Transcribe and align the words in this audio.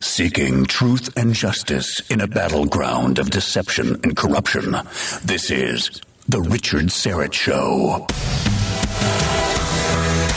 Seeking 0.00 0.66
truth 0.66 1.16
and 1.16 1.32
justice 1.32 2.00
in 2.10 2.20
a 2.20 2.26
battleground 2.26 3.18
of 3.18 3.30
deception 3.30 3.98
and 4.04 4.14
corruption. 4.14 4.76
This 5.24 5.50
is 5.50 6.02
The 6.28 6.42
Richard 6.42 6.88
Syrett 6.88 7.32
Show. 7.32 8.06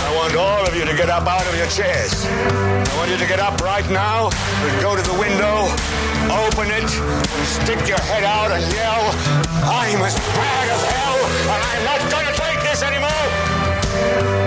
I 0.02 0.16
want 0.16 0.36
all 0.38 0.66
of 0.66 0.74
you 0.76 0.86
to 0.86 0.96
get 0.96 1.10
up 1.10 1.28
out 1.28 1.46
of 1.46 1.58
your 1.58 1.68
chairs. 1.68 2.26
I 2.26 2.94
want 2.96 3.12
you 3.12 3.18
to 3.18 3.28
get 3.28 3.42
up 3.42 3.60
right 3.60 3.84
now 3.92 4.30
and 4.32 4.82
go 4.82 4.96
to 4.96 5.02
the 5.02 5.20
window, 5.20 5.68
open 6.32 6.72
it, 6.72 6.88
stick 7.44 7.86
your 7.86 8.00
head 8.00 8.24
out 8.24 8.52
and 8.52 8.64
yell, 8.72 9.12
I'm 9.68 10.02
as 10.02 10.16
bad 10.16 10.70
as 10.70 10.84
hell, 10.88 11.20
and 11.52 11.62
I'm 11.68 11.84
not 11.84 12.00
going 12.10 12.28
to 12.28 12.34
take 12.40 12.62
this 12.64 12.82
anymore. 12.82 14.39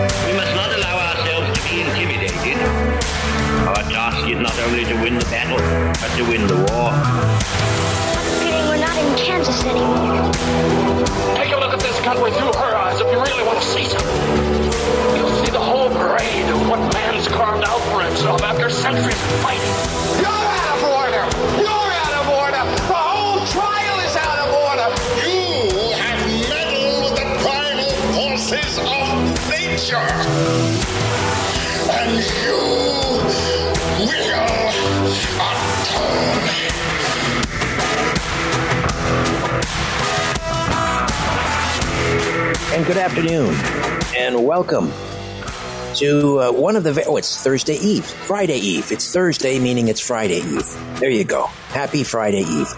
Our 3.63 3.75
task 3.91 4.29
is 4.29 4.41
not 4.41 4.59
only 4.61 4.85
to 4.85 4.95
win 5.03 5.15
the 5.19 5.25
battle, 5.27 5.59
but 6.01 6.11
to 6.17 6.23
win 6.29 6.47
the 6.47 6.57
war. 6.73 6.91
feeling 8.43 8.67
we're 8.67 8.77
not 8.77 8.97
in 8.99 9.15
Kansas 9.17 9.63
anymore. 9.65 10.19
Take 11.37 11.53
a 11.53 11.59
look 11.59 11.73
at 11.73 11.81
this 11.81 11.99
country 12.01 12.33
through 12.33 12.53
her 12.59 12.75
eyes 12.75 13.01
if 13.01 13.07
you 13.13 13.23
really 13.23 13.45
want 13.47 13.63
to 13.63 13.67
see 13.67 13.85
something. 13.85 14.19
You'll 15.17 15.37
see 15.45 15.51
the 15.53 15.61
whole 15.61 15.89
parade 15.91 16.49
of 16.51 16.69
what 16.69 16.81
man's 16.93 17.29
carved 17.29 17.65
out 17.65 17.81
for 17.91 18.03
himself 18.03 18.43
after 18.43 18.69
centuries 18.69 19.15
of 19.15 19.31
fighting. 19.47 19.75
You're 20.19 20.27
out 20.27 20.69
of 20.75 20.83
order! 20.99 21.25
You're 21.63 21.91
out 22.03 22.15
of 22.19 22.27
order! 22.35 22.63
The 22.91 22.99
whole 22.99 23.47
trial 23.47 23.97
is 24.03 24.15
out 24.19 24.39
of 24.43 24.51
order! 24.59 24.89
You 25.23 25.95
have 26.03 26.19
meddled 26.51 26.99
with 27.07 27.15
the 27.15 27.29
primal 27.47 27.95
forces 28.11 28.75
of 28.83 29.23
nature! 29.49 30.11
And 31.95 32.19
you 32.43 32.59
will 32.59 33.21
atone. 33.21 33.52
And 42.73 42.87
good 42.87 42.97
afternoon, 42.97 43.55
and 44.17 44.47
welcome 44.47 44.91
to 45.97 46.41
uh, 46.41 46.53
one 46.53 46.77
of 46.77 46.85
the. 46.85 47.05
Oh, 47.07 47.19
it's 47.19 47.43
Thursday 47.43 47.75
Eve, 47.75 48.07
Friday 48.07 48.57
Eve. 48.57 48.91
It's 48.91 49.13
Thursday, 49.13 49.59
meaning 49.59 49.89
it's 49.89 50.01
Friday 50.01 50.39
Eve. 50.39 50.99
There 50.99 51.11
you 51.11 51.25
go. 51.25 51.45
Happy 51.69 52.05
Friday 52.05 52.45
Eve. 52.45 52.73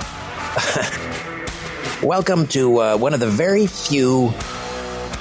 welcome 2.02 2.48
to 2.48 2.80
uh, 2.80 2.96
one 2.96 3.14
of 3.14 3.20
the 3.20 3.30
very 3.30 3.68
few 3.68 4.32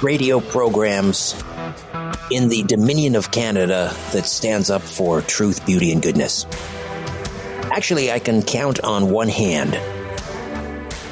radio 0.02 0.40
programs 0.40 1.40
in 2.32 2.48
the 2.48 2.64
Dominion 2.64 3.14
of 3.14 3.30
Canada 3.30 3.94
that 4.10 4.26
stands 4.26 4.68
up 4.68 4.82
for 4.82 5.20
truth, 5.22 5.64
beauty, 5.64 5.92
and 5.92 6.02
goodness. 6.02 6.44
Actually, 7.72 8.12
I 8.12 8.18
can 8.18 8.42
count 8.42 8.80
on 8.80 9.10
one 9.10 9.28
hand 9.28 9.72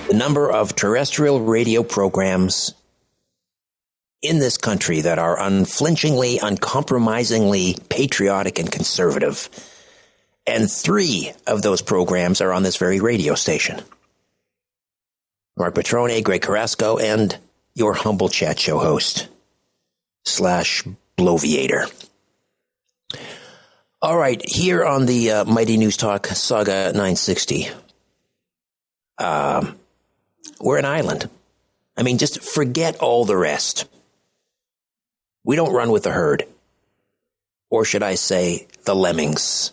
the 0.08 0.14
number 0.14 0.50
of 0.50 0.76
terrestrial 0.76 1.40
radio 1.40 1.82
programs 1.82 2.74
in 4.22 4.38
this 4.38 4.56
country 4.56 5.00
that 5.00 5.18
are 5.18 5.40
unflinchingly, 5.40 6.38
uncompromisingly 6.38 7.76
patriotic 7.88 8.58
and 8.58 8.70
conservative. 8.70 9.48
And 10.46 10.70
three 10.70 11.32
of 11.46 11.62
those 11.62 11.82
programs 11.82 12.40
are 12.40 12.52
on 12.52 12.62
this 12.62 12.76
very 12.76 13.00
radio 13.00 13.34
station. 13.34 13.80
Mark 15.56 15.74
Petrone, 15.74 16.22
Greg 16.22 16.42
Carrasco, 16.42 16.98
and 16.98 17.36
your 17.74 17.94
humble 17.94 18.28
chat 18.28 18.58
show 18.58 18.78
host 18.78 19.28
slash 20.24 20.84
bloviator. 21.16 21.86
All 24.04 24.18
right, 24.18 24.42
here 24.44 24.84
on 24.84 25.06
the 25.06 25.30
uh, 25.30 25.44
Mighty 25.44 25.76
News 25.76 25.96
Talk 25.96 26.26
Saga 26.26 26.86
960, 26.86 27.68
um, 29.18 29.76
we're 30.60 30.78
an 30.78 30.84
island. 30.84 31.30
I 31.96 32.02
mean, 32.02 32.18
just 32.18 32.42
forget 32.42 32.96
all 32.96 33.24
the 33.24 33.36
rest. 33.36 33.84
We 35.44 35.54
don't 35.54 35.72
run 35.72 35.92
with 35.92 36.02
the 36.02 36.10
herd. 36.10 36.42
Or 37.70 37.84
should 37.84 38.02
I 38.02 38.16
say, 38.16 38.66
the 38.86 38.96
lemmings. 38.96 39.70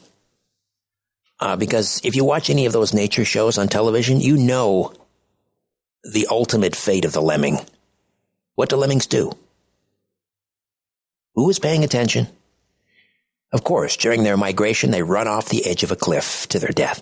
Uh, 1.39 1.55
because 1.55 1.99
if 2.03 2.15
you 2.15 2.23
watch 2.23 2.51
any 2.51 2.67
of 2.67 2.73
those 2.73 2.93
nature 2.93 3.25
shows 3.25 3.57
on 3.57 3.67
television, 3.67 4.21
you 4.21 4.37
know 4.37 4.93
the 6.03 6.27
ultimate 6.29 6.75
fate 6.75 7.05
of 7.05 7.13
the 7.13 7.21
lemming. 7.21 7.57
What 8.53 8.69
do 8.69 8.75
lemmings 8.75 9.07
do? 9.07 9.31
Who 11.33 11.49
is 11.49 11.57
paying 11.57 11.83
attention? 11.83 12.27
Of 13.51 13.63
course, 13.63 13.97
during 13.97 14.23
their 14.23 14.37
migration, 14.37 14.91
they 14.91 15.01
run 15.01 15.27
off 15.27 15.49
the 15.49 15.65
edge 15.65 15.83
of 15.83 15.91
a 15.91 15.95
cliff 15.95 16.47
to 16.49 16.59
their 16.59 16.71
death. 16.71 17.01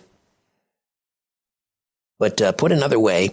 But 2.19 2.41
uh, 2.41 2.51
put 2.53 2.71
another 2.71 2.99
way, 2.99 3.31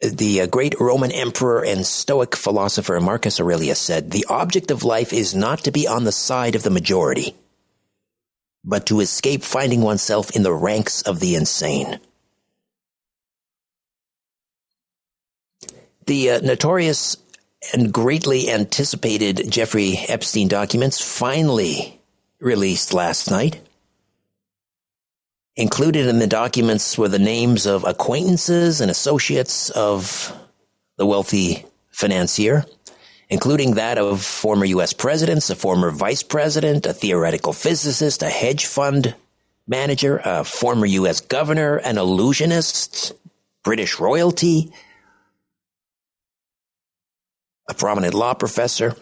the 0.00 0.42
uh, 0.42 0.46
great 0.46 0.78
Roman 0.80 1.12
emperor 1.12 1.64
and 1.64 1.86
Stoic 1.86 2.34
philosopher 2.34 3.00
Marcus 3.00 3.40
Aurelius 3.40 3.80
said, 3.80 4.10
The 4.10 4.26
object 4.28 4.70
of 4.70 4.82
life 4.82 5.12
is 5.12 5.34
not 5.34 5.60
to 5.64 5.70
be 5.70 5.86
on 5.86 6.04
the 6.04 6.12
side 6.12 6.54
of 6.54 6.62
the 6.62 6.70
majority, 6.70 7.34
but 8.64 8.86
to 8.86 9.00
escape 9.00 9.42
finding 9.42 9.82
oneself 9.82 10.30
in 10.34 10.42
the 10.42 10.52
ranks 10.52 11.02
of 11.02 11.20
the 11.20 11.34
insane. 11.34 12.00
The 16.06 16.30
uh, 16.30 16.40
notorious 16.40 17.16
and 17.72 17.92
greatly 17.92 18.50
anticipated 18.50 19.50
Jeffrey 19.50 19.98
Epstein 20.08 20.48
documents 20.48 21.00
finally 21.00 21.95
released 22.40 22.92
last 22.92 23.30
night. 23.30 23.60
Included 25.56 26.06
in 26.06 26.18
the 26.18 26.26
documents 26.26 26.98
were 26.98 27.08
the 27.08 27.18
names 27.18 27.64
of 27.64 27.84
acquaintances 27.84 28.80
and 28.80 28.90
associates 28.90 29.70
of 29.70 30.36
the 30.98 31.06
wealthy 31.06 31.64
financier, 31.90 32.66
including 33.30 33.74
that 33.74 33.96
of 33.96 34.22
former 34.22 34.66
U.S. 34.66 34.92
presidents, 34.92 35.48
a 35.48 35.56
former 35.56 35.90
vice 35.90 36.22
president, 36.22 36.84
a 36.84 36.92
theoretical 36.92 37.54
physicist, 37.54 38.22
a 38.22 38.28
hedge 38.28 38.66
fund 38.66 39.14
manager, 39.66 40.20
a 40.24 40.44
former 40.44 40.86
U.S. 40.86 41.20
governor, 41.20 41.76
an 41.76 41.96
illusionist, 41.96 43.14
British 43.64 43.98
royalty, 43.98 44.70
a 47.68 47.74
prominent 47.74 48.14
law 48.14 48.34
professor. 48.34 48.94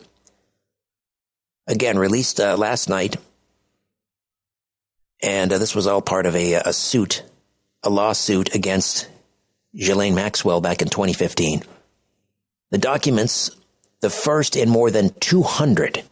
Again, 1.67 1.99
released 1.99 2.41
uh, 2.41 2.57
last 2.57 2.89
night. 2.89 3.17
And 5.25 5.51
uh, 5.55 5.59
this 5.59 5.75
was 5.75 5.87
all 5.87 6.03
part 6.03 6.27
of 6.27 6.37
a, 6.37 6.55
a 6.55 6.73
suit, 6.75 7.23
a 7.83 7.89
lawsuit 7.89 8.55
against 8.55 9.09
Ghislaine 9.75 10.15
Maxwell 10.15 10.61
back 10.61 10.83
in 10.83 10.89
2015. 10.89 11.63
The 12.71 12.79
documents, 12.79 13.51
the 14.01 14.11
first 14.11 14.55
in 14.55 14.69
more 14.69 14.91
than 14.91 15.15
200 15.21 16.03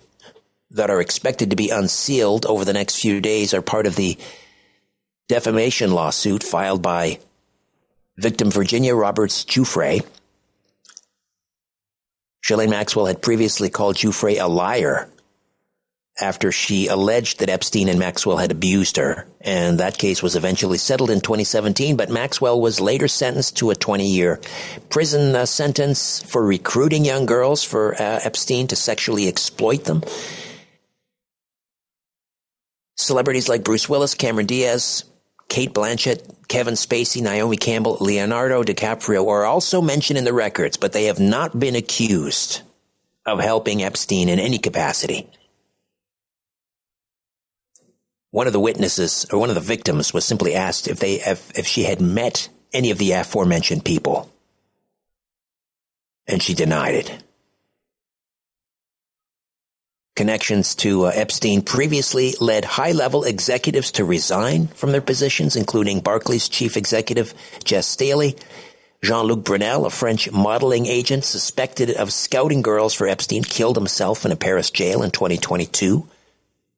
that 0.71 0.89
are 0.89 1.03
expected 1.03 1.51
to 1.51 1.57
be 1.57 1.69
unsealed 1.69 2.47
over 2.47 2.65
the 2.65 2.73
next 2.73 2.97
few 2.97 3.21
days, 3.21 3.53
are 3.53 3.61
part 3.61 3.87
of 3.87 3.97
the 3.97 4.17
defamation 5.29 5.93
lawsuit 5.93 6.43
filed 6.43 6.81
by 6.81 7.19
victim 8.17 8.51
Virginia 8.51 8.95
Roberts 8.95 9.45
Giuffre. 9.45 10.07
Ghislaine 12.47 12.71
Maxwell 12.71 13.07
had 13.07 13.21
previously 13.21 13.69
called 13.69 13.97
Giuffre 13.97 14.41
a 14.41 14.49
liar 14.49 15.11
after 16.21 16.53
she 16.53 16.89
alleged 16.89 17.41
that 17.41 17.49
Epstein 17.49 17.89
and 17.89 17.99
Maxwell 17.99 18.37
had 18.37 18.51
abused 18.51 18.97
her. 18.97 19.27
And 19.41 19.81
that 19.81 19.99
case 19.99 20.23
was 20.23 20.37
eventually 20.37 20.79
settled 20.79 21.11
in 21.11 21.21
2017, 21.21 21.97
but 21.97 22.11
Maxwell 22.11 22.61
was 22.61 22.81
later 22.81 23.09
sentenced 23.09 23.57
to 23.59 23.71
a 23.71 23.75
20 23.75 24.07
year 24.07 24.41
prison 24.91 25.35
uh, 25.35 25.47
sentence 25.47 26.23
for 26.23 26.45
recruiting 26.45 27.05
young 27.05 27.27
girls 27.27 27.65
for 27.65 27.95
uh, 27.95 28.21
Epstein 28.23 28.67
to 28.69 28.77
sexually 28.77 29.27
exploit 29.27 29.85
them. 29.85 30.03
Celebrities 32.97 33.49
like 33.49 33.65
Bruce 33.65 33.89
Willis, 33.89 34.15
Cameron 34.15 34.47
Diaz, 34.47 35.05
Cate 35.49 35.73
Blanchett, 35.73 36.23
Kevin 36.47 36.75
Spacey, 36.75 37.23
Naomi 37.23 37.57
Campbell, 37.57 37.97
Leonardo 38.01 38.63
DiCaprio 38.63 39.27
are 39.29 39.45
also 39.45 39.81
mentioned 39.81 40.19
in 40.19 40.25
the 40.25 40.33
records, 40.33 40.77
but 40.77 40.93
they 40.93 41.05
have 41.05 41.19
not 41.19 41.59
been 41.59 41.75
accused 41.75 42.61
of 43.25 43.41
helping 43.41 43.83
Epstein 43.83 44.29
in 44.29 44.39
any 44.39 44.59
capacity. 44.59 45.29
One 48.33 48.47
of 48.47 48.55
the 48.55 48.61
witnesses 48.61 49.27
or 49.31 49.39
one 49.39 49.51
of 49.51 49.55
the 49.55 49.61
victims 49.61 50.15
was 50.15 50.25
simply 50.25 50.55
asked 50.55 50.89
if 50.89 50.99
they 50.99 51.21
if, 51.21 51.57
if 51.57 51.67
she 51.67 51.85
had 51.85 52.01
met 52.01 52.49
any 52.73 52.91
of 52.91 52.97
the 52.97 53.13
aforementioned 53.13 53.85
people. 53.85 54.33
And 56.27 56.43
she 56.43 56.55
denied 56.55 56.95
it. 56.95 57.23
Connections 60.17 60.75
to 60.77 61.05
uh, 61.07 61.13
Epstein 61.15 61.61
previously 61.61 62.35
led 62.41 62.65
high 62.65 62.93
level 62.93 63.25
executives 63.25 63.93
to 63.93 64.05
resign 64.05 64.69
from 64.69 64.93
their 64.93 65.03
positions, 65.03 65.55
including 65.55 66.01
Barclays 66.01 66.49
chief 66.49 66.79
executive 66.79 67.35
Jes 67.67 67.87
Staley, 67.87 68.37
Jean 69.03 69.27
Luc 69.27 69.45
Brunel, 69.45 69.85
a 69.85 69.91
French 69.91 70.31
modeling 70.33 70.87
agent 70.87 71.25
suspected 71.25 71.91
of 71.91 72.13
scouting 72.15 72.63
girls 72.63 72.95
for 72.95 73.07
Epstein, 73.07 73.43
killed 73.43 73.77
himself 73.77 74.25
in 74.25 74.33
a 74.33 74.37
Paris 74.37 74.71
jail 74.71 75.03
in 75.03 75.11
2022 75.11 76.09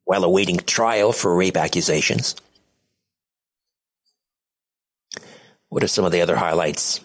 while 0.05 0.25
awaiting 0.25 0.59
trial 0.59 1.13
for 1.13 1.35
rape 1.35 1.57
accusations. 1.57 2.37
What 5.69 5.83
are 5.83 5.89
some 5.89 6.05
of 6.05 6.13
the 6.13 6.21
other 6.21 6.37
highlights 6.37 7.01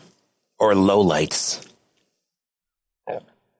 or 0.59 0.73
lowlights? 0.73 1.65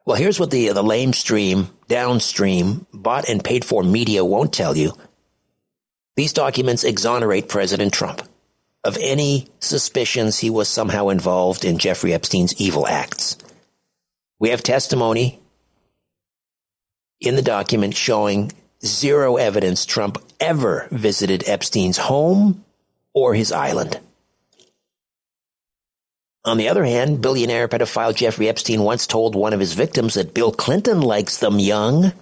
Well, 0.06 0.18
here's 0.18 0.40
what 0.40 0.52
the 0.52 0.70
the 0.70 0.84
lamestream, 0.84 1.68
downstream, 1.88 2.86
bought 2.94 3.30
and 3.30 3.44
paid 3.44 3.64
for 3.64 3.84
media 3.84 4.26
won't 4.26 4.54
tell 4.54 4.76
you. 4.76 4.94
These 6.16 6.34
documents 6.34 6.84
exonerate 6.84 7.48
President 7.48 7.94
Trump 7.94 8.22
of 8.84 8.98
any 9.02 9.48
suspicions 9.60 10.40
he 10.40 10.50
was 10.50 10.68
somehow 10.68 11.10
involved 11.10 11.66
in 11.66 11.78
Jeffrey 11.78 12.14
Epstein's 12.14 12.60
evil 12.60 12.88
acts. 12.88 13.38
We 14.40 14.50
have 14.50 14.64
testimony 14.64 15.40
in 17.20 17.36
the 17.36 17.42
document 17.42 17.96
showing 17.96 18.52
zero 18.86 19.38
evidence 19.38 19.86
Trump 19.86 20.18
ever 20.40 20.88
visited 20.92 21.48
Epstein's 21.48 21.98
home 21.98 22.64
or 23.14 23.34
his 23.34 23.52
island. 23.52 24.00
On 26.46 26.58
the 26.58 26.70
other 26.70 26.86
hand, 26.86 27.22
billionaire 27.22 27.68
pedophile 27.68 28.16
Jeffrey 28.16 28.48
Epstein 28.48 28.82
once 28.82 29.06
told 29.06 29.36
one 29.36 29.54
of 29.54 29.60
his 29.60 29.74
victims 29.74 30.14
that 30.14 30.34
Bill 30.34 30.52
Clinton 30.52 31.02
likes 31.02 31.38
them 31.38 31.60
young. 31.60 32.14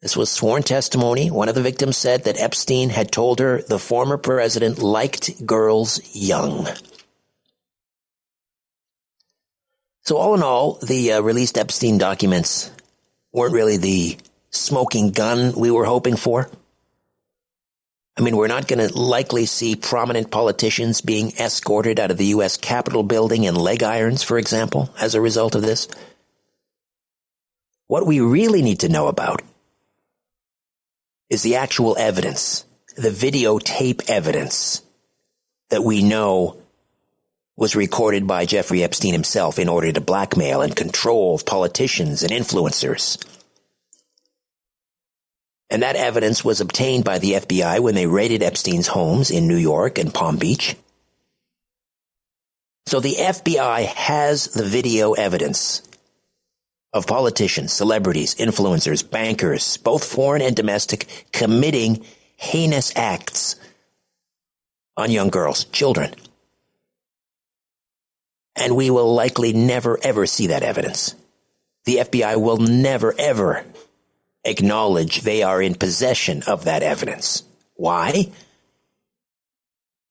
This 0.00 0.16
was 0.16 0.30
sworn 0.30 0.62
testimony. 0.62 1.30
One 1.30 1.48
of 1.48 1.54
the 1.54 1.62
victims 1.62 1.96
said 1.96 2.24
that 2.24 2.40
Epstein 2.40 2.90
had 2.90 3.12
told 3.12 3.38
her 3.38 3.62
the 3.62 3.78
former 3.78 4.18
president 4.18 4.78
liked 4.78 5.44
girls 5.44 6.00
young. 6.14 6.68
So, 10.04 10.16
all 10.16 10.34
in 10.34 10.42
all, 10.42 10.78
the 10.82 11.12
uh, 11.12 11.20
released 11.20 11.56
Epstein 11.56 11.98
documents 11.98 12.72
weren't 13.32 13.54
really 13.54 13.76
the 13.76 14.16
smoking 14.50 15.10
gun 15.10 15.52
we 15.52 15.70
were 15.70 15.84
hoping 15.84 16.16
for. 16.16 16.48
I 18.16 18.20
mean, 18.20 18.36
we're 18.36 18.46
not 18.46 18.68
going 18.68 18.86
to 18.86 18.96
likely 18.96 19.46
see 19.46 19.74
prominent 19.74 20.30
politicians 20.30 21.00
being 21.00 21.32
escorted 21.38 21.98
out 21.98 22.10
of 22.10 22.18
the 22.18 22.26
U.S. 22.26 22.58
Capitol 22.58 23.02
building 23.02 23.44
in 23.44 23.54
leg 23.54 23.82
irons, 23.82 24.22
for 24.22 24.38
example, 24.38 24.94
as 25.00 25.14
a 25.14 25.20
result 25.20 25.54
of 25.54 25.62
this. 25.62 25.88
What 27.86 28.06
we 28.06 28.20
really 28.20 28.60
need 28.60 28.80
to 28.80 28.90
know 28.90 29.08
about 29.08 29.40
is 31.30 31.42
the 31.42 31.56
actual 31.56 31.96
evidence, 31.98 32.66
the 32.96 33.08
videotape 33.08 34.10
evidence 34.10 34.82
that 35.70 35.82
we 35.82 36.02
know 36.02 36.61
was 37.56 37.76
recorded 37.76 38.26
by 38.26 38.46
Jeffrey 38.46 38.82
Epstein 38.82 39.12
himself 39.12 39.58
in 39.58 39.68
order 39.68 39.92
to 39.92 40.00
blackmail 40.00 40.62
and 40.62 40.74
control 40.74 41.38
politicians 41.38 42.22
and 42.22 42.32
influencers. 42.32 43.22
And 45.70 45.82
that 45.82 45.96
evidence 45.96 46.44
was 46.44 46.60
obtained 46.60 47.04
by 47.04 47.18
the 47.18 47.32
FBI 47.32 47.80
when 47.80 47.94
they 47.94 48.06
raided 48.06 48.42
Epstein's 48.42 48.88
homes 48.88 49.30
in 49.30 49.48
New 49.48 49.56
York 49.56 49.98
and 49.98 50.12
Palm 50.12 50.36
Beach. 50.36 50.76
So 52.86 53.00
the 53.00 53.14
FBI 53.14 53.86
has 53.86 54.48
the 54.48 54.64
video 54.64 55.12
evidence 55.12 55.82
of 56.92 57.06
politicians, 57.06 57.72
celebrities, 57.72 58.34
influencers, 58.34 59.08
bankers, 59.08 59.78
both 59.78 60.04
foreign 60.04 60.42
and 60.42 60.54
domestic, 60.54 61.26
committing 61.32 62.04
heinous 62.36 62.92
acts 62.96 63.56
on 64.96 65.10
young 65.10 65.30
girls, 65.30 65.64
children 65.64 66.14
and 68.56 68.76
we 68.76 68.90
will 68.90 69.14
likely 69.14 69.52
never 69.52 69.98
ever 70.02 70.26
see 70.26 70.48
that 70.48 70.62
evidence. 70.62 71.14
The 71.84 71.96
FBI 71.96 72.40
will 72.40 72.58
never 72.58 73.14
ever 73.18 73.64
acknowledge 74.44 75.22
they 75.22 75.42
are 75.42 75.62
in 75.62 75.74
possession 75.74 76.42
of 76.46 76.64
that 76.64 76.82
evidence. 76.82 77.44
Why? 77.74 78.30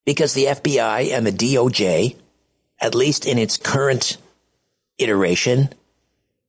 Because 0.05 0.33
the 0.33 0.45
FBI 0.45 1.11
and 1.11 1.25
the 1.25 1.31
DOJ, 1.31 2.15
at 2.79 2.95
least 2.95 3.25
in 3.25 3.37
its 3.37 3.57
current 3.57 4.17
iteration, 4.97 5.69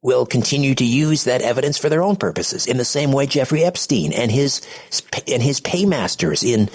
will 0.00 0.26
continue 0.26 0.74
to 0.74 0.84
use 0.84 1.24
that 1.24 1.42
evidence 1.42 1.78
for 1.78 1.88
their 1.88 2.02
own 2.02 2.16
purposes 2.16 2.66
in 2.66 2.76
the 2.76 2.84
same 2.84 3.12
way 3.12 3.26
Jeffrey 3.26 3.62
Epstein 3.62 4.12
and 4.12 4.32
his 4.32 4.60
and 5.28 5.42
his 5.42 5.60
paymasters 5.60 6.42
in 6.42 6.68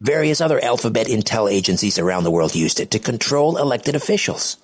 Various 0.00 0.40
other 0.40 0.62
alphabet 0.64 1.08
intel 1.08 1.50
agencies 1.50 1.98
around 1.98 2.24
the 2.24 2.30
world 2.30 2.54
used 2.54 2.80
it 2.80 2.90
to 2.92 2.98
control 2.98 3.58
elected 3.58 3.94
officials. 3.94 4.56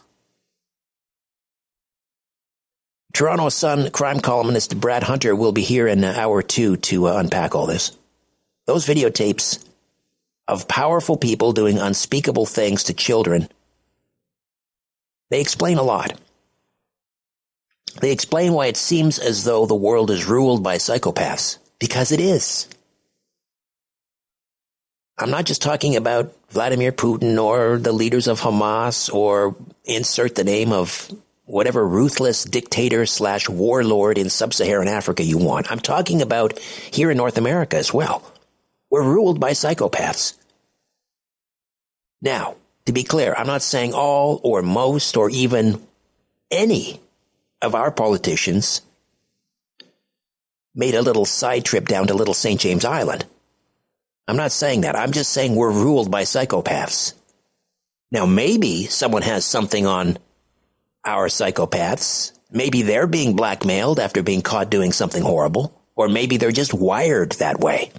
Toronto 3.13 3.49
Sun 3.49 3.91
crime 3.91 4.21
columnist 4.21 4.79
Brad 4.79 5.03
Hunter 5.03 5.35
will 5.35 5.53
be 5.53 5.63
here 5.63 5.87
in 5.87 6.05
an 6.05 6.17
hour 6.17 6.37
or 6.37 6.43
two 6.43 6.77
to 6.77 7.09
uh, 7.09 7.17
unpack 7.17 7.55
all 7.55 7.67
this. 7.67 7.97
Those 8.67 8.87
videotapes 8.87 9.65
of 10.49 10.69
powerful 10.69 11.17
people 11.17 11.53
doing 11.53 11.79
unspeakable 11.79 12.47
things 12.47 12.85
to 12.85 12.95
children, 12.95 13.49
they 15.31 15.41
explain 15.41 15.79
a 15.79 15.83
lot. 15.83 16.19
They 18.01 18.13
explain 18.13 18.53
why 18.53 18.67
it 18.67 18.77
seems 18.77 19.19
as 19.19 19.45
though 19.45 19.67
the 19.67 19.75
world 19.75 20.11
is 20.11 20.27
ruled 20.27 20.63
by 20.63 20.77
psychopaths, 20.77 21.59
because 21.79 22.13
it 22.13 22.21
is. 22.21 22.69
I'm 25.19 25.31
not 25.31 25.47
just 25.47 25.63
talking 25.63 25.97
about 25.97 26.35
Vladimir 26.51 26.93
Putin 26.93 27.43
or 27.43 27.79
the 27.79 27.93
leaders 27.93 28.27
of 28.29 28.41
Hamas 28.41 29.13
or 29.13 29.57
insert 29.85 30.35
the 30.35 30.45
name 30.45 30.73
of 30.73 31.11
whatever 31.47 31.87
ruthless 31.87 32.45
dictator 32.45 33.07
slash 33.07 33.49
warlord 33.49 34.19
in 34.19 34.29
sub-Saharan 34.29 34.89
Africa 34.89 35.23
you 35.25 35.39
want. 35.39 35.73
I'm 35.73 35.81
talking 35.81 36.21
about 36.21 36.59
here 36.59 37.11
in 37.11 37.17
North 37.17 37.39
America 37.39 37.79
as 37.79 37.95
well. 37.95 38.31
We're 38.91 39.03
ruled 39.03 39.41
by 39.41 39.53
psychopaths. 39.53 40.35
Now, 42.21 42.57
to 42.85 42.93
be 42.93 43.03
clear, 43.03 43.35
I'm 43.37 43.47
not 43.47 43.63
saying 43.63 43.95
all 43.95 44.41
or 44.45 44.61
most 44.61 45.17
or 45.17 45.31
even 45.31 45.81
any 46.51 47.01
of 47.63 47.75
our 47.75 47.91
politicians 47.91 48.83
made 50.75 50.95
a 50.95 51.03
little 51.03 51.25
side 51.25 51.65
trip 51.65 51.89
down 51.89 52.09
to 52.09 52.15
Little 52.15 52.35
St. 52.35 52.61
James 52.61 52.85
Island. 52.85 53.25
I'm 54.29 54.37
not 54.37 54.53
saying 54.53 54.81
that. 54.83 54.97
I'm 54.97 55.13
just 55.13 55.31
saying 55.31 55.55
we're 55.55 55.71
ruled 55.71 56.11
by 56.11 56.23
psychopaths. 56.23 57.15
Now, 58.11 58.27
maybe 58.27 58.87
someone 58.87 59.23
has 59.23 59.45
something 59.45 59.87
on 59.87 60.19
our 61.05 61.29
psychopaths. 61.29 62.33
Maybe 62.51 62.83
they're 62.83 63.07
being 63.07 63.37
blackmailed 63.37 64.01
after 64.01 64.23
being 64.23 64.43
caught 64.43 64.71
doing 64.71 64.93
something 64.93 65.23
horrible, 65.23 65.81
or 65.95 66.09
maybe 66.09 66.37
they're 66.37 66.53
just 66.53 66.75
wired 66.75 67.33
that 67.33 67.61
way. 67.61 67.91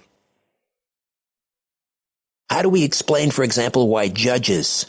How 2.50 2.62
do 2.62 2.70
we 2.70 2.84
explain, 2.84 3.32
for 3.32 3.44
example, 3.44 3.88
why 3.88 4.08
judges 4.08 4.86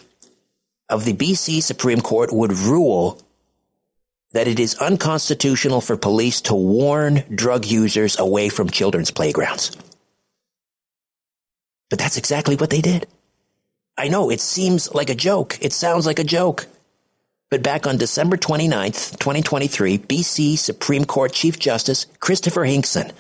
of 0.89 1.05
the 1.05 1.13
BC 1.13 1.63
Supreme 1.63 2.01
Court 2.01 2.33
would 2.33 2.53
rule 2.53 3.21
that 4.33 4.49
it 4.49 4.61
is 4.61 4.77
unconstitutional 4.77 5.81
for 5.81 5.97
police 5.97 6.41
to 6.43 6.55
warn 6.55 7.25
drug 7.35 7.65
users 7.65 8.19
away 8.19 8.49
from 8.49 8.71
children's 8.71 9.11
playgrounds? 9.11 9.77
But 11.91 11.99
that's 11.99 12.17
exactly 12.17 12.57
what 12.57 12.71
they 12.71 12.81
did. 12.81 13.07
I 13.97 14.09
know 14.09 14.31
it 14.31 14.41
seems 14.41 14.95
like 14.95 15.11
a 15.11 15.15
joke. 15.15 15.59
It 15.61 15.73
sounds 15.73 16.07
like 16.07 16.19
a 16.19 16.25
joke. 16.25 16.67
But 17.51 17.63
back 17.63 17.87
on 17.87 17.97
December 17.97 18.37
29th, 18.37 19.19
2023, 19.19 19.99
BC 19.99 20.59
Supreme 20.59 21.05
Court 21.05 21.33
Chief 21.33 21.59
Justice 21.59 22.07
Christopher 22.21 22.65
Hinkson 22.65 23.13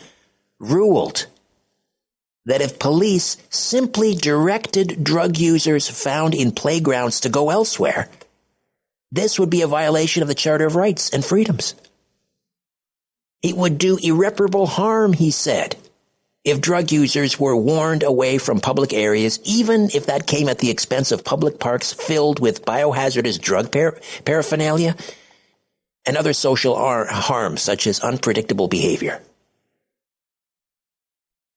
ruled 0.60 1.26
that 2.44 2.60
if 2.60 2.78
police 2.78 3.36
simply 3.50 4.14
directed 4.14 5.02
drug 5.02 5.38
users 5.38 5.88
found 5.88 6.34
in 6.34 6.52
playgrounds 6.52 7.20
to 7.20 7.28
go 7.28 7.50
elsewhere, 7.50 8.08
this 9.10 9.38
would 9.38 9.50
be 9.50 9.62
a 9.62 9.66
violation 9.66 10.22
of 10.22 10.28
the 10.28 10.34
Charter 10.34 10.66
of 10.66 10.76
Rights 10.76 11.10
and 11.10 11.24
Freedoms. 11.24 11.74
It 13.42 13.56
would 13.56 13.78
do 13.78 13.98
irreparable 14.02 14.66
harm, 14.66 15.12
he 15.12 15.30
said, 15.30 15.76
if 16.48 16.60
drug 16.60 16.92
users 16.92 17.38
were 17.38 17.56
warned 17.56 18.02
away 18.02 18.38
from 18.38 18.60
public 18.60 18.92
areas, 18.92 19.40
even 19.44 19.90
if 19.94 20.06
that 20.06 20.26
came 20.26 20.48
at 20.48 20.58
the 20.58 20.70
expense 20.70 21.12
of 21.12 21.24
public 21.24 21.58
parks 21.58 21.92
filled 21.92 22.40
with 22.40 22.64
biohazardous 22.64 23.40
drug 23.40 23.72
par- 23.72 23.98
paraphernalia 24.24 24.96
and 26.06 26.16
other 26.16 26.32
social 26.32 26.74
ar- 26.74 27.06
harms 27.06 27.62
such 27.62 27.86
as 27.86 28.00
unpredictable 28.00 28.68
behavior. 28.68 29.20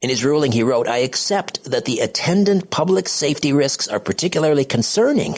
In 0.01 0.09
his 0.09 0.23
ruling, 0.25 0.51
he 0.51 0.63
wrote, 0.63 0.87
I 0.87 0.97
accept 0.97 1.65
that 1.65 1.85
the 1.85 1.99
attendant 1.99 2.71
public 2.71 3.07
safety 3.07 3.53
risks 3.53 3.87
are 3.87 3.99
particularly 3.99 4.65
concerning 4.65 5.37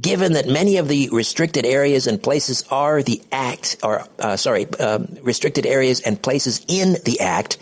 given 0.00 0.32
that 0.32 0.48
many 0.48 0.76
of 0.78 0.88
the 0.88 1.08
restricted 1.12 1.64
areas 1.64 2.06
and 2.08 2.20
places 2.20 2.64
are 2.70 3.02
the 3.02 3.22
act, 3.30 3.76
or 3.82 4.04
uh, 4.18 4.36
sorry, 4.36 4.66
um, 4.74 5.16
restricted 5.22 5.64
areas 5.64 6.00
and 6.00 6.20
places 6.20 6.64
in 6.66 6.96
the 7.04 7.20
act 7.20 7.56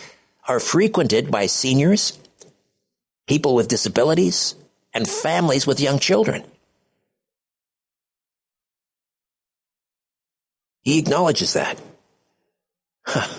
are 0.51 0.59
frequented 0.59 1.31
by 1.31 1.47
seniors, 1.47 2.19
people 3.29 3.55
with 3.55 3.69
disabilities, 3.69 4.57
and 4.93 5.09
families 5.09 5.65
with 5.65 5.79
young 5.79 6.01
children. 6.01 6.43
He 10.83 10.99
acknowledges 10.99 11.53
that. 11.53 11.81
Huh. 13.07 13.33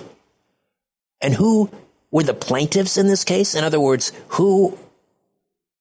And 1.19 1.33
who 1.33 1.69
were 2.11 2.23
the 2.23 2.33
plaintiffs 2.33 2.97
in 2.97 3.07
this 3.07 3.25
case? 3.25 3.55
In 3.55 3.65
other 3.65 3.81
words, 3.81 4.13
who 4.29 4.79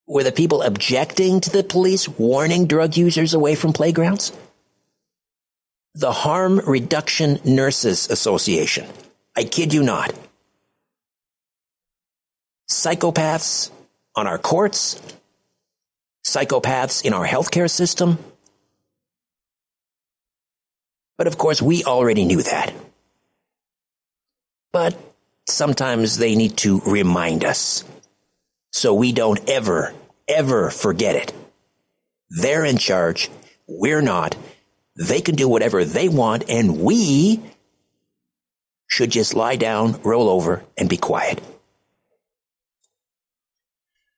were 0.09 0.25
the 0.25 0.33
people 0.33 0.63
objecting 0.63 1.41
to 1.43 1.51
the 1.51 1.63
police 1.63 2.09
warning 2.09 2.67
drug 2.67 2.97
users 2.97 3.35
away 3.35 3.55
from 3.55 3.73
playgrounds? 3.73 4.33
The 5.95 6.11
Harm 6.11 6.59
Reduction 6.59 7.39
Nurses 7.45 8.11
Association. 8.11 8.89
I 9.37 9.45
kid 9.45 9.73
you 9.73 9.85
not. 9.85 10.13
Psychopaths 12.71 13.71
on 14.15 14.27
our 14.27 14.39
courts, 14.39 15.01
psychopaths 16.25 17.05
in 17.05 17.13
our 17.13 17.27
healthcare 17.27 17.71
system. 17.71 18.19
But 21.19 21.27
of 21.27 21.37
course, 21.37 21.61
we 21.61 21.85
already 21.85 22.25
knew 22.25 22.43
that. 22.43 22.73
But 24.73 24.97
sometimes 25.49 26.17
they 26.17 26.37
need 26.37 26.57
to 26.59 26.81
remind 26.87 27.45
us 27.45 27.85
so 28.71 28.95
we 28.95 29.13
don't 29.13 29.49
ever 29.49 29.93
ever 30.31 30.71
forget 30.71 31.17
it. 31.17 31.33
They're 32.31 32.65
in 32.65 32.79
charge. 32.79 33.31
We're 33.67 34.01
not. 34.01 34.37
They 34.97 35.21
can 35.21 35.35
do 35.35 35.49
whatever 35.49 35.85
they 35.85 36.09
want, 36.09 36.49
and 36.49 36.81
we 36.81 37.41
should 38.87 39.11
just 39.11 39.35
lie 39.35 39.57
down, 39.57 40.01
roll 40.03 40.29
over, 40.29 40.63
and 40.77 40.89
be 40.89 40.97
quiet. 40.97 41.41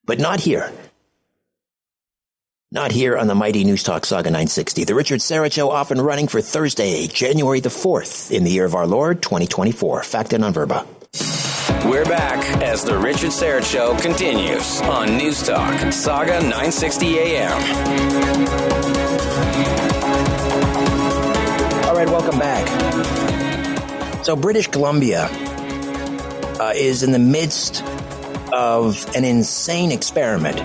But 0.04 0.18
not 0.18 0.40
here. 0.40 0.72
Not 2.72 2.90
here 2.90 3.16
on 3.16 3.28
the 3.28 3.36
mighty 3.36 3.62
News 3.62 3.84
Talk 3.84 4.04
Saga 4.04 4.30
960. 4.30 4.84
The 4.84 4.94
Richard 4.96 5.20
Syrett 5.20 5.52
Show 5.52 5.70
off 5.70 5.92
and 5.92 6.04
running 6.04 6.26
for 6.26 6.40
Thursday, 6.40 7.06
January 7.06 7.60
the 7.60 7.68
4th 7.68 8.32
in 8.32 8.42
the 8.42 8.50
year 8.50 8.64
of 8.64 8.74
our 8.74 8.86
Lord 8.86 9.22
2024. 9.22 10.02
Facta 10.02 10.38
non 10.38 10.52
verba. 10.52 10.84
We're 11.84 12.04
back 12.04 12.44
as 12.62 12.82
the 12.82 12.98
Richard 12.98 13.30
Syrett 13.30 13.70
Show 13.70 13.96
continues 13.98 14.80
on 14.82 15.16
News 15.16 15.46
Talk, 15.46 15.92
Saga 15.92 16.40
960 16.40 17.18
AM. 17.18 17.52
All 21.84 21.94
right, 21.94 22.08
welcome 22.08 22.40
back. 22.40 22.66
So, 24.24 24.34
British 24.34 24.66
Columbia 24.66 25.28
uh, 26.58 26.72
is 26.74 27.04
in 27.04 27.12
the 27.12 27.18
midst 27.20 27.84
of 28.52 29.06
an 29.16 29.24
insane 29.24 29.90
experiment. 29.90 30.56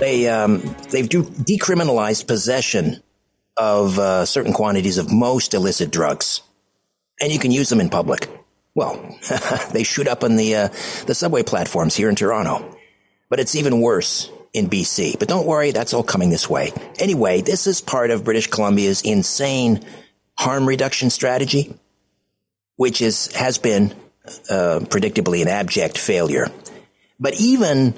They 0.00 0.28
um, 0.28 0.62
they've 0.90 1.08
do- 1.08 1.24
decriminalized 1.24 2.26
possession 2.26 3.02
of 3.56 3.98
uh, 3.98 4.24
certain 4.24 4.52
quantities 4.52 4.96
of 4.96 5.12
most 5.12 5.52
illicit 5.52 5.90
drugs, 5.90 6.40
and 7.20 7.30
you 7.30 7.38
can 7.38 7.50
use 7.50 7.68
them 7.68 7.80
in 7.80 7.90
public. 7.90 8.28
Well, 8.74 9.18
they 9.72 9.82
shoot 9.82 10.08
up 10.08 10.24
on 10.24 10.36
the 10.36 10.56
uh, 10.56 10.68
the 11.06 11.14
subway 11.14 11.42
platforms 11.42 11.94
here 11.94 12.08
in 12.08 12.14
Toronto, 12.14 12.76
but 13.28 13.38
it's 13.40 13.54
even 13.54 13.80
worse 13.80 14.30
in 14.54 14.68
BC. 14.68 15.18
But 15.18 15.28
don't 15.28 15.46
worry, 15.46 15.70
that's 15.70 15.92
all 15.92 16.02
coming 16.02 16.30
this 16.30 16.48
way. 16.48 16.72
Anyway, 16.98 17.42
this 17.42 17.66
is 17.66 17.80
part 17.80 18.10
of 18.10 18.24
British 18.24 18.46
Columbia's 18.46 19.02
insane 19.02 19.84
harm 20.38 20.66
reduction 20.66 21.10
strategy, 21.10 21.74
which 22.76 23.02
is 23.02 23.30
has 23.32 23.58
been 23.58 23.94
uh, 24.48 24.80
predictably 24.80 25.42
an 25.42 25.48
abject 25.48 25.98
failure. 25.98 26.48
But 27.18 27.38
even 27.40 27.94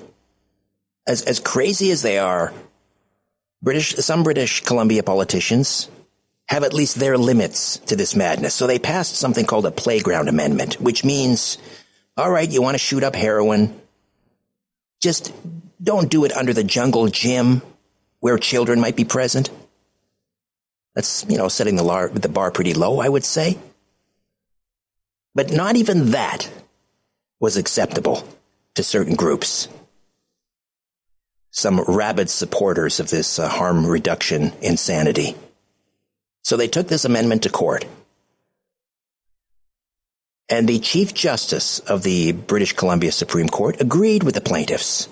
as 1.06 1.22
as 1.22 1.40
crazy 1.40 1.90
as 1.90 2.02
they 2.02 2.18
are, 2.18 2.52
British 3.62 3.94
some 3.96 4.22
British 4.22 4.60
Columbia 4.62 5.02
politicians 5.02 5.88
have 6.48 6.64
at 6.64 6.74
least 6.74 6.96
their 6.96 7.16
limits 7.16 7.78
to 7.78 7.96
this 7.96 8.14
madness. 8.14 8.54
So 8.54 8.66
they 8.66 8.78
passed 8.78 9.14
something 9.14 9.46
called 9.46 9.64
a 9.64 9.70
playground 9.70 10.28
amendment, 10.28 10.80
which 10.80 11.04
means, 11.04 11.56
all 12.16 12.30
right, 12.30 12.50
you 12.50 12.60
want 12.60 12.74
to 12.74 12.78
shoot 12.78 13.04
up 13.04 13.14
heroin. 13.14 13.80
Just 15.00 15.32
don't 15.82 16.10
do 16.10 16.24
it 16.24 16.36
under 16.36 16.52
the 16.52 16.64
jungle 16.64 17.08
gym 17.08 17.62
where 18.20 18.38
children 18.38 18.80
might 18.80 18.96
be 18.96 19.04
present. 19.04 19.50
That's, 20.94 21.24
you 21.28 21.38
know, 21.38 21.48
setting 21.48 21.76
the, 21.76 21.82
lar- 21.82 22.08
the 22.08 22.28
bar 22.28 22.50
pretty 22.50 22.74
low, 22.74 23.00
I 23.00 23.08
would 23.08 23.24
say. 23.24 23.56
But 25.34 25.50
not 25.52 25.76
even 25.76 26.10
that 26.10 26.50
was 27.40 27.56
acceptable 27.56 28.26
to 28.74 28.82
certain 28.82 29.16
groups. 29.16 29.68
Some 31.50 31.80
rabid 31.80 32.30
supporters 32.30 33.00
of 33.00 33.10
this 33.10 33.38
uh, 33.38 33.48
harm 33.48 33.86
reduction 33.86 34.52
insanity. 34.62 35.36
So 36.42 36.56
they 36.56 36.68
took 36.68 36.88
this 36.88 37.04
amendment 37.04 37.42
to 37.42 37.50
court. 37.50 37.84
And 40.48 40.68
the 40.68 40.80
Chief 40.80 41.14
Justice 41.14 41.78
of 41.80 42.02
the 42.02 42.32
British 42.32 42.74
Columbia 42.74 43.12
Supreme 43.12 43.48
Court 43.48 43.80
agreed 43.80 44.22
with 44.22 44.34
the 44.34 44.40
plaintiffs 44.40 45.08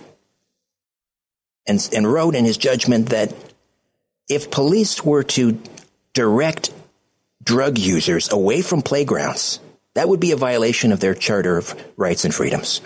and, 1.66 1.88
and 1.94 2.10
wrote 2.10 2.34
in 2.34 2.44
his 2.44 2.58
judgment 2.58 3.08
that 3.08 3.34
if 4.28 4.50
police 4.50 5.04
were 5.04 5.22
to 5.22 5.60
direct 6.12 6.72
drug 7.42 7.78
users 7.78 8.30
away 8.30 8.60
from 8.60 8.82
playgrounds, 8.82 9.60
that 9.94 10.08
would 10.08 10.20
be 10.20 10.32
a 10.32 10.36
violation 10.36 10.92
of 10.92 11.00
their 11.00 11.14
Charter 11.14 11.56
of 11.56 11.74
Rights 11.96 12.24
and 12.24 12.34
Freedoms. 12.34 12.80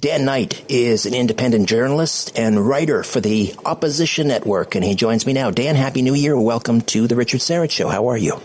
Dan 0.00 0.24
Knight 0.24 0.64
is 0.70 1.06
an 1.06 1.14
independent 1.14 1.68
journalist 1.68 2.38
and 2.38 2.68
writer 2.68 3.02
for 3.02 3.20
the 3.20 3.52
Opposition 3.64 4.28
Network, 4.28 4.76
and 4.76 4.84
he 4.84 4.94
joins 4.94 5.26
me 5.26 5.32
now. 5.32 5.50
Dan, 5.50 5.74
Happy 5.74 6.02
New 6.02 6.14
Year. 6.14 6.38
Welcome 6.38 6.82
to 6.82 7.08
the 7.08 7.16
Richard 7.16 7.40
Syrett 7.40 7.72
Show. 7.72 7.88
How 7.88 8.08
are 8.08 8.16
you? 8.16 8.40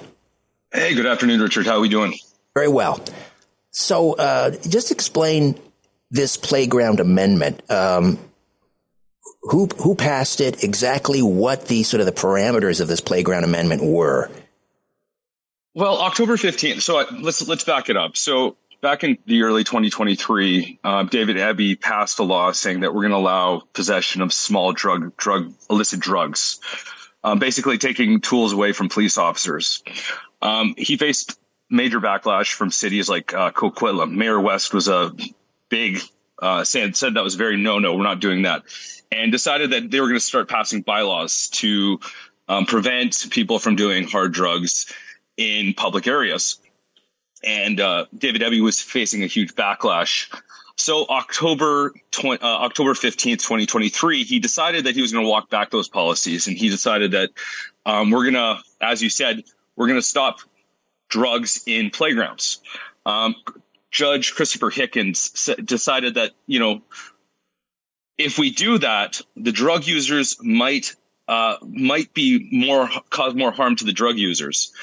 Hey, 0.72 0.96
good 0.96 1.06
afternoon, 1.06 1.42
Richard. 1.42 1.68
How 1.68 1.77
are 1.77 1.82
we 1.82 1.89
doing? 1.89 2.15
Very 2.56 2.70
well. 2.70 3.00
So, 3.70 4.13
uh, 4.13 4.51
just 4.68 4.89
explain 4.92 5.60
this 6.10 6.38
playground 6.38 7.00
amendment. 7.00 7.62
Um, 7.70 8.18
who 9.44 9.68
who 9.77 9.94
passed 9.94 10.42
it? 10.42 10.63
Exactly 10.63 11.22
what 11.22 11.68
the 11.68 11.84
sort 11.84 12.00
of 12.00 12.08
the 12.08 12.12
parameters 12.12 12.82
of 12.82 12.88
this 12.88 13.01
playground 13.01 13.44
amendment 13.44 13.84
were? 13.84 14.32
Well, 15.75 16.00
October 16.01 16.38
fifteenth. 16.38 16.84
So 16.84 17.00
uh, 17.00 17.06
let's 17.20 17.48
let's 17.48 17.63
back 17.63 17.89
it 17.89 17.98
up. 17.98 18.15
So 18.15 18.58
back 18.82 19.03
in 19.03 19.18
the 19.25 19.42
early 19.42 19.63
2023, 19.63 20.80
uh, 20.84 21.03
David 21.03 21.38
Eby 21.38 21.80
passed 21.80 22.20
a 22.20 22.24
law 22.24 22.51
saying 22.51 22.82
that 22.82 22.94
we're 22.94 23.01
going 23.01 23.12
to 23.12 23.18
allow 23.18 23.63
possession 23.74 24.22
of 24.22 24.32
small 24.34 24.74
drug, 24.74 25.15
drug 25.18 25.51
illicit 25.70 26.00
drugs, 26.01 26.60
um, 27.24 27.39
basically 27.39 27.77
taking 27.77 28.20
tools 28.20 28.53
away 28.53 28.74
from 28.74 28.89
police 28.89 29.18
officers. 29.18 29.82
Um, 30.42 30.75
he 30.77 30.98
faced 30.98 31.39
major 31.70 32.01
backlash 32.01 32.53
from 32.53 32.70
cities 32.70 33.10
like 33.10 33.34
uh, 33.34 33.51
Coquitlam. 33.51 34.12
Mayor 34.12 34.39
West 34.39 34.74
was 34.74 34.88
a 34.88 35.12
big 35.70 36.00
uh, 36.39 36.63
said 36.63 36.96
said 36.96 37.15
that 37.15 37.24
was 37.24 37.34
very 37.34 37.58
no 37.58 37.80
no 37.80 37.96
we're 37.96 38.03
not 38.03 38.20
doing 38.20 38.44
that, 38.44 38.62
and 39.12 39.32
decided 39.32 39.72
that 39.72 39.89
they 39.89 40.00
were 40.00 40.08
going 40.08 40.20
to 40.20 40.25
start 40.25 40.50
passing 40.50 40.82
bylaws 40.82 41.48
to 41.48 42.00
um, 42.48 42.68
prevent 42.68 43.25
people 43.32 43.58
from 43.58 43.75
doing 43.75 44.08
hard 44.08 44.34
drugs 44.34 44.94
in 45.37 45.73
public 45.73 46.07
areas 46.07 46.59
and 47.43 47.79
uh, 47.79 48.05
David 48.17 48.41
Eby 48.41 48.61
was 48.61 48.81
facing 48.81 49.23
a 49.23 49.27
huge 49.27 49.55
backlash 49.55 50.33
So 50.75 51.05
October 51.07 51.93
20, 52.11 52.41
uh, 52.41 52.47
October 52.47 52.93
15th, 52.93 53.39
2023, 53.39 54.23
he 54.23 54.39
decided 54.39 54.85
that 54.85 54.95
he 54.95 55.01
was 55.01 55.11
going 55.11 55.23
to 55.23 55.29
walk 55.29 55.49
back 55.49 55.69
those 55.69 55.87
policies. 55.87 56.47
And 56.47 56.57
he 56.57 56.69
decided 56.69 57.11
that 57.11 57.29
um, 57.85 58.09
we're 58.11 58.23
going 58.23 58.33
to, 58.33 58.57
as 58.81 59.01
you 59.03 59.09
said, 59.09 59.43
we're 59.75 59.87
going 59.87 59.99
to 59.99 60.05
stop 60.05 60.39
drugs 61.09 61.61
in 61.67 61.89
playgrounds. 61.89 62.61
Um, 63.05 63.35
Judge 63.91 64.33
Christopher 64.33 64.71
Hickens 64.71 65.29
decided 65.63 66.15
that, 66.15 66.31
you 66.47 66.59
know, 66.59 66.81
if 68.17 68.39
we 68.39 68.49
do 68.49 68.79
that, 68.79 69.21
the 69.35 69.51
drug 69.51 69.85
users 69.85 70.37
might 70.41 70.95
uh, 71.27 71.55
might 71.61 72.13
be 72.13 72.49
more 72.51 72.89
cause 73.09 73.33
more 73.33 73.51
harm 73.51 73.75
to 73.77 73.85
the 73.85 73.93
drug 73.93 74.17
users. 74.17 74.73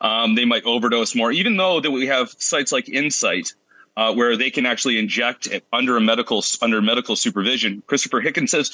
Um, 0.00 0.34
they 0.34 0.44
might 0.44 0.64
overdose 0.64 1.14
more, 1.14 1.32
even 1.32 1.56
though 1.56 1.80
that 1.80 1.90
we 1.90 2.06
have 2.06 2.30
sites 2.38 2.70
like 2.70 2.88
Insite, 2.88 3.54
uh, 3.96 4.14
where 4.14 4.36
they 4.36 4.50
can 4.50 4.64
actually 4.64 4.98
inject 4.98 5.48
under 5.72 5.96
a 5.96 6.00
medical 6.00 6.44
under 6.62 6.80
medical 6.80 7.16
supervision. 7.16 7.82
Christopher 7.86 8.20
Hickens 8.20 8.52
says 8.52 8.70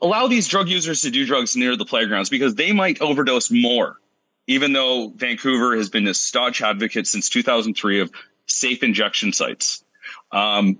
allow 0.00 0.26
these 0.26 0.48
drug 0.48 0.68
users 0.68 1.02
to 1.02 1.10
do 1.10 1.26
drugs 1.26 1.56
near 1.56 1.76
the 1.76 1.84
playgrounds 1.84 2.30
because 2.30 2.54
they 2.54 2.72
might 2.72 3.00
overdose 3.00 3.50
more. 3.50 4.00
Even 4.46 4.72
though 4.72 5.08
Vancouver 5.14 5.76
has 5.76 5.90
been 5.90 6.06
a 6.06 6.14
staunch 6.14 6.62
advocate 6.62 7.06
since 7.06 7.28
2003 7.28 8.00
of 8.00 8.10
safe 8.46 8.82
injection 8.82 9.32
sites. 9.32 9.84
Um, 10.32 10.78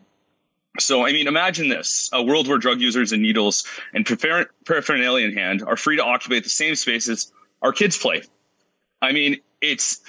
so, 0.78 1.04
I 1.04 1.12
mean, 1.12 1.26
imagine 1.26 1.68
this 1.68 2.08
a 2.12 2.22
world 2.22 2.48
where 2.48 2.56
drug 2.56 2.80
users 2.80 3.12
and 3.12 3.20
needles 3.20 3.64
and 3.92 4.06
paraphernalia 4.64 5.26
in 5.26 5.34
hand 5.34 5.62
are 5.62 5.76
free 5.76 5.96
to 5.96 6.04
occupy 6.04 6.40
the 6.40 6.48
same 6.48 6.74
spaces 6.76 7.30
our 7.60 7.72
kids 7.72 7.98
play. 7.98 8.22
I 9.02 9.12
mean, 9.12 9.40
it's 9.60 10.00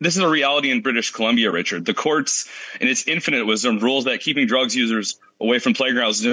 this 0.00 0.16
is 0.16 0.22
a 0.22 0.28
reality 0.28 0.70
in 0.70 0.82
British 0.82 1.12
Columbia, 1.12 1.50
Richard. 1.50 1.86
The 1.86 1.94
courts, 1.94 2.48
in 2.80 2.88
its 2.88 3.06
infinite 3.06 3.46
wisdom, 3.46 3.78
rules 3.78 4.04
that 4.04 4.20
keeping 4.20 4.46
drugs 4.46 4.74
users 4.74 5.18
away 5.40 5.58
from 5.58 5.72
playgrounds 5.72 6.26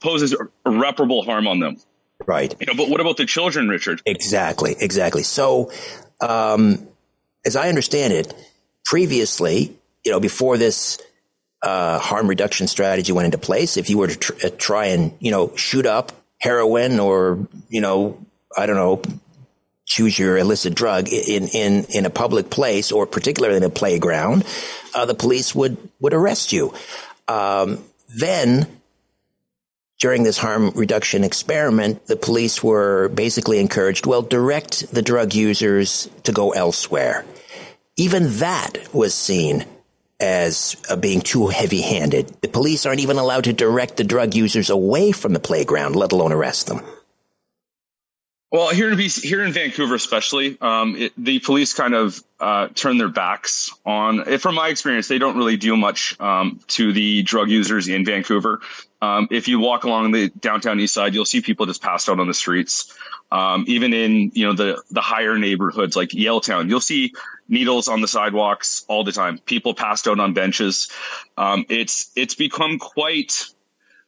poses 0.00 0.34
irreparable 0.66 1.22
harm 1.22 1.46
on 1.46 1.60
them. 1.60 1.76
Right. 2.26 2.54
You 2.60 2.66
know, 2.66 2.74
but 2.74 2.88
what 2.88 3.00
about 3.00 3.16
the 3.16 3.26
children, 3.26 3.68
Richard? 3.68 4.02
Exactly. 4.06 4.76
Exactly. 4.78 5.22
So, 5.22 5.70
um, 6.20 6.86
as 7.46 7.56
I 7.56 7.68
understand 7.68 8.12
it, 8.12 8.34
previously, 8.84 9.76
you 10.04 10.12
know, 10.12 10.20
before 10.20 10.56
this 10.58 10.98
uh, 11.62 11.98
harm 11.98 12.28
reduction 12.28 12.66
strategy 12.66 13.12
went 13.12 13.26
into 13.26 13.38
place, 13.38 13.76
if 13.76 13.88
you 13.90 13.98
were 13.98 14.08
to 14.08 14.16
tr- 14.16 14.46
uh, 14.46 14.50
try 14.58 14.86
and 14.86 15.16
you 15.18 15.30
know 15.30 15.54
shoot 15.56 15.86
up 15.86 16.12
heroin 16.38 17.00
or 17.00 17.48
you 17.68 17.80
know 17.80 18.18
I 18.56 18.66
don't 18.66 18.76
know 18.76 19.02
choose 19.94 20.18
your 20.18 20.36
illicit 20.36 20.74
drug 20.74 21.08
in 21.08 21.46
in 21.48 21.84
in 21.84 22.04
a 22.04 22.10
public 22.10 22.50
place 22.50 22.90
or 22.90 23.06
particularly 23.06 23.56
in 23.56 23.62
a 23.62 23.70
playground, 23.70 24.44
uh, 24.94 25.06
the 25.06 25.14
police 25.14 25.54
would 25.54 25.76
would 26.00 26.12
arrest 26.12 26.52
you. 26.52 26.74
Um, 27.28 27.84
then 28.08 28.66
during 30.00 30.24
this 30.24 30.36
harm 30.36 30.72
reduction 30.74 31.22
experiment, 31.22 32.06
the 32.06 32.16
police 32.16 32.62
were 32.62 33.08
basically 33.10 33.58
encouraged, 33.60 34.04
well, 34.04 34.22
direct 34.22 34.92
the 34.92 35.00
drug 35.00 35.32
users 35.34 36.10
to 36.24 36.32
go 36.32 36.50
elsewhere. 36.50 37.24
Even 37.96 38.38
that 38.38 38.72
was 38.92 39.14
seen 39.14 39.64
as 40.20 40.76
uh, 40.90 40.96
being 40.96 41.20
too 41.20 41.46
heavy 41.46 41.80
handed. 41.80 42.28
The 42.42 42.48
police 42.48 42.84
aren't 42.84 43.00
even 43.00 43.18
allowed 43.18 43.44
to 43.44 43.52
direct 43.52 43.96
the 43.96 44.04
drug 44.04 44.34
users 44.34 44.68
away 44.68 45.12
from 45.12 45.32
the 45.32 45.40
playground, 45.40 45.96
let 45.96 46.12
alone 46.12 46.32
arrest 46.32 46.66
them. 46.66 46.82
Well, 48.54 48.68
here 48.68 48.88
in 48.88 48.96
BC, 48.96 49.24
here 49.24 49.42
in 49.42 49.50
Vancouver, 49.50 49.96
especially, 49.96 50.56
um, 50.60 50.94
it, 50.94 51.12
the 51.18 51.40
police 51.40 51.72
kind 51.72 51.92
of 51.92 52.22
uh, 52.38 52.68
turn 52.68 52.98
their 52.98 53.08
backs 53.08 53.68
on. 53.84 54.20
It, 54.28 54.40
from 54.40 54.54
my 54.54 54.68
experience, 54.68 55.08
they 55.08 55.18
don't 55.18 55.36
really 55.36 55.56
do 55.56 55.76
much 55.76 56.14
um, 56.20 56.60
to 56.68 56.92
the 56.92 57.24
drug 57.24 57.50
users 57.50 57.88
in 57.88 58.04
Vancouver. 58.04 58.60
Um, 59.02 59.26
if 59.32 59.48
you 59.48 59.58
walk 59.58 59.82
along 59.82 60.12
the 60.12 60.28
downtown 60.38 60.78
east 60.78 60.94
side, 60.94 61.14
you'll 61.14 61.24
see 61.24 61.40
people 61.40 61.66
just 61.66 61.82
passed 61.82 62.08
out 62.08 62.20
on 62.20 62.28
the 62.28 62.34
streets. 62.34 62.96
Um, 63.32 63.64
even 63.66 63.92
in 63.92 64.30
you 64.34 64.46
know 64.46 64.52
the 64.52 64.80
the 64.92 65.00
higher 65.00 65.36
neighborhoods 65.36 65.96
like 65.96 66.10
Yaletown, 66.10 66.68
you'll 66.68 66.80
see 66.80 67.12
needles 67.48 67.88
on 67.88 68.02
the 68.02 68.08
sidewalks 68.08 68.84
all 68.86 69.02
the 69.02 69.10
time. 69.10 69.38
People 69.46 69.74
passed 69.74 70.06
out 70.06 70.20
on 70.20 70.32
benches. 70.32 70.88
Um, 71.36 71.66
it's 71.68 72.12
it's 72.14 72.36
become 72.36 72.78
quite 72.78 73.46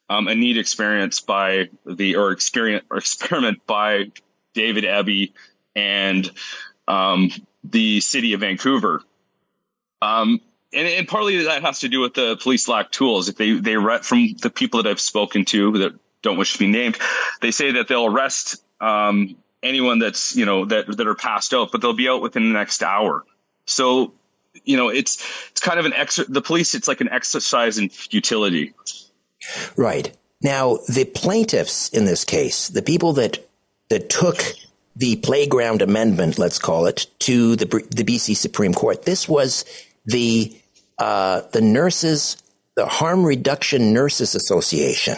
um, 0.09 0.29
a 0.29 0.37
neat 0.37 0.57
experience 0.57 1.21
by 1.21 1.69
the 1.85 2.15
or 2.15 2.31
experience 2.31 2.85
or 2.91 2.97
experiment 2.99 3.59
by 3.67 4.13
David 4.56 4.84
Eby 4.84 5.32
and 5.76 6.28
um, 6.88 7.30
the 7.62 8.00
city 8.00 8.32
of 8.32 8.40
Vancouver. 8.40 9.02
Um, 10.02 10.40
and, 10.73 10.88
and, 10.88 11.06
partly 11.06 11.45
that 11.45 11.62
has 11.62 11.80
to 11.80 11.88
do 11.88 12.00
with 12.00 12.14
the 12.14 12.36
police 12.42 12.66
lack 12.69 12.90
tools. 12.90 13.28
If 13.28 13.36
they 13.36 13.52
they 13.52 13.76
re- 13.76 14.02
from 14.02 14.34
the 14.42 14.50
people 14.50 14.82
that 14.82 14.88
I've 14.88 15.00
spoken 15.00 15.45
to 15.47 15.73
that 15.78 15.95
don't 16.23 16.36
wish 16.36 16.54
to 16.54 16.58
be 16.58 16.66
named, 16.66 16.99
they 17.40 17.50
say 17.50 17.73
that 17.73 17.88
they'll 17.88 18.06
arrest 18.06 18.62
um, 18.80 19.36
anyone 19.62 19.99
that's 19.99 20.36
you 20.36 20.45
know 20.45 20.64
that 20.66 20.97
that 20.97 21.06
are 21.06 21.14
passed 21.14 21.54
out, 21.54 21.73
but 21.73 21.80
they'll 21.80 21.92
be 21.92 22.08
out 22.08 22.21
within 22.21 22.45
the 22.45 22.52
next 22.58 22.82
hour. 22.82 23.25
So, 23.66 24.12
you 24.64 24.76
know, 24.76 24.88
it's 24.88 25.16
it's 25.50 25.60
kind 25.60 25.78
of 25.78 25.86
an 25.86 25.92
ex. 25.95 26.16
The 26.16 26.42
police, 26.42 26.75
it's 26.75 26.88
like 26.88 27.00
an 27.00 27.08
exercise 27.10 27.78
in 27.78 27.88
futility. 27.88 28.75
Right 29.76 30.16
now, 30.42 30.78
the 30.88 31.04
plaintiffs 31.04 31.88
in 31.90 32.04
this 32.04 32.25
case, 32.25 32.69
the 32.69 32.82
people 32.82 33.12
that 33.14 33.46
that 33.89 34.09
took 34.09 34.43
the 34.95 35.17
playground 35.17 35.83
amendment, 35.83 36.39
let's 36.39 36.59
call 36.59 36.87
it, 36.87 37.07
to 37.21 37.57
the 37.57 37.67
the 37.67 38.05
BC 38.05 38.37
Supreme 38.37 38.75
Court. 38.75 39.03
This 39.03 39.29
was 39.29 39.65
the 40.07 40.57
uh, 40.99 41.43
the 41.53 41.61
nurses, 41.61 42.37
the 42.77 42.87
Harm 42.87 43.25
Reduction 43.25 43.93
Nurses 43.93 44.35
Association. 44.35 45.17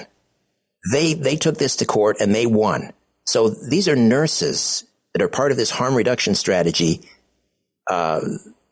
They 0.92 1.14
they 1.14 1.36
took 1.36 1.58
this 1.58 1.76
to 1.76 1.86
court 1.86 2.16
and 2.20 2.34
they 2.34 2.46
won. 2.46 2.92
So 3.26 3.50
these 3.50 3.88
are 3.88 3.96
nurses 3.96 4.84
that 5.12 5.22
are 5.22 5.28
part 5.28 5.50
of 5.50 5.56
this 5.56 5.70
harm 5.70 5.94
reduction 5.94 6.34
strategy 6.34 7.00
uh, 7.90 8.20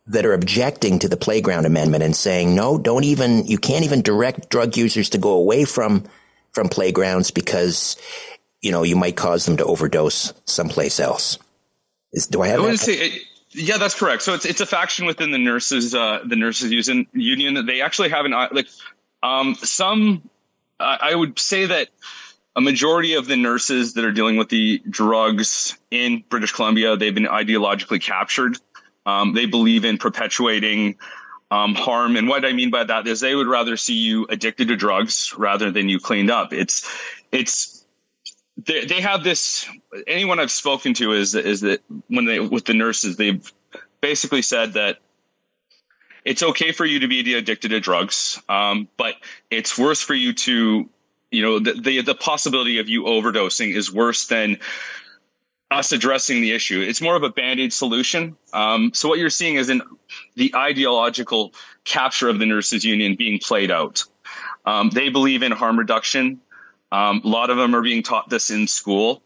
that 0.07 0.25
are 0.25 0.33
objecting 0.33 0.99
to 1.01 1.09
the 1.09 1.17
playground 1.17 1.67
amendment 1.67 2.05
and 2.05 2.15
saying, 2.15 2.55
no, 2.55 2.79
don't 2.79 3.05
even, 3.05 3.47
you 3.47 3.59
can't 3.59 3.85
even 3.85 4.03
direct 4.03 4.49
drug 4.49 4.77
users 4.77 5.11
to 5.11 5.19
go 5.19 5.31
away 5.33 5.65
from, 5.65 6.05
from 6.53 6.69
playgrounds 6.69 7.31
because, 7.31 7.97
you 8.67 8.73
know, 8.73 8.83
you 8.83 8.97
might 8.97 9.15
cause 9.15 9.47
them 9.47 9.57
to 9.59 9.65
overdose 9.65 10.33
someplace 10.45 10.99
else. 10.99 11.39
Is, 12.13 12.27
do 12.27 12.43
I 12.43 12.49
have? 12.49 12.61
I 12.61 12.71
to 12.73 12.77
say, 12.77 12.95
it, 12.95 13.23
yeah, 13.51 13.79
that's 13.79 13.95
correct. 13.95 14.23
So 14.23 14.35
it's 14.35 14.45
it's 14.45 14.61
a 14.61 14.67
faction 14.67 15.07
within 15.07 15.31
the 15.31 15.39
nurses, 15.39 15.95
uh, 15.95 16.19
the 16.27 16.35
nurses 16.35 16.73
union. 16.73 17.07
Union. 17.13 17.65
They 17.65 17.81
actually 17.81 18.09
have 18.09 18.25
an 18.25 18.33
like, 18.33 18.67
um, 19.23 19.55
some. 19.55 20.29
Uh, 20.81 20.99
I 21.01 21.15
would 21.15 21.39
say 21.39 21.67
that 21.67 21.91
a 22.57 22.61
majority 22.61 23.15
of 23.15 23.29
the 23.29 23.37
nurses 23.37 23.95
that 23.95 24.05
are 24.05 24.11
dealing 24.11 24.37
with 24.37 24.49
the 24.49 24.83
drugs 24.91 25.79
in 25.93 26.25
British 26.29 26.51
Columbia, 26.51 26.97
they've 26.97 27.15
been 27.15 27.27
ideologically 27.27 28.03
captured. 28.03 28.59
Um, 29.07 29.33
they 29.33 29.47
believe 29.47 29.85
in 29.85 29.97
perpetuating 29.97 30.97
um, 31.53 31.77
harm. 31.77 32.17
And 32.17 32.29
what 32.29 32.45
I 32.45 32.53
mean 32.53 32.71
by 32.71 32.83
that 32.83 33.07
is 33.07 33.21
they 33.21 33.37
would 33.37 33.47
rather 33.47 33.77
see 33.77 33.95
you 33.95 34.27
addicted 34.29 34.69
to 34.69 34.77
drugs 34.77 35.33
rather 35.39 35.71
than 35.71 35.89
you 35.89 36.01
cleaned 36.01 36.31
up. 36.31 36.53
It's, 36.53 36.91
it's, 37.31 37.76
they, 38.65 38.85
they 38.85 39.01
have 39.01 39.23
this, 39.25 39.69
anyone 40.07 40.41
I've 40.41 40.51
spoken 40.51 40.95
to 40.95 41.13
is, 41.13 41.35
is 41.35 41.61
that 41.61 41.83
when 42.09 42.25
they, 42.25 42.41
with 42.41 42.65
the 42.65 42.75
nurses, 42.75 43.17
they've 43.17 43.53
basically 44.01 44.43
said 44.43 44.75
that 44.75 44.99
it's 46.25 46.43
okay 46.43 46.73
for 46.73 46.85
you 46.85 47.01
to 47.01 47.09
be 47.09 47.35
addicted 47.35 47.69
to 47.69 47.81
drugs, 47.81 48.43
um, 48.49 48.89
but 48.97 49.15
it's 49.51 49.79
worse 49.79 50.03
for 50.03 50.15
you 50.15 50.33
to 50.33 50.89
you 51.31 51.43
know 51.43 51.59
the, 51.59 51.73
the, 51.73 52.03
the 52.03 52.15
possibility 52.15 52.79
of 52.79 52.89
you 52.89 53.05
overdosing 53.05 53.75
is 53.75 53.93
worse 53.93 54.27
than 54.27 54.59
us 55.71 55.93
addressing 55.93 56.41
the 56.41 56.53
issue. 56.53 56.81
It's 56.81 57.01
more 57.01 57.17
of 57.17 57.23
a 57.23 57.31
band-aid 57.31 57.73
solution. 57.73 58.37
Um, 58.53 58.93
so 58.95 59.09
what 59.09 59.19
you're 59.19 59.31
seeing 59.31 59.57
is 59.57 59.69
in 59.69 59.83
the 60.37 60.55
ideological 60.55 61.53
capture 61.85 62.29
of 62.29 62.39
the 62.39 62.47
nurses 62.47 62.85
union 62.85 63.17
being 63.17 63.39
played 63.39 63.71
out. 63.71 64.05
Um, 64.65 64.91
they 64.91 65.09
believe 65.09 65.43
in 65.43 65.53
harm 65.53 65.79
reduction. 65.79 66.41
Um, 66.93 67.21
a 67.25 67.29
lot 67.29 67.51
of 67.51 67.57
them 67.57 67.75
are 67.75 67.83
being 67.83 68.03
taught 68.03 68.29
this 68.29 68.51
in 68.51 68.67
school. 68.67 69.23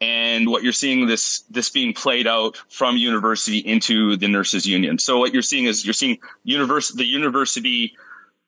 And 0.00 0.48
what 0.48 0.62
you're 0.62 0.72
seeing 0.72 1.06
this 1.06 1.40
this 1.50 1.70
being 1.70 1.92
played 1.92 2.28
out 2.28 2.56
from 2.68 2.96
university 2.96 3.58
into 3.58 4.16
the 4.16 4.28
nurses 4.28 4.64
union. 4.64 4.98
So 4.98 5.18
what 5.18 5.32
you're 5.32 5.42
seeing 5.42 5.64
is 5.64 5.84
you're 5.84 5.92
seeing 5.92 6.18
the 6.44 7.04
university 7.04 7.96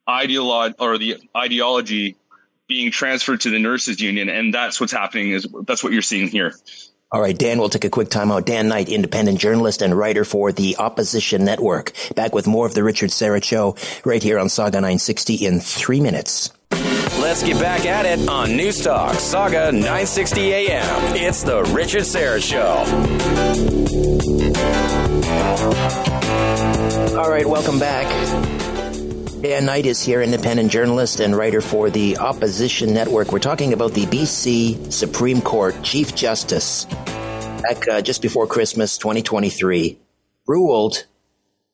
ideology 0.09 0.77
or 0.79 0.96
the 0.96 1.16
ideology 1.37 2.16
being 2.68 2.92
transferred 2.92 3.40
to 3.40 3.51
the 3.51 3.59
nurses 3.59 4.01
union 4.01 4.29
and 4.29 4.55
that's 4.55 4.81
what's 4.81 4.92
happening 4.92 5.33
is 5.33 5.46
that's 5.66 5.83
what 5.83 5.92
you're 5.92 6.03
seeing 6.03 6.29
here 6.29 6.55
all 7.12 7.20
right, 7.20 7.37
Dan, 7.37 7.59
we'll 7.59 7.68
take 7.68 7.85
a 7.85 7.90
quick 7.90 8.09
time 8.09 8.31
out. 8.31 8.46
Dan 8.46 8.68
Knight, 8.68 8.88
independent 8.88 9.40
journalist 9.40 9.83
and 9.83 9.99
writer 9.99 10.25
for 10.25 10.53
the 10.53 10.77
Opposition 10.77 11.44
Network. 11.44 11.92
Back 12.14 12.37
with 12.37 12.46
more 12.46 12.66
of 12.66 12.75
the 12.75 12.85
Richard 12.85 13.11
Syrett 13.11 13.42
Show 13.42 13.75
right 14.05 14.23
here 14.23 14.38
on 14.38 14.49
Saga 14.49 14.77
960 14.77 15.35
in 15.35 15.59
three 15.59 16.01
minutes. 16.01 16.53
Let's 17.21 17.43
get 17.43 17.61
back 17.61 17.85
at 17.85 18.07
it 18.07 18.29
on 18.31 18.57
News 18.57 18.83
Talk, 18.83 19.15
Saga 19.17 19.71
960 19.71 20.53
AM. 20.55 21.15
It's 21.15 21.43
the 21.43 21.63
Richard 21.65 22.01
Syrett 22.01 22.43
Show. 22.43 22.67
All 27.19 27.31
right, 27.31 27.47
welcome 27.47 27.79
back. 27.79 28.07
Dan 29.43 29.67
Knight 29.67 29.85
is 29.85 30.03
here, 30.03 30.23
independent 30.23 30.73
journalist 30.73 31.21
and 31.21 31.37
writer 31.37 31.61
for 31.61 31.91
the 31.91 32.17
Opposition 32.17 32.95
Network. 32.95 33.33
We're 33.33 33.39
talking 33.39 33.75
about 33.75 33.93
the 33.93 34.07
BC 34.07 34.91
Supreme 34.91 35.43
Court 35.43 35.83
Chief 35.83 36.15
Justice 36.15 36.87
back 36.87 37.87
uh, 37.87 38.01
just 38.01 38.23
before 38.23 38.47
Christmas 38.47 38.97
2023 38.97 39.99
ruled 40.47 41.05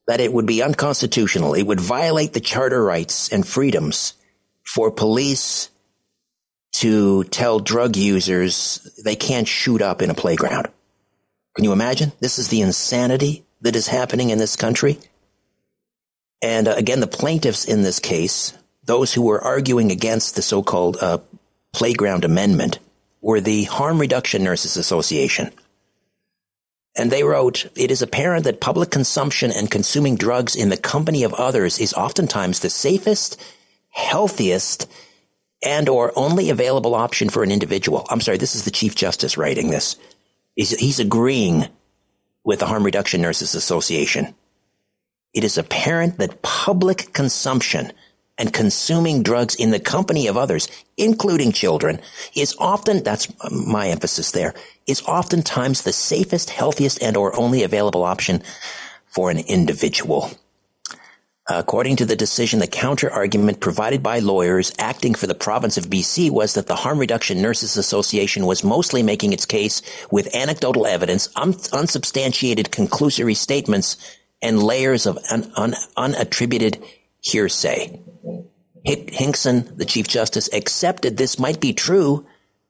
that 0.09 0.19
it 0.19 0.33
would 0.33 0.47
be 0.47 0.61
unconstitutional. 0.61 1.55
It 1.55 1.63
would 1.63 1.81
violate 1.81 2.33
the 2.33 2.41
charter 2.41 2.83
rights 2.83 3.29
and 3.33 3.47
freedoms 3.47 4.15
for 4.66 4.90
police 4.90 5.70
to 6.72 7.24
tell 7.24 7.59
drug 7.59 7.96
users 7.96 8.81
they 9.02 9.16
can't 9.16 9.48
shoot 9.48 9.81
up 9.81 10.02
in 10.02 10.11
a 10.11 10.14
playground. 10.14 10.68
Can 11.55 11.64
you 11.64 11.72
imagine? 11.72 12.12
This 12.20 12.38
is 12.38 12.48
the 12.48 12.61
insanity 12.61 13.44
that 13.62 13.76
is 13.76 13.87
happening 13.88 14.29
in 14.31 14.38
this 14.38 14.57
country. 14.57 14.98
And 16.42 16.68
uh, 16.68 16.74
again, 16.76 17.00
the 17.00 17.07
plaintiffs 17.07 17.64
in 17.64 17.83
this 17.83 17.98
case, 17.98 18.52
those 18.85 19.14
who 19.14 19.22
were 19.22 19.42
arguing 19.42 19.90
against 19.90 20.37
the 20.37 20.42
so-called 20.42 20.98
uh, 21.00 21.18
playground 21.72 22.24
amendment, 22.24 22.79
were 23.22 23.40
the 23.40 23.64
Harm 23.64 23.98
Reduction 23.98 24.44
Nurses 24.44 24.76
Association. 24.76 25.50
And 26.94 27.11
they 27.11 27.24
wrote, 27.24 27.70
it 27.74 27.90
is 27.90 28.02
apparent 28.02 28.44
that 28.44 28.61
public 28.61 28.90
consumption 28.90 29.50
and 29.50 29.70
consuming 29.70 30.16
drugs 30.16 30.55
in 30.55 30.68
the 30.68 30.76
company 30.76 31.24
of 31.24 31.35
others 31.35 31.79
is 31.79 31.94
oftentimes 31.94 32.61
the 32.61 32.70
safest, 32.70 33.40
healthiest, 33.97 34.91
and 35.65 35.89
or 35.89 36.13
only 36.17 36.51
available 36.51 36.95
option 36.95 37.29
for 37.29 37.43
an 37.43 37.51
individual. 37.51 38.07
I'm 38.11 38.21
sorry, 38.21 38.39
this 38.39 38.55
is 38.55 38.65
the 38.65 38.71
Chief 38.71 38.95
Justice 38.95 39.37
writing 39.37 39.71
this. 39.71 39.97
He's, 40.55 40.71
he's 40.71 41.01
agreeing 41.01 41.67
with 42.45 42.61
the 42.61 42.67
Harm 42.67 42.85
Reduction 42.85 43.21
Nurses 43.21 43.55
Association 43.55 44.35
it 45.37 45.45
is 45.45 45.59
apparent 45.59 46.17
that 46.17 46.41
public 46.41 47.13
consumption 47.13 47.93
and 48.39 48.55
consuming 48.55 49.23
drugs 49.23 49.55
in 49.55 49.71
the 49.71 49.79
company 49.79 50.27
of 50.29 50.37
others, 50.37 50.67
including 50.97 51.53
children, 51.53 52.01
is 52.35 52.57
often, 52.59 53.03
that's 53.03 53.31
my 53.51 53.89
emphasis 53.89 54.31
there, 54.31 54.55
is 54.87 55.03
oftentimes 55.03 55.83
the 55.83 55.93
safest, 55.93 56.49
healthiest, 56.49 57.03
and 57.03 57.19
or 57.19 57.39
only 57.39 57.63
available 57.63 58.03
option 58.03 58.43
for 59.07 59.31
an 59.31 59.39
individual. 59.39 60.31
According 61.49 61.97
to 61.97 62.05
the 62.05 62.17
decision, 62.17 62.59
the 62.59 62.67
counter 62.67 63.09
argument 63.09 63.61
provided 63.61 64.03
by 64.03 64.19
lawyers 64.19 64.73
acting 64.81 65.15
for 65.15 65.29
the 65.29 65.35
province 65.35 65.77
of 65.79 65.89
BC 65.89 66.29
was 66.29 66.55
that 66.55 66.67
the 66.67 66.75
Harm 66.75 66.99
Reduction 66.99 67.41
Nurses 67.41 67.77
Association 67.77 68.47
was 68.47 68.65
mostly 68.65 69.01
making 69.05 69.33
its 69.33 69.47
case 69.47 69.81
with 70.11 70.35
anecdotal 70.35 70.89
evidence, 70.89 71.29
un- 71.37 71.55
unsubstantiated 71.73 72.73
conclusory 72.73 73.37
statements, 73.37 73.97
and 74.43 74.61
layers 74.61 75.07
of 75.07 75.19
un- 75.31 75.53
un- 75.55 75.77
unattributed 75.97 76.83
hearsay. 77.21 78.01
Hinkson, 78.85 79.73
the 79.77 79.85
Chief 79.85 80.09
Justice, 80.09 80.49
accepted 80.53 81.17
this 81.17 81.39
might 81.39 81.61
be 81.61 81.73
true, 81.73 82.27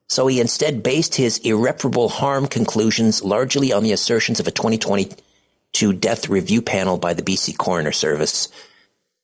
so 0.09 0.27
he 0.27 0.39
instead 0.39 0.83
based 0.83 1.15
his 1.15 1.39
irreparable 1.39 2.11
harm 2.11 2.47
conclusions 2.47 3.23
largely 3.25 3.73
on 3.73 3.83
the 3.83 3.93
assertions 3.93 4.39
of 4.39 4.47
a 4.47 4.51
2022 4.51 5.93
death 5.95 6.29
review 6.29 6.61
panel 6.61 6.99
by 6.99 7.15
the 7.15 7.23
BC 7.23 7.57
Coroner 7.57 7.93
Service. 7.93 8.49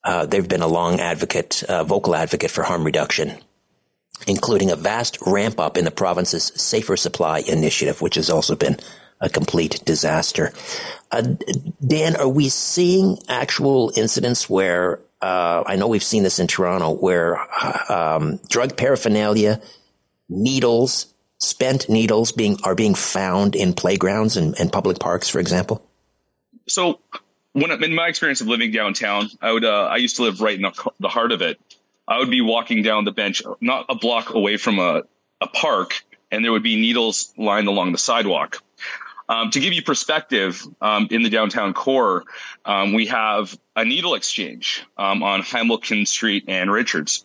Uh, 0.04 0.26
they've 0.26 0.48
been 0.48 0.62
a 0.62 0.66
long 0.66 1.00
advocate, 1.00 1.62
uh, 1.64 1.84
vocal 1.84 2.14
advocate 2.14 2.50
for 2.50 2.62
harm 2.62 2.84
reduction, 2.84 3.38
including 4.26 4.70
a 4.70 4.76
vast 4.76 5.18
ramp 5.26 5.60
up 5.60 5.76
in 5.76 5.84
the 5.84 5.90
province's 5.90 6.52
safer 6.56 6.96
supply 6.96 7.38
initiative, 7.40 8.00
which 8.00 8.16
has 8.16 8.28
also 8.28 8.56
been 8.56 8.76
a 9.20 9.28
complete 9.28 9.80
disaster. 9.84 10.52
Uh, 11.10 11.22
Dan, 11.86 12.16
are 12.16 12.28
we 12.28 12.48
seeing 12.48 13.18
actual 13.28 13.92
incidents 13.94 14.50
where 14.50 15.00
uh, 15.22 15.62
I 15.64 15.76
know 15.76 15.86
we've 15.86 16.02
seen 16.02 16.24
this 16.24 16.40
in 16.40 16.48
Toronto, 16.48 16.96
where 16.96 17.38
uh, 17.38 18.16
um, 18.18 18.40
drug 18.48 18.76
paraphernalia, 18.76 19.60
needles, 20.28 21.14
spent 21.38 21.88
needles 21.88 22.32
being 22.32 22.58
are 22.64 22.74
being 22.74 22.94
found 22.94 23.54
in 23.54 23.72
playgrounds 23.72 24.36
and, 24.36 24.58
and 24.58 24.72
public 24.72 24.98
parks, 24.98 25.28
for 25.28 25.38
example? 25.38 25.86
So, 26.68 26.98
when 27.52 27.70
in 27.82 27.94
my 27.94 28.08
experience 28.08 28.40
of 28.40 28.48
living 28.48 28.70
downtown, 28.70 29.28
I 29.40 29.52
would 29.52 29.64
uh, 29.64 29.84
I 29.84 29.96
used 29.96 30.16
to 30.16 30.22
live 30.22 30.40
right 30.40 30.54
in 30.54 30.62
the, 30.62 30.92
the 31.00 31.08
heart 31.08 31.32
of 31.32 31.42
it. 31.42 31.58
I 32.08 32.18
would 32.18 32.30
be 32.30 32.40
walking 32.40 32.82
down 32.82 33.04
the 33.04 33.12
bench, 33.12 33.42
not 33.60 33.86
a 33.88 33.94
block 33.94 34.34
away 34.34 34.56
from 34.56 34.78
a, 34.78 35.02
a 35.40 35.46
park, 35.48 36.04
and 36.30 36.44
there 36.44 36.52
would 36.52 36.62
be 36.62 36.76
needles 36.76 37.32
lined 37.36 37.68
along 37.68 37.92
the 37.92 37.98
sidewalk. 37.98 38.62
Um, 39.28 39.50
to 39.50 39.60
give 39.60 39.72
you 39.72 39.82
perspective, 39.82 40.62
um, 40.80 41.06
in 41.10 41.22
the 41.22 41.30
downtown 41.30 41.72
core, 41.72 42.24
um, 42.64 42.92
we 42.92 43.06
have 43.06 43.56
a 43.76 43.84
needle 43.84 44.14
exchange 44.14 44.84
um, 44.98 45.22
on 45.22 45.42
Hamilton 45.42 46.04
Street 46.06 46.44
and 46.48 46.70
Richards, 46.70 47.24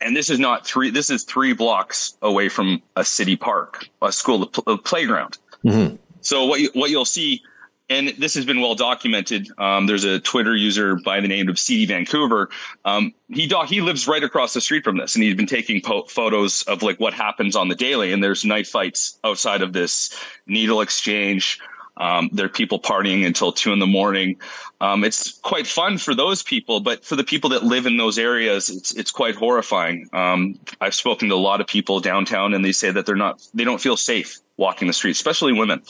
and 0.00 0.14
this 0.14 0.30
is 0.30 0.38
not 0.38 0.66
three. 0.66 0.90
This 0.90 1.10
is 1.10 1.24
three 1.24 1.54
blocks 1.54 2.16
away 2.22 2.48
from 2.48 2.82
a 2.96 3.04
city 3.04 3.36
park, 3.36 3.88
a 4.02 4.12
school, 4.12 4.50
a 4.66 4.76
playground. 4.76 5.38
Mm-hmm. 5.64 5.96
So 6.20 6.44
what 6.44 6.60
you, 6.60 6.70
what 6.74 6.90
you'll 6.90 7.04
see 7.04 7.42
and 7.90 8.08
this 8.18 8.34
has 8.34 8.46
been 8.46 8.60
well 8.60 8.74
documented. 8.74 9.48
Um, 9.58 9.86
there's 9.86 10.04
a 10.04 10.18
Twitter 10.20 10.56
user 10.56 10.96
by 10.96 11.20
the 11.20 11.28
name 11.28 11.48
of 11.48 11.58
CD 11.58 11.86
Vancouver. 11.86 12.48
Um, 12.84 13.12
he 13.28 13.50
he 13.66 13.80
lives 13.80 14.08
right 14.08 14.22
across 14.22 14.54
the 14.54 14.60
street 14.60 14.84
from 14.84 14.96
this, 14.96 15.14
and 15.14 15.22
he's 15.22 15.34
been 15.34 15.46
taking 15.46 15.80
po- 15.80 16.04
photos 16.04 16.62
of 16.62 16.82
like 16.82 16.98
what 16.98 17.12
happens 17.12 17.56
on 17.56 17.68
the 17.68 17.74
daily. 17.74 18.12
And 18.12 18.24
there's 18.24 18.44
knife 18.44 18.68
fights 18.68 19.18
outside 19.24 19.60
of 19.62 19.72
this 19.72 20.18
needle 20.46 20.80
exchange. 20.80 21.60
Um, 21.96 22.28
there 22.32 22.46
are 22.46 22.50
people 22.50 22.80
partying 22.80 23.24
until 23.24 23.52
two 23.52 23.72
in 23.72 23.78
the 23.78 23.86
morning. 23.86 24.36
Um, 24.80 25.04
it's 25.04 25.32
quite 25.40 25.66
fun 25.66 25.98
for 25.98 26.14
those 26.14 26.42
people, 26.42 26.80
but 26.80 27.04
for 27.04 27.14
the 27.14 27.22
people 27.22 27.50
that 27.50 27.62
live 27.62 27.86
in 27.86 27.98
those 27.98 28.18
areas, 28.18 28.68
it's 28.70 28.94
it's 28.94 29.10
quite 29.10 29.34
horrifying. 29.34 30.08
Um, 30.12 30.58
I've 30.80 30.94
spoken 30.94 31.28
to 31.28 31.34
a 31.34 31.36
lot 31.36 31.60
of 31.60 31.66
people 31.66 32.00
downtown, 32.00 32.54
and 32.54 32.64
they 32.64 32.72
say 32.72 32.90
that 32.90 33.04
they're 33.04 33.14
not 33.14 33.46
they 33.52 33.64
don't 33.64 33.80
feel 33.80 33.96
safe 33.96 34.40
walking 34.56 34.88
the 34.88 34.94
streets, 34.94 35.18
especially 35.18 35.52
women. 35.52 35.82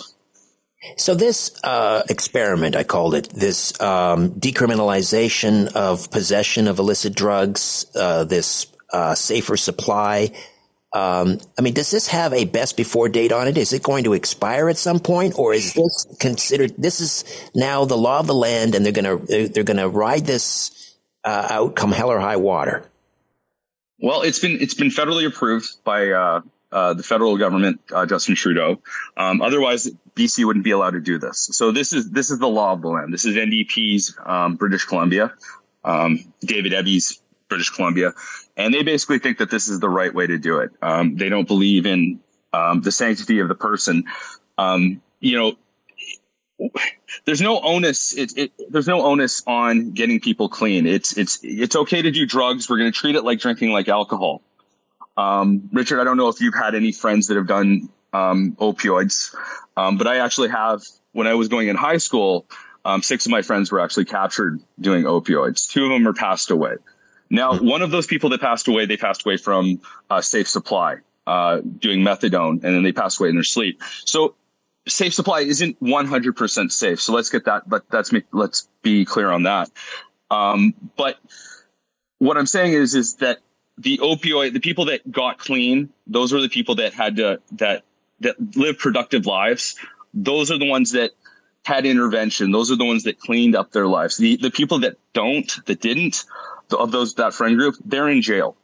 So 0.96 1.14
this 1.14 1.58
uh, 1.64 2.02
experiment, 2.08 2.76
I 2.76 2.84
called 2.84 3.14
it, 3.14 3.28
this 3.30 3.78
um, 3.80 4.32
decriminalization 4.32 5.72
of 5.74 6.10
possession 6.10 6.68
of 6.68 6.78
illicit 6.78 7.14
drugs, 7.14 7.86
uh, 7.94 8.24
this 8.24 8.66
uh, 8.92 9.14
safer 9.14 9.56
supply. 9.56 10.30
Um, 10.92 11.40
I 11.58 11.62
mean, 11.62 11.74
does 11.74 11.90
this 11.90 12.08
have 12.08 12.32
a 12.32 12.44
best 12.44 12.76
before 12.76 13.08
date 13.08 13.32
on 13.32 13.48
it? 13.48 13.58
Is 13.58 13.72
it 13.72 13.82
going 13.82 14.04
to 14.04 14.12
expire 14.12 14.68
at 14.68 14.76
some 14.76 15.00
point, 15.00 15.36
or 15.36 15.52
is 15.52 15.74
this 15.74 16.06
considered? 16.20 16.74
This 16.78 17.00
is 17.00 17.24
now 17.54 17.84
the 17.84 17.98
law 17.98 18.20
of 18.20 18.28
the 18.28 18.34
land, 18.34 18.76
and 18.76 18.86
they're 18.86 18.92
going 18.92 19.26
to 19.26 19.48
they're 19.48 19.64
going 19.64 19.78
to 19.78 19.88
ride 19.88 20.24
this 20.24 20.94
uh, 21.24 21.48
out 21.50 21.74
come 21.74 21.90
hell 21.90 22.12
or 22.12 22.20
high 22.20 22.36
water. 22.36 22.88
Well, 23.98 24.22
it's 24.22 24.38
been 24.38 24.60
it's 24.60 24.74
been 24.74 24.90
federally 24.90 25.26
approved 25.26 25.82
by 25.82 26.12
uh, 26.74 26.92
the 26.92 27.04
federal 27.04 27.38
government, 27.38 27.80
uh, 27.92 28.04
Justin 28.04 28.34
Trudeau. 28.34 28.82
Um, 29.16 29.40
otherwise, 29.40 29.88
BC 30.16 30.44
wouldn't 30.44 30.64
be 30.64 30.72
allowed 30.72 30.90
to 30.90 31.00
do 31.00 31.18
this. 31.18 31.48
So 31.52 31.70
this 31.70 31.92
is 31.92 32.10
this 32.10 32.32
is 32.32 32.40
the 32.40 32.48
law 32.48 32.72
of 32.72 32.82
the 32.82 32.88
land. 32.88 33.14
This 33.14 33.24
is 33.24 33.36
NDP's 33.36 34.18
um, 34.26 34.56
British 34.56 34.84
Columbia, 34.84 35.32
um, 35.84 36.18
David 36.40 36.72
Eby,'s 36.72 37.20
British 37.48 37.70
Columbia, 37.70 38.12
and 38.56 38.74
they 38.74 38.82
basically 38.82 39.20
think 39.20 39.38
that 39.38 39.50
this 39.50 39.68
is 39.68 39.78
the 39.78 39.88
right 39.88 40.12
way 40.12 40.26
to 40.26 40.36
do 40.36 40.58
it. 40.58 40.72
Um, 40.82 41.16
they 41.16 41.28
don't 41.28 41.46
believe 41.46 41.86
in 41.86 42.18
um, 42.52 42.80
the 42.80 42.90
sanctity 42.90 43.38
of 43.38 43.46
the 43.46 43.54
person. 43.54 44.04
Um, 44.58 45.00
you 45.20 45.38
know, 45.38 46.70
there's 47.24 47.40
no 47.40 47.60
onus. 47.60 48.16
It, 48.18 48.36
it, 48.36 48.52
there's 48.68 48.88
no 48.88 49.02
onus 49.02 49.44
on 49.46 49.92
getting 49.92 50.18
people 50.18 50.48
clean. 50.48 50.86
It's 50.86 51.16
it's 51.16 51.38
it's 51.44 51.76
okay 51.76 52.02
to 52.02 52.10
do 52.10 52.26
drugs. 52.26 52.68
We're 52.68 52.78
going 52.78 52.90
to 52.90 52.98
treat 52.98 53.14
it 53.14 53.22
like 53.22 53.38
drinking 53.38 53.70
like 53.70 53.88
alcohol. 53.88 54.42
Um, 55.16 55.68
Richard, 55.72 56.00
I 56.00 56.04
don't 56.04 56.16
know 56.16 56.28
if 56.28 56.40
you've 56.40 56.54
had 56.54 56.74
any 56.74 56.92
friends 56.92 57.26
that 57.28 57.36
have 57.36 57.46
done 57.46 57.88
um, 58.12 58.56
opioids, 58.60 59.34
um, 59.76 59.96
but 59.96 60.06
I 60.06 60.18
actually 60.18 60.48
have. 60.48 60.82
When 61.12 61.28
I 61.28 61.34
was 61.34 61.46
going 61.46 61.68
in 61.68 61.76
high 61.76 61.98
school, 61.98 62.44
um, 62.84 63.00
six 63.00 63.24
of 63.24 63.30
my 63.30 63.40
friends 63.40 63.70
were 63.70 63.78
actually 63.78 64.04
captured 64.04 64.60
doing 64.80 65.04
opioids. 65.04 65.68
Two 65.68 65.84
of 65.84 65.90
them 65.90 66.08
are 66.08 66.12
passed 66.12 66.50
away. 66.50 66.74
Now, 67.30 67.56
one 67.56 67.82
of 67.82 67.92
those 67.92 68.06
people 68.06 68.30
that 68.30 68.40
passed 68.40 68.66
away, 68.66 68.84
they 68.86 68.96
passed 68.96 69.24
away 69.24 69.36
from 69.36 69.80
uh, 70.10 70.20
safe 70.20 70.48
supply, 70.48 70.96
uh, 71.28 71.60
doing 71.78 72.00
methadone, 72.00 72.52
and 72.52 72.62
then 72.62 72.82
they 72.82 72.92
passed 72.92 73.20
away 73.20 73.28
in 73.28 73.36
their 73.36 73.44
sleep. 73.44 73.80
So, 74.04 74.34
safe 74.86 75.14
supply 75.14 75.40
isn't 75.40 75.80
100% 75.80 76.72
safe. 76.72 77.00
So 77.00 77.12
let's 77.12 77.30
get 77.30 77.44
that. 77.44 77.68
But 77.68 77.88
that's 77.90 78.12
me. 78.12 78.22
Let's 78.32 78.68
be 78.82 79.04
clear 79.04 79.30
on 79.30 79.44
that. 79.44 79.70
Um, 80.30 80.74
but 80.96 81.18
what 82.18 82.36
I'm 82.36 82.46
saying 82.46 82.72
is, 82.72 82.94
is 82.94 83.14
that 83.16 83.38
the 83.78 83.98
opioid, 83.98 84.52
the 84.52 84.60
people 84.60 84.86
that 84.86 85.10
got 85.10 85.38
clean, 85.38 85.90
those 86.06 86.32
were 86.32 86.40
the 86.40 86.48
people 86.48 86.76
that 86.76 86.94
had 86.94 87.16
to, 87.16 87.40
that, 87.52 87.84
that 88.20 88.36
live 88.56 88.78
productive 88.78 89.26
lives. 89.26 89.76
Those 90.12 90.50
are 90.50 90.58
the 90.58 90.68
ones 90.68 90.92
that 90.92 91.12
had 91.64 91.86
intervention. 91.86 92.52
Those 92.52 92.70
are 92.70 92.76
the 92.76 92.84
ones 92.84 93.04
that 93.04 93.18
cleaned 93.18 93.56
up 93.56 93.72
their 93.72 93.86
lives. 93.86 94.16
The, 94.16 94.36
the 94.36 94.50
people 94.50 94.80
that 94.80 94.96
don't, 95.12 95.50
that 95.66 95.80
didn't, 95.80 96.24
of 96.70 96.92
those, 96.92 97.14
that 97.14 97.34
friend 97.34 97.56
group, 97.56 97.76
they're 97.84 98.08
in 98.08 98.22
jail. 98.22 98.56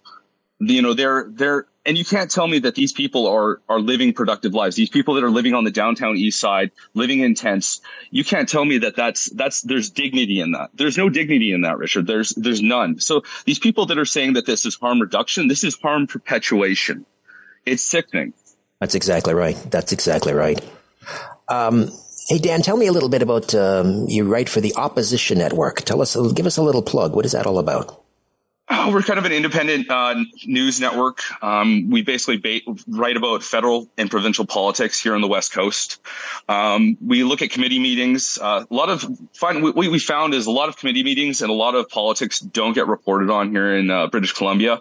You 0.61 0.83
know, 0.83 0.95
they're, 0.95 1.27
they're, 1.29 1.67
and 1.87 1.97
you 1.97 2.05
can't 2.05 2.31
tell 2.31 2.47
me 2.47 2.59
that 2.61 2.75
these 2.75 2.93
people 2.93 3.27
are 3.27 3.61
are 3.69 3.81
living 3.81 4.13
productive 4.13 4.55
lives. 4.55 4.77
These 4.77 4.91
people 4.91 5.15
that 5.15 5.25
are 5.25 5.31
living 5.31 5.55
on 5.55 5.65
the 5.65 5.71
downtown 5.71 6.17
east 6.17 6.39
side, 6.39 6.71
living 6.95 7.21
in 7.21 7.35
tents, 7.35 7.81
you 8.11 8.25
can't 8.25 8.49
tell 8.49 8.65
me 8.65 8.79
that 8.79 8.97
that's 8.97 9.31
that's 9.31 9.63
there's 9.63 9.91
dignity 9.91 10.41
in 10.41 10.53
that. 10.53 10.71
There's 10.75 10.99
no 10.99 11.09
dignity 11.09 11.53
in 11.53 11.63
that, 11.63 11.79
Richard. 11.79 12.07
There's 12.07 12.31
there's 12.31 12.61
none. 12.61 13.01
So 13.01 13.23
these 13.47 13.59
people 13.59 13.87
that 13.87 13.99
are 13.99 14.05
saying 14.05 14.35
that 14.35 14.47
this 14.47 14.67
is 14.67 14.77
harm 14.77 15.01
reduction, 15.01 15.49
this 15.49 15.65
is 15.65 15.79
harm 15.81 16.07
perpetuation. 16.07 17.07
It's 17.65 17.83
sickening. 17.83 18.35
That's 18.81 18.95
exactly 18.95 19.35
right. 19.35 19.57
That's 19.71 19.93
exactly 19.93 20.33
right. 20.33 20.63
Um, 21.49 21.91
hey 22.29 22.39
Dan, 22.39 22.63
tell 22.63 22.77
me 22.77 22.87
a 22.87 22.93
little 22.93 23.09
bit 23.09 23.23
about 23.23 23.55
um, 23.55 24.07
you 24.07 24.25
write 24.25 24.49
for 24.49 24.61
the 24.61 24.75
Opposition 24.77 25.39
Network. 25.39 25.83
Tell 25.83 26.03
us, 26.03 26.15
give 26.33 26.47
us 26.47 26.59
a 26.59 26.63
little 26.63 26.83
plug. 26.83 27.15
What 27.15 27.25
is 27.25 27.33
that 27.33 27.47
all 27.47 27.59
about? 27.59 28.00
Oh, 28.71 28.91
we're 28.93 29.03
kind 29.03 29.19
of 29.19 29.25
an 29.25 29.33
independent 29.33 29.91
uh, 29.91 30.15
news 30.47 30.81
network. 30.81 31.21
Um, 31.43 31.91
we 31.91 32.03
basically 32.03 32.37
ba- 32.37 32.73
write 32.89 33.17
about 33.17 33.43
federal 33.43 33.89
and 33.99 34.11
provincial 34.11 34.47
politics 34.47 35.01
here 35.01 35.15
on 35.15 35.21
the 35.21 35.29
West 35.29 35.53
Coast. 35.53 36.01
Um, 36.49 36.97
we 37.05 37.25
look 37.25 37.43
at 37.43 37.51
committee 37.51 37.79
meetings. 37.79 38.39
Uh, 38.41 38.65
a 38.71 38.75
lot 38.75 38.89
of 38.89 39.05
fun. 39.35 39.63
What 39.63 39.77
we 39.77 39.99
found 39.99 40.35
is 40.35 40.47
a 40.47 40.51
lot 40.51 40.69
of 40.69 40.77
committee 40.77 41.03
meetings 41.03 41.43
and 41.43 41.51
a 41.51 41.55
lot 41.55 41.75
of 41.75 41.89
politics 41.89 42.39
don't 42.41 42.73
get 42.73 42.87
reported 42.87 43.31
on 43.31 43.51
here 43.51 43.75
in 43.75 43.91
uh, 43.91 44.07
British 44.07 44.33
Columbia. 44.33 44.81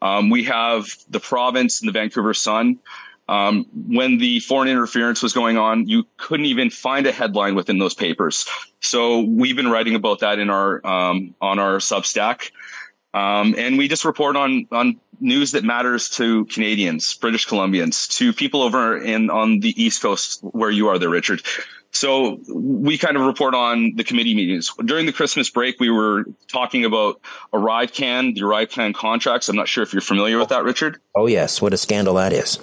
Um, 0.00 0.30
we 0.30 0.44
have 0.44 0.86
the 1.08 1.20
province 1.20 1.80
and 1.80 1.88
the 1.88 1.92
Vancouver 1.92 2.34
Sun. 2.34 2.78
Um, 3.26 3.64
when 3.88 4.18
the 4.18 4.40
foreign 4.40 4.68
interference 4.68 5.22
was 5.22 5.32
going 5.32 5.56
on, 5.56 5.88
you 5.88 6.04
couldn't 6.18 6.44
even 6.44 6.68
find 6.68 7.06
a 7.06 7.12
headline 7.12 7.54
within 7.54 7.78
those 7.78 7.94
papers. 7.94 8.46
So 8.80 9.20
we've 9.20 9.56
been 9.56 9.70
writing 9.70 9.94
about 9.94 10.20
that 10.20 10.38
in 10.38 10.50
our 10.50 10.86
um, 10.86 11.34
on 11.40 11.58
our 11.58 11.78
Substack. 11.78 12.50
Um, 13.14 13.54
and 13.56 13.78
we 13.78 13.86
just 13.86 14.04
report 14.04 14.34
on 14.36 14.66
on 14.72 15.00
news 15.20 15.52
that 15.52 15.62
matters 15.62 16.10
to 16.10 16.44
Canadians, 16.46 17.14
British 17.14 17.46
Columbians, 17.46 18.08
to 18.16 18.32
people 18.32 18.60
over 18.60 18.98
in 18.98 19.30
on 19.30 19.60
the 19.60 19.80
East 19.82 20.02
Coast 20.02 20.40
where 20.42 20.70
you 20.70 20.88
are 20.88 20.98
there, 20.98 21.08
Richard. 21.08 21.40
So 21.92 22.40
we 22.48 22.98
kind 22.98 23.16
of 23.16 23.22
report 23.22 23.54
on 23.54 23.94
the 23.94 24.02
committee 24.02 24.34
meetings. 24.34 24.72
During 24.84 25.06
the 25.06 25.12
Christmas 25.12 25.48
break, 25.48 25.78
we 25.78 25.90
were 25.90 26.24
talking 26.48 26.84
about 26.84 27.20
ArriveCan, 27.52 28.34
the 28.34 28.40
ArriveCan 28.40 28.94
contracts. 28.94 29.48
I'm 29.48 29.54
not 29.54 29.68
sure 29.68 29.84
if 29.84 29.92
you're 29.92 30.02
familiar 30.02 30.36
with 30.36 30.48
that, 30.48 30.64
Richard. 30.64 31.00
Oh 31.14 31.28
yes, 31.28 31.62
what 31.62 31.72
a 31.72 31.76
scandal 31.76 32.14
that 32.14 32.32
is. 32.32 32.58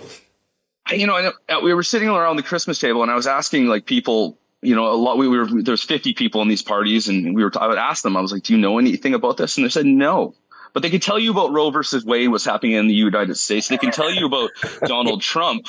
You 0.91 1.07
know, 1.07 1.31
we 1.63 1.73
were 1.73 1.83
sitting 1.83 2.09
around 2.09 2.35
the 2.35 2.43
Christmas 2.43 2.77
table, 2.77 3.03
and 3.03 3.09
I 3.09 3.15
was 3.15 3.25
asking 3.25 3.67
like 3.67 3.85
people 3.85 4.37
you 4.63 4.75
know, 4.75 4.91
a 4.91 4.93
lot, 4.93 5.17
we 5.17 5.27
were, 5.27 5.47
there's 5.47 5.81
50 5.81 6.13
people 6.13 6.43
in 6.43 6.47
these 6.47 6.61
parties 6.61 7.07
and 7.07 7.35
we 7.35 7.43
were, 7.43 7.51
I 7.59 7.65
would 7.65 7.79
ask 7.79 8.03
them, 8.03 8.15
I 8.15 8.21
was 8.21 8.31
like, 8.31 8.43
do 8.43 8.53
you 8.53 8.59
know 8.59 8.77
anything 8.77 9.15
about 9.15 9.37
this? 9.37 9.57
And 9.57 9.65
they 9.65 9.69
said, 9.69 9.87
no 9.87 10.35
but 10.73 10.83
they 10.83 10.89
can 10.89 10.99
tell 10.99 11.19
you 11.19 11.31
about 11.31 11.51
Roe 11.51 11.69
versus 11.69 12.05
Wade, 12.05 12.29
what's 12.29 12.45
happening 12.45 12.73
in 12.73 12.87
the 12.87 12.93
United 12.93 13.35
States. 13.35 13.67
They 13.67 13.77
can 13.77 13.91
tell 13.91 14.11
you 14.11 14.25
about 14.25 14.49
Donald 14.85 15.21
Trump, 15.21 15.67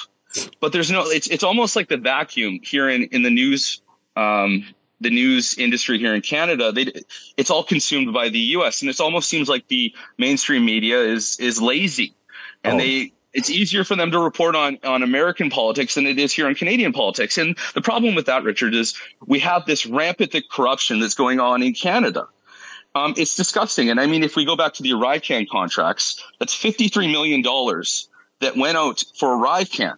but 0.60 0.72
there's 0.72 0.90
no. 0.90 1.02
It's 1.02 1.28
it's 1.28 1.44
almost 1.44 1.76
like 1.76 1.88
the 1.88 1.96
vacuum 1.96 2.60
here 2.62 2.88
in 2.88 3.04
in 3.04 3.22
the 3.22 3.30
news. 3.30 3.80
Um, 4.16 4.66
the 5.00 5.10
news 5.10 5.58
industry 5.58 5.98
here 5.98 6.14
in 6.14 6.20
Canada, 6.20 6.70
they, 6.70 6.92
it's 7.36 7.50
all 7.50 7.64
consumed 7.64 8.12
by 8.12 8.28
the 8.28 8.38
U.S. 8.38 8.80
and 8.80 8.88
it 8.88 9.00
almost 9.00 9.28
seems 9.28 9.48
like 9.48 9.66
the 9.66 9.92
mainstream 10.16 10.64
media 10.64 11.00
is 11.00 11.36
is 11.40 11.60
lazy, 11.60 12.14
and 12.62 12.76
oh. 12.76 12.78
they 12.78 13.12
it's 13.32 13.50
easier 13.50 13.84
for 13.84 13.96
them 13.96 14.10
to 14.10 14.18
report 14.18 14.54
on 14.54 14.78
on 14.84 15.02
American 15.02 15.50
politics 15.50 15.94
than 15.94 16.06
it 16.06 16.18
is 16.18 16.32
here 16.32 16.46
on 16.46 16.54
Canadian 16.54 16.92
politics. 16.92 17.38
And 17.38 17.56
the 17.74 17.80
problem 17.80 18.14
with 18.14 18.26
that, 18.26 18.44
Richard, 18.44 18.74
is 18.74 18.94
we 19.26 19.38
have 19.40 19.66
this 19.66 19.86
rampant 19.86 20.34
corruption 20.50 21.00
that's 21.00 21.14
going 21.14 21.40
on 21.40 21.62
in 21.62 21.72
Canada. 21.74 22.26
Um, 22.94 23.14
it's 23.16 23.34
disgusting. 23.34 23.88
And 23.90 24.00
I 24.00 24.06
mean, 24.06 24.22
if 24.22 24.36
we 24.36 24.44
go 24.44 24.56
back 24.56 24.74
to 24.74 24.82
the 24.82 24.90
ArriveCan 24.90 25.48
contracts, 25.48 26.22
that's 26.38 26.54
$53 26.54 27.10
million 27.10 27.42
that 28.40 28.56
went 28.56 28.76
out 28.76 29.02
for 29.16 29.28
ArriveCan. 29.28 29.94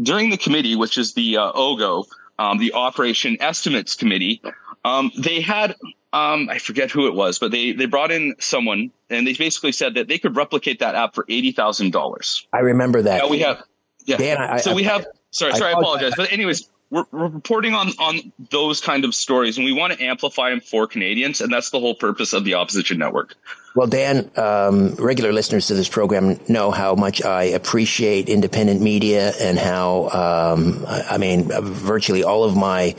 During 0.00 0.30
the 0.30 0.38
committee, 0.38 0.74
which 0.74 0.96
is 0.96 1.12
the 1.14 1.36
uh, 1.36 1.52
OGGO, 1.52 2.06
um, 2.38 2.58
the 2.58 2.72
Operation 2.72 3.36
Estimates 3.40 3.94
Committee, 3.94 4.40
um, 4.84 5.12
they 5.16 5.40
had, 5.40 5.76
um, 6.12 6.48
I 6.50 6.58
forget 6.58 6.90
who 6.90 7.06
it 7.06 7.14
was, 7.14 7.38
but 7.38 7.50
they, 7.50 7.72
they 7.72 7.86
brought 7.86 8.10
in 8.10 8.34
someone 8.38 8.90
and 9.10 9.26
they 9.26 9.34
basically 9.34 9.72
said 9.72 9.94
that 9.94 10.08
they 10.08 10.18
could 10.18 10.34
replicate 10.34 10.78
that 10.80 10.94
app 10.94 11.14
for 11.14 11.24
$80,000. 11.24 12.46
I 12.52 12.58
remember 12.60 13.02
that. 13.02 13.18
Now 13.18 13.28
we 13.28 13.40
have, 13.40 13.62
yeah. 14.06 14.16
Dan, 14.16 14.38
I, 14.38 14.56
so 14.56 14.72
I, 14.72 14.74
we 14.74 14.82
have, 14.84 15.06
sorry, 15.30 15.52
sorry, 15.52 15.74
I 15.74 15.78
apologize. 15.78 16.14
But 16.16 16.32
anyways, 16.32 16.68
we're, 16.92 17.06
we're 17.10 17.28
reporting 17.28 17.72
on 17.72 17.88
on 17.98 18.32
those 18.50 18.80
kind 18.80 19.04
of 19.04 19.14
stories, 19.14 19.56
and 19.56 19.64
we 19.64 19.72
want 19.72 19.94
to 19.94 20.04
amplify 20.04 20.50
them 20.50 20.60
for 20.60 20.86
Canadians, 20.86 21.40
and 21.40 21.50
that's 21.50 21.70
the 21.70 21.80
whole 21.80 21.94
purpose 21.94 22.34
of 22.34 22.44
the 22.44 22.54
Opposition 22.54 22.98
Network. 22.98 23.34
Well, 23.74 23.86
Dan, 23.86 24.30
um, 24.36 24.94
regular 24.96 25.32
listeners 25.32 25.68
to 25.68 25.74
this 25.74 25.88
program 25.88 26.38
know 26.48 26.70
how 26.70 26.94
much 26.94 27.24
I 27.24 27.44
appreciate 27.44 28.28
independent 28.28 28.82
media, 28.82 29.32
and 29.40 29.58
how 29.58 30.10
um, 30.10 30.84
I 30.86 31.16
mean, 31.16 31.48
virtually 31.48 32.22
all 32.22 32.44
of 32.44 32.54
my 32.54 32.94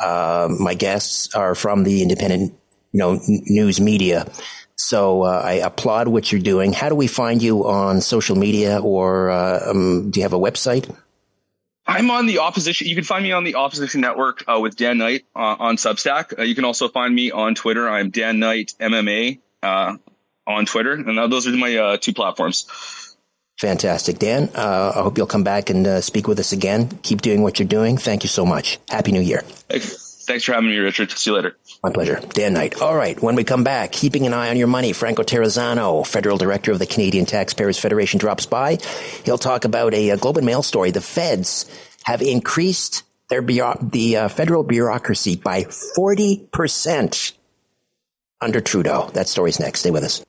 uh, 0.00 0.48
my 0.58 0.72
guests 0.72 1.34
are 1.34 1.54
from 1.54 1.84
the 1.84 2.02
independent, 2.02 2.54
you 2.92 2.98
know, 2.98 3.20
news 3.26 3.78
media. 3.78 4.26
So 4.76 5.24
uh, 5.24 5.42
I 5.44 5.54
applaud 5.54 6.08
what 6.08 6.32
you're 6.32 6.40
doing. 6.40 6.72
How 6.72 6.88
do 6.88 6.94
we 6.94 7.08
find 7.08 7.42
you 7.42 7.66
on 7.66 8.00
social 8.00 8.36
media, 8.36 8.80
or 8.80 9.30
uh, 9.30 9.70
um, 9.70 10.10
do 10.10 10.20
you 10.20 10.24
have 10.24 10.32
a 10.32 10.38
website? 10.38 10.88
I'm 11.88 12.10
on 12.10 12.26
the 12.26 12.40
opposition. 12.40 12.86
You 12.86 12.94
can 12.94 13.04
find 13.04 13.24
me 13.24 13.32
on 13.32 13.44
the 13.44 13.54
opposition 13.54 14.02
network 14.02 14.44
uh, 14.46 14.60
with 14.60 14.76
Dan 14.76 14.98
Knight 14.98 15.24
uh, 15.34 15.56
on 15.58 15.76
Substack. 15.76 16.38
Uh, 16.38 16.42
you 16.42 16.54
can 16.54 16.66
also 16.66 16.88
find 16.88 17.14
me 17.14 17.30
on 17.30 17.54
Twitter. 17.54 17.88
I'm 17.88 18.10
Dan 18.10 18.38
Knight 18.38 18.74
MMA 18.78 19.38
uh, 19.62 19.96
on 20.46 20.66
Twitter, 20.66 20.92
and 20.92 21.16
those 21.32 21.48
are 21.48 21.52
my 21.52 21.74
uh, 21.76 21.96
two 21.96 22.12
platforms. 22.12 23.16
Fantastic, 23.58 24.18
Dan. 24.18 24.50
Uh, 24.54 24.92
I 24.94 25.00
hope 25.00 25.16
you'll 25.16 25.26
come 25.26 25.44
back 25.44 25.70
and 25.70 26.04
speak 26.04 26.28
with 26.28 26.38
us 26.38 26.52
again. 26.52 26.90
Keep 27.02 27.22
doing 27.22 27.42
what 27.42 27.58
you're 27.58 27.66
doing. 27.66 27.96
Thank 27.96 28.22
you 28.22 28.28
so 28.28 28.44
much. 28.44 28.78
Happy 28.90 29.10
New 29.10 29.22
Year. 29.22 29.42
Thanks 30.28 30.44
for 30.44 30.52
having 30.52 30.68
me, 30.68 30.76
Richard. 30.76 31.10
See 31.10 31.30
you 31.30 31.36
later. 31.36 31.56
My 31.82 31.90
pleasure. 31.90 32.20
Dan 32.34 32.52
Knight. 32.52 32.82
All 32.82 32.94
right. 32.94 33.18
When 33.22 33.34
we 33.34 33.44
come 33.44 33.64
back, 33.64 33.92
keeping 33.92 34.26
an 34.26 34.34
eye 34.34 34.50
on 34.50 34.58
your 34.58 34.66
money, 34.66 34.92
Franco 34.92 35.22
Terrazzano, 35.22 36.06
federal 36.06 36.36
director 36.36 36.70
of 36.70 36.78
the 36.78 36.84
Canadian 36.86 37.24
Taxpayers 37.24 37.78
Federation, 37.78 38.18
drops 38.18 38.44
by. 38.44 38.76
He'll 39.24 39.38
talk 39.38 39.64
about 39.64 39.94
a, 39.94 40.10
a 40.10 40.18
Globe 40.18 40.36
and 40.36 40.44
Mail 40.44 40.62
story. 40.62 40.90
The 40.90 41.00
feds 41.00 41.64
have 42.04 42.20
increased 42.20 43.04
their 43.30 43.40
the 43.40 44.16
uh, 44.18 44.28
federal 44.28 44.64
bureaucracy 44.64 45.36
by 45.36 45.64
40% 45.64 47.32
under 48.42 48.60
Trudeau. 48.60 49.10
That 49.14 49.28
story's 49.28 49.58
next. 49.58 49.80
Stay 49.80 49.90
with 49.90 50.04
us. 50.04 50.22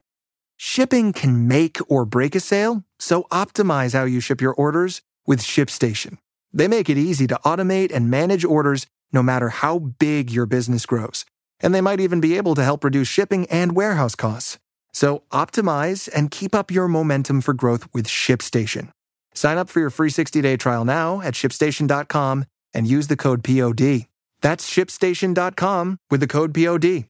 Shipping 0.56 1.12
can 1.12 1.46
make 1.46 1.78
or 1.90 2.06
break 2.06 2.36
a 2.36 2.40
sale, 2.40 2.86
so 3.00 3.24
optimize 3.32 3.92
how 3.92 4.06
you 4.06 4.22
ship 4.22 4.40
your 4.40 4.54
orders 4.54 5.02
with 5.28 5.42
ShipStation. 5.42 6.20
They 6.54 6.70
make 6.70 6.90
it 6.90 6.98
easy 6.98 7.28
to 7.28 7.40
automate 7.44 7.94
and 7.94 8.10
manage 8.10 8.46
orders 8.46 8.88
no 9.12 9.24
matter 9.24 9.50
how 9.50 9.80
big 9.80 10.32
your 10.32 10.46
business 10.46 10.86
grows. 10.86 11.26
And 11.60 11.74
they 11.76 11.82
might 11.82 12.00
even 12.00 12.22
be 12.22 12.38
able 12.38 12.56
to 12.56 12.64
help 12.64 12.84
reduce 12.84 13.08
shipping 13.08 13.46
and 13.48 13.76
warehouse 13.76 14.16
costs. 14.16 14.60
So 14.94 15.24
optimize 15.32 16.10
and 16.14 16.32
keep 16.32 16.56
up 16.56 16.72
your 16.72 16.88
momentum 16.88 17.42
for 17.42 17.54
growth 17.54 17.88
with 17.94 18.08
ShipStation. 18.08 18.92
Sign 19.34 19.58
up 19.58 19.70
for 19.70 19.80
your 19.80 19.90
free 19.90 20.10
60-day 20.10 20.58
trial 20.58 20.86
now 20.86 21.22
at 21.22 21.34
shipstation.com 21.34 22.46
and 22.74 22.88
use 22.88 23.08
the 23.08 23.18
code 23.18 23.44
POD. 23.44 24.08
That's 24.42 24.70
shipstation.com 24.70 25.98
with 26.10 26.20
the 26.20 26.28
code 26.28 26.54
POD. 26.54 27.06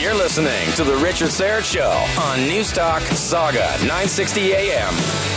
You're 0.00 0.14
listening 0.14 0.72
to 0.76 0.84
The 0.84 0.96
Richard 0.96 1.28
Syrett 1.28 1.70
Show 1.70 1.90
on 2.20 2.38
Newstalk 2.38 3.02
Saga 3.14 3.66
960 3.80 4.52
AM. 4.52 5.31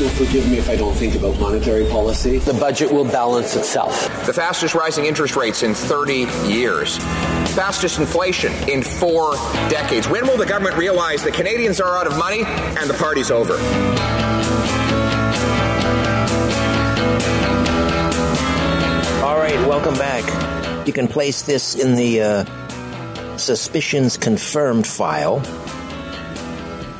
Will 0.00 0.08
forgive 0.10 0.48
me 0.48 0.58
if 0.58 0.68
I 0.68 0.76
don't 0.76 0.94
think 0.94 1.14
about 1.14 1.38
monetary 1.40 1.84
policy. 1.86 2.38
The 2.38 2.54
budget 2.54 2.92
will 2.92 3.04
balance 3.04 3.56
itself. 3.56 4.04
The 4.26 4.32
fastest 4.32 4.74
rising 4.74 5.06
interest 5.06 5.34
rates 5.34 5.62
in 5.62 5.74
30 5.74 6.26
years. 6.48 6.98
Fastest 7.54 7.98
inflation 7.98 8.52
in 8.68 8.82
four 8.82 9.34
decades. 9.68 10.08
When 10.08 10.26
will 10.26 10.36
the 10.36 10.46
government 10.46 10.76
realize 10.76 11.24
that 11.24 11.34
Canadians 11.34 11.80
are 11.80 11.96
out 11.96 12.06
of 12.06 12.16
money 12.16 12.44
and 12.44 12.88
the 12.88 12.94
party's 12.94 13.30
over? 13.30 13.54
All 19.24 19.36
right, 19.36 19.58
welcome 19.66 19.94
back. 19.94 20.86
You 20.86 20.92
can 20.92 21.08
place 21.08 21.42
this 21.42 21.74
in 21.74 21.96
the 21.96 22.20
uh, 22.22 23.36
suspicions 23.36 24.16
confirmed 24.16 24.86
file. 24.86 25.40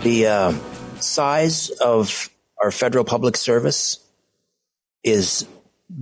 The 0.02 0.26
uh, 0.26 0.52
size 1.00 1.70
of 1.70 2.28
our 2.62 2.70
federal 2.70 3.04
public 3.04 3.36
service 3.36 3.98
is 5.02 5.46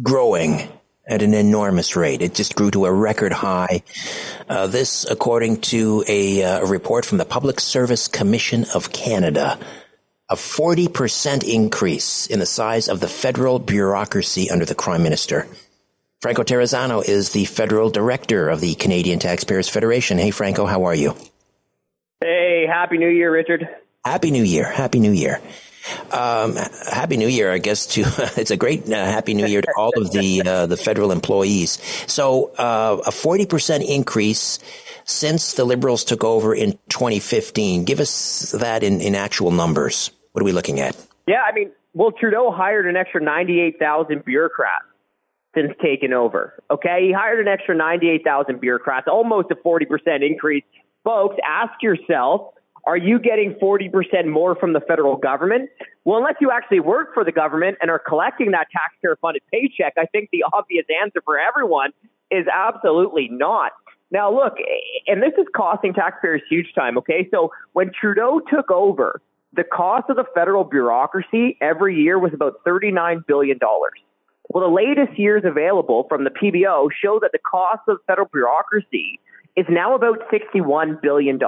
growing 0.03 0.69
at 1.07 1.23
an 1.23 1.35
enormous 1.35 1.95
rate. 1.95 2.21
It 2.21 2.35
just 2.35 2.57
grew 2.57 2.71
to 2.73 2.87
a 2.87 2.93
record 2.93 3.33
high. 3.33 3.83
Uh, 4.49 4.67
this, 4.67 5.09
according 5.09 5.61
to 5.61 6.05
a, 6.09 6.43
uh, 6.43 6.67
report 6.67 7.05
from 7.05 7.19
the 7.19 7.25
Public 7.25 7.61
Service 7.61 8.09
Commission 8.09 8.67
of 8.75 8.93
Canada, 8.93 9.59
a 10.29 10.35
40% 10.35 11.45
increase 11.45 12.27
in 12.27 12.41
the 12.41 12.47
size 12.47 12.89
of 12.89 12.99
the 12.99 13.07
federal 13.07 13.61
bureaucracy 13.61 14.51
under 14.51 14.65
the 14.65 14.75
Prime 14.75 15.03
Minister. 15.03 15.47
Franco 16.21 16.43
Terrazzano 16.43 17.07
is 17.07 17.31
the 17.31 17.45
federal 17.45 17.91
director 17.91 18.49
of 18.49 18.61
the 18.61 18.75
Canadian 18.75 19.21
Taxpayers 19.21 19.69
Federation. 19.69 20.19
Hey, 20.19 20.33
Franco, 20.33 20.67
how 20.67 20.85
are 20.85 20.95
you? 20.95 21.15
Hey, 22.21 22.67
Happy 22.67 22.99
New 22.99 23.09
Year, 23.09 23.31
Richard. 23.31 23.69
Happy 24.05 24.33
New 24.33 24.43
Year. 24.43 24.69
Happy 24.69 24.99
New 24.99 25.13
Year. 25.13 25.41
Um, 26.13 26.57
happy 26.91 27.17
New 27.17 27.29
Year, 27.29 27.53
I 27.53 27.59
guess. 27.59 27.87
To 27.87 28.03
it's 28.37 28.51
a 28.51 28.57
great 28.57 28.91
uh, 28.91 29.05
Happy 29.05 29.35
New 29.35 29.47
Year 29.47 29.63
to 29.63 29.73
all 29.77 29.93
of 29.97 30.11
the 30.13 30.43
uh, 30.43 30.67
the 30.67 30.77
federal 30.77 31.13
employees. 31.13 31.79
So 32.07 32.53
uh, 32.57 33.01
a 33.07 33.13
forty 33.13 33.47
percent 33.47 33.85
increase 33.85 34.59
since 35.05 35.55
the 35.55 35.65
Liberals 35.65 36.05
took 36.05 36.25
over 36.25 36.55
in 36.55 36.73
2015. 36.89 37.85
Give 37.85 38.01
us 38.01 38.53
that 38.53 38.83
in, 38.83 39.01
in 39.01 39.15
actual 39.15 39.51
numbers. 39.51 40.11
What 40.33 40.43
are 40.43 40.45
we 40.45 40.53
looking 40.53 40.81
at? 40.81 40.97
Yeah, 41.27 41.43
I 41.47 41.53
mean, 41.53 41.71
well, 41.95 42.13
Trudeau 42.13 42.51
hired 42.51 42.87
an 42.87 42.97
extra 42.97 43.23
ninety 43.23 43.61
eight 43.61 43.79
thousand 43.79 44.25
bureaucrats 44.25 44.85
since 45.55 45.73
taking 45.83 46.13
over. 46.13 46.63
Okay, 46.71 47.07
he 47.07 47.13
hired 47.13 47.41
an 47.41 47.49
extra 47.49 47.75
ninety 47.75 48.11
eight 48.11 48.25
thousand 48.25 48.61
bureaucrats, 48.61 49.07
almost 49.09 49.51
a 49.51 49.57
forty 49.57 49.87
percent 49.87 50.23
increase. 50.23 50.65
Folks, 51.05 51.37
ask 51.49 51.81
yourself 51.83 52.53
are 52.87 52.97
you 52.97 53.19
getting 53.19 53.55
40% 53.61 54.27
more 54.27 54.55
from 54.55 54.73
the 54.73 54.81
federal 54.81 55.17
government? 55.17 55.71
Well, 56.05 56.19
unless 56.19 56.37
you 56.41 56.53
actually 56.53 56.81
work 56.81 57.13
for 57.15 57.25
the 57.25 57.33
government 57.33 57.79
and 57.81 57.91
are 57.91 57.99
collecting 57.99 58.53
that 58.53 58.69
taxpayer 58.73 59.17
funded 59.21 59.43
paycheck, 59.53 59.95
I 59.99 60.07
think 60.07 60.31
the 60.33 60.45
obvious 60.53 60.87
answer 61.03 61.21
for 61.25 61.39
everyone 61.39 61.91
is 62.31 62.47
absolutely 62.53 63.29
not. 63.31 63.73
Now, 64.13 64.33
look, 64.33 64.55
and 65.09 65.21
this 65.21 65.33
is 65.37 65.47
costing 65.55 65.93
taxpayers 65.93 66.43
huge 66.49 66.73
time, 66.75 66.97
okay? 66.99 67.29
So 67.33 67.51
when 67.73 67.91
Trudeau 67.99 68.41
took 68.49 68.71
over, 68.71 69.21
the 69.53 69.65
cost 69.65 70.09
of 70.09 70.17
the 70.17 70.25
federal 70.33 70.63
bureaucracy 70.63 71.59
every 71.61 71.97
year 71.97 72.19
was 72.19 72.33
about 72.33 72.63
$39 72.65 73.27
billion. 73.27 73.59
Well, 74.49 74.69
the 74.69 74.73
latest 74.73 75.19
years 75.19 75.43
available 75.45 76.07
from 76.09 76.23
the 76.23 76.31
PBO 76.31 76.89
show 77.03 77.19
that 77.21 77.33
the 77.33 77.39
cost 77.39 77.83
of 77.89 77.99
federal 78.07 78.29
bureaucracy 78.33 79.19
is 79.57 79.67
now 79.69 79.97
about 79.97 80.19
$61 80.31 81.01
billion. 81.03 81.41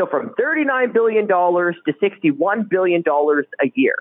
So 0.00 0.06
from 0.06 0.30
$39 0.30 0.94
billion 0.94 1.28
to 1.28 1.92
$61 2.02 2.68
billion 2.70 3.04
a 3.06 3.72
year. 3.74 3.96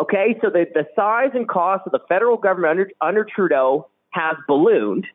Okay, 0.00 0.36
so 0.42 0.50
the, 0.50 0.66
the 0.74 0.84
size 0.96 1.30
and 1.34 1.48
cost 1.48 1.84
of 1.86 1.92
the 1.92 2.00
federal 2.08 2.36
government 2.36 2.70
under, 2.70 2.90
under 3.00 3.24
Trudeau 3.24 3.88
has 4.10 4.34
ballooned. 4.48 5.06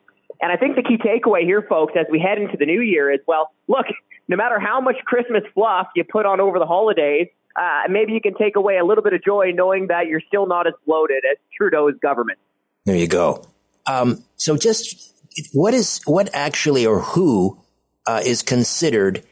And 0.41 0.49
I 0.49 0.55
think 0.55 0.77
the 0.77 0.83
key 0.83 0.95
takeaway 0.97 1.43
here, 1.43 1.61
folks, 1.67 1.93
as 1.99 2.05
we 2.09 2.21
head 2.21 2.37
into 2.37 2.55
the 2.57 2.65
new 2.65 2.79
year 2.79 3.11
is 3.11 3.19
well, 3.27 3.51
look, 3.67 3.85
no 4.29 4.37
matter 4.37 4.57
how 4.61 4.79
much 4.79 4.95
Christmas 5.03 5.43
fluff 5.53 5.87
you 5.97 6.05
put 6.05 6.25
on 6.25 6.39
over 6.39 6.57
the 6.57 6.65
holidays, 6.65 7.27
uh, 7.57 7.89
maybe 7.89 8.13
you 8.13 8.21
can 8.21 8.35
take 8.35 8.55
away 8.55 8.77
a 8.77 8.85
little 8.85 9.03
bit 9.03 9.11
of 9.11 9.21
joy 9.21 9.51
knowing 9.53 9.87
that 9.87 10.07
you're 10.07 10.21
still 10.25 10.47
not 10.47 10.67
as 10.67 10.73
bloated 10.87 11.23
as 11.29 11.37
Trudeau's 11.57 11.95
government. 12.01 12.39
There 12.85 12.95
you 12.95 13.07
go. 13.09 13.43
Um, 13.85 14.23
so 14.37 14.55
just 14.55 15.13
what 15.51 15.73
is 15.73 15.99
what 16.05 16.29
actually 16.31 16.85
or 16.85 17.01
who 17.01 17.59
uh, 18.05 18.21
is 18.23 18.41
considered 18.41 19.23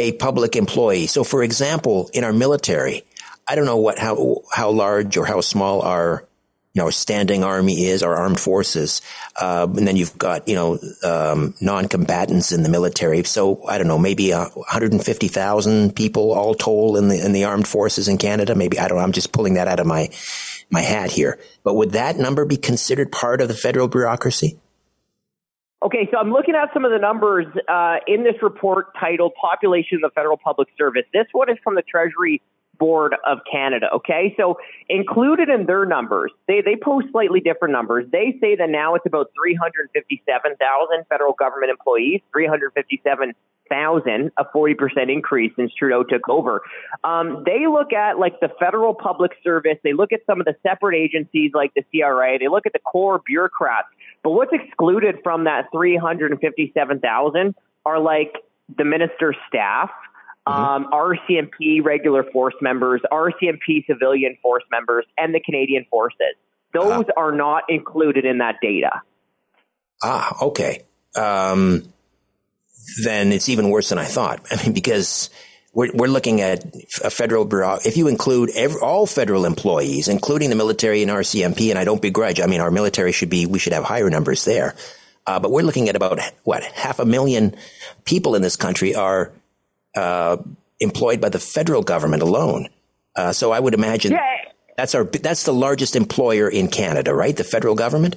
a 0.00 0.12
public 0.12 0.56
employee. 0.56 1.06
So, 1.06 1.22
for 1.22 1.42
example, 1.42 2.10
in 2.14 2.24
our 2.24 2.32
military, 2.32 3.04
I 3.46 3.54
don't 3.54 3.66
know 3.66 3.76
what 3.76 3.98
how 3.98 4.42
how 4.52 4.70
large 4.70 5.16
or 5.16 5.26
how 5.26 5.40
small 5.42 5.82
our 5.82 6.26
you 6.72 6.82
know 6.82 6.88
standing 6.90 7.44
army 7.44 7.84
is, 7.84 8.02
our 8.02 8.16
armed 8.16 8.40
forces, 8.40 9.02
uh, 9.40 9.66
and 9.76 9.86
then 9.86 9.96
you've 9.96 10.16
got 10.16 10.48
you 10.48 10.54
know 10.54 10.78
um, 11.04 11.54
non-combatants 11.60 12.50
in 12.50 12.62
the 12.62 12.68
military. 12.68 13.22
So 13.24 13.62
I 13.66 13.76
don't 13.76 13.88
know, 13.88 13.98
maybe 13.98 14.32
uh, 14.32 14.48
150,000 14.48 15.94
people 15.94 16.32
all 16.32 16.54
told 16.54 16.96
in 16.96 17.08
the 17.08 17.24
in 17.24 17.32
the 17.32 17.44
armed 17.44 17.68
forces 17.68 18.08
in 18.08 18.16
Canada. 18.16 18.54
Maybe 18.54 18.78
I 18.78 18.88
don't 18.88 18.98
know. 18.98 19.04
I'm 19.04 19.12
just 19.12 19.32
pulling 19.32 19.54
that 19.54 19.68
out 19.68 19.80
of 19.80 19.86
my 19.86 20.08
my 20.70 20.80
hat 20.80 21.10
here. 21.10 21.38
But 21.62 21.74
would 21.74 21.92
that 21.92 22.16
number 22.16 22.44
be 22.46 22.56
considered 22.56 23.12
part 23.12 23.40
of 23.40 23.48
the 23.48 23.54
federal 23.54 23.88
bureaucracy? 23.88 24.58
Okay, 25.82 26.08
so 26.12 26.18
I'm 26.18 26.30
looking 26.30 26.54
at 26.54 26.68
some 26.74 26.84
of 26.84 26.90
the 26.90 26.98
numbers 26.98 27.46
uh, 27.66 27.96
in 28.06 28.22
this 28.22 28.34
report 28.42 28.88
titled 29.00 29.32
Population 29.40 29.96
of 29.96 30.02
the 30.02 30.10
Federal 30.14 30.36
Public 30.36 30.68
Service. 30.76 31.04
This 31.14 31.26
one 31.32 31.50
is 31.50 31.56
from 31.64 31.74
the 31.74 31.82
Treasury 31.82 32.42
Board 32.78 33.14
of 33.26 33.38
Canada. 33.50 33.88
Okay, 33.94 34.34
so 34.36 34.58
included 34.90 35.48
in 35.48 35.64
their 35.64 35.86
numbers, 35.86 36.32
they, 36.48 36.60
they 36.60 36.76
post 36.76 37.06
slightly 37.12 37.40
different 37.40 37.72
numbers. 37.72 38.04
They 38.12 38.36
say 38.42 38.56
that 38.56 38.68
now 38.68 38.94
it's 38.94 39.06
about 39.06 39.30
357,000 39.34 41.04
federal 41.08 41.32
government 41.32 41.70
employees, 41.70 42.20
357,000, 42.32 44.32
a 44.36 44.44
40% 44.44 45.12
increase 45.12 45.52
since 45.56 45.72
Trudeau 45.74 46.04
took 46.04 46.28
over. 46.28 46.60
Um, 47.04 47.42
they 47.46 47.66
look 47.66 47.94
at 47.94 48.18
like 48.18 48.38
the 48.40 48.50
federal 48.60 48.92
public 48.92 49.32
service, 49.42 49.78
they 49.82 49.94
look 49.94 50.12
at 50.12 50.20
some 50.26 50.40
of 50.40 50.46
the 50.46 50.56
separate 50.62 50.96
agencies 50.96 51.52
like 51.54 51.72
the 51.74 51.84
CRA, 51.90 52.38
they 52.38 52.48
look 52.48 52.66
at 52.66 52.74
the 52.74 52.80
core 52.80 53.22
bureaucrats 53.24 53.88
but 54.22 54.30
what's 54.30 54.52
excluded 54.52 55.16
from 55.22 55.44
that 55.44 55.66
357,000 55.72 57.54
are 57.86 57.98
like 57.98 58.34
the 58.76 58.84
minister's 58.84 59.36
staff, 59.48 59.90
mm-hmm. 60.46 60.52
um, 60.52 60.90
RCMP 60.92 61.82
regular 61.82 62.24
force 62.24 62.54
members, 62.60 63.00
RCMP 63.10 63.86
civilian 63.86 64.36
force 64.42 64.64
members, 64.70 65.06
and 65.16 65.34
the 65.34 65.40
Canadian 65.40 65.86
forces. 65.90 66.36
Those 66.72 67.04
uh-huh. 67.04 67.12
are 67.16 67.32
not 67.32 67.64
included 67.68 68.24
in 68.24 68.38
that 68.38 68.56
data. 68.62 69.02
Ah, 70.02 70.36
okay. 70.42 70.82
Um, 71.16 71.92
then 73.02 73.32
it's 73.32 73.48
even 73.48 73.70
worse 73.70 73.88
than 73.88 73.98
I 73.98 74.04
thought. 74.04 74.46
I 74.50 74.62
mean, 74.62 74.72
because 74.72 75.30
we're, 75.72 75.90
we're 75.94 76.08
looking 76.08 76.40
at 76.40 76.64
a 77.04 77.10
federal 77.10 77.44
bureau. 77.44 77.78
If 77.84 77.96
you 77.96 78.08
include 78.08 78.50
every, 78.54 78.80
all 78.80 79.06
federal 79.06 79.44
employees, 79.44 80.08
including 80.08 80.50
the 80.50 80.56
military 80.56 81.02
and 81.02 81.10
RCMP, 81.10 81.70
and 81.70 81.78
I 81.78 81.84
don't 81.84 82.02
begrudge, 82.02 82.40
I 82.40 82.46
mean, 82.46 82.60
our 82.60 82.70
military 82.70 83.12
should 83.12 83.30
be, 83.30 83.46
we 83.46 83.58
should 83.58 83.72
have 83.72 83.84
higher 83.84 84.10
numbers 84.10 84.44
there. 84.44 84.74
Uh, 85.26 85.38
but 85.38 85.50
we're 85.50 85.62
looking 85.62 85.88
at 85.88 85.96
about, 85.96 86.18
what, 86.42 86.64
half 86.64 86.98
a 86.98 87.04
million 87.04 87.54
people 88.04 88.34
in 88.34 88.42
this 88.42 88.56
country 88.56 88.94
are 88.94 89.32
uh, 89.96 90.38
employed 90.80 91.20
by 91.20 91.28
the 91.28 91.38
federal 91.38 91.82
government 91.82 92.22
alone. 92.22 92.68
Uh, 93.14 93.32
so 93.32 93.52
I 93.52 93.60
would 93.60 93.74
imagine 93.74 94.12
yeah. 94.12 94.36
that's 94.76 94.94
our, 94.94 95.04
that's 95.04 95.44
the 95.44 95.52
largest 95.52 95.94
employer 95.94 96.48
in 96.48 96.68
Canada, 96.68 97.14
right? 97.14 97.36
The 97.36 97.44
federal 97.44 97.74
government? 97.74 98.16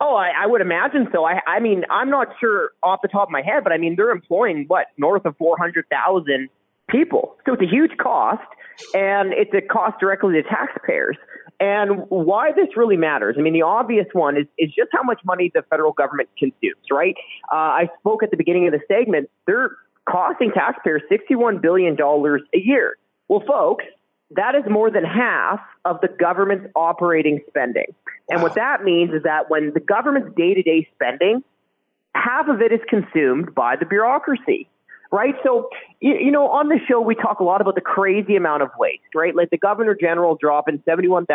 Oh, 0.00 0.14
I, 0.14 0.30
I 0.44 0.46
would 0.46 0.60
imagine 0.60 1.08
so. 1.12 1.24
I, 1.24 1.40
I 1.46 1.58
mean, 1.60 1.84
I'm 1.90 2.08
not 2.08 2.28
sure 2.40 2.70
off 2.82 3.00
the 3.02 3.08
top 3.08 3.28
of 3.28 3.32
my 3.32 3.42
head, 3.42 3.64
but 3.64 3.72
I 3.72 3.78
mean, 3.78 3.96
they're 3.96 4.10
employing 4.10 4.66
what 4.68 4.86
north 4.96 5.24
of 5.24 5.36
400,000 5.38 6.48
people. 6.88 7.36
So 7.44 7.54
it's 7.54 7.62
a 7.62 7.66
huge 7.66 7.96
cost, 7.98 8.42
and 8.94 9.32
it's 9.32 9.52
a 9.54 9.60
cost 9.60 9.98
directly 9.98 10.34
to 10.34 10.42
taxpayers. 10.42 11.16
And 11.60 12.08
why 12.08 12.52
this 12.52 12.76
really 12.76 12.96
matters, 12.96 13.34
I 13.36 13.42
mean, 13.42 13.52
the 13.52 13.62
obvious 13.62 14.06
one 14.12 14.36
is, 14.36 14.46
is 14.56 14.68
just 14.68 14.90
how 14.92 15.02
much 15.02 15.20
money 15.24 15.50
the 15.52 15.62
federal 15.68 15.92
government 15.92 16.28
consumes, 16.38 16.86
right? 16.92 17.16
Uh, 17.52 17.56
I 17.56 17.88
spoke 17.98 18.22
at 18.22 18.30
the 18.30 18.36
beginning 18.36 18.68
of 18.68 18.72
the 18.72 18.80
segment. 18.86 19.28
They're 19.46 19.72
costing 20.08 20.52
taxpayers 20.52 21.02
$61 21.10 21.60
billion 21.60 21.96
a 22.00 22.58
year. 22.58 22.96
Well, 23.26 23.42
folks, 23.46 23.84
that 24.32 24.54
is 24.54 24.64
more 24.68 24.90
than 24.90 25.04
half 25.04 25.60
of 25.84 26.00
the 26.00 26.08
government's 26.08 26.66
operating 26.76 27.40
spending. 27.48 27.94
And 28.28 28.42
what 28.42 28.54
that 28.56 28.84
means 28.84 29.12
is 29.14 29.22
that 29.22 29.48
when 29.48 29.72
the 29.72 29.80
government's 29.80 30.36
day 30.36 30.54
to 30.54 30.62
day 30.62 30.86
spending, 30.94 31.42
half 32.14 32.48
of 32.48 32.60
it 32.60 32.72
is 32.72 32.80
consumed 32.88 33.54
by 33.54 33.76
the 33.76 33.86
bureaucracy, 33.86 34.68
right? 35.10 35.34
So, 35.42 35.70
you, 36.00 36.14
you, 36.14 36.30
know, 36.30 36.48
on 36.48 36.68
the 36.68 36.78
show, 36.86 37.00
we 37.00 37.14
talk 37.14 37.40
a 37.40 37.44
lot 37.44 37.60
about 37.60 37.74
the 37.74 37.80
crazy 37.80 38.36
amount 38.36 38.62
of 38.62 38.70
waste, 38.78 39.14
right? 39.14 39.34
Like 39.34 39.50
the 39.50 39.58
governor 39.58 39.96
general 39.98 40.36
dropping 40.36 40.78
$71,000 40.80 41.26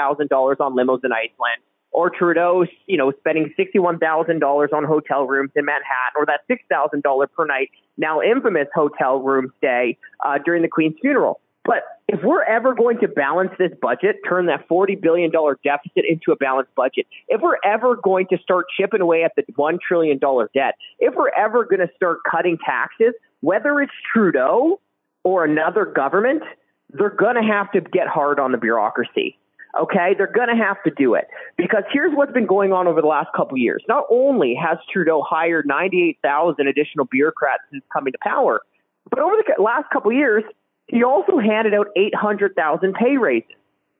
on 0.59 0.75
limos 0.75 1.03
in 1.03 1.11
Iceland, 1.11 1.61
or 1.91 2.09
Trudeau, 2.09 2.65
you 2.85 2.97
know, 2.97 3.11
spending 3.19 3.53
$61,000 3.57 4.73
on 4.73 4.83
hotel 4.83 5.25
rooms 5.25 5.51
in 5.55 5.65
Manhattan, 5.65 6.15
or 6.15 6.25
that 6.25 6.41
$6,000 6.49 7.27
per 7.35 7.45
night, 7.45 7.69
now 7.97 8.21
infamous 8.21 8.67
hotel 8.73 9.19
room 9.19 9.51
stay 9.57 9.97
uh, 10.23 10.37
during 10.43 10.61
the 10.61 10.67
Queen's 10.67 10.95
funeral. 11.01 11.39
But 11.65 11.83
if 12.07 12.21
we're 12.21 12.43
ever 12.43 12.75
going 12.75 12.99
to 12.99 13.07
balance 13.07 13.51
this 13.57 13.71
budget, 13.81 14.17
turn 14.27 14.47
that 14.47 14.67
$40 14.67 15.01
billion 15.01 15.31
deficit 15.31 16.03
into 16.07 16.31
a 16.31 16.35
balanced 16.35 16.75
budget, 16.75 17.07
if 17.29 17.41
we're 17.41 17.57
ever 17.63 17.95
going 17.95 18.27
to 18.29 18.37
start 18.37 18.65
chipping 18.77 19.01
away 19.01 19.23
at 19.23 19.33
the 19.35 19.43
$1 19.53 19.77
trillion 19.79 20.19
debt, 20.19 20.75
if 20.99 21.15
we're 21.15 21.31
ever 21.37 21.63
going 21.65 21.79
to 21.79 21.89
start 21.95 22.19
cutting 22.29 22.57
taxes, 22.65 23.13
whether 23.41 23.79
it's 23.79 23.93
Trudeau 24.13 24.79
or 25.23 25.45
another 25.45 25.85
government, 25.85 26.43
they're 26.89 27.09
going 27.09 27.35
to 27.35 27.41
have 27.41 27.71
to 27.71 27.81
get 27.81 28.07
hard 28.07 28.39
on 28.39 28.51
the 28.51 28.57
bureaucracy. 28.57 29.37
Okay, 29.79 30.13
they're 30.15 30.31
going 30.31 30.49
to 30.49 30.63
have 30.63 30.77
to 30.83 30.91
do 30.91 31.15
it 31.15 31.27
because 31.57 31.81
here's 31.91 32.13
what's 32.13 32.31
been 32.31 32.45
going 32.45 32.71
on 32.71 32.85
over 32.85 33.01
the 33.01 33.07
last 33.07 33.29
couple 33.35 33.55
of 33.55 33.59
years. 33.59 33.83
Not 33.87 34.03
only 34.11 34.53
has 34.53 34.77
Trudeau 34.91 35.23
hired 35.27 35.65
98,000 35.65 36.67
additional 36.67 37.05
bureaucrats 37.05 37.63
since 37.71 37.83
coming 37.91 38.13
to 38.13 38.19
power, 38.21 38.61
but 39.09 39.17
over 39.17 39.33
the 39.35 39.63
last 39.63 39.89
couple 39.91 40.11
of 40.11 40.17
years, 40.17 40.43
he 40.87 41.03
also 41.03 41.37
handed 41.39 41.73
out 41.73 41.87
800,000 41.95 42.93
pay 42.93 43.17
raises. 43.17 43.49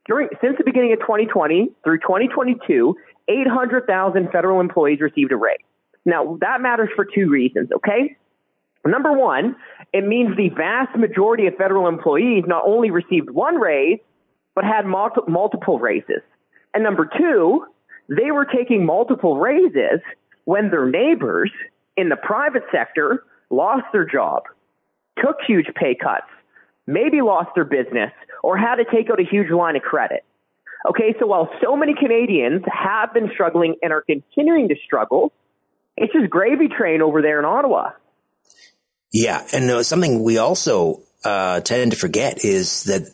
During, 0.05 0.29
since 0.41 0.57
the 0.57 0.63
beginning 0.65 0.93
of 0.93 0.99
2020 0.99 1.71
through 1.83 1.99
2022, 1.99 2.95
800,000 3.27 4.31
federal 4.31 4.59
employees 4.59 4.99
received 4.99 5.31
a 5.31 5.37
raise. 5.37 5.57
Now, 6.05 6.37
that 6.41 6.59
matters 6.61 6.89
for 6.95 7.05
two 7.05 7.29
reasons, 7.29 7.69
okay? 7.73 8.17
Number 8.85 9.13
one, 9.13 9.55
it 9.93 10.05
means 10.05 10.35
the 10.35 10.49
vast 10.49 10.97
majority 10.97 11.47
of 11.47 11.55
federal 11.55 11.87
employees 11.87 12.43
not 12.45 12.63
only 12.65 12.91
received 12.91 13.29
one 13.29 13.55
raise, 13.55 13.99
but 14.55 14.65
had 14.65 14.85
multi- 14.85 15.21
multiple 15.27 15.79
raises. 15.79 16.21
And 16.73 16.83
number 16.83 17.09
two, 17.17 17.65
they 18.09 18.31
were 18.31 18.45
taking 18.45 18.85
multiple 18.85 19.37
raises 19.37 20.01
when 20.43 20.69
their 20.69 20.85
neighbors 20.85 21.51
in 21.95 22.09
the 22.09 22.17
private 22.17 22.63
sector 22.71 23.23
lost 23.49 23.85
their 23.93 24.05
job, 24.05 24.43
took 25.23 25.37
huge 25.47 25.67
pay 25.75 25.95
cuts, 25.95 26.27
maybe 26.85 27.21
lost 27.21 27.49
their 27.55 27.65
business, 27.65 28.11
or 28.41 28.57
had 28.57 28.75
to 28.75 28.85
take 28.85 29.09
out 29.09 29.19
a 29.19 29.23
huge 29.23 29.49
line 29.49 29.75
of 29.75 29.81
credit. 29.81 30.23
Okay, 30.89 31.15
so 31.19 31.27
while 31.27 31.49
so 31.63 31.77
many 31.77 31.93
Canadians 31.93 32.61
have 32.67 33.13
been 33.13 33.29
struggling 33.33 33.75
and 33.81 33.93
are 33.93 34.01
continuing 34.01 34.67
to 34.67 34.75
struggle, 34.85 35.31
it's 35.95 36.11
just 36.11 36.29
gravy 36.29 36.67
train 36.67 37.01
over 37.01 37.21
there 37.21 37.39
in 37.39 37.45
Ottawa. 37.45 37.91
Yeah, 39.13 39.45
and 39.53 39.69
uh, 39.69 39.83
something 39.83 40.23
we 40.23 40.39
also 40.39 41.01
uh, 41.23 41.61
tend 41.61 41.91
to 41.91 41.97
forget 41.97 42.43
is 42.43 42.83
that 42.85 43.09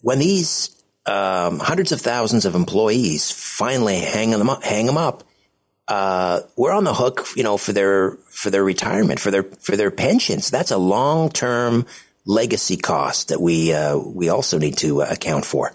when 0.00 0.18
these 0.18 0.82
um, 1.06 1.60
hundreds 1.60 1.92
of 1.92 2.00
thousands 2.00 2.46
of 2.46 2.54
employees 2.54 3.30
finally 3.30 3.98
hang 3.98 4.30
them 4.30 4.50
up, 4.50 4.64
hang 4.64 4.86
them 4.86 4.96
up, 4.96 5.22
uh, 5.86 6.40
we're 6.56 6.72
on 6.72 6.84
the 6.84 6.94
hook, 6.94 7.26
you 7.36 7.42
know, 7.42 7.58
for 7.58 7.72
their 7.72 8.12
for 8.30 8.50
their 8.50 8.64
retirement, 8.64 9.20
for 9.20 9.30
their 9.30 9.42
for 9.42 9.76
their 9.76 9.90
pensions. 9.90 10.50
That's 10.50 10.70
a 10.70 10.78
long 10.78 11.30
term 11.30 11.86
legacy 12.26 12.76
cost 12.76 13.28
that 13.28 13.40
we 13.40 13.72
uh, 13.72 13.96
we 13.96 14.28
also 14.28 14.58
need 14.58 14.76
to 14.78 15.02
uh, 15.02 15.06
account 15.10 15.44
for. 15.44 15.72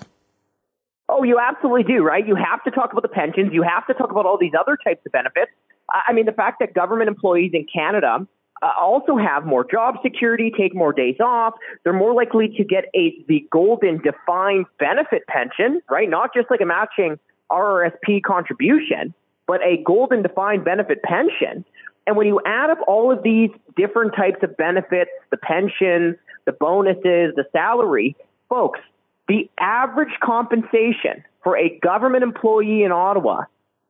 Oh, 1.08 1.24
you 1.24 1.40
absolutely 1.40 1.84
do, 1.84 2.04
right? 2.04 2.26
You 2.26 2.36
have 2.36 2.64
to 2.66 2.72
talk 2.72 2.92
about 2.92 3.02
the 3.02 3.10
pensions. 3.10 3.52
You 3.52 3.64
have 3.64 3.88
to 3.88 3.94
talk 3.96 4.12
about 4.12 4.26
all 4.26 4.38
these 4.38 4.54
other 4.60 4.78
types 4.84 5.02
of 5.06 5.12
benefits. 5.12 5.52
I 5.92 6.14
mean, 6.14 6.26
the 6.26 6.32
fact 6.32 6.60
that 6.60 6.76
government 6.76 7.08
employees 7.08 7.52
in 7.54 7.66
Canada 7.74 8.28
uh, 8.62 8.70
also 8.80 9.18
have 9.18 9.46
more 9.46 9.66
job 9.70 9.96
security, 10.04 10.52
take 10.56 10.76
more 10.76 10.94
days 10.94 11.16
off. 11.20 11.56
They're 11.84 11.94
more 11.94 12.14
likely 12.14 12.50
to 12.58 12.64
get 12.64 12.86
a 12.94 13.24
the 13.28 13.48
golden 13.52 14.02
defined 14.02 14.66
benefit 14.78 15.24
pension, 15.28 15.82
right? 15.90 16.10
Not 16.10 16.32
just 16.34 16.52
like 16.52 16.62
a 16.62 16.66
matching 16.66 17.18
RRSP 17.52 18.22
contribution, 18.24 19.14
but 19.48 19.62
a 19.62 19.82
golden 19.84 20.22
defined 20.22 20.64
benefit 20.64 21.02
pension. 21.02 21.66
And 22.06 22.18
when 22.18 22.28
you 22.28 22.40
add 22.46 22.70
up 22.70 22.80
all 22.88 23.12
of 23.12 23.24
these 23.24 23.50
different 23.76 24.16
types 24.16 24.44
of 24.44 24.58
benefits, 24.58 25.12
the 25.32 25.38
pensions, 25.38 26.16
the 26.50 26.56
bonuses, 26.60 27.36
the 27.36 27.46
salary, 27.52 28.16
folks, 28.50 28.80
the 29.28 29.48
average 29.60 30.14
compensation 30.24 31.24
for 31.44 31.56
a 31.56 31.78
government 31.80 32.24
employee 32.24 32.82
in 32.82 32.92
Ottawa 32.92 33.44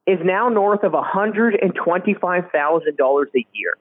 is 0.06 0.20
now 0.24 0.50
north 0.50 0.84
of 0.84 0.92
$125,000 0.92 3.26
a 3.26 3.46
year. 3.54 3.78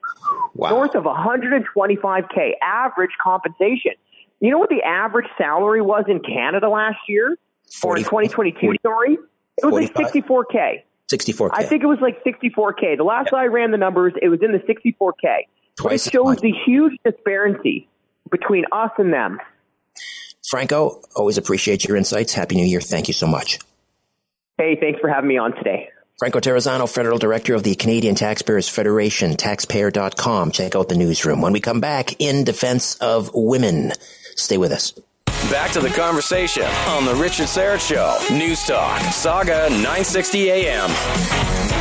Wow. 0.55 0.71
North 0.71 0.95
of 0.95 1.03
125K 1.05 2.53
average 2.63 3.11
compensation. 3.21 3.95
You 4.39 4.53
know 4.53 4.59
what 4.59 4.71
the 4.71 4.83
average 4.83 5.27
salary 5.37 5.83
was 5.83 6.05
in 6.07 6.21
Canada 6.21 6.69
last 6.69 6.99
year? 7.09 7.37
40, 7.73 7.89
or 7.89 7.97
in 7.99 8.05
2022, 8.05 8.61
40, 8.61 8.79
sorry? 8.83 9.19
It 9.57 9.67
was 9.67 9.91
45. 9.91 9.97
like 9.97 10.13
64K. 10.15 10.85
64K. 11.11 11.51
I 11.53 11.65
think 11.65 11.83
it 11.83 11.87
was 11.87 11.99
like 12.01 12.23
64K. 12.23 12.97
The 12.97 13.03
last 13.03 13.33
I 13.33 13.47
ran 13.47 13.73
the 13.73 13.79
numbers, 13.79 14.13
it 14.23 14.29
was 14.29 14.41
in 14.41 14.53
the 14.53 14.61
64K. 14.61 15.49
Twice 15.77 16.07
it 16.07 16.13
shows 16.13 16.37
the 16.39 16.53
huge 16.67 16.97
disparity 17.05 17.89
between 18.31 18.65
us 18.73 18.91
and 18.99 19.13
them. 19.13 19.39
Franco, 20.49 21.03
always 21.15 21.37
appreciate 21.37 21.85
your 21.85 21.97
insights. 21.97 22.33
Happy 22.33 22.57
New 22.57 22.65
Year. 22.65 22.81
Thank 22.81 23.09
you 23.09 23.15
so 23.15 23.27
much. 23.27 23.59
Hey, 24.57 24.77
thanks 24.81 25.01
for 25.01 25.09
having 25.09 25.29
me 25.29 25.37
on 25.37 25.55
today. 25.55 25.91
Franco 26.19 26.41
Terrazzano, 26.41 26.93
Federal 26.93 27.19
Director 27.19 27.55
of 27.55 27.63
the 27.63 27.77
Canadian 27.77 28.17
Taxpayers 28.17 28.69
Federation, 28.69 29.37
taxpayer.com. 29.37 30.51
Check 30.51 30.75
out 30.75 30.89
the 30.89 30.97
newsroom. 30.97 31.41
When 31.41 31.53
we 31.53 31.61
come 31.61 31.81
back, 31.81 32.21
in 32.21 32.43
defense 32.45 32.97
of 32.97 33.31
women. 33.35 33.93
Stay 34.35 34.57
with 34.59 34.73
us. 34.73 34.95
Back 35.51 35.71
to 35.73 35.81
the 35.81 35.91
conversation 35.91 36.65
on 36.89 37.05
The 37.05 37.15
Richard 37.15 37.47
Syrett 37.47 37.87
Show. 37.87 38.19
News 38.37 38.67
Talk, 38.67 39.01
Saga 39.13 39.71
960 39.71 40.51
AM. 40.51 41.78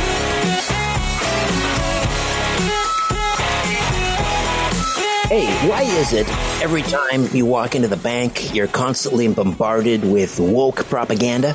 Hey, 5.28 5.46
why 5.68 5.82
is 5.82 6.14
it 6.14 6.26
every 6.62 6.80
time 6.80 7.26
you 7.34 7.44
walk 7.44 7.74
into 7.74 7.86
the 7.86 7.98
bank, 7.98 8.54
you're 8.54 8.66
constantly 8.66 9.28
bombarded 9.28 10.02
with 10.02 10.40
woke 10.40 10.86
propaganda? 10.86 11.54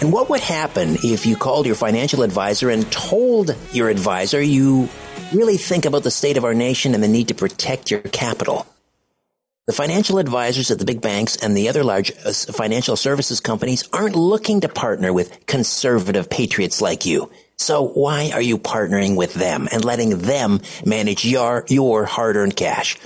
And 0.00 0.10
what 0.10 0.30
would 0.30 0.40
happen 0.40 0.96
if 1.04 1.26
you 1.26 1.36
called 1.36 1.66
your 1.66 1.74
financial 1.74 2.22
advisor 2.22 2.70
and 2.70 2.90
told 2.90 3.54
your 3.74 3.90
advisor 3.90 4.40
you 4.40 4.88
really 5.34 5.58
think 5.58 5.84
about 5.84 6.02
the 6.02 6.10
state 6.10 6.38
of 6.38 6.46
our 6.46 6.54
nation 6.54 6.94
and 6.94 7.02
the 7.02 7.08
need 7.08 7.28
to 7.28 7.34
protect 7.34 7.90
your 7.90 8.00
capital? 8.00 8.66
The 9.66 9.74
financial 9.74 10.16
advisors 10.16 10.70
at 10.70 10.78
the 10.78 10.86
big 10.86 11.02
banks 11.02 11.36
and 11.36 11.54
the 11.54 11.68
other 11.68 11.84
large 11.84 12.10
uh, 12.24 12.32
financial 12.32 12.96
services 12.96 13.38
companies 13.38 13.86
aren't 13.92 14.16
looking 14.16 14.62
to 14.62 14.68
partner 14.70 15.12
with 15.12 15.44
conservative 15.44 16.30
patriots 16.30 16.80
like 16.80 17.04
you. 17.04 17.30
So 17.58 17.88
why 17.88 18.30
are 18.32 18.40
you 18.40 18.56
partnering 18.56 19.16
with 19.16 19.34
them 19.34 19.68
and 19.72 19.84
letting 19.84 20.18
them 20.18 20.60
manage 20.86 21.24
your, 21.24 21.64
your 21.68 22.04
hard-earned 22.04 22.56
cash? 22.56 22.96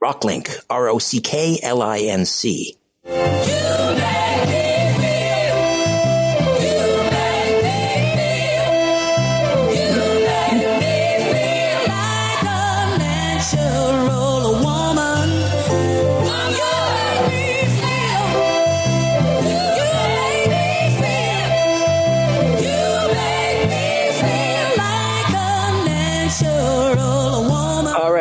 Rocklinc, 0.03 0.61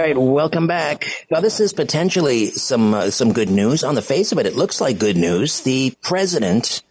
R-O-C-K-L-I-N-C. 0.05 0.31
welcome 0.31 0.67
back. 0.67 1.25
Now, 1.31 1.39
this 1.39 1.59
is 1.59 1.73
potentially 1.73 2.47
some 2.47 2.93
uh, 2.93 3.09
some 3.09 3.33
good 3.33 3.49
news. 3.49 3.83
On 3.83 3.95
the 3.95 4.01
face 4.01 4.31
of 4.31 4.37
it, 4.37 4.45
it 4.45 4.55
looks 4.55 4.79
like 4.79 4.99
good 4.99 5.17
news. 5.17 5.61
The 5.61 5.95
president 6.01 6.83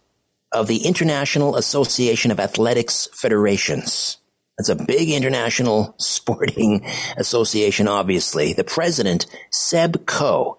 of 0.51 0.67
the 0.67 0.85
International 0.85 1.55
Association 1.55 2.31
of 2.31 2.39
Athletics 2.39 3.07
Federations. 3.13 4.17
That's 4.57 4.69
a 4.69 4.75
big 4.75 5.09
international 5.09 5.95
sporting 5.99 6.85
association, 7.17 7.87
obviously. 7.87 8.53
The 8.53 8.63
president, 8.63 9.25
Seb 9.51 10.05
Coe, 10.05 10.57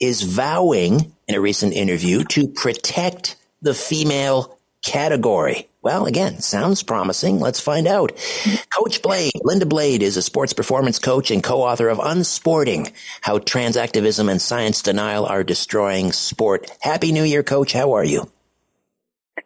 is 0.00 0.22
vowing 0.22 1.12
in 1.26 1.34
a 1.34 1.40
recent 1.40 1.72
interview 1.72 2.24
to 2.24 2.48
protect 2.48 3.36
the 3.60 3.74
female 3.74 4.56
category. 4.84 5.68
Well, 5.80 6.06
again, 6.06 6.40
sounds 6.40 6.82
promising. 6.82 7.38
Let's 7.38 7.60
find 7.60 7.86
out. 7.86 8.12
Coach 8.76 9.00
Blade, 9.00 9.30
Linda 9.44 9.64
Blade 9.64 10.02
is 10.02 10.16
a 10.16 10.22
sports 10.22 10.52
performance 10.52 10.98
coach 10.98 11.30
and 11.30 11.42
co-author 11.42 11.88
of 11.88 11.98
Unsporting, 11.98 12.92
How 13.20 13.38
Trans 13.38 13.76
Activism 13.76 14.28
and 14.28 14.42
Science 14.42 14.82
Denial 14.82 15.24
Are 15.24 15.44
Destroying 15.44 16.10
Sport. 16.10 16.68
Happy 16.80 17.12
New 17.12 17.22
Year, 17.22 17.44
Coach. 17.44 17.72
How 17.72 17.92
are 17.92 18.04
you? 18.04 18.28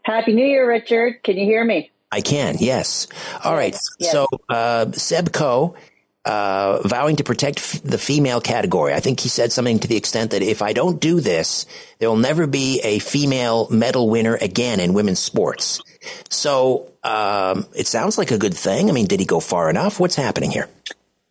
Happy 0.05 0.33
New 0.33 0.47
Year, 0.47 0.67
Richard. 0.67 1.23
Can 1.23 1.37
you 1.37 1.45
hear 1.45 1.65
me? 1.65 1.91
I 2.11 2.23
can, 2.23 2.57
yes. 2.59 3.09
All 3.45 3.55
right. 3.55 3.77
Yes. 3.99 4.13
So, 4.13 4.27
uh, 4.49 4.91
Seb 4.93 5.33
Coe 5.33 5.77
uh, 6.25 6.81
vowing 6.85 7.17
to 7.17 7.25
protect 7.25 7.59
f- 7.59 7.83
the 7.83 7.99
female 7.99 8.41
category. 8.41 8.95
I 8.95 9.01
think 9.01 9.21
he 9.21 9.29
said 9.29 9.53
something 9.53 9.79
to 9.81 9.89
the 9.89 9.97
extent 9.97 10.31
that 10.31 10.43
if 10.43 10.63
I 10.63 10.73
don't 10.73 11.01
do 11.01 11.21
this, 11.21 11.67
there 11.99 12.09
will 12.09 12.17
never 12.17 12.47
be 12.47 12.81
a 12.85 12.99
female 13.01 13.69
medal 13.71 14.09
winner 14.09 14.37
again 14.37 14.79
in 14.79 14.95
women's 14.95 15.19
sports. 15.19 15.83
So 16.29 16.93
um, 17.03 17.67
it 17.75 17.87
sounds 17.87 18.19
like 18.19 18.31
a 18.31 18.39
good 18.39 18.55
thing. 18.55 18.89
I 18.89 18.93
mean, 18.93 19.07
did 19.07 19.21
he 19.21 19.27
go 19.27 19.41
far 19.41 19.69
enough? 19.69 19.99
What's 19.99 20.17
happening 20.17 20.51
here? 20.51 20.69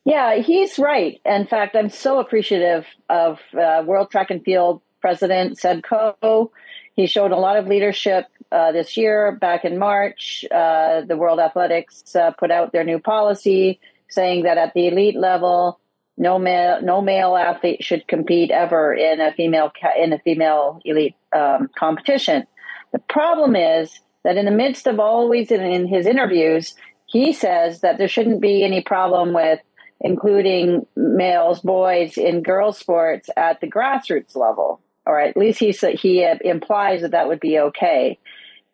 Yeah, 0.03 0.37
he's 0.37 0.79
right. 0.79 1.21
In 1.25 1.45
fact, 1.45 1.75
I'm 1.75 1.89
so 1.89 2.19
appreciative 2.19 2.85
of 3.07 3.39
uh, 3.57 3.83
World 3.85 4.09
Track 4.09 4.31
and 4.31 4.43
Field 4.43 4.81
President 4.99 5.57
Seb 5.59 5.83
Coe. 5.83 6.51
He 6.95 7.07
showed 7.07 7.31
a 7.31 7.37
lot 7.37 7.57
of 7.57 7.67
leadership 7.67 8.25
uh, 8.51 8.71
this 8.71 8.97
year. 8.97 9.31
Back 9.31 9.63
in 9.63 9.77
March, 9.77 10.43
uh, 10.51 11.01
the 11.01 11.15
World 11.15 11.39
Athletics 11.39 12.15
uh, 12.15 12.31
put 12.31 12.51
out 12.51 12.71
their 12.71 12.83
new 12.83 12.99
policy 12.99 13.79
saying 14.11 14.43
that 14.43 14.57
at 14.57 14.73
the 14.73 14.87
elite 14.87 15.17
level, 15.17 15.79
no 16.17 16.37
male 16.37 16.81
no 16.81 17.01
male 17.01 17.35
athlete 17.35 17.83
should 17.83 18.07
compete 18.07 18.51
ever 18.51 18.93
in 18.93 19.19
a 19.19 19.33
female 19.33 19.71
in 19.97 20.13
a 20.13 20.19
female 20.19 20.79
elite 20.85 21.15
um, 21.35 21.69
competition. 21.77 22.45
The 22.91 22.99
problem 22.99 23.55
is 23.55 23.99
that 24.23 24.37
in 24.37 24.45
the 24.45 24.51
midst 24.51 24.85
of 24.87 24.99
always 24.99 25.49
in, 25.49 25.61
in 25.61 25.87
his 25.87 26.05
interviews, 26.05 26.75
he 27.05 27.33
says 27.33 27.81
that 27.81 27.97
there 27.97 28.07
shouldn't 28.07 28.41
be 28.41 28.63
any 28.63 28.81
problem 28.81 29.33
with 29.33 29.59
including 30.01 30.85
males, 30.95 31.59
boys 31.59 32.17
in 32.17 32.41
girls' 32.41 32.79
sports 32.79 33.29
at 33.37 33.61
the 33.61 33.69
grassroots 33.69 34.35
level, 34.35 34.81
or 35.05 35.19
at 35.19 35.37
least 35.37 35.59
he 35.59 35.71
he 35.71 36.27
implies 36.43 37.01
that 37.01 37.11
that 37.11 37.27
would 37.27 37.39
be 37.39 37.59
okay. 37.59 38.19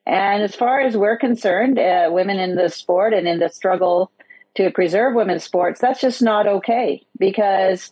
And 0.06 0.42
as 0.42 0.56
far 0.56 0.80
as 0.80 0.96
we're 0.96 1.18
concerned, 1.18 1.78
uh, 1.78 2.10
women 2.12 2.40
in 2.40 2.56
the 2.56 2.70
sport 2.70 3.14
and 3.14 3.28
in 3.28 3.40
the 3.40 3.50
struggle 3.50 4.10
to 4.58 4.72
preserve 4.72 5.16
women's 5.16 5.44
sports, 5.44 5.80
that's 5.80 6.02
just 6.02 6.22
not 6.22 6.48
okay 6.48 7.06
because 7.18 7.92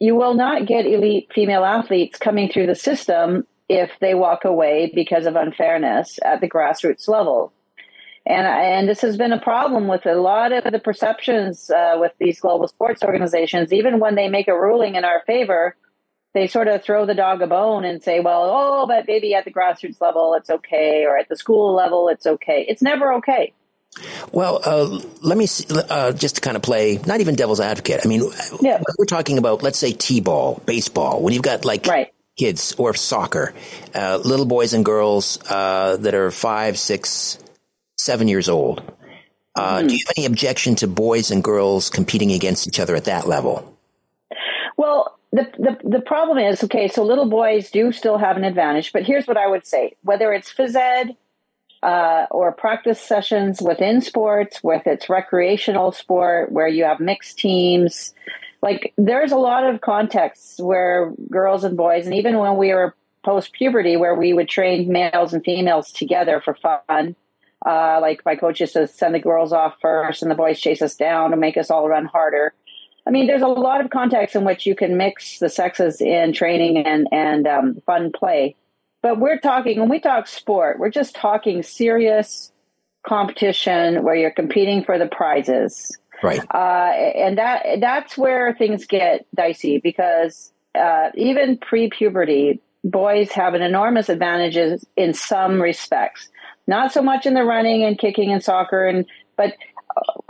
you 0.00 0.14
will 0.16 0.34
not 0.34 0.66
get 0.66 0.86
elite 0.86 1.30
female 1.34 1.64
athletes 1.64 2.18
coming 2.18 2.50
through 2.50 2.66
the 2.66 2.74
system 2.74 3.46
if 3.68 3.90
they 4.00 4.14
walk 4.14 4.44
away 4.44 4.90
because 4.94 5.26
of 5.26 5.36
unfairness 5.36 6.18
at 6.24 6.40
the 6.40 6.48
grassroots 6.48 7.08
level. 7.08 7.52
And, 8.26 8.46
and 8.46 8.88
this 8.88 9.02
has 9.02 9.18
been 9.18 9.32
a 9.32 9.40
problem 9.40 9.86
with 9.86 10.06
a 10.06 10.14
lot 10.14 10.52
of 10.52 10.70
the 10.72 10.78
perceptions 10.78 11.70
uh, 11.70 11.96
with 11.98 12.12
these 12.18 12.40
global 12.40 12.68
sports 12.68 13.02
organizations. 13.02 13.72
Even 13.72 14.00
when 14.00 14.14
they 14.14 14.28
make 14.28 14.48
a 14.48 14.58
ruling 14.58 14.94
in 14.94 15.04
our 15.04 15.22
favor, 15.26 15.76
they 16.32 16.46
sort 16.46 16.68
of 16.68 16.82
throw 16.82 17.04
the 17.04 17.14
dog 17.14 17.42
a 17.42 17.46
bone 17.46 17.84
and 17.84 18.02
say, 18.02 18.20
well, 18.20 18.44
oh, 18.44 18.86
but 18.86 19.04
maybe 19.06 19.34
at 19.34 19.44
the 19.44 19.52
grassroots 19.52 20.00
level 20.00 20.34
it's 20.34 20.50
okay, 20.50 21.04
or 21.04 21.18
at 21.18 21.28
the 21.28 21.36
school 21.36 21.74
level 21.74 22.08
it's 22.08 22.26
okay. 22.26 22.64
It's 22.66 22.82
never 22.82 23.12
okay. 23.14 23.52
Well, 24.32 24.60
uh, 24.64 25.00
let 25.22 25.38
me 25.38 25.46
see, 25.46 25.66
uh, 25.70 26.12
just 26.12 26.36
to 26.36 26.40
kind 26.40 26.56
of 26.56 26.62
play, 26.62 26.98
not 27.06 27.20
even 27.20 27.34
devil's 27.34 27.60
advocate. 27.60 28.00
I 28.04 28.08
mean, 28.08 28.28
yeah. 28.60 28.82
we're 28.98 29.04
talking 29.04 29.38
about, 29.38 29.62
let's 29.62 29.78
say, 29.78 29.92
t-ball, 29.92 30.62
baseball, 30.66 31.22
when 31.22 31.32
you've 31.32 31.42
got 31.42 31.64
like 31.64 31.86
right. 31.86 32.12
kids 32.36 32.74
or 32.76 32.94
soccer, 32.94 33.54
uh, 33.94 34.20
little 34.24 34.46
boys 34.46 34.74
and 34.74 34.84
girls 34.84 35.38
uh, 35.48 35.96
that 35.98 36.14
are 36.14 36.30
five, 36.30 36.78
six, 36.78 37.38
seven 37.96 38.28
years 38.28 38.48
old. 38.48 38.82
Mm-hmm. 39.56 39.86
Do 39.86 39.94
you 39.94 40.04
have 40.06 40.14
any 40.16 40.26
objection 40.26 40.74
to 40.76 40.88
boys 40.88 41.30
and 41.30 41.42
girls 41.42 41.88
competing 41.88 42.32
against 42.32 42.66
each 42.66 42.80
other 42.80 42.96
at 42.96 43.04
that 43.04 43.28
level? 43.28 43.76
Well, 44.76 45.16
the, 45.32 45.46
the, 45.58 45.88
the 45.88 46.00
problem 46.00 46.38
is 46.38 46.64
okay, 46.64 46.88
so 46.88 47.04
little 47.04 47.26
boys 47.26 47.70
do 47.70 47.92
still 47.92 48.18
have 48.18 48.36
an 48.36 48.44
advantage, 48.44 48.92
but 48.92 49.04
here's 49.04 49.26
what 49.26 49.36
I 49.36 49.46
would 49.46 49.66
say 49.66 49.94
whether 50.02 50.32
it's 50.32 50.52
phys 50.52 50.74
ed, 50.74 51.16
uh, 51.84 52.26
or 52.30 52.50
practice 52.50 52.98
sessions 52.98 53.60
within 53.60 54.00
sports, 54.00 54.60
with 54.64 54.86
its 54.86 55.10
recreational 55.10 55.92
sport 55.92 56.50
where 56.50 56.66
you 56.66 56.84
have 56.84 56.98
mixed 56.98 57.38
teams. 57.38 58.14
Like 58.62 58.94
there's 58.96 59.32
a 59.32 59.36
lot 59.36 59.64
of 59.64 59.82
contexts 59.82 60.58
where 60.58 61.12
girls 61.30 61.62
and 61.62 61.76
boys, 61.76 62.06
and 62.06 62.14
even 62.14 62.38
when 62.38 62.56
we 62.56 62.72
were 62.72 62.94
post 63.22 63.52
puberty, 63.52 63.96
where 63.96 64.14
we 64.14 64.32
would 64.32 64.48
train 64.48 64.90
males 64.90 65.34
and 65.34 65.44
females 65.44 65.92
together 65.92 66.40
for 66.40 66.54
fun. 66.54 67.16
Uh, 67.64 67.98
like 68.00 68.22
my 68.24 68.36
coach 68.36 68.60
used 68.60 68.74
to 68.74 68.86
send 68.86 69.14
the 69.14 69.18
girls 69.18 69.52
off 69.52 69.76
first 69.80 70.20
and 70.20 70.30
the 70.30 70.34
boys 70.34 70.60
chase 70.60 70.82
us 70.82 70.96
down 70.96 71.30
to 71.30 71.36
make 71.36 71.56
us 71.56 71.70
all 71.70 71.88
run 71.88 72.04
harder. 72.04 72.52
I 73.06 73.10
mean, 73.10 73.26
there's 73.26 73.42
a 73.42 73.48
lot 73.48 73.82
of 73.82 73.90
contexts 73.90 74.36
in 74.36 74.44
which 74.44 74.66
you 74.66 74.74
can 74.74 74.96
mix 74.96 75.38
the 75.38 75.48
sexes 75.48 76.00
in 76.00 76.32
training 76.32 76.78
and, 76.78 77.08
and 77.12 77.46
um, 77.46 77.82
fun 77.86 78.12
play. 78.12 78.54
But 79.04 79.20
we're 79.20 79.38
talking, 79.38 79.78
when 79.80 79.90
we 79.90 80.00
talk 80.00 80.26
sport, 80.26 80.78
we're 80.78 80.88
just 80.88 81.14
talking 81.14 81.62
serious 81.62 82.50
competition 83.06 84.02
where 84.02 84.14
you're 84.14 84.30
competing 84.30 84.82
for 84.82 84.98
the 84.98 85.04
prizes. 85.04 85.98
Right. 86.22 86.40
Uh, 86.54 86.88
and 87.14 87.36
that 87.36 87.66
that's 87.80 88.16
where 88.16 88.54
things 88.54 88.86
get 88.86 89.26
dicey 89.36 89.76
because 89.76 90.50
uh, 90.74 91.10
even 91.16 91.58
pre 91.58 91.90
puberty, 91.90 92.62
boys 92.82 93.30
have 93.32 93.52
an 93.52 93.60
enormous 93.60 94.08
advantage 94.08 94.56
in 94.96 95.12
some 95.12 95.60
respects. 95.60 96.30
Not 96.66 96.90
so 96.90 97.02
much 97.02 97.26
in 97.26 97.34
the 97.34 97.44
running 97.44 97.84
and 97.84 97.98
kicking 97.98 98.32
and 98.32 98.42
soccer, 98.42 98.86
and 98.86 99.04
but 99.36 99.52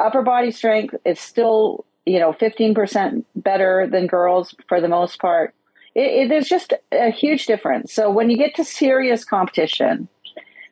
upper 0.00 0.22
body 0.22 0.50
strength 0.50 0.96
is 1.04 1.20
still 1.20 1.84
you 2.06 2.18
know 2.18 2.32
15% 2.32 3.24
better 3.36 3.86
than 3.88 4.08
girls 4.08 4.52
for 4.68 4.80
the 4.80 4.88
most 4.88 5.20
part 5.20 5.54
it, 5.94 6.00
it, 6.00 6.28
there's 6.28 6.48
just 6.48 6.72
a 6.92 7.10
huge 7.10 7.46
difference. 7.46 7.92
So 7.92 8.10
when 8.10 8.30
you 8.30 8.36
get 8.36 8.54
to 8.56 8.64
serious 8.64 9.24
competition, 9.24 10.08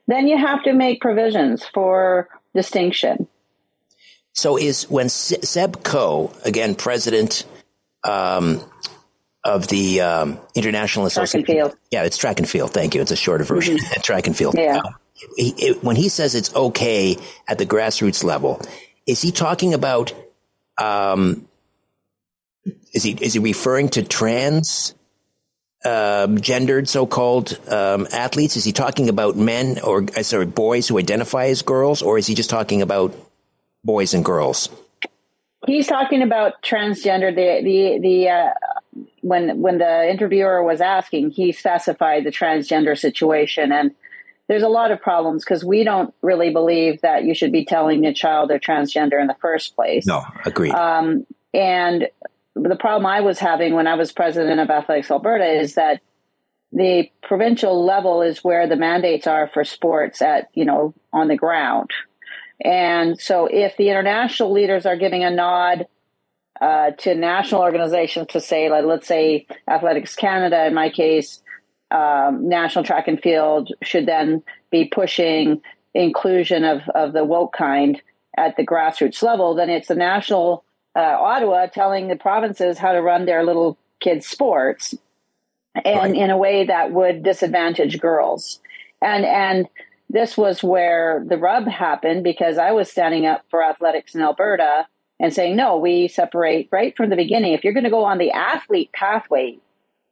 then 0.09 0.27
you 0.27 0.37
have 0.37 0.63
to 0.65 0.73
make 0.73 1.01
provisions 1.01 1.65
for 1.65 2.29
distinction. 2.55 3.29
So 4.33 4.57
is 4.57 4.91
when 4.91 5.09
Seb 5.09 5.85
Coe, 5.85 6.33
again, 6.45 6.75
president 6.75 7.45
um, 8.03 8.61
of 9.45 9.69
the 9.69 10.01
um, 10.01 10.41
International 10.55 11.07
Association. 11.07 11.45
Track 11.45 11.57
and 11.57 11.71
field. 11.71 11.79
Yeah, 11.91 12.05
it's 12.05 12.17
track 12.17 12.39
and 12.39 12.49
field. 12.49 12.73
Thank 12.73 12.95
you. 12.95 13.01
It's 13.03 13.11
a 13.11 13.17
shorter 13.17 13.45
version. 13.45 13.77
Mm-hmm. 13.77 14.01
track 14.03 14.27
and 14.27 14.37
field. 14.37 14.55
Yeah. 14.57 14.81
he, 15.37 15.51
it, 15.59 15.85
when 15.85 15.97
he 15.97 16.09
says 16.09 16.35
it's 16.35 16.55
okay 16.55 17.17
at 17.47 17.59
the 17.59 17.67
grassroots 17.67 18.25
level, 18.25 18.61
is 19.07 19.21
he 19.21 19.31
talking 19.33 19.75
about? 19.75 20.13
Um, 20.79 21.47
is 22.93 23.03
he 23.03 23.13
is 23.21 23.35
he 23.35 23.39
referring 23.39 23.89
to 23.91 24.03
trans 24.03 24.95
um, 25.85 26.41
gendered 26.41 26.89
so-called 26.89 27.59
um, 27.69 28.07
athletes? 28.13 28.57
Is 28.57 28.65
he 28.65 28.73
talking 28.73 29.09
about 29.09 29.37
men 29.37 29.79
or 29.81 30.05
uh, 30.17 30.23
sorry 30.23 30.47
boys 30.47 30.89
who 30.89 30.99
identify 30.99 31.47
as 31.47 31.63
girls, 31.63 32.03
or 32.03 32.19
is 32.19 32.27
he 32.27 32.35
just 32.35 32.51
talking 32.51 32.83
about 32.83 33.15
boys 33.85 34.15
and 34.15 34.25
girls? 34.25 34.69
He's 35.67 35.87
talking 35.87 36.23
about 36.23 36.63
transgender. 36.63 37.35
The 37.35 37.63
the 37.63 37.99
the 38.01 38.29
uh, 38.29 38.51
when 39.21 39.61
when 39.61 39.79
the 39.79 40.11
interviewer 40.11 40.63
was 40.63 40.81
asking, 40.81 41.31
he 41.31 41.53
specified 41.53 42.25
the 42.25 42.33
transgender 42.33 42.99
situation, 42.99 43.73
and 43.73 43.95
there's 44.49 44.63
a 44.63 44.69
lot 44.69 44.91
of 44.91 45.01
problems 45.01 45.45
because 45.45 45.65
we 45.65 45.85
don't 45.85 46.13
really 46.21 46.51
believe 46.51 47.01
that 47.03 47.25
you 47.25 47.35
should 47.35 47.53
be 47.53 47.65
telling 47.65 48.05
a 48.07 48.13
child 48.13 48.51
they're 48.51 48.59
transgender 48.59 49.21
in 49.21 49.29
the 49.29 49.37
first 49.41 49.77
place. 49.77 50.07
No, 50.07 50.25
agreed. 50.45 50.73
Um, 50.73 51.27
and 51.55 52.09
the 52.55 52.77
problem 52.77 53.07
I 53.07 53.21
was 53.21 53.39
having 53.39 53.75
when 53.75 53.87
I 53.87 53.95
was 53.95 54.13
president 54.13 54.61
of 54.61 54.71
Athletics 54.71 55.11
Alberta 55.11 55.61
is 55.61 55.75
that 55.75 56.01
the 56.73 57.11
provincial 57.23 57.85
level 57.85 58.23
is 58.23 58.43
where 58.43 58.67
the 58.67 58.77
mandates 58.77 59.27
are 59.27 59.49
for 59.53 59.65
sports 59.65 60.23
at, 60.23 60.49
you 60.55 60.65
know, 60.65 60.95
on 61.13 61.29
the 61.29 61.37
ground. 61.37 61.91
And 62.65 63.21
so 63.21 63.47
if 63.47 63.77
the 63.77 63.91
international 63.91 64.53
leaders 64.53 64.87
are 64.87 64.97
giving 64.97 65.25
a 65.25 65.31
nod 65.31 65.87
uh, 66.61 66.93
to 66.93 67.15
national 67.15 67.63
organizations 67.63 68.29
to 68.29 68.41
say, 68.41 68.71
like, 68.71 68.85
let's 68.85 69.07
say 69.07 69.47
Athletics 69.69 70.15
Canada, 70.15 70.67
in 70.67 70.75
my 70.75 70.91
case, 70.91 71.43
um, 71.91 72.49
National 72.49 72.85
Track 72.85 73.09
and 73.09 73.21
Field 73.21 73.71
should 73.83 74.07
then 74.07 74.43
be 74.71 74.87
pushing 74.87 75.61
inclusion 75.95 76.65
of, 76.65 76.83
of 76.95 77.13
the 77.13 77.25
woke 77.25 77.53
kind 77.53 78.01
at 78.37 78.57
the 78.57 78.67
grassroots 78.67 79.23
level, 79.23 79.55
then 79.55 79.69
it's 79.69 79.89
the 79.89 79.95
national 79.95 80.65
uh, 80.95 81.01
Ottawa 81.01 81.67
telling 81.67 82.09
the 82.09 82.17
provinces 82.17 82.79
how 82.79 82.93
to 82.93 83.01
run 83.01 83.25
their 83.25 83.45
little 83.45 83.79
kids' 84.01 84.27
sports, 84.27 84.95
and 85.75 86.13
right. 86.13 86.15
in 86.15 86.31
a 86.31 86.37
way 86.37 86.67
that 86.67 86.93
would 86.93 87.23
disadvantage 87.23 88.01
girls. 88.01 88.61
And 89.01 89.25
and 89.25 89.69
this 90.11 90.37
was 90.37 90.63
where 90.63 91.25
the 91.27 91.39
rub 91.39 91.67
happened 91.67 92.23
because 92.23 92.59
I 92.59 92.73
was 92.73 92.91
standing 92.91 93.27
up 93.27 93.45
for 93.51 93.63
athletics 93.63 94.15
in 94.15 94.21
Alberta 94.21 94.87
and 95.19 95.33
saying, 95.33 95.57
no, 95.57 95.79
we 95.79 96.09
separate 96.09 96.69
right 96.71 96.95
from 96.97 97.09
the 97.09 97.17
beginning. 97.17 97.55
If 97.55 97.65
you're 97.65 97.73
going 97.73 97.85
to 97.85 97.91
go 97.91 98.05
on 98.05 98.19
the 98.19 98.33
athlete 98.33 98.93
pathway, 98.93 99.59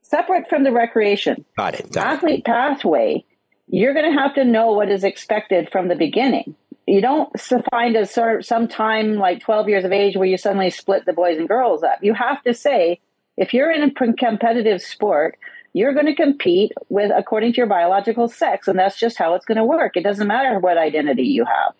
separate 0.00 0.48
from 0.48 0.64
the 0.64 0.72
recreation. 0.72 1.44
Got 1.56 1.74
it. 1.74 1.92
Got 1.92 2.06
athlete 2.14 2.40
it. 2.40 2.44
pathway, 2.46 3.24
you're 3.66 3.92
going 3.92 4.10
to 4.10 4.18
have 4.18 4.34
to 4.36 4.44
know 4.44 4.72
what 4.72 4.90
is 4.90 5.04
expected 5.04 5.68
from 5.70 5.88
the 5.88 5.96
beginning 5.96 6.54
you 6.90 7.00
don't 7.00 7.30
find 7.70 7.94
a 7.94 8.04
sort 8.04 8.40
of 8.40 8.44
some 8.44 8.66
time 8.66 9.14
like 9.14 9.40
12 9.40 9.68
years 9.68 9.84
of 9.84 9.92
age 9.92 10.16
where 10.16 10.26
you 10.26 10.36
suddenly 10.36 10.70
split 10.70 11.06
the 11.06 11.12
boys 11.12 11.38
and 11.38 11.46
girls 11.46 11.84
up. 11.84 11.98
You 12.02 12.14
have 12.14 12.42
to 12.42 12.52
say, 12.52 12.98
if 13.36 13.54
you're 13.54 13.70
in 13.70 13.84
a 13.84 14.12
competitive 14.14 14.82
sport, 14.82 15.38
you're 15.72 15.94
going 15.94 16.06
to 16.06 16.16
compete 16.16 16.72
with 16.88 17.12
according 17.16 17.52
to 17.52 17.58
your 17.58 17.68
biological 17.68 18.26
sex, 18.26 18.66
and 18.66 18.76
that's 18.76 18.98
just 18.98 19.18
how 19.18 19.34
it's 19.34 19.46
going 19.46 19.56
to 19.56 19.64
work. 19.64 19.96
It 19.96 20.02
doesn't 20.02 20.26
matter 20.26 20.58
what 20.58 20.78
identity 20.78 21.26
you 21.26 21.44
have. 21.44 21.74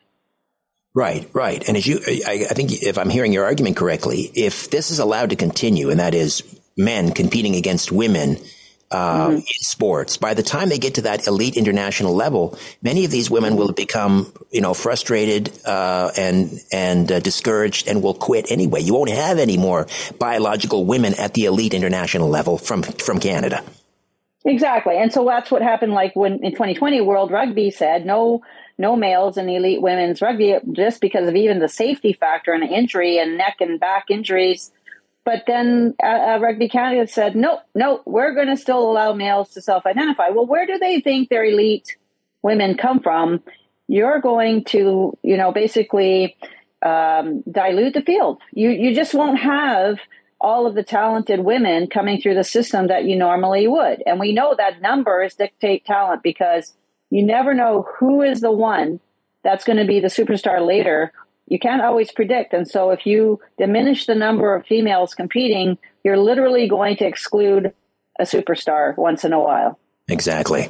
Right, 0.95 1.29
right. 1.33 1.67
And 1.67 1.77
as 1.77 1.85
you, 1.89 1.99
I, 2.07 2.47
I 2.49 2.55
think 2.55 2.71
if 2.73 2.97
I'm 2.97 3.11
hearing 3.11 3.33
your 3.33 3.47
argument 3.47 3.77
correctly, 3.77 4.31
if 4.35 4.71
this 4.71 4.93
is 4.93 5.01
allowed 5.01 5.31
to 5.31 5.37
continue, 5.37 5.91
and 5.91 5.99
that 5.99 6.15
is 6.15 6.45
men 6.77 7.11
competing 7.11 7.57
against 7.57 7.91
women 7.91 8.39
uh, 8.91 9.28
mm-hmm. 9.28 9.36
in 9.36 9.43
sports. 9.61 10.16
By 10.16 10.34
the 10.34 10.43
time 10.43 10.68
they 10.68 10.78
get 10.78 10.95
to 10.95 11.03
that 11.03 11.26
elite 11.26 11.57
international 11.57 12.14
level, 12.14 12.59
many 12.82 13.05
of 13.05 13.11
these 13.11 13.30
women 13.30 13.57
will 13.57 13.72
become, 13.72 14.32
you 14.51 14.61
know, 14.61 14.74
frustrated 14.74 15.51
uh, 15.64 16.11
and 16.16 16.61
and 16.72 17.11
uh, 17.11 17.20
discouraged, 17.20 17.88
and 17.88 18.03
will 18.03 18.14
quit 18.14 18.51
anyway. 18.51 18.80
You 18.80 18.95
won't 18.95 19.11
have 19.11 19.38
any 19.38 19.57
more 19.57 19.86
biological 20.18 20.84
women 20.84 21.14
at 21.14 21.34
the 21.34 21.45
elite 21.45 21.74
international 21.74 22.28
level 22.28 22.59
from 22.59 22.82
from 22.82 23.20
Canada. 23.20 23.62
Exactly, 24.45 24.97
and 24.97 25.12
so 25.12 25.24
that's 25.24 25.51
what 25.51 25.62
happened. 25.62 25.93
Like 25.93 26.16
when 26.16 26.45
in 26.45 26.53
2020, 26.53 27.01
World 27.01 27.30
Rugby 27.30 27.70
said 27.70 28.05
no. 28.07 28.43
No 28.78 28.97
males 28.97 29.36
in 29.36 29.47
elite 29.47 29.82
women's 29.82 30.22
rugby 30.22 30.57
just 30.72 31.03
because 31.03 31.28
of 31.28 31.36
even 31.36 31.59
the 31.59 31.68
safety 31.68 32.14
factor 32.14 32.55
and 32.55 32.62
injury 32.62 33.18
and 33.18 33.36
neck 33.36 33.57
and 33.61 33.78
back 33.78 34.07
injuries 34.09 34.72
But 35.25 35.45
then 35.47 35.95
uh, 36.03 36.07
uh, 36.07 36.39
Rugby 36.41 36.68
Canada 36.68 37.07
said, 37.11 37.37
no, 37.37 37.61
no, 37.75 38.03
we're 38.07 38.35
going 38.35 38.49
to 38.49 38.57
still 38.57 38.91
allow 38.91 39.12
males 39.12 39.51
to 39.51 39.62
self 39.62 39.87
identify. 39.87 40.31
Well, 40.31 40.47
where 40.47 40.66
do 40.66 40.79
they 40.79 41.01
think 41.01 41.29
their 41.29 41.45
elite 41.45 41.97
women 42.43 42.77
come 42.77 43.01
from? 43.01 43.43
You're 43.87 44.21
going 44.21 44.64
to, 44.66 45.16
you 45.23 45.37
know, 45.37 45.53
basically 45.53 46.37
um, 46.85 47.43
dilute 47.51 47.95
the 47.95 48.03
field. 48.03 48.41
You, 48.53 48.71
you 48.71 48.95
just 48.95 49.14
won't 49.14 49.41
have 49.41 49.99
all 50.41 50.66
of 50.66 50.75
the 50.75 50.83
talented 50.83 51.41
women 51.41 51.87
coming 51.87 52.21
through 52.21 52.35
the 52.35 52.45
system 52.45 52.87
that 52.87 53.05
you 53.05 53.16
normally 53.16 53.68
would. 53.68 54.03
And 54.07 54.18
we 54.18 54.33
know 54.33 54.55
that 54.57 54.81
numbers 54.81 55.35
dictate 55.35 55.85
talent 55.85 56.23
because 56.23 56.73
you 57.11 57.23
never 57.23 57.53
know 57.53 57.87
who 57.99 58.23
is 58.23 58.41
the 58.41 58.53
one 58.53 59.01
that's 59.45 59.64
going 59.64 59.79
to 59.79 59.85
be 59.85 60.01
the 60.01 60.09
superstar 60.09 60.66
later 60.66 61.12
you 61.51 61.59
can't 61.59 61.82
always 61.82 62.11
predict. 62.11 62.55
And 62.55 62.66
so 62.66 62.90
if 62.90 63.05
you 63.05 63.40
diminish 63.59 64.07
the 64.07 64.14
number 64.14 64.55
of 64.55 64.64
females 64.64 65.14
competing, 65.14 65.76
you're 66.03 66.16
literally 66.16 66.66
going 66.68 66.96
to 66.98 67.05
exclude 67.05 67.74
a 68.18 68.22
superstar 68.22 68.96
once 68.96 69.24
in 69.24 69.34
a 69.34 69.40
while. 69.40 69.78
Exactly. 70.09 70.68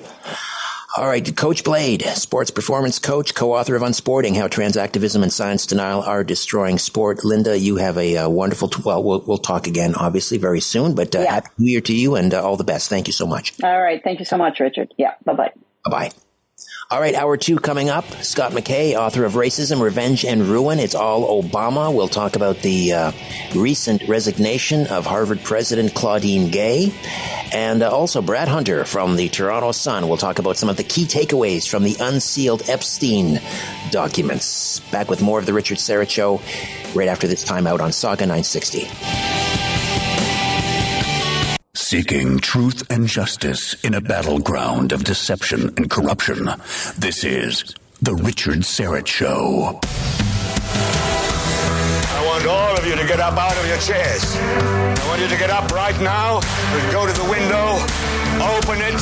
All 0.97 1.07
right, 1.07 1.37
Coach 1.37 1.63
Blade, 1.63 2.03
sports 2.03 2.51
performance 2.51 2.99
coach, 2.99 3.33
co-author 3.37 3.77
of 3.77 3.83
Unsporting: 3.83 4.35
How 4.35 4.49
Transactivism 4.49 5.23
and 5.23 5.33
Science 5.33 5.65
Denial 5.65 6.03
Are 6.03 6.25
Destroying 6.25 6.79
Sport. 6.79 7.25
Linda, 7.25 7.57
you 7.57 7.77
have 7.77 7.97
a 7.97 8.17
uh, 8.17 8.29
wonderful. 8.29 8.69
T- 8.69 8.83
well, 8.85 9.01
well, 9.01 9.23
we'll 9.25 9.39
talk 9.39 9.69
again, 9.69 9.95
obviously, 9.95 10.37
very 10.37 10.61
soon. 10.61 10.97
But 10.97 11.15
uh, 11.15 11.21
yeah. 11.21 11.35
happy 11.35 11.49
New 11.59 11.71
Year 11.71 11.81
to 11.83 11.95
you, 11.95 12.17
and 12.17 12.35
uh, 12.35 12.43
all 12.43 12.57
the 12.57 12.65
best. 12.65 12.91
Thank 12.91 13.07
you 13.07 13.13
so 13.13 13.25
much. 13.25 13.53
All 13.63 13.81
right, 13.81 14.03
thank 14.03 14.19
you 14.19 14.25
so 14.25 14.37
much, 14.37 14.59
Richard. 14.59 14.93
Yeah, 14.99 15.15
bye 15.25 15.35
bye. 15.35 15.53
Bye 15.85 15.91
bye. 15.91 16.11
All 16.91 17.01
right, 17.01 17.15
hour 17.15 17.37
two 17.37 17.57
coming 17.57 17.89
up. 17.89 18.05
Scott 18.25 18.51
McKay, 18.53 18.97
author 18.97 19.25
of 19.25 19.35
Racism, 19.35 19.81
Revenge, 19.81 20.25
and 20.25 20.43
Ruin. 20.43 20.81
It's 20.81 20.95
all 20.97 21.43
Obama. 21.43 21.95
We'll 21.95 22.09
talk 22.09 22.35
about 22.35 22.59
the 22.59 22.93
uh, 22.93 23.13
recent 23.55 24.09
resignation 24.09 24.89
of 24.89 25.07
Harvard 25.07 25.43
President 25.45 25.95
Claudine 25.95 26.51
Gay. 26.51 26.93
And 27.53 27.83
uh, 27.83 27.91
also 27.91 28.23
Brad 28.23 28.49
Hunter 28.49 28.85
from 28.85 29.17
the 29.17 29.29
Toronto 29.29 29.73
Sun. 29.73 30.09
We'll 30.09 30.17
talk 30.17 30.39
about 30.41 30.57
some 30.57 30.69
of 30.69 30.77
the 30.77 30.85
key 30.85 31.05
takeaways 31.05 31.69
from 31.69 31.85
the 31.85 31.97
unsealed 32.01 32.69
Epstein 32.69 33.41
documents. 33.91 34.81
Back 34.91 35.11
with 35.11 35.23
more 35.23 35.39
of 35.39 35.47
the 35.47 35.53
Richard 35.53 35.79
Syrett 35.79 36.11
Show 36.11 36.41
right 36.95 37.09
after 37.09 37.29
this 37.29 37.45
time 37.45 37.67
out 37.67 37.81
on 37.81 37.93
Saga 37.93 38.27
960. 38.27 39.50
Seeking 41.75 42.41
truth 42.41 42.91
and 42.91 43.07
justice 43.07 43.75
in 43.85 43.95
a 43.95 44.01
battleground 44.01 44.91
of 44.91 45.05
deception 45.05 45.73
and 45.77 45.89
corruption. 45.89 46.51
This 46.99 47.23
is 47.23 47.77
The 48.03 48.13
Richard 48.13 48.67
Syrett 48.67 49.07
Show. 49.07 49.79
I 52.11 52.27
want 52.27 52.45
all 52.47 52.77
of 52.77 52.85
you 52.85 52.97
to 52.97 53.07
get 53.07 53.21
up 53.21 53.39
out 53.39 53.57
of 53.57 53.65
your 53.69 53.79
chairs. 53.79 54.35
I 54.35 55.05
want 55.07 55.23
you 55.23 55.29
to 55.29 55.39
get 55.39 55.51
up 55.51 55.71
right 55.71 55.95
now 56.01 56.41
and 56.43 56.91
go 56.91 57.07
to 57.07 57.13
the 57.13 57.31
window, 57.31 57.79
open 58.43 58.83
it, 58.83 58.99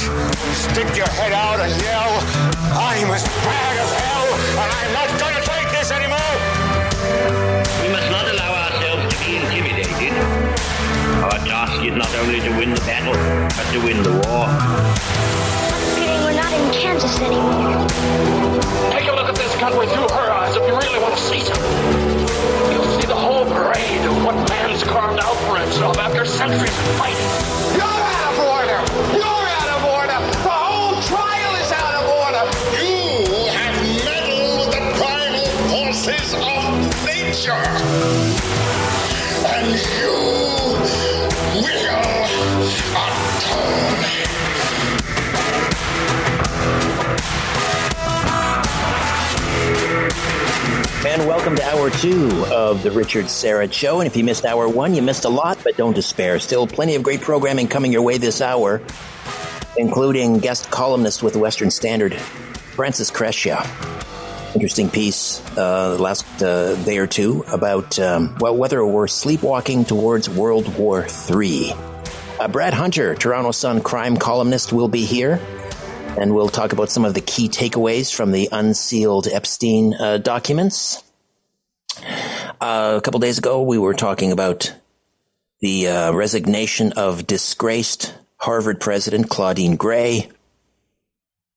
stick 0.52 0.94
your 0.94 1.08
head 1.08 1.32
out 1.32 1.60
and 1.60 1.72
yell, 1.80 2.20
I'm 2.76 3.08
as 3.08 3.24
bad 3.24 3.78
as 3.78 3.92
hell, 3.96 4.26
and 4.60 4.72
I'm 4.76 4.92
not 4.92 5.08
going 5.18 5.47
Our 11.28 11.36
task 11.44 11.84
is 11.84 11.94
not 11.94 12.08
only 12.16 12.40
to 12.40 12.48
win 12.56 12.70
the 12.72 12.80
battle, 12.88 13.12
but 13.12 13.70
to 13.72 13.84
win 13.84 14.02
the 14.02 14.12
war. 14.24 14.48
I'm 14.48 16.24
we're 16.24 16.32
not 16.32 16.50
in 16.56 16.72
Kansas 16.72 17.20
anymore. 17.20 17.84
Take 18.88 19.08
a 19.08 19.12
look 19.12 19.28
at 19.28 19.36
this 19.36 19.54
country 19.56 19.86
through 19.88 20.08
her 20.08 20.30
eyes 20.32 20.56
if 20.56 20.64
you 20.66 20.72
really 20.72 20.98
want 20.98 21.12
to 21.12 21.20
see 21.20 21.44
something. 21.44 21.68
You'll 22.72 22.88
see 22.96 23.06
the 23.06 23.14
whole 23.14 23.44
parade 23.44 24.08
of 24.08 24.24
what 24.24 24.36
man's 24.48 24.82
carved 24.82 25.20
out 25.20 25.36
for 25.44 25.58
himself 25.60 25.98
after 25.98 26.24
centuries 26.24 26.72
of 26.72 26.96
fighting. 26.96 27.20
You're 27.76 27.84
out 27.84 28.24
of 28.32 28.38
order! 28.48 28.80
You're 29.12 29.48
out 29.52 29.68
of 29.76 29.84
order! 29.84 30.16
The 30.32 30.48
whole 30.48 30.96
trial 31.12 31.52
is 31.60 31.68
out 31.76 31.92
of 32.00 32.08
order! 32.08 32.44
You 32.80 33.52
have 33.52 33.76
meddled 34.00 34.64
with 34.64 34.72
the 34.72 34.84
primal 34.96 35.44
forces 35.68 36.32
of 36.32 36.72
nature! 37.04 37.68
And 39.44 39.76
you 39.76 40.47
and 51.18 51.26
welcome 51.26 51.56
to 51.56 51.64
hour 51.64 51.90
two 51.90 52.44
of 52.52 52.82
the 52.82 52.90
Richard 52.90 53.24
Syrett 53.24 53.72
Show. 53.72 54.00
And 54.00 54.06
if 54.06 54.16
you 54.16 54.22
missed 54.22 54.44
hour 54.44 54.68
one, 54.68 54.94
you 54.94 55.02
missed 55.02 55.24
a 55.24 55.28
lot, 55.28 55.58
but 55.64 55.76
don't 55.76 55.94
despair. 55.94 56.38
Still 56.38 56.66
plenty 56.66 56.94
of 56.94 57.02
great 57.02 57.20
programming 57.20 57.66
coming 57.66 57.92
your 57.92 58.02
way 58.02 58.18
this 58.18 58.40
hour, 58.40 58.82
including 59.76 60.38
guest 60.38 60.70
columnist 60.70 61.22
with 61.22 61.32
the 61.32 61.38
Western 61.38 61.70
Standard, 61.70 62.14
Francis 62.14 63.10
Crescia. 63.10 63.66
Interesting 64.54 64.90
piece 64.90 65.42
uh, 65.56 65.96
the 65.96 66.02
last 66.02 66.42
uh, 66.42 66.74
day 66.84 66.98
or 66.98 67.06
two 67.06 67.44
about, 67.48 67.98
um, 67.98 68.36
well, 68.38 68.56
whether 68.56 68.84
we're 68.84 69.08
sleepwalking 69.08 69.84
towards 69.84 70.28
World 70.28 70.72
War 70.76 71.06
III. 71.30 71.72
Uh, 72.38 72.46
Brad 72.46 72.72
Hunter, 72.72 73.16
Toronto 73.16 73.50
Sun 73.50 73.82
crime 73.82 74.16
columnist, 74.16 74.72
will 74.72 74.86
be 74.86 75.04
here, 75.04 75.40
and 76.16 76.32
we'll 76.32 76.48
talk 76.48 76.72
about 76.72 76.88
some 76.88 77.04
of 77.04 77.12
the 77.14 77.20
key 77.20 77.48
takeaways 77.48 78.14
from 78.14 78.30
the 78.30 78.48
unsealed 78.52 79.26
Epstein 79.26 79.94
uh, 79.94 80.18
documents. 80.18 81.02
Uh, 82.60 82.94
a 82.96 83.00
couple 83.00 83.18
days 83.18 83.38
ago, 83.38 83.62
we 83.62 83.76
were 83.76 83.92
talking 83.92 84.30
about 84.30 84.72
the 85.60 85.88
uh, 85.88 86.12
resignation 86.12 86.92
of 86.92 87.26
disgraced 87.26 88.14
Harvard 88.36 88.80
president 88.80 89.28
Claudine 89.28 89.74
Gay, 89.74 90.30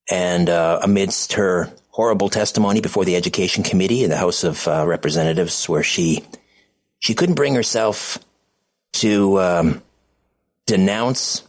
and 0.10 0.50
uh, 0.50 0.80
amidst 0.82 1.34
her 1.34 1.72
horrible 1.90 2.30
testimony 2.30 2.82
before 2.82 3.06
the 3.06 3.16
Education 3.16 3.64
Committee 3.64 4.04
in 4.04 4.10
the 4.10 4.18
House 4.18 4.44
of 4.44 4.68
uh, 4.68 4.84
Representatives, 4.88 5.70
where 5.70 5.84
she 5.84 6.26
she 6.98 7.14
couldn't 7.14 7.36
bring 7.36 7.54
herself 7.54 8.18
to 8.94 9.40
um, 9.40 9.84
denounce 10.66 11.44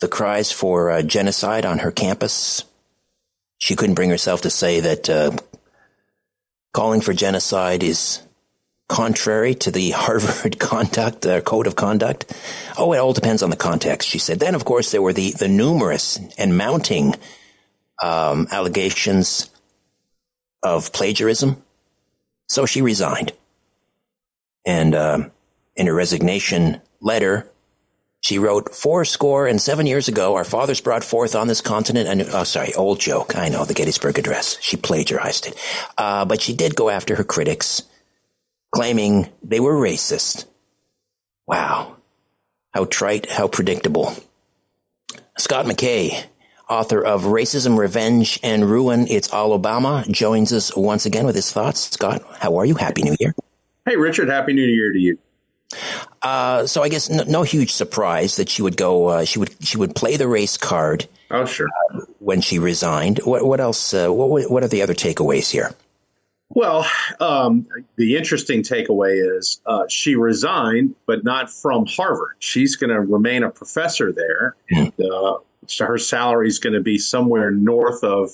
the 0.00 0.08
cries 0.08 0.50
for 0.50 0.90
uh, 0.90 1.02
genocide 1.02 1.64
on 1.64 1.78
her 1.80 1.90
campus. 1.90 2.64
She 3.58 3.76
couldn't 3.76 3.94
bring 3.94 4.10
herself 4.10 4.42
to 4.42 4.50
say 4.50 4.80
that 4.80 5.10
uh, 5.10 5.36
calling 6.72 7.00
for 7.00 7.12
genocide 7.12 7.82
is 7.82 8.22
contrary 8.88 9.54
to 9.54 9.70
the 9.70 9.90
Harvard 9.94 10.58
conduct, 10.58 11.26
uh, 11.26 11.40
code 11.40 11.66
of 11.66 11.76
conduct. 11.76 12.32
Oh, 12.76 12.92
it 12.92 12.98
all 12.98 13.12
depends 13.12 13.42
on 13.42 13.50
the 13.50 13.56
context, 13.56 14.08
she 14.08 14.18
said. 14.18 14.40
Then, 14.40 14.54
of 14.54 14.64
course, 14.64 14.90
there 14.90 15.02
were 15.02 15.12
the, 15.12 15.32
the 15.32 15.48
numerous 15.48 16.18
and 16.38 16.56
mounting 16.56 17.14
um, 18.02 18.48
allegations 18.50 19.50
of 20.62 20.92
plagiarism. 20.92 21.62
So 22.48 22.66
she 22.66 22.82
resigned. 22.82 23.32
And 24.66 24.94
uh, 24.94 25.28
in 25.76 25.86
her 25.86 25.94
resignation 25.94 26.80
letter, 27.00 27.48
she 28.20 28.38
wrote, 28.38 28.74
Four 28.74 29.04
score 29.04 29.46
and 29.46 29.60
seven 29.60 29.86
years 29.86 30.08
ago, 30.08 30.36
our 30.36 30.44
fathers 30.44 30.80
brought 30.80 31.04
forth 31.04 31.34
on 31.34 31.48
this 31.48 31.60
continent 31.60 32.08
a 32.08 32.14
new, 32.14 32.26
oh, 32.32 32.44
sorry, 32.44 32.74
old 32.74 33.00
joke. 33.00 33.36
I 33.36 33.48
know, 33.48 33.64
the 33.64 33.74
Gettysburg 33.74 34.18
Address. 34.18 34.58
She 34.60 34.76
plagiarized 34.76 35.46
it. 35.46 35.58
Uh, 35.96 36.24
but 36.24 36.40
she 36.40 36.54
did 36.54 36.76
go 36.76 36.90
after 36.90 37.16
her 37.16 37.24
critics, 37.24 37.82
claiming 38.74 39.30
they 39.42 39.60
were 39.60 39.74
racist. 39.74 40.44
Wow. 41.46 41.96
How 42.72 42.84
trite, 42.84 43.30
how 43.30 43.48
predictable. 43.48 44.14
Scott 45.38 45.64
McKay, 45.64 46.24
author 46.68 47.02
of 47.02 47.22
Racism, 47.22 47.78
Revenge, 47.78 48.38
and 48.42 48.70
Ruin, 48.70 49.06
It's 49.08 49.32
All 49.32 49.58
Obama, 49.58 50.08
joins 50.10 50.52
us 50.52 50.76
once 50.76 51.06
again 51.06 51.24
with 51.24 51.34
his 51.34 51.50
thoughts. 51.50 51.90
Scott, 51.90 52.22
how 52.38 52.56
are 52.58 52.66
you? 52.66 52.74
Happy 52.74 53.02
New 53.02 53.16
Year. 53.18 53.34
Hey, 53.86 53.96
Richard, 53.96 54.28
Happy 54.28 54.52
New 54.52 54.62
Year 54.62 54.92
to 54.92 54.98
you. 54.98 55.18
Uh, 56.22 56.66
so 56.66 56.82
I 56.82 56.88
guess 56.88 57.08
no, 57.08 57.22
no, 57.24 57.42
huge 57.42 57.72
surprise 57.72 58.36
that 58.36 58.48
she 58.48 58.62
would 58.62 58.76
go. 58.76 59.06
Uh, 59.06 59.24
she 59.24 59.38
would 59.38 59.54
she 59.64 59.78
would 59.78 59.94
play 59.94 60.16
the 60.16 60.28
race 60.28 60.56
card. 60.56 61.08
Oh, 61.30 61.44
sure. 61.44 61.68
Uh, 61.94 62.00
when 62.18 62.40
she 62.40 62.58
resigned, 62.58 63.20
what 63.24 63.44
what 63.44 63.60
else? 63.60 63.94
Uh, 63.94 64.08
what 64.08 64.50
what 64.50 64.62
are 64.62 64.68
the 64.68 64.82
other 64.82 64.94
takeaways 64.94 65.50
here? 65.50 65.74
Well, 66.52 66.84
um, 67.20 67.68
the 67.94 68.16
interesting 68.16 68.62
takeaway 68.62 69.38
is 69.38 69.60
uh, 69.66 69.84
she 69.88 70.16
resigned, 70.16 70.96
but 71.06 71.22
not 71.22 71.50
from 71.50 71.86
Harvard. 71.86 72.34
She's 72.40 72.74
going 72.74 72.90
to 72.90 73.00
remain 73.00 73.44
a 73.44 73.50
professor 73.50 74.12
there, 74.12 74.56
and 74.70 74.92
uh, 75.00 75.38
so 75.66 75.86
her 75.86 75.98
salary 75.98 76.48
is 76.48 76.58
going 76.58 76.72
to 76.72 76.80
be 76.80 76.98
somewhere 76.98 77.52
north 77.52 78.02
of 78.02 78.30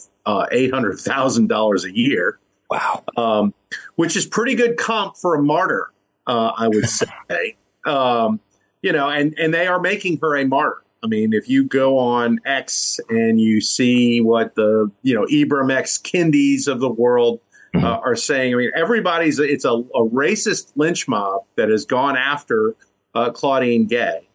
eight 0.51 0.73
hundred 0.73 0.99
thousand 0.99 1.49
dollars 1.49 1.85
a 1.85 1.95
year. 1.95 2.39
Wow, 2.71 3.05
um, 3.17 3.55
which 3.95 4.17
is 4.17 4.27
pretty 4.27 4.55
good 4.55 4.79
comp 4.79 5.17
for 5.17 5.35
a 5.35 5.43
martyr 5.43 5.93
uh, 6.27 6.53
I 6.57 6.69
would 6.69 6.89
say. 6.89 7.57
um, 7.87 8.41
you 8.83 8.93
know, 8.93 9.09
and, 9.09 9.35
and 9.39 9.53
they 9.53 9.67
are 9.67 9.81
making 9.81 10.19
her 10.23 10.37
a 10.37 10.45
martyr. 10.45 10.83
I 11.03 11.09
mean, 11.09 11.33
if 11.33 11.49
you 11.49 11.65
go 11.65 11.99
on 11.99 12.41
X 12.45 12.99
and 13.09 13.41
you 13.41 13.61
see 13.61 14.21
what 14.21 14.55
the, 14.55 14.91
you 15.03 15.15
know, 15.15 15.27
Ibram 15.27 15.73
X 15.73 15.99
Kendis 15.99 16.69
of 16.69 16.81
the 16.81 16.89
world 16.89 17.41
uh, 17.75 17.99
are 17.99 18.17
saying, 18.17 18.55
I 18.55 18.57
mean, 18.57 18.71
everybody's, 18.75 19.39
it's 19.39 19.65
a, 19.65 19.73
a, 19.73 20.09
racist 20.09 20.73
lynch 20.77 21.07
mob 21.07 21.43
that 21.57 21.69
has 21.69 21.85
gone 21.85 22.17
after 22.17 22.75
uh, 23.15 23.31
Claudine 23.31 23.87
Gay 23.87 24.29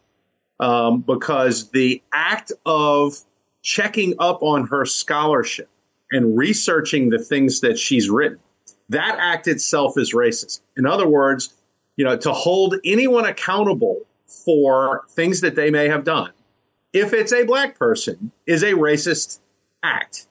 um, 0.60 1.00
because 1.00 1.70
the 1.70 2.02
act 2.12 2.52
of 2.64 3.16
checking 3.62 4.14
up 4.18 4.42
on 4.42 4.66
her 4.68 4.84
scholarship 4.84 5.68
and 6.10 6.36
researching 6.36 7.10
the 7.10 7.18
things 7.18 7.60
that 7.60 7.78
she's 7.78 8.08
written, 8.08 8.38
that 8.88 9.16
act 9.18 9.48
itself 9.48 9.98
is 9.98 10.14
racist. 10.14 10.60
In 10.76 10.86
other 10.86 11.08
words, 11.08 11.54
you 11.96 12.04
know, 12.04 12.16
to 12.16 12.32
hold 12.32 12.76
anyone 12.84 13.24
accountable 13.24 14.00
for 14.26 15.04
things 15.10 15.40
that 15.40 15.54
they 15.54 15.70
may 15.70 15.88
have 15.88 16.04
done, 16.04 16.30
if 16.92 17.12
it's 17.12 17.32
a 17.32 17.44
black 17.44 17.78
person, 17.78 18.32
is 18.46 18.62
a 18.62 18.72
racist 18.72 19.40
act. 19.82 20.26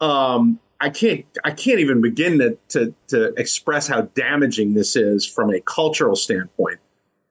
Um, 0.00 0.60
I 0.80 0.90
can't 0.90 1.24
I 1.44 1.50
can't 1.52 1.80
even 1.80 2.00
begin 2.00 2.38
to, 2.38 2.58
to, 2.70 2.94
to 3.08 3.32
express 3.40 3.86
how 3.86 4.02
damaging 4.02 4.74
this 4.74 4.96
is 4.96 5.26
from 5.26 5.50
a 5.50 5.60
cultural 5.60 6.16
standpoint. 6.16 6.78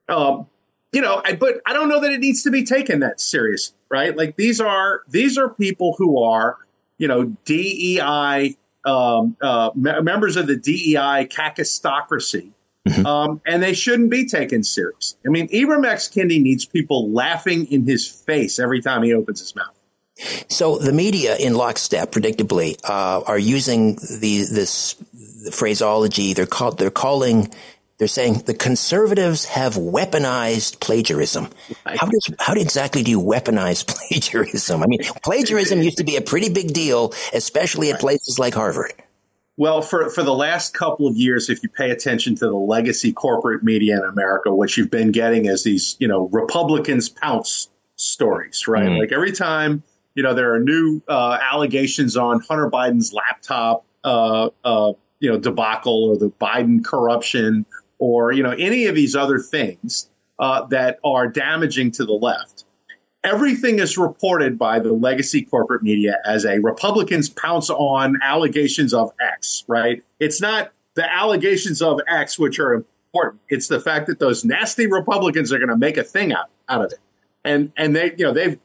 Um, 0.08 0.46
you 0.92 1.00
know, 1.00 1.20
I, 1.24 1.34
but 1.34 1.60
I 1.66 1.72
don't 1.72 1.88
know 1.88 2.00
that 2.00 2.12
it 2.12 2.20
needs 2.20 2.42
to 2.44 2.50
be 2.50 2.64
taken 2.64 3.00
that 3.00 3.20
serious, 3.20 3.74
right? 3.90 4.16
Like 4.16 4.36
these 4.36 4.60
are 4.60 5.02
these 5.08 5.36
are 5.36 5.48
people 5.48 5.94
who 5.98 6.22
are, 6.22 6.58
you 6.98 7.08
know, 7.08 7.36
DEI 7.44 8.56
um, 8.84 9.36
uh, 9.40 9.70
me- 9.74 10.00
members 10.00 10.36
of 10.36 10.46
the 10.46 10.56
DEI 10.56 11.26
kakistocracy, 11.30 12.52
Mm-hmm. 12.86 13.06
um, 13.06 13.40
and 13.46 13.62
they 13.62 13.72
shouldn't 13.72 14.10
be 14.10 14.26
taken 14.26 14.62
serious. 14.62 15.16
I 15.24 15.30
mean, 15.30 15.48
Ibram 15.48 15.86
X. 15.86 16.08
Kendi 16.08 16.40
needs 16.42 16.66
people 16.66 17.10
laughing 17.10 17.66
in 17.72 17.86
his 17.86 18.06
face 18.06 18.58
every 18.58 18.82
time 18.82 19.02
he 19.02 19.14
opens 19.14 19.40
his 19.40 19.56
mouth. 19.56 19.74
So 20.48 20.78
the 20.78 20.92
media, 20.92 21.36
in 21.36 21.54
lockstep, 21.54 22.12
predictably, 22.12 22.78
uh, 22.84 23.22
are 23.26 23.38
using 23.38 23.96
the 23.96 24.44
this 24.50 24.96
phraseology. 25.50 26.34
They're 26.34 26.46
called. 26.46 26.78
They're 26.78 26.90
calling. 26.90 27.52
They're 27.98 28.08
saying 28.08 28.42
the 28.46 28.54
conservatives 28.54 29.46
have 29.46 29.74
weaponized 29.74 30.80
plagiarism. 30.80 31.48
How 31.86 32.06
does 32.06 32.30
how 32.38 32.54
exactly 32.54 33.02
do 33.02 33.10
you 33.10 33.20
weaponize 33.20 33.86
plagiarism? 33.86 34.82
I 34.82 34.86
mean, 34.86 35.00
plagiarism 35.22 35.80
used 35.80 35.98
to 35.98 36.04
be 36.04 36.16
a 36.16 36.20
pretty 36.20 36.52
big 36.52 36.72
deal, 36.72 37.12
especially 37.32 37.90
at 37.90 37.98
places 37.98 38.38
like 38.38 38.54
Harvard. 38.54 38.92
Well, 39.56 39.82
for, 39.82 40.10
for 40.10 40.22
the 40.22 40.34
last 40.34 40.74
couple 40.74 41.06
of 41.06 41.16
years, 41.16 41.48
if 41.48 41.62
you 41.62 41.68
pay 41.68 41.90
attention 41.90 42.34
to 42.36 42.46
the 42.46 42.56
legacy 42.56 43.12
corporate 43.12 43.62
media 43.62 43.96
in 43.96 44.04
America, 44.04 44.52
what 44.52 44.76
you've 44.76 44.90
been 44.90 45.12
getting 45.12 45.46
is 45.46 45.62
these, 45.62 45.96
you 46.00 46.08
know, 46.08 46.28
Republicans 46.32 47.08
pounce 47.08 47.68
stories, 47.96 48.66
right? 48.66 48.88
Mm. 48.88 48.98
Like 48.98 49.12
every 49.12 49.30
time, 49.30 49.84
you 50.16 50.24
know, 50.24 50.34
there 50.34 50.52
are 50.54 50.58
new 50.58 51.00
uh, 51.08 51.38
allegations 51.40 52.16
on 52.16 52.40
Hunter 52.40 52.68
Biden's 52.68 53.12
laptop, 53.12 53.84
uh, 54.02 54.50
uh, 54.64 54.92
you 55.20 55.30
know, 55.30 55.38
debacle 55.38 56.10
or 56.10 56.18
the 56.18 56.30
Biden 56.30 56.84
corruption 56.84 57.64
or, 57.98 58.32
you 58.32 58.42
know, 58.42 58.50
any 58.50 58.86
of 58.86 58.96
these 58.96 59.14
other 59.14 59.38
things 59.38 60.10
uh, 60.40 60.64
that 60.66 60.98
are 61.04 61.28
damaging 61.28 61.92
to 61.92 62.04
the 62.04 62.12
left 62.12 62.64
everything 63.24 63.78
is 63.78 63.98
reported 63.98 64.58
by 64.58 64.78
the 64.78 64.92
legacy 64.92 65.42
corporate 65.42 65.82
media 65.82 66.20
as 66.24 66.44
a 66.44 66.58
Republicans 66.60 67.28
pounce 67.28 67.70
on 67.70 68.18
allegations 68.22 68.94
of 68.94 69.10
X, 69.20 69.64
right? 69.66 70.04
It's 70.20 70.40
not 70.40 70.72
the 70.94 71.12
allegations 71.12 71.82
of 71.82 72.00
X 72.06 72.38
which 72.38 72.58
are 72.58 72.74
important. 72.74 73.40
It's 73.48 73.68
the 73.68 73.80
fact 73.80 74.06
that 74.06 74.18
those 74.18 74.44
nasty 74.44 74.86
Republicans 74.86 75.52
are 75.52 75.58
going 75.58 75.70
to 75.70 75.76
make 75.76 75.96
a 75.96 76.04
thing 76.04 76.32
out, 76.32 76.50
out 76.68 76.84
of 76.84 76.92
it. 76.92 76.98
And 77.44 77.72
and 77.76 77.94
they 77.96 78.14
you 78.16 78.24
know 78.24 78.32
they've 78.32 78.58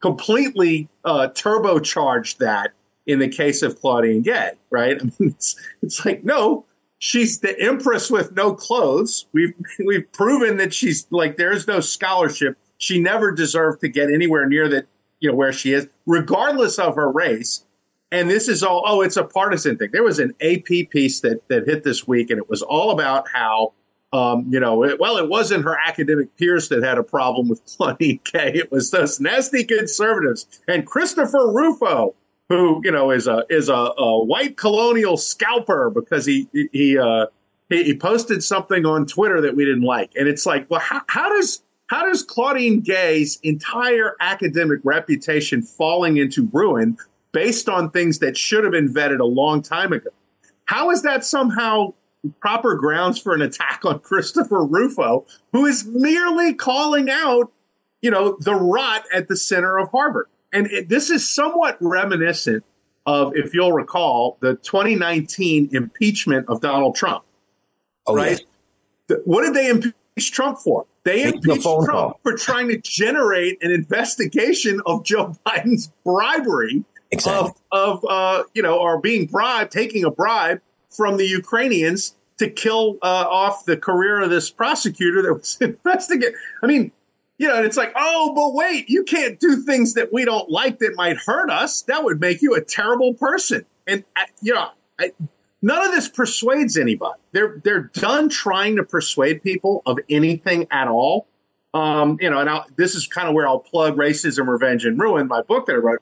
completely 0.00 0.88
uh, 1.04 1.28
turbocharged 1.34 2.38
that 2.38 2.72
in 3.06 3.18
the 3.18 3.28
case 3.28 3.62
of 3.62 3.80
Claudine 3.80 4.22
Gay, 4.22 4.52
right? 4.70 4.96
I 5.00 5.04
mean, 5.04 5.30
it's 5.30 5.56
it's 5.82 6.04
like 6.04 6.24
no, 6.24 6.64
she's 6.98 7.40
the 7.40 7.58
empress 7.60 8.10
with 8.10 8.32
no 8.32 8.54
clothes. 8.54 9.26
We've 9.32 9.54
we've 9.84 10.10
proven 10.12 10.56
that 10.58 10.72
she's 10.72 11.06
like 11.10 11.36
there's 11.36 11.66
no 11.66 11.80
scholarship. 11.80 12.56
She 12.78 13.00
never 13.00 13.32
deserved 13.32 13.80
to 13.80 13.88
get 13.88 14.10
anywhere 14.10 14.46
near 14.46 14.68
that, 14.68 14.86
you 15.20 15.30
know, 15.30 15.36
where 15.36 15.52
she 15.52 15.72
is, 15.72 15.88
regardless 16.04 16.78
of 16.78 16.96
her 16.96 17.10
race. 17.10 17.64
And 18.12 18.30
this 18.30 18.48
is 18.48 18.62
all 18.62 18.82
oh, 18.86 19.00
it's 19.00 19.16
a 19.16 19.24
partisan 19.24 19.76
thing. 19.76 19.90
There 19.92 20.04
was 20.04 20.18
an 20.18 20.34
AP 20.40 20.90
piece 20.90 21.20
that 21.20 21.46
that 21.48 21.66
hit 21.66 21.82
this 21.82 22.06
week, 22.06 22.30
and 22.30 22.38
it 22.38 22.48
was 22.48 22.62
all 22.62 22.90
about 22.90 23.28
how. 23.28 23.72
Um, 24.12 24.46
you 24.48 24.60
know, 24.60 24.84
it, 24.84 25.00
well, 25.00 25.18
it 25.18 25.28
wasn't 25.28 25.64
her 25.64 25.76
academic 25.76 26.34
peers 26.36 26.68
that 26.68 26.82
had 26.82 26.96
a 26.96 27.02
problem 27.02 27.48
with 27.48 27.60
Claudine 27.66 28.20
Gay. 28.24 28.52
It 28.54 28.70
was 28.70 28.92
those 28.92 29.20
nasty 29.20 29.64
conservatives 29.64 30.46
and 30.68 30.86
Christopher 30.86 31.52
Rufo, 31.52 32.14
who 32.48 32.80
you 32.84 32.92
know 32.92 33.10
is 33.10 33.26
a 33.26 33.44
is 33.50 33.68
a, 33.68 33.74
a 33.74 34.24
white 34.24 34.56
colonial 34.56 35.16
scalper 35.16 35.90
because 35.90 36.24
he 36.24 36.48
he 36.72 36.96
uh, 36.96 37.26
he, 37.68 37.84
he 37.84 37.96
posted 37.96 38.42
something 38.44 38.86
on 38.86 39.06
Twitter 39.06 39.40
that 39.40 39.56
we 39.56 39.64
didn't 39.64 39.82
like, 39.82 40.12
and 40.16 40.28
it's 40.28 40.46
like, 40.46 40.70
well, 40.70 40.80
how, 40.80 41.02
how 41.08 41.28
does 41.28 41.62
how 41.88 42.06
does 42.06 42.22
Claudine 42.22 42.80
Gay's 42.80 43.38
entire 43.42 44.16
academic 44.20 44.80
reputation 44.82 45.62
falling 45.62 46.16
into 46.16 46.48
ruin 46.52 46.96
based 47.32 47.68
on 47.68 47.90
things 47.90 48.18
that 48.20 48.36
should 48.36 48.64
have 48.64 48.72
been 48.72 48.92
vetted 48.92 49.20
a 49.20 49.24
long 49.24 49.62
time 49.62 49.92
ago? 49.92 50.10
How 50.64 50.90
is 50.90 51.02
that 51.02 51.24
somehow 51.24 51.94
proper 52.40 52.74
grounds 52.74 53.20
for 53.20 53.34
an 53.34 53.42
attack 53.42 53.82
on 53.84 53.98
Christopher 54.00 54.64
Rufo, 54.64 55.26
who 55.52 55.66
is 55.66 55.86
merely 55.86 56.54
calling 56.54 57.08
out, 57.08 57.52
you 58.00 58.10
know, 58.10 58.36
the 58.40 58.54
rot 58.54 59.04
at 59.12 59.28
the 59.28 59.36
center 59.36 59.78
of 59.78 59.90
Harvard? 59.90 60.26
And 60.52 60.66
it, 60.68 60.88
this 60.88 61.10
is 61.10 61.28
somewhat 61.28 61.76
reminiscent 61.80 62.64
of, 63.04 63.36
if 63.36 63.54
you'll 63.54 63.72
recall, 63.72 64.38
the 64.40 64.56
2019 64.56 65.68
impeachment 65.72 66.48
of 66.48 66.60
Donald 66.60 66.96
Trump. 66.96 67.24
Oh, 68.08 68.14
right? 68.16 68.40
The- 69.06 69.22
what 69.24 69.42
did 69.44 69.54
they 69.54 69.68
impeach 69.68 70.32
Trump 70.32 70.58
for? 70.58 70.86
They 71.06 71.22
impeached 71.22 71.62
Trump 71.62 71.88
call. 71.88 72.20
for 72.24 72.36
trying 72.36 72.66
to 72.66 72.78
generate 72.78 73.62
an 73.62 73.70
investigation 73.70 74.80
of 74.86 75.04
Joe 75.04 75.36
Biden's 75.46 75.92
bribery 76.04 76.84
Exactly. 77.12 77.52
of, 77.70 78.04
of 78.04 78.10
uh, 78.10 78.42
you 78.54 78.62
know, 78.62 78.76
or 78.76 79.00
being 79.00 79.26
bribed, 79.26 79.70
taking 79.70 80.04
a 80.04 80.10
bribe 80.10 80.60
from 80.90 81.16
the 81.16 81.24
Ukrainians 81.24 82.16
to 82.38 82.50
kill 82.50 82.98
uh, 83.02 83.24
off 83.30 83.64
the 83.64 83.76
career 83.76 84.20
of 84.20 84.30
this 84.30 84.50
prosecutor 84.50 85.22
that 85.22 85.32
was 85.32 85.56
investigating. 85.60 86.34
I 86.60 86.66
mean, 86.66 86.90
you 87.38 87.46
know, 87.46 87.54
and 87.56 87.64
it's 87.64 87.76
like, 87.76 87.92
oh, 87.94 88.32
but 88.34 88.54
wait, 88.54 88.88
you 88.88 89.04
can't 89.04 89.38
do 89.38 89.62
things 89.62 89.94
that 89.94 90.12
we 90.12 90.24
don't 90.24 90.50
like 90.50 90.80
that 90.80 90.96
might 90.96 91.18
hurt 91.18 91.50
us. 91.50 91.82
That 91.82 92.02
would 92.02 92.20
make 92.20 92.42
you 92.42 92.56
a 92.56 92.60
terrible 92.60 93.14
person. 93.14 93.64
And 93.86 94.02
uh, 94.16 94.22
you 94.42 94.54
know, 94.54 94.70
I, 94.98 95.12
none 95.62 95.84
of 95.84 95.92
this 95.92 96.08
persuades 96.08 96.76
anybody. 96.76 97.20
They're 97.32 97.60
they're 97.64 97.90
done 97.94 98.28
trying 98.28 98.76
to 98.76 98.84
persuade 98.84 99.42
people 99.42 99.82
of 99.86 99.98
anything 100.08 100.66
at 100.70 100.88
all. 100.88 101.26
Um, 101.74 102.16
you 102.20 102.30
know, 102.30 102.38
and 102.38 102.48
I'll, 102.48 102.66
this 102.76 102.94
is 102.94 103.06
kind 103.06 103.28
of 103.28 103.34
where 103.34 103.46
I'll 103.46 103.58
plug 103.58 103.96
racism, 103.96 104.48
revenge, 104.48 104.84
and 104.84 104.98
ruin, 104.98 105.28
my 105.28 105.42
book 105.42 105.66
that 105.66 105.74
I 105.74 105.76
wrote. 105.76 106.00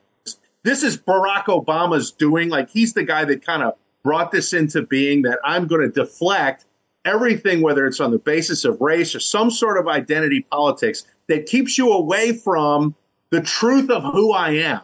This 0.62 0.82
is 0.82 0.96
Barack 0.96 1.44
Obama's 1.44 2.10
doing. 2.12 2.48
Like 2.48 2.70
he's 2.70 2.92
the 2.94 3.02
guy 3.02 3.24
that 3.24 3.44
kind 3.44 3.62
of 3.62 3.74
brought 4.02 4.30
this 4.30 4.52
into 4.52 4.82
being. 4.82 5.22
That 5.22 5.38
I'm 5.44 5.66
going 5.66 5.80
to 5.80 5.88
deflect 5.88 6.66
everything, 7.04 7.60
whether 7.60 7.86
it's 7.86 8.00
on 8.00 8.10
the 8.10 8.18
basis 8.18 8.64
of 8.64 8.80
race 8.80 9.14
or 9.14 9.20
some 9.20 9.50
sort 9.50 9.78
of 9.78 9.88
identity 9.88 10.46
politics 10.50 11.04
that 11.26 11.46
keeps 11.46 11.76
you 11.76 11.92
away 11.92 12.32
from 12.32 12.94
the 13.30 13.40
truth 13.40 13.90
of 13.90 14.02
who 14.04 14.32
I 14.32 14.50
am. 14.50 14.80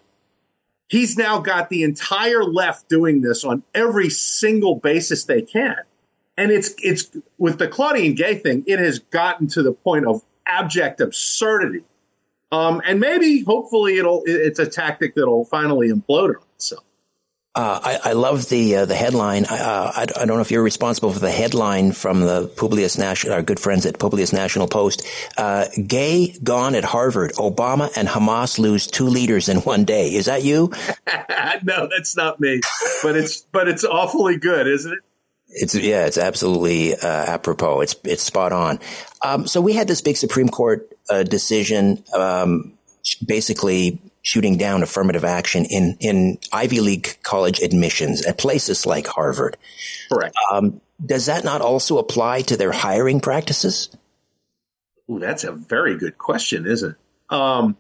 He's 0.91 1.17
now 1.17 1.39
got 1.39 1.71
the 1.71 1.85
entire 1.85 2.43
left 2.43 2.89
doing 2.89 3.21
this 3.21 3.45
on 3.45 3.63
every 3.75 4.11
single 4.11 4.75
basis 4.75 5.23
they 5.23 5.41
can. 5.41 5.77
And 6.37 6.51
it's 6.51 6.75
it's 6.79 7.17
with 7.39 7.59
the 7.59 7.69
Claudine 7.69 8.17
Gay 8.17 8.35
thing, 8.35 8.65
it 8.67 8.81
has 8.81 8.99
gotten 8.99 9.47
to 9.49 9.63
the 9.63 9.73
point 9.73 10.05
of 10.05 10.23
abject 10.47 11.01
absurdity. 11.01 11.85
Um, 12.51 12.83
and 12.85 12.99
maybe, 12.99 13.43
hopefully, 13.43 13.99
it'll 13.99 14.23
it's 14.27 14.59
a 14.59 14.67
tactic 14.67 15.15
that'll 15.15 15.45
finally 15.45 15.91
implode 15.91 16.31
on 16.31 16.43
itself. 16.57 16.83
Uh, 17.53 17.81
I, 17.83 18.11
I 18.11 18.13
love 18.13 18.49
the 18.49 18.77
uh, 18.77 18.85
the 18.85 18.95
headline. 18.95 19.45
Uh, 19.45 19.91
I, 19.97 20.03
I 20.03 20.25
don't 20.25 20.37
know 20.37 20.41
if 20.41 20.53
you're 20.53 20.63
responsible 20.63 21.13
for 21.13 21.19
the 21.19 21.33
headline 21.33 21.91
from 21.91 22.21
the 22.21 22.47
Publius 22.57 22.97
National, 22.97 23.35
our 23.35 23.43
good 23.43 23.59
friends 23.59 23.87
at 23.87 23.99
Publius 23.99 24.33
National 24.33 24.69
Post. 24.69 25.05
Uh, 25.37 25.67
gay 25.85 26.33
gone 26.45 26.77
at 26.77 26.85
Harvard. 26.85 27.33
Obama 27.33 27.91
and 27.97 28.07
Hamas 28.07 28.61
lose 28.61 28.87
two 28.87 29.07
leaders 29.07 29.49
in 29.49 29.59
one 29.59 29.85
day. 29.85 30.15
Is 30.15 30.27
that 30.27 30.45
you? 30.45 30.71
no, 31.65 31.89
that's 31.91 32.17
not 32.17 32.39
me. 32.39 32.61
But 33.03 33.17
it's 33.17 33.41
but 33.41 33.67
it's 33.67 33.85
awfully 33.85 34.37
good, 34.37 34.69
isn't 34.69 34.93
it? 34.93 35.01
It's 35.49 35.75
yeah, 35.75 36.07
it's 36.07 36.19
absolutely 36.19 36.95
uh, 36.95 37.25
apropos. 37.27 37.81
It's 37.81 37.97
it's 38.05 38.23
spot 38.23 38.53
on. 38.53 38.79
Um, 39.23 39.49
so 39.49 39.61
we 39.61 39.73
had 39.73 39.89
this 39.89 40.03
big 40.03 40.17
Supreme 40.17 40.49
Court 40.49 40.89
uh, 41.09 41.25
decision, 41.25 42.05
um, 42.15 42.75
basically 43.27 44.01
shooting 44.23 44.57
down 44.57 44.83
affirmative 44.83 45.25
action 45.25 45.65
in 45.65 45.97
in 46.01 46.39
Ivy 46.53 46.81
League 46.81 47.19
college 47.23 47.61
admissions 47.61 48.25
at 48.27 48.39
places 48.39 48.87
like 48.87 49.07
Harvard. 49.07 49.57
Correct. 50.11 50.35
Um, 50.53 50.81
does 51.05 51.27
that 51.27 51.45
not 51.45 51.61
also 51.63 51.99
apply 51.99 52.43
to 52.43 52.57
their 52.57 52.73
hiring 52.73 53.21
practices? 53.21 53.91
Ooh, 55.11 55.19
that's 55.19 55.45
a 55.45 55.53
very 55.53 55.97
good 55.97 56.19
question, 56.19 56.67
isn't 56.67 56.91
it? 56.91 57.35
Um, 57.35 57.77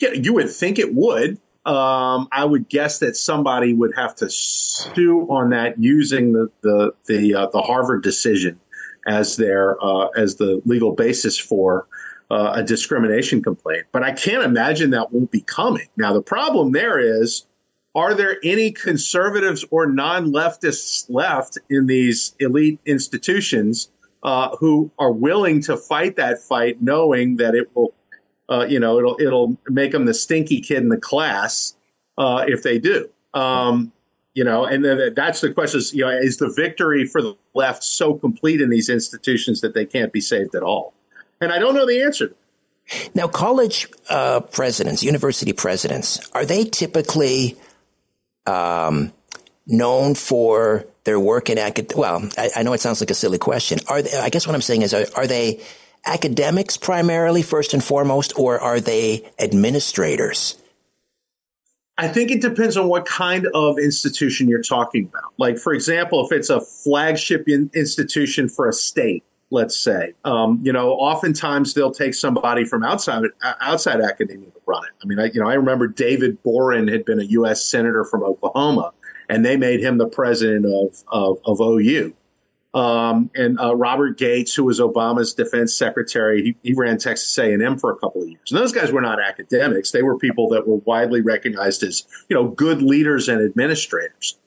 yeah, 0.00 0.12
you 0.12 0.34
would 0.34 0.50
think 0.50 0.78
it 0.78 0.94
would. 0.94 1.38
Um, 1.64 2.28
I 2.32 2.44
would 2.44 2.68
guess 2.68 2.98
that 3.00 3.16
somebody 3.16 3.72
would 3.72 3.94
have 3.94 4.16
to 4.16 4.28
sue 4.28 5.28
on 5.28 5.50
that 5.50 5.78
using 5.78 6.32
the 6.32 6.50
the 6.62 6.94
the, 7.06 7.34
uh, 7.34 7.46
the 7.48 7.62
Harvard 7.62 8.02
decision 8.02 8.58
as 9.06 9.36
their 9.36 9.76
uh, 9.84 10.06
as 10.16 10.36
the 10.36 10.60
legal 10.64 10.92
basis 10.92 11.38
for 11.38 11.86
uh, 12.32 12.52
a 12.54 12.62
discrimination 12.62 13.42
complaint. 13.42 13.84
But 13.92 14.02
I 14.02 14.12
can't 14.12 14.42
imagine 14.42 14.90
that 14.90 15.12
won't 15.12 15.30
be 15.30 15.42
coming. 15.42 15.86
Now 15.96 16.14
the 16.14 16.22
problem 16.22 16.72
there 16.72 16.98
is. 16.98 17.46
Are 17.94 18.14
there 18.14 18.38
any 18.42 18.72
conservatives 18.72 19.66
or 19.70 19.86
non 19.86 20.32
leftists 20.32 21.04
left 21.10 21.58
in 21.68 21.86
these 21.86 22.34
elite 22.40 22.80
institutions 22.86 23.90
uh, 24.22 24.56
who 24.56 24.90
are 24.98 25.12
willing 25.12 25.60
to 25.62 25.76
fight 25.76 26.16
that 26.16 26.40
fight, 26.40 26.80
knowing 26.80 27.36
that 27.36 27.54
it 27.54 27.68
will, 27.74 27.92
uh, 28.48 28.64
you 28.66 28.80
know, 28.80 28.98
it'll 28.98 29.20
it'll 29.20 29.58
make 29.68 29.92
them 29.92 30.06
the 30.06 30.14
stinky 30.14 30.62
kid 30.62 30.78
in 30.78 30.88
the 30.88 30.96
class 30.96 31.76
uh, 32.16 32.46
if 32.48 32.62
they 32.62 32.78
do. 32.78 33.10
Um, 33.34 33.92
you 34.32 34.42
know, 34.42 34.64
and 34.64 34.82
then 34.82 35.12
that's 35.14 35.42
the 35.42 35.52
question: 35.52 35.80
is, 35.80 35.92
you 35.92 36.02
know, 36.02 36.08
is 36.08 36.38
the 36.38 36.50
victory 36.56 37.04
for 37.04 37.20
the 37.20 37.36
left 37.52 37.84
so 37.84 38.14
complete 38.14 38.62
in 38.62 38.70
these 38.70 38.88
institutions 38.88 39.60
that 39.60 39.74
they 39.74 39.84
can't 39.84 40.14
be 40.14 40.20
saved 40.22 40.54
at 40.54 40.62
all? 40.62 40.94
And 41.42 41.52
I 41.52 41.58
don't 41.58 41.74
know 41.74 41.86
the 41.86 42.02
answer. 42.02 42.34
Now, 43.14 43.26
college 43.26 43.88
uh, 44.08 44.40
presidents, 44.40 45.02
university 45.02 45.52
presidents, 45.52 46.30
are 46.30 46.44
they 46.44 46.64
typically 46.64 47.56
um, 48.46 49.12
known 49.66 50.14
for 50.14 50.86
their 51.02 51.18
work 51.18 51.50
in 51.50 51.58
acad? 51.58 51.94
Well, 51.96 52.28
I, 52.38 52.50
I, 52.56 52.62
know 52.62 52.72
it 52.74 52.80
sounds 52.80 53.00
like 53.00 53.10
a 53.10 53.14
silly 53.14 53.38
question. 53.38 53.78
Are 53.88 54.02
they, 54.02 54.16
I 54.16 54.28
guess 54.28 54.46
what 54.46 54.54
I'm 54.54 54.62
saying 54.62 54.82
is, 54.82 54.94
are, 54.94 55.06
are, 55.16 55.26
they 55.26 55.60
academics 56.06 56.76
primarily, 56.76 57.42
first 57.42 57.74
and 57.74 57.82
foremost, 57.82 58.38
or 58.38 58.60
are 58.60 58.78
they 58.78 59.28
administrators? 59.38 60.56
I 61.98 62.08
think 62.08 62.30
it 62.30 62.40
depends 62.40 62.76
on 62.76 62.88
what 62.88 63.04
kind 63.04 63.48
of 63.52 63.78
institution 63.78 64.48
you're 64.48 64.62
talking 64.62 65.06
about. 65.06 65.32
Like, 65.38 65.58
for 65.58 65.72
example, 65.74 66.24
if 66.24 66.32
it's 66.32 66.50
a 66.50 66.60
flagship 66.60 67.48
in, 67.48 67.70
institution 67.74 68.48
for 68.48 68.68
a 68.68 68.72
state, 68.72 69.24
let's 69.52 69.78
say, 69.78 70.14
um, 70.24 70.58
you 70.62 70.72
know, 70.72 70.92
oftentimes 70.92 71.74
they'll 71.74 71.92
take 71.92 72.14
somebody 72.14 72.64
from 72.64 72.82
outside 72.82 73.24
outside 73.60 74.00
academia 74.00 74.50
to 74.50 74.60
run 74.66 74.82
it. 74.84 74.90
I 75.02 75.06
mean, 75.06 75.20
I, 75.20 75.26
you 75.26 75.40
know, 75.40 75.48
I 75.48 75.54
remember 75.54 75.86
David 75.86 76.42
Boren 76.42 76.88
had 76.88 77.04
been 77.04 77.20
a 77.20 77.24
U.S. 77.24 77.64
senator 77.64 78.04
from 78.04 78.24
Oklahoma, 78.24 78.92
and 79.28 79.44
they 79.44 79.56
made 79.56 79.80
him 79.80 79.98
the 79.98 80.08
president 80.08 80.66
of 80.66 81.04
of, 81.08 81.38
of 81.44 81.60
OU. 81.60 82.14
Um, 82.74 83.30
and 83.34 83.60
uh, 83.60 83.76
Robert 83.76 84.16
Gates, 84.16 84.54
who 84.54 84.64
was 84.64 84.80
Obama's 84.80 85.34
defense 85.34 85.74
secretary, 85.74 86.42
he, 86.42 86.56
he 86.62 86.72
ran 86.72 86.96
Texas 86.96 87.36
A&M 87.36 87.78
for 87.78 87.92
a 87.92 87.96
couple 87.96 88.22
of 88.22 88.28
years. 88.28 88.50
And 88.50 88.58
those 88.58 88.72
guys 88.72 88.90
were 88.90 89.02
not 89.02 89.20
academics; 89.20 89.90
they 89.90 90.02
were 90.02 90.16
people 90.16 90.48
that 90.48 90.66
were 90.66 90.76
widely 90.86 91.20
recognized 91.20 91.82
as 91.82 92.04
you 92.30 92.36
know 92.36 92.48
good 92.48 92.80
leaders 92.80 93.28
and 93.28 93.42
administrators. 93.42 94.38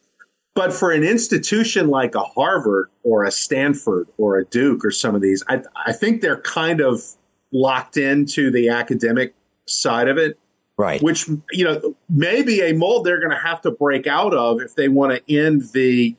But 0.55 0.73
for 0.73 0.91
an 0.91 1.03
institution 1.03 1.89
like 1.89 2.15
a 2.15 2.23
Harvard 2.23 2.89
or 3.03 3.25
a 3.25 3.31
Stanford 3.31 4.07
or 4.17 4.37
a 4.37 4.45
Duke 4.45 4.85
or 4.85 4.91
some 4.91 5.13
of 5.13 5.21
these, 5.21 5.43
I, 5.49 5.61
I 5.85 5.91
think 5.91 6.21
they're 6.21 6.41
kind 6.41 6.79
of 6.79 7.03
locked 7.51 7.97
into 7.97 8.49
the 8.51 8.69
academic 8.69 9.35
side 9.65 10.07
of 10.07 10.17
it. 10.17 10.39
Right. 10.77 11.01
Which, 11.01 11.27
you 11.51 11.65
know, 11.65 11.95
maybe 12.09 12.61
a 12.61 12.73
mold 12.73 13.05
they're 13.05 13.19
going 13.19 13.31
to 13.31 13.37
have 13.37 13.61
to 13.61 13.71
break 13.71 14.07
out 14.07 14.33
of 14.33 14.61
if 14.61 14.75
they 14.75 14.87
want 14.87 15.11
to 15.11 15.33
end 15.33 15.63
the, 15.73 16.15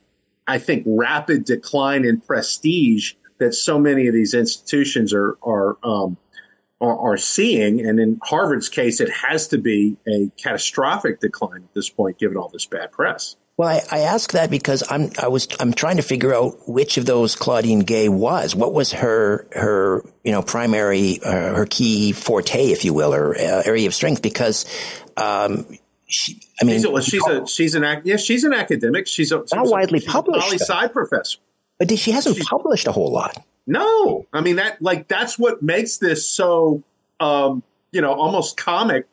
I 0.46 0.58
think, 0.58 0.84
rapid 0.86 1.44
decline 1.44 2.04
in 2.04 2.20
prestige 2.20 3.14
that 3.38 3.54
so 3.54 3.78
many 3.78 4.06
of 4.06 4.14
these 4.14 4.34
institutions 4.34 5.14
are, 5.14 5.36
are, 5.42 5.76
um, 5.82 6.16
are, 6.80 6.98
are 6.98 7.16
seeing. 7.16 7.86
And 7.86 7.98
in 8.00 8.18
Harvard's 8.22 8.68
case, 8.68 9.00
it 9.00 9.10
has 9.10 9.48
to 9.48 9.58
be 9.58 9.96
a 10.06 10.30
catastrophic 10.36 11.20
decline 11.20 11.62
at 11.62 11.74
this 11.74 11.88
point, 11.88 12.18
given 12.18 12.36
all 12.36 12.48
this 12.48 12.66
bad 12.66 12.92
press. 12.92 13.36
Well, 13.56 13.70
I, 13.70 13.80
I, 13.90 14.00
ask 14.00 14.32
that 14.32 14.50
because 14.50 14.82
I'm 14.90 15.10
I 15.20 15.28
was 15.28 15.48
I'm 15.58 15.72
trying 15.72 15.96
to 15.96 16.02
figure 16.02 16.34
out 16.34 16.68
which 16.68 16.98
of 16.98 17.06
those 17.06 17.34
Claudine 17.34 17.80
Gay 17.80 18.10
was. 18.10 18.54
What 18.54 18.74
was 18.74 18.92
her 18.92 19.48
her 19.52 20.04
you 20.22 20.32
know 20.32 20.42
primary 20.42 21.20
uh, 21.24 21.54
her 21.54 21.64
key 21.64 22.12
forte, 22.12 22.66
if 22.66 22.84
you 22.84 22.92
will, 22.92 23.14
or 23.14 23.34
uh, 23.34 23.62
area 23.64 23.86
of 23.86 23.94
strength? 23.94 24.20
Because 24.20 24.66
um, 25.16 25.66
she, 26.06 26.38
I 26.60 26.66
mean, 26.66 26.76
she's 26.76 26.84
a, 26.84 26.90
well, 26.90 27.02
she's 27.02 27.26
a 27.26 27.46
she's 27.46 27.74
an 27.74 28.02
yeah 28.04 28.16
she's 28.16 28.44
an 28.44 28.52
academic. 28.52 29.06
She's 29.06 29.32
a 29.32 29.42
not 29.54 29.68
widely 29.68 30.00
she's 30.00 30.08
published. 30.08 30.52
A 30.52 30.58
sci 30.58 30.88
professor, 30.88 31.38
but 31.78 31.90
she 31.98 32.10
hasn't 32.10 32.36
she's, 32.36 32.46
published 32.46 32.86
a 32.86 32.92
whole 32.92 33.10
lot. 33.10 33.42
No, 33.66 34.26
I 34.34 34.42
mean 34.42 34.56
that 34.56 34.82
like 34.82 35.08
that's 35.08 35.38
what 35.38 35.62
makes 35.62 35.96
this 35.96 36.28
so 36.28 36.82
um, 37.20 37.62
you 37.90 38.02
know 38.02 38.12
almost 38.12 38.58
comic 38.58 39.06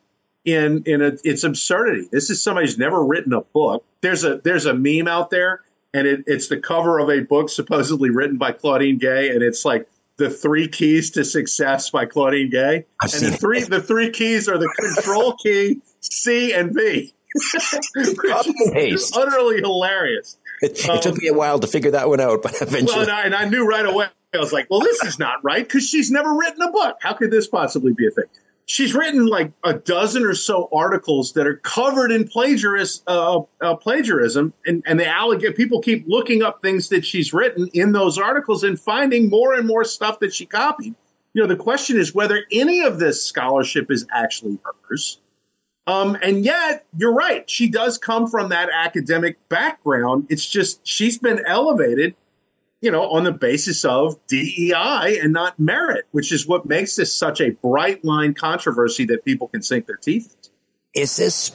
in 0.46 0.84
in 0.86 1.02
a, 1.02 1.14
its 1.24 1.44
absurdity. 1.44 2.08
This 2.12 2.30
is 2.30 2.42
somebody 2.42 2.68
who's 2.68 2.78
never 2.78 3.04
written 3.04 3.34
a 3.34 3.42
book. 3.42 3.86
There's 4.02 4.24
a 4.24 4.38
there's 4.38 4.66
a 4.66 4.74
meme 4.74 5.08
out 5.08 5.30
there, 5.30 5.62
and 5.94 6.08
it, 6.08 6.24
it's 6.28 6.48
the 6.48 6.58
cover 6.58 7.00
of 7.00 7.10
a 7.10 7.22
book 7.22 7.50
supposedly 7.50 8.10
written 8.10 8.38
by 8.38 8.52
Claudine 8.52 8.98
Gay, 8.98 9.30
and 9.30 9.42
it's 9.42 9.66
like 9.66 9.88
the 10.18 10.30
three 10.30 10.68
keys 10.68 11.12
to 11.12 11.26
success 11.26 11.90
by 11.90 12.06
Claudine 12.06 12.50
Gay. 12.50 12.86
I've 13.02 13.14
and 13.14 13.34
the 13.34 13.38
three 13.38 13.62
it. 13.62 13.70
the 13.70 13.82
three 13.82 14.10
keys 14.10 14.48
are 14.48 14.58
the 14.58 14.70
control 14.80 15.34
key, 15.44 15.82
C 16.02 16.54
and 16.54 16.74
V. 16.74 17.14
utterly 19.16 19.58
hilarious. 19.58 20.38
It, 20.62 20.88
um, 20.88 21.02
took 21.02 21.18
me 21.18 21.28
a 21.28 21.34
while 21.34 21.60
to 21.60 21.68
figure 21.68 21.92
that 21.92 22.08
one 22.08 22.22
out, 22.22 22.42
but 22.42 22.62
eventually. 22.62 22.86
Well, 22.86 23.02
and 23.02 23.12
I, 23.12 23.22
and 23.24 23.36
I 23.36 23.50
knew 23.50 23.68
right 23.68 23.86
away. 23.86 24.08
I 24.34 24.38
was 24.38 24.54
like, 24.54 24.68
well, 24.70 24.80
this 24.80 25.04
is 25.04 25.20
not 25.20 25.44
right 25.44 25.64
because 25.64 25.88
she's 25.88 26.10
never 26.10 26.34
written 26.34 26.62
a 26.62 26.72
book. 26.72 26.98
How 27.02 27.14
could 27.14 27.32
this 27.32 27.48
possibly 27.48 27.94
be 27.94 28.08
a 28.08 28.12
thing? 28.12 28.26
She's 28.66 28.94
written 28.94 29.26
like 29.26 29.52
a 29.64 29.74
dozen 29.74 30.24
or 30.24 30.36
so 30.36 30.70
articles 30.74 31.34
that 31.34 31.48
are 31.48 31.58
covered 31.58 32.12
in 32.12 32.28
plagiarism, 32.28 33.04
uh, 33.08 33.42
uh, 33.62 33.76
plagiarism, 33.76 34.54
and 34.66 34.84
and 34.86 35.00
the 35.00 35.06
allegate 35.06 35.56
people 35.56 35.82
keep 35.82 36.06
looking 36.08 36.44
up 36.44 36.62
things 36.62 36.90
that 36.90 37.06
she's 37.06 37.34
written 37.34 37.70
in 37.74 37.92
those 37.92 38.18
articles 38.18 38.64
and 38.64 38.80
finding 38.80 39.30
more 39.30 39.54
and 39.54 39.68
more 39.68 39.84
stuff 39.84 40.20
that 40.20 40.34
she 40.34 40.46
copied. 40.46 40.96
You 41.34 41.42
know, 41.42 41.48
the 41.48 41.56
question 41.56 41.98
is 41.98 42.14
whether 42.14 42.46
any 42.52 42.82
of 42.82 43.00
this 43.00 43.26
scholarship 43.26 43.90
is 43.90 44.06
actually 44.12 44.60
hers. 44.88 45.20
Um, 45.86 46.18
and 46.22 46.46
yet, 46.46 46.86
you're 46.98 47.14
right. 47.14 47.50
She 47.50 47.68
does 47.68 47.98
come 47.98 48.28
from 48.28 48.50
that 48.50 48.70
academic 48.72 49.38
background. 49.50 50.28
It's 50.30 50.48
just 50.48 50.86
she's 50.88 51.18
been 51.18 51.44
elevated 51.46 52.16
you 52.84 52.92
know, 52.92 53.10
on 53.10 53.24
the 53.24 53.32
basis 53.32 53.86
of 53.86 54.20
DEI 54.28 55.18
and 55.22 55.32
not 55.32 55.58
merit, 55.58 56.06
which 56.12 56.34
is 56.34 56.46
what 56.46 56.66
makes 56.66 56.98
this 56.98 57.18
such 57.18 57.40
a 57.40 57.52
bright 57.52 58.04
line 58.04 58.34
controversy 58.34 59.06
that 59.06 59.24
people 59.24 59.48
can 59.48 59.62
sink 59.62 59.88
their 59.88 59.96
teeth 59.96 60.36
into. 60.36 60.50
Is 60.94 61.16
this 61.16 61.54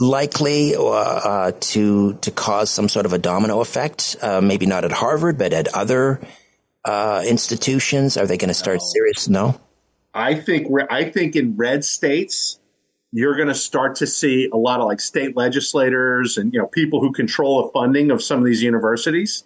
likely 0.00 0.74
uh, 0.74 0.82
uh, 0.82 1.52
to 1.60 2.14
to 2.14 2.30
cause 2.32 2.70
some 2.70 2.88
sort 2.88 3.06
of 3.06 3.12
a 3.12 3.18
domino 3.18 3.60
effect? 3.60 4.16
Uh, 4.20 4.40
maybe 4.40 4.66
not 4.66 4.84
at 4.84 4.90
Harvard, 4.90 5.38
but 5.38 5.52
at 5.52 5.68
other 5.74 6.20
uh, 6.84 7.22
institutions. 7.24 8.16
Are 8.16 8.26
they 8.26 8.36
going 8.36 8.48
to 8.48 8.54
start 8.54 8.80
no. 8.80 8.86
serious? 8.92 9.28
No. 9.28 9.60
I 10.12 10.34
think 10.34 10.66
I 10.90 11.04
think 11.04 11.36
in 11.36 11.56
red 11.56 11.84
states, 11.84 12.58
you're 13.12 13.36
going 13.36 13.46
to 13.46 13.54
start 13.54 13.94
to 13.96 14.08
see 14.08 14.48
a 14.52 14.56
lot 14.56 14.80
of 14.80 14.86
like 14.86 15.00
state 15.00 15.36
legislators 15.36 16.36
and 16.36 16.52
you 16.52 16.58
know 16.58 16.66
people 16.66 17.00
who 17.00 17.12
control 17.12 17.62
the 17.62 17.70
funding 17.70 18.10
of 18.10 18.20
some 18.20 18.40
of 18.40 18.44
these 18.44 18.60
universities 18.60 19.44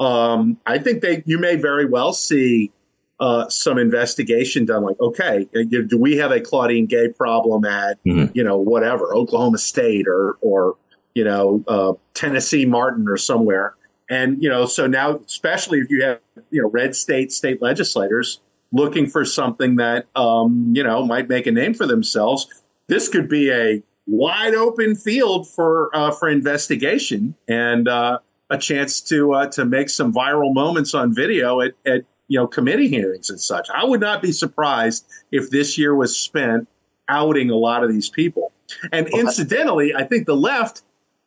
um, 0.00 0.58
I 0.66 0.78
think 0.78 1.02
they 1.02 1.22
you 1.26 1.38
may 1.38 1.56
very 1.56 1.86
well 1.86 2.12
see 2.12 2.72
uh, 3.20 3.48
some 3.48 3.78
investigation 3.78 4.64
done. 4.64 4.82
Like, 4.82 5.00
okay, 5.00 5.48
uh, 5.54 5.62
do 5.86 5.98
we 5.98 6.16
have 6.16 6.32
a 6.32 6.40
Claudine 6.40 6.86
Gay 6.86 7.08
problem 7.08 7.64
at 7.64 8.02
mm-hmm. 8.04 8.32
you 8.34 8.42
know 8.42 8.58
whatever 8.58 9.14
Oklahoma 9.14 9.58
State 9.58 10.06
or 10.08 10.36
or 10.40 10.76
you 11.14 11.24
know 11.24 11.64
uh, 11.68 11.92
Tennessee 12.14 12.66
Martin 12.66 13.08
or 13.08 13.16
somewhere? 13.16 13.74
And 14.10 14.42
you 14.42 14.48
know, 14.48 14.66
so 14.66 14.86
now, 14.86 15.16
especially 15.26 15.78
if 15.78 15.90
you 15.90 16.04
have 16.04 16.20
you 16.50 16.62
know 16.62 16.68
red 16.68 16.96
state 16.96 17.32
state 17.32 17.62
legislators 17.62 18.40
looking 18.72 19.06
for 19.06 19.24
something 19.24 19.76
that 19.76 20.06
um, 20.16 20.72
you 20.74 20.82
know 20.82 21.06
might 21.06 21.28
make 21.28 21.46
a 21.46 21.52
name 21.52 21.74
for 21.74 21.86
themselves, 21.86 22.48
this 22.88 23.08
could 23.08 23.28
be 23.28 23.50
a 23.50 23.82
wide 24.06 24.54
open 24.54 24.96
field 24.96 25.48
for 25.48 25.94
uh, 25.94 26.10
for 26.10 26.28
investigation 26.28 27.36
and. 27.46 27.86
Uh, 27.86 28.18
a 28.50 28.58
chance 28.58 29.00
to 29.00 29.32
uh, 29.32 29.46
to 29.48 29.64
make 29.64 29.88
some 29.88 30.12
viral 30.12 30.52
moments 30.52 30.94
on 30.94 31.14
video 31.14 31.60
at, 31.60 31.72
at 31.86 32.04
you 32.28 32.38
know 32.38 32.46
committee 32.46 32.88
hearings 32.88 33.30
and 33.30 33.40
such. 33.40 33.68
I 33.70 33.84
would 33.84 34.00
not 34.00 34.22
be 34.22 34.32
surprised 34.32 35.06
if 35.32 35.50
this 35.50 35.78
year 35.78 35.94
was 35.94 36.16
spent 36.16 36.68
outing 37.08 37.50
a 37.50 37.56
lot 37.56 37.84
of 37.84 37.90
these 37.90 38.08
people. 38.08 38.52
And 38.92 39.08
incidentally, 39.08 39.94
I 39.94 40.04
think 40.04 40.26
the 40.26 40.36
left 40.36 40.82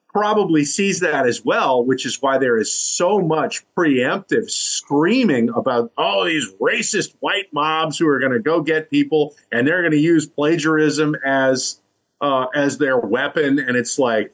probably 0.07 0.65
sees 0.65 0.99
that 1.01 1.27
as 1.27 1.45
well, 1.45 1.85
which 1.85 2.05
is 2.05 2.19
why 2.21 2.37
there 2.39 2.57
is 2.57 2.73
so 2.73 3.19
much 3.19 3.63
preemptive 3.75 4.49
screaming 4.49 5.49
about 5.55 5.91
all 5.97 6.21
oh, 6.21 6.25
these 6.25 6.51
racist 6.59 7.13
white 7.19 7.53
mobs 7.53 7.99
who 7.99 8.07
are 8.07 8.19
going 8.19 8.31
to 8.31 8.39
go 8.39 8.61
get 8.61 8.89
people 8.89 9.35
and 9.51 9.67
they're 9.67 9.81
going 9.81 9.91
to 9.91 9.99
use 9.99 10.25
plagiarism 10.25 11.15
as 11.23 11.79
uh, 12.19 12.47
as 12.55 12.79
their 12.79 12.97
weapon. 12.97 13.59
And 13.59 13.77
it's 13.77 13.99
like, 13.99 14.33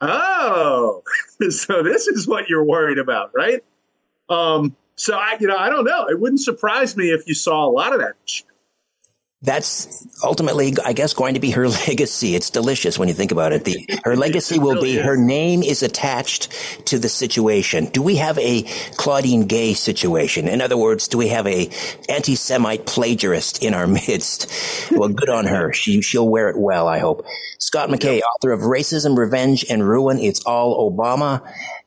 Oh, 0.00 1.02
so 1.50 1.82
this 1.82 2.06
is 2.08 2.26
what 2.26 2.48
you're 2.48 2.64
worried 2.64 2.98
about, 2.98 3.30
right? 3.34 3.62
Um, 4.28 4.76
so 4.96 5.16
I, 5.16 5.36
you 5.40 5.46
know, 5.46 5.56
I 5.56 5.70
don't 5.70 5.84
know. 5.84 6.06
It 6.08 6.20
wouldn't 6.20 6.40
surprise 6.40 6.96
me 6.96 7.10
if 7.10 7.26
you 7.26 7.34
saw 7.34 7.66
a 7.66 7.70
lot 7.70 7.92
of 7.92 8.00
that. 8.00 8.14
That's 9.42 10.06
ultimately, 10.22 10.74
I 10.84 10.92
guess, 10.92 11.14
going 11.14 11.34
to 11.34 11.40
be 11.40 11.50
her 11.52 11.68
legacy. 11.88 12.34
It's 12.34 12.50
delicious 12.50 12.98
when 12.98 13.08
you 13.08 13.14
think 13.14 13.32
about 13.32 13.52
it. 13.52 13.64
The, 13.64 13.86
her 14.04 14.14
legacy 14.14 14.58
will 14.58 14.80
be 14.80 14.96
her 14.96 15.16
name 15.16 15.62
is 15.62 15.82
attached 15.82 16.52
to 16.86 16.98
the 16.98 17.08
situation. 17.08 17.86
Do 17.86 18.02
we 18.02 18.16
have 18.16 18.38
a 18.38 18.62
Claudine 18.96 19.46
Gay 19.46 19.72
situation? 19.72 20.46
In 20.46 20.60
other 20.60 20.76
words, 20.76 21.08
do 21.08 21.16
we 21.16 21.28
have 21.28 21.46
a 21.46 21.70
anti-Semite 22.08 22.84
plagiarist 22.84 23.62
in 23.62 23.72
our 23.72 23.86
midst? 24.08 24.46
Well, 24.90 25.08
good 25.08 25.30
on 25.30 25.46
her. 25.46 25.72
She 25.72 26.02
she'll 26.02 26.28
wear 26.28 26.50
it 26.50 26.58
well. 26.58 26.86
I 26.86 26.98
hope. 26.98 27.24
Scott 27.58 27.88
McKay, 27.88 28.20
author 28.20 28.52
of 28.52 28.60
Racism, 28.60 29.16
Revenge, 29.16 29.64
and 29.70 29.86
Ruin. 29.86 30.18
It's 30.18 30.40
all 30.44 30.90
Obama, 30.90 31.42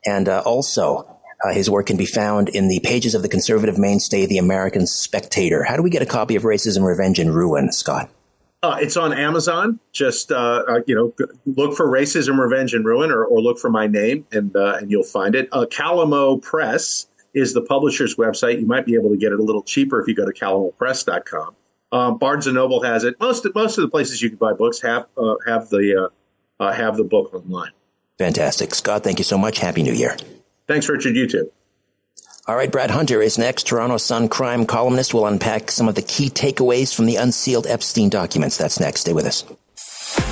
and 0.06 0.28
uh, 0.28 0.42
also 0.46 1.13
uh, 1.44 1.52
his 1.52 1.70
work 1.70 1.88
can 1.88 1.98
be 1.98 2.06
found 2.06 2.50
in 2.50 2.68
the 2.70 2.80
pages 2.80 3.16
of 3.16 3.22
the 3.22 3.30
conservative 3.30 3.78
mainstay, 3.78 4.26
The 4.26 4.38
American 4.38 4.88
Spectator. 4.88 5.64
How 5.64 5.76
do 5.76 5.84
we 5.84 5.90
get 5.90 6.02
a 6.02 6.06
copy 6.06 6.36
of 6.36 6.44
Racism, 6.44 6.86
Revenge, 6.86 7.20
and 7.20 7.36
Ruin, 7.36 7.72
Scott? 7.72 8.10
Uh, 8.64 8.78
it's 8.80 8.96
on 8.96 9.12
Amazon. 9.12 9.78
Just 9.92 10.32
uh, 10.32 10.64
uh, 10.66 10.80
you 10.88 10.96
know, 10.96 11.14
look 11.46 11.76
for 11.76 11.86
Racism, 11.86 12.40
Revenge, 12.40 12.74
and 12.74 12.86
Ruin, 12.86 13.12
or, 13.12 13.26
or 13.26 13.42
look 13.42 13.60
for 13.60 13.70
my 13.70 13.88
name, 13.88 14.26
and 14.32 14.56
uh, 14.56 14.78
and 14.80 14.90
you'll 14.90 15.04
find 15.04 15.36
it. 15.36 15.50
Uh, 15.52 15.66
Calamo 15.70 16.42
Press 16.42 17.08
is 17.34 17.54
the 17.54 17.62
publisher's 17.62 18.16
website. 18.16 18.62
You 18.62 18.66
might 18.66 18.86
be 18.86 18.96
able 18.96 19.10
to 19.10 19.18
get 19.18 19.34
it 19.34 19.40
a 19.40 19.44
little 19.44 19.64
cheaper 19.64 20.00
if 20.00 20.08
you 20.08 20.16
go 20.16 20.26
to 20.26 20.32
calamopress.com. 20.32 21.56
Um, 21.92 22.18
Barnes 22.18 22.48
and 22.48 22.56
Noble 22.56 22.82
has 22.84 23.04
it. 23.04 23.20
Most 23.20 23.46
most 23.54 23.78
of 23.78 23.82
the 23.82 23.90
places 23.90 24.22
you 24.22 24.30
can 24.30 24.38
buy 24.38 24.54
books 24.54 24.80
have 24.80 25.08
uh, 25.18 25.36
have 25.46 25.70
the 25.70 26.10
have 26.62 26.96
the 26.96 27.04
book 27.04 27.34
online. 27.34 27.72
Fantastic, 28.18 28.74
Scott. 28.74 29.04
Thank 29.04 29.18
you 29.18 29.26
so 29.26 29.38
much. 29.38 29.60
Happy 29.60 29.84
New 29.84 29.94
Year. 29.94 30.16
Thanks, 30.74 30.90
Richard. 30.90 31.16
You 31.16 31.28
too. 31.28 31.52
All 32.48 32.56
right, 32.56 32.72
Brad 32.72 32.90
Hunter 32.90 33.22
is 33.22 33.38
next. 33.38 33.68
Toronto 33.68 33.98
Sun 33.98 34.28
crime 34.30 34.66
columnist 34.66 35.14
will 35.14 35.28
unpack 35.28 35.70
some 35.70 35.88
of 35.88 35.94
the 35.94 36.02
key 36.02 36.32
takeaways 36.32 36.96
from 36.96 37.06
the 37.06 37.16
unsealed 37.16 37.68
Epstein 37.68 38.10
documents. 38.10 38.58
That's 38.58 38.80
next. 38.80 39.02
Stay 39.02 39.14
with 39.14 39.26
us. 39.26 39.46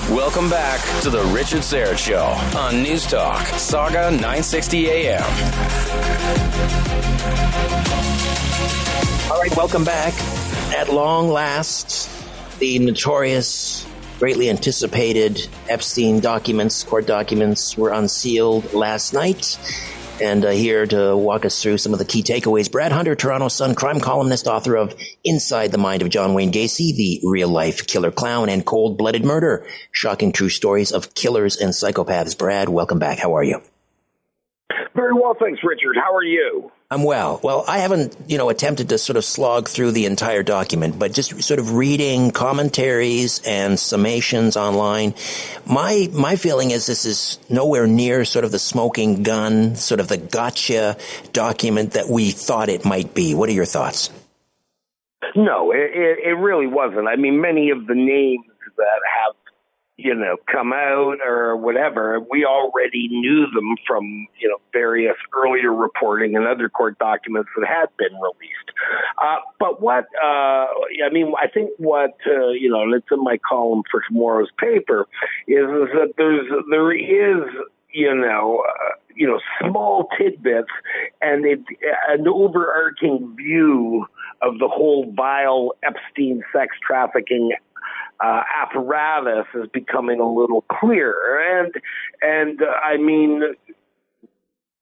Welcome 0.10 0.50
back 0.50 0.82
to 1.04 1.12
the 1.12 1.22
Richard 1.26 1.60
Syrett 1.60 2.00
Show 2.00 2.24
on 2.58 2.82
News 2.82 3.06
Talk, 3.06 3.46
Saga 3.60 4.10
960 4.10 4.90
AM. 4.90 5.22
All 9.32 9.40
right, 9.40 9.56
welcome 9.56 9.84
back. 9.84 10.16
At 10.76 10.90
long 10.92 11.30
last, 11.30 12.10
the 12.58 12.80
notorious, 12.80 13.86
greatly 14.18 14.50
anticipated 14.50 15.48
Epstein 15.70 16.20
documents, 16.20 16.84
court 16.84 17.06
documents, 17.06 17.78
were 17.78 17.92
unsealed 17.92 18.74
last 18.74 19.14
night. 19.14 19.60
And 20.22 20.46
uh, 20.46 20.52
here 20.52 20.86
to 20.86 21.18
walk 21.18 21.46
us 21.46 21.64
through 21.64 21.80
some 21.80 21.94
of 21.94 22.00
the 22.00 22.06
key 22.06 22.22
takeaways, 22.22 22.72
Brad 22.72 22.92
Hunter, 22.92 23.16
Toronto 23.16 23.48
Sun 23.48 23.74
crime 23.74 24.00
columnist, 24.00 24.46
author 24.46 24.76
of 24.76 24.94
Inside 25.24 25.72
the 25.72 25.80
Mind 25.80 26.04
of 26.04 26.10
John 26.10 26.36
Wayne 26.36 26.52
Gacy, 26.52 26.96
the 26.96 27.22
real 27.24 27.50
life 27.50 27.88
killer 27.88 28.12
clown, 28.12 28.48
and 28.48 28.64
cold 28.64 29.00
blooded 29.00 29.26
murder, 29.26 29.66
shocking 29.92 30.32
true 30.32 30.50
stories 30.50 30.92
of 30.92 31.16
killers 31.16 31.58
and 31.58 31.72
psychopaths. 31.74 32.38
Brad, 32.38 32.70
welcome 32.70 33.00
back. 33.00 33.18
How 33.18 33.36
are 33.36 33.44
you? 33.44 33.62
Very 34.96 35.14
well, 35.14 35.36
thanks, 35.40 35.62
Richard. 35.64 35.96
How 35.96 36.14
are 36.14 36.24
you? 36.24 36.72
I'm 36.92 37.04
well. 37.04 37.40
Well, 37.42 37.64
I 37.70 37.78
haven't, 37.78 38.18
you 38.28 38.38
know, 38.38 38.50
attempted 38.50 38.90
to 38.90 38.98
sort 38.98 39.16
of 39.16 39.24
slog 39.24 39.70
through 39.70 39.92
the 39.92 40.06
entire 40.06 40.44
document, 40.44 41.00
but 41.00 41.14
just 41.14 41.42
sort 41.42 41.58
of 41.58 41.72
reading 41.72 42.32
commentaries 42.32 43.42
and 43.48 43.76
summations 43.76 44.58
online. 44.58 45.14
My 45.66 46.10
my 46.12 46.36
feeling 46.36 46.72
is 46.72 46.88
this 46.88 47.06
is 47.06 47.40
nowhere 47.50 47.88
near 47.88 48.26
sort 48.26 48.44
of 48.44 48.52
the 48.52 48.60
smoking 48.60 49.24
gun, 49.24 49.78
sort 49.78 50.02
of 50.02 50.10
the 50.10 50.18
gotcha 50.18 50.98
document 51.32 51.92
that 51.94 52.10
we 52.10 52.32
thought 52.32 52.68
it 52.68 52.84
might 52.84 53.16
be. 53.16 53.34
What 53.36 53.48
are 53.48 53.54
your 53.54 53.64
thoughts? 53.64 54.10
No, 55.34 55.72
it, 55.72 55.92
it, 55.94 56.20
it 56.26 56.34
really 56.34 56.68
wasn't. 56.68 57.08
I 57.08 57.16
mean, 57.16 57.40
many 57.40 57.70
of 57.70 57.88
the 57.88 57.96
names 57.96 58.44
that 58.76 59.00
have 59.24 59.36
you 60.04 60.16
know, 60.16 60.38
come 60.52 60.74
out 60.74 61.18
or 61.26 61.56
whatever. 61.56 62.20
We 62.20 62.46
already 62.46 63.08
knew 63.08 63.48
them 63.54 63.76
from, 63.88 64.28
you 64.40 64.50
know, 64.50 64.58
various 64.74 65.16
earlier 65.36 65.74
reporting 65.74 66.36
and 66.36 66.48
other 66.48 66.70
court 66.70 66.98
documents 67.00 67.50
that 67.58 67.68
had 67.68 67.88
been 67.98 68.14
released. 68.14 68.72
Uh, 69.22 69.38
but 69.60 69.82
what, 69.82 70.06
uh, 70.24 70.68
I 71.06 71.10
mean, 71.12 71.34
I 71.40 71.48
think 71.48 71.72
what, 71.78 72.16
uh, 72.26 72.50
you 72.50 72.70
know, 72.70 72.82
and 72.82 72.94
it's 72.94 73.08
in 73.12 73.24
my 73.24 73.38
column 73.48 73.84
for 73.92 74.02
tomorrow's 74.08 74.50
paper, 74.58 75.08
is, 75.48 75.66
is 75.66 75.90
that 75.94 76.14
there's, 76.18 76.48
there 76.70 76.92
is, 76.92 77.48
you 77.94 78.16
know, 78.16 78.64
uh, 78.68 78.96
you 79.16 79.28
know, 79.28 79.40
small 79.60 80.08
tidbits 80.18 80.72
and 81.22 81.46
it, 81.46 81.60
an 82.08 82.28
overarching 82.28 83.36
view 83.36 84.06
of 84.42 84.58
the 84.58 84.68
whole 84.68 85.12
vile 85.16 85.74
Epstein 85.84 86.42
sex 86.54 86.76
trafficking 86.86 87.52
uh, 88.24 88.44
apparatus 88.62 89.48
is 89.56 89.68
becoming 89.74 90.20
a 90.20 90.32
little 90.32 90.64
clearer. 90.64 91.62
And 91.62 91.74
and 92.22 92.62
uh, 92.62 92.66
I 92.66 92.98
mean, 92.98 93.42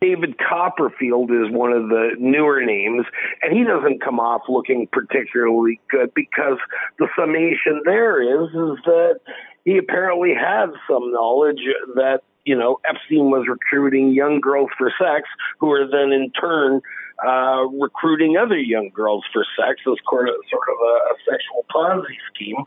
David 0.02 0.38
Copperfield 0.38 1.30
is 1.30 1.52
one 1.52 1.74
of 1.74 1.90
the 1.90 2.12
newer 2.18 2.64
names, 2.64 3.06
and 3.42 3.52
he 3.52 3.66
doesn't 3.66 4.02
come 4.02 4.18
off 4.18 4.44
looking 4.48 4.88
particularly 4.88 5.82
good 5.92 6.14
because 6.14 6.58
the 7.00 7.08
summation 7.18 7.82
there 7.84 8.22
is 8.22 8.48
is 8.48 8.84
that 8.86 9.20
he 9.66 9.78
apparently 9.78 10.34
had 10.34 10.68
some 10.90 11.12
knowledge 11.12 11.60
that 11.96 12.22
you 12.46 12.58
know 12.58 12.80
Epstein 12.90 13.30
was 13.30 13.46
recruiting 13.50 14.14
young 14.14 14.40
girls 14.40 14.70
for 14.78 14.90
sex, 14.98 15.28
who 15.60 15.68
were 15.68 15.86
then 15.86 16.14
in 16.14 16.32
turn 16.32 16.80
uh, 17.28 17.66
recruiting 17.68 18.38
other 18.38 18.58
young 18.58 18.92
girls 18.94 19.26
for 19.34 19.46
sex 19.58 19.82
as 19.82 19.98
sort 20.10 20.30
of, 20.30 20.36
sort 20.50 20.68
of 20.70 20.78
a, 20.82 20.94
a 21.12 21.16
sexual 21.30 21.66
Ponzi 21.76 22.16
scheme, 22.34 22.64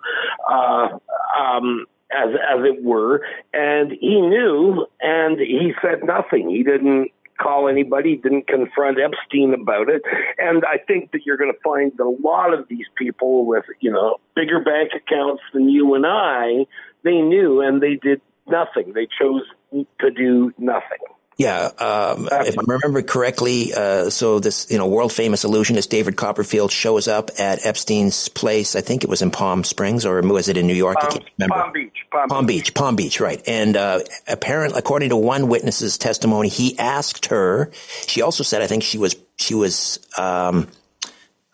uh, 0.51 0.89
um, 1.41 1.87
as 2.13 2.29
as 2.35 2.63
it 2.63 2.85
were. 2.85 3.23
And 3.55 3.93
he 3.93 4.21
knew, 4.21 4.87
and 5.01 5.41
he 5.41 5.73
said 5.81 6.05
nothing. 6.05 6.51
He 6.51 6.63
didn't 6.63 7.11
call 7.41 7.69
anybody, 7.69 8.17
didn't 8.17 8.47
confront 8.47 8.99
Epstein 9.01 9.55
about 9.55 9.89
it. 9.89 10.03
And 10.39 10.65
I 10.65 10.79
think 10.79 11.13
that 11.13 11.27
you're 11.27 11.37
going 11.37 11.53
to 11.53 11.59
find 11.63 11.93
that 11.97 12.05
a 12.05 12.17
lot 12.23 12.55
of 12.55 12.69
these 12.69 12.87
people 12.97 13.47
with, 13.47 13.65
you 13.81 13.91
know, 13.91 14.19
bigger 14.35 14.61
bank 14.61 14.93
accounts 14.95 15.43
than 15.53 15.69
you 15.69 15.95
and 15.95 16.07
I, 16.07 16.67
they 17.05 17.21
knew 17.21 17.61
and 17.61 17.83
they 17.83 17.95
did 17.97 18.21
nothing. 18.47 18.93
They 18.93 19.07
chose 19.21 19.43
to 20.01 20.11
do 20.11 20.53
nothing. 20.59 20.99
Yeah, 21.39 21.71
um, 21.79 22.29
if 22.31 22.59
I 22.59 22.63
remember 22.67 23.03
correctly, 23.03 23.73
uh, 23.73 24.11
so 24.11 24.39
this 24.39 24.71
you 24.71 24.77
know 24.77 24.87
world 24.87 25.13
famous 25.13 25.45
illusionist 25.45 25.91
David 25.91 26.17
Copperfield 26.17 26.71
shows 26.71 27.09
up 27.09 27.31
at 27.39 27.65
Epstein's 27.65 28.29
place. 28.29 28.77
I 28.77 28.83
think 28.83 29.03
it 29.03 29.09
was 29.09 29.23
in 29.23 29.31
Palm 29.31 29.65
Springs, 29.65 30.05
or 30.05 30.21
was 30.21 30.49
it 30.49 30.57
in 30.57 30.67
New 30.67 30.75
York? 30.75 30.99
Palm, 30.99 31.09
I 31.09 31.13
can't 31.13 31.25
remember. 31.39 31.55
Palm 31.55 31.73
Beach. 31.73 32.07
Palm, 32.11 32.29
Palm 32.29 32.47
Beach. 32.47 32.65
Beach. 32.65 32.75
Palm 32.75 32.97
Beach. 32.97 33.21
Right. 33.21 33.43
And 33.49 33.77
uh, 33.77 34.01
apparently, 34.29 34.79
according 34.79 35.09
to 35.09 35.17
one 35.17 35.49
witness's 35.49 35.97
testimony, 35.97 36.49
he 36.49 36.79
asked 36.79 37.27
her. 37.27 37.71
She 38.07 38.21
also 38.21 38.45
said, 38.45 38.61
I 38.61 38.67
think 38.67 38.83
she 38.83 38.99
was 38.99 39.17
she 39.37 39.55
was. 39.55 39.99
Um, 40.19 40.69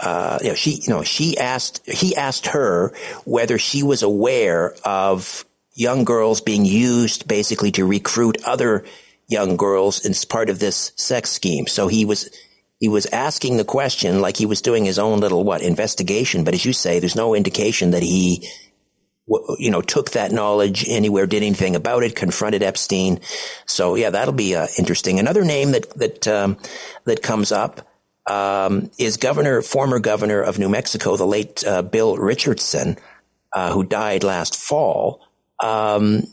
uh, 0.01 0.39
you 0.43 0.51
know, 0.51 0.55
she, 0.55 0.75
you 0.75 0.91
know, 0.91 1.03
she 1.03 1.37
asked, 1.37 1.85
he 1.85 2.15
asked 2.15 2.47
her 2.47 2.93
whether 3.25 3.59
she 3.59 3.83
was 3.83 4.05
aware 4.05 4.73
of 4.85 5.45
young 5.75 6.05
girls 6.05 6.41
being 6.41 6.65
used 6.65 7.27
basically 7.27 7.73
to 7.73 7.85
recruit 7.85 8.37
other 8.45 8.85
young 9.29 9.57
girls 9.57 10.05
as 10.05 10.25
part 10.25 10.51
of 10.51 10.59
this 10.59 10.93
sex 10.97 11.31
scheme. 11.31 11.67
So 11.67 11.89
he 11.89 12.05
was 12.05 12.29
he 12.81 12.89
was 12.89 13.07
asking 13.07 13.57
the 13.57 13.65
question 13.65 14.21
like 14.21 14.37
he 14.37 14.47
was 14.47 14.63
doing 14.63 14.85
his 14.85 14.99
own 14.99 15.21
little 15.21 15.45
what 15.45 15.63
investigation. 15.63 16.45
But 16.45 16.55
as 16.55 16.65
you 16.65 16.73
say, 16.73 16.99
there's 16.99 17.17
no 17.17 17.35
indication 17.35 17.91
that 17.93 18.03
he 18.03 18.49
you 19.59 19.71
know 19.71 19.83
took 19.83 20.13
that 20.13 20.33
knowledge 20.33 20.87
anywhere, 20.89 21.27
did 21.27 21.43
anything 21.43 21.77
about 21.77 22.03
it, 22.03 22.17
confronted 22.17 22.63
Epstein. 22.63 23.21
So 23.67 23.95
yeah, 23.95 24.11
that'll 24.11 24.35
be 24.35 24.57
uh, 24.57 24.67
interesting. 24.79 25.19
Another 25.19 25.45
name 25.45 25.73
that 25.73 25.91
that 25.99 26.27
um, 26.27 26.57
that 27.05 27.23
comes 27.23 27.53
up. 27.53 27.85
Um, 28.27 28.91
is 28.99 29.17
governor, 29.17 29.63
former 29.63 30.01
governor 30.01 30.43
of 30.43 30.59
New 30.59 30.69
Mexico, 30.69 31.17
the 31.17 31.27
late 31.27 31.67
uh, 31.67 31.81
Bill 31.81 32.15
Richardson, 32.19 32.99
uh, 33.55 33.73
who 33.73 33.85
died 33.85 34.23
last 34.23 34.55
fall. 34.55 35.27
Um, 35.65 36.25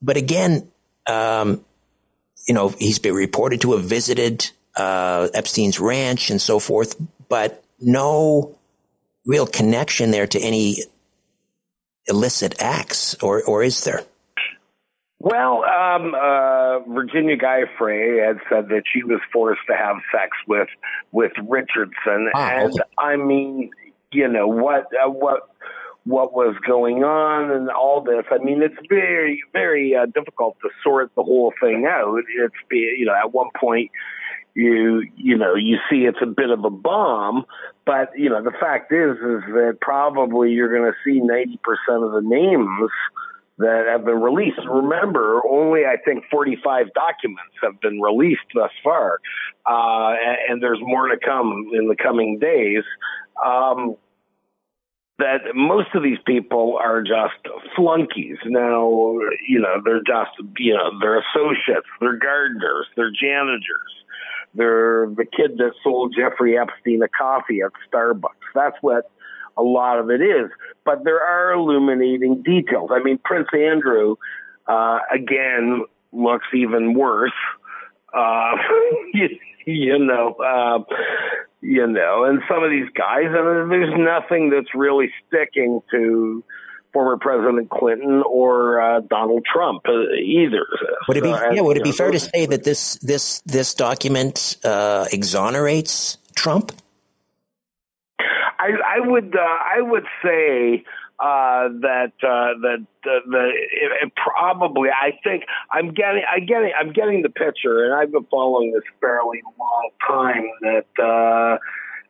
but 0.00 0.16
again, 0.16 0.72
um, 1.06 1.62
you 2.46 2.54
know, 2.54 2.68
he's 2.68 2.98
been 2.98 3.14
reported 3.14 3.60
to 3.62 3.72
have 3.72 3.84
visited 3.84 4.50
uh, 4.76 5.28
Epstein's 5.34 5.78
ranch 5.78 6.30
and 6.30 6.40
so 6.40 6.58
forth, 6.58 6.96
but 7.28 7.62
no 7.80 8.56
real 9.26 9.46
connection 9.46 10.10
there 10.10 10.26
to 10.26 10.40
any 10.40 10.78
illicit 12.06 12.60
acts, 12.60 13.14
or 13.22 13.42
or 13.42 13.62
is 13.62 13.84
there? 13.84 14.02
Well, 15.20 15.64
um, 15.64 16.14
uh, 16.14 16.80
Virginia 16.92 17.36
Giuffre 17.36 18.26
had 18.26 18.38
said 18.48 18.68
that 18.70 18.82
she 18.92 19.04
was 19.04 19.20
forced 19.32 19.60
to 19.68 19.76
have 19.76 19.96
sex 20.12 20.36
with 20.48 20.68
with 21.12 21.32
Richardson, 21.48 22.30
ah, 22.34 22.50
and 22.50 22.72
okay. 22.72 22.82
I 22.98 23.16
mean, 23.16 23.70
you 24.10 24.26
know 24.28 24.48
what 24.48 24.86
uh, 24.94 25.08
what 25.08 25.48
what 26.04 26.32
was 26.32 26.56
going 26.66 27.04
on 27.04 27.50
and 27.50 27.70
all 27.70 28.00
this. 28.00 28.24
I 28.30 28.38
mean, 28.38 28.62
it's 28.62 28.74
very, 28.88 29.40
very 29.52 29.94
uh, 29.94 30.06
difficult 30.06 30.56
to 30.62 30.70
sort 30.82 31.14
the 31.14 31.22
whole 31.22 31.52
thing 31.60 31.86
out. 31.88 32.22
It's, 32.38 32.54
you 32.70 33.06
know, 33.06 33.14
at 33.14 33.32
one 33.32 33.48
point, 33.58 33.90
you 34.54 35.02
you 35.16 35.36
know 35.36 35.54
you 35.54 35.78
see 35.90 36.04
it's 36.04 36.18
a 36.20 36.26
bit 36.26 36.50
of 36.50 36.64
a 36.64 36.70
bomb 36.70 37.44
but 37.86 38.10
you 38.16 38.28
know 38.28 38.42
the 38.42 38.52
fact 38.60 38.92
is 38.92 39.16
is 39.16 39.42
that 39.54 39.78
probably 39.80 40.50
you're 40.50 40.68
going 40.68 40.90
to 40.90 40.98
see 41.04 41.20
90% 41.20 42.04
of 42.04 42.12
the 42.12 42.20
names 42.22 42.90
that 43.58 43.86
have 43.90 44.04
been 44.04 44.20
released 44.20 44.58
remember 44.68 45.40
only 45.48 45.86
i 45.86 45.96
think 46.04 46.24
45 46.30 46.92
documents 46.92 47.54
have 47.62 47.80
been 47.80 48.00
released 48.00 48.40
thus 48.54 48.70
far 48.84 49.20
uh, 49.64 50.14
and, 50.22 50.36
and, 50.48 50.62
there's 50.62 50.80
more 50.82 51.06
to 51.08 51.16
come 51.24 51.70
in 51.72 51.88
the 51.88 51.96
coming 51.96 52.38
days 52.38 52.84
um, 53.42 53.96
that 55.22 55.54
most 55.54 55.88
of 55.94 56.02
these 56.02 56.18
people 56.26 56.78
are 56.82 57.00
just 57.00 57.38
flunkies. 57.76 58.38
Now, 58.44 59.18
you 59.48 59.60
know, 59.60 59.80
they're 59.84 60.02
just, 60.02 60.32
you 60.58 60.74
know, 60.74 60.90
they're 61.00 61.20
associates, 61.20 61.86
they're 62.00 62.18
gardeners, 62.18 62.86
they're 62.96 63.12
janitors, 63.12 63.92
they're 64.54 65.06
the 65.06 65.24
kid 65.24 65.58
that 65.58 65.72
sold 65.84 66.14
Jeffrey 66.18 66.58
Epstein 66.58 67.02
a 67.02 67.08
coffee 67.08 67.60
at 67.62 67.70
Starbucks. 67.88 68.50
That's 68.52 68.76
what 68.80 69.10
a 69.56 69.62
lot 69.62 70.00
of 70.00 70.10
it 70.10 70.20
is. 70.20 70.50
But 70.84 71.04
there 71.04 71.22
are 71.22 71.52
illuminating 71.52 72.42
details. 72.42 72.90
I 72.92 73.00
mean, 73.00 73.18
Prince 73.24 73.48
Andrew, 73.54 74.16
uh, 74.66 74.98
again, 75.14 75.84
looks 76.10 76.46
even 76.52 76.94
worse. 76.94 77.32
Uh, 78.12 78.56
you, 79.14 79.28
you 79.66 79.98
know, 79.98 80.34
uh, 80.34 80.94
you 81.62 81.86
know, 81.86 82.24
and 82.24 82.42
some 82.48 82.64
of 82.64 82.70
these 82.70 82.88
guys, 82.94 83.26
and 83.26 83.70
there's 83.70 83.94
nothing 83.96 84.50
that's 84.50 84.74
really 84.74 85.10
sticking 85.26 85.80
to 85.92 86.44
former 86.92 87.16
President 87.16 87.70
Clinton 87.70 88.22
or 88.26 88.80
uh, 88.80 89.00
Donald 89.00 89.46
Trump 89.50 89.82
uh, 89.88 90.12
either. 90.22 90.66
Would 91.08 91.16
it 91.16 91.22
be 91.22 91.32
so, 91.32 91.50
yeah? 91.52 91.62
Would 91.62 91.76
it 91.76 91.84
be 91.84 91.90
know, 91.90 91.96
fair 91.96 92.10
to 92.10 92.20
say 92.20 92.46
that 92.46 92.64
this 92.64 92.96
this 92.96 93.40
this 93.46 93.74
document 93.74 94.56
uh, 94.64 95.06
exonerates 95.12 96.18
Trump? 96.34 96.72
I, 98.18 98.72
I 98.96 99.00
would 99.00 99.34
uh, 99.34 99.40
I 99.40 99.80
would 99.80 100.04
say 100.22 100.84
uh, 101.22 101.68
that 101.80 102.12
uh, 102.22 102.58
that 102.62 102.84
uh, 103.06 103.20
the 103.30 103.52
it, 103.54 103.92
it 104.02 104.12
probably 104.16 104.90
I 104.90 105.12
think 105.22 105.44
I'm 105.70 105.94
getting 105.94 106.24
I 106.28 106.40
getting 106.40 106.72
I'm 106.78 106.92
getting 106.92 107.22
the 107.22 107.30
picture, 107.30 107.84
and 107.84 107.94
I've 107.94 108.10
been 108.10 108.26
following 108.30 108.72
this 108.72 108.82
fairly 109.00 109.40
long 109.58 109.90
time 110.06 110.44
that. 110.62 111.02
Uh, 111.02 111.58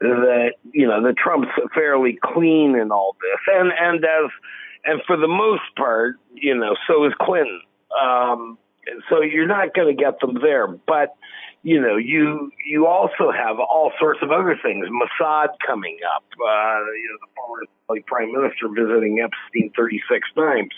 that 0.01 0.55
you 0.73 0.85
know 0.85 1.01
the 1.01 1.13
Trump's 1.13 1.47
fairly 1.73 2.19
clean 2.21 2.75
in 2.75 2.91
all 2.91 3.15
this, 3.21 3.55
and 3.55 3.71
and 3.79 4.05
as 4.05 4.31
and 4.85 5.01
for 5.07 5.17
the 5.17 5.29
most 5.29 5.63
part, 5.77 6.17
you 6.35 6.57
know, 6.57 6.75
so 6.89 7.05
is 7.05 7.13
Clinton. 7.21 7.61
Um, 8.03 8.59
so 9.09 9.21
you're 9.21 9.47
not 9.47 9.75
going 9.75 9.97
to 9.97 10.03
get 10.03 10.19
them 10.21 10.39
there, 10.43 10.67
but 10.67 11.15
you 11.63 11.81
know, 11.81 11.97
you 11.97 12.51
you 12.67 12.87
also 12.87 13.31
have 13.31 13.59
all 13.61 13.93
sorts 13.99 14.19
of 14.23 14.31
other 14.31 14.59
things. 14.63 14.87
Mossad 14.89 15.49
coming 15.65 15.99
up. 16.15 16.25
Uh, 16.33 16.81
you 16.95 17.09
know, 17.09 17.19
the 17.21 17.27
former 17.37 17.63
like, 17.89 18.07
prime 18.07 18.33
minister 18.33 18.69
visiting 18.69 19.21
Epstein 19.21 19.71
36 19.77 20.29
times. 20.35 20.71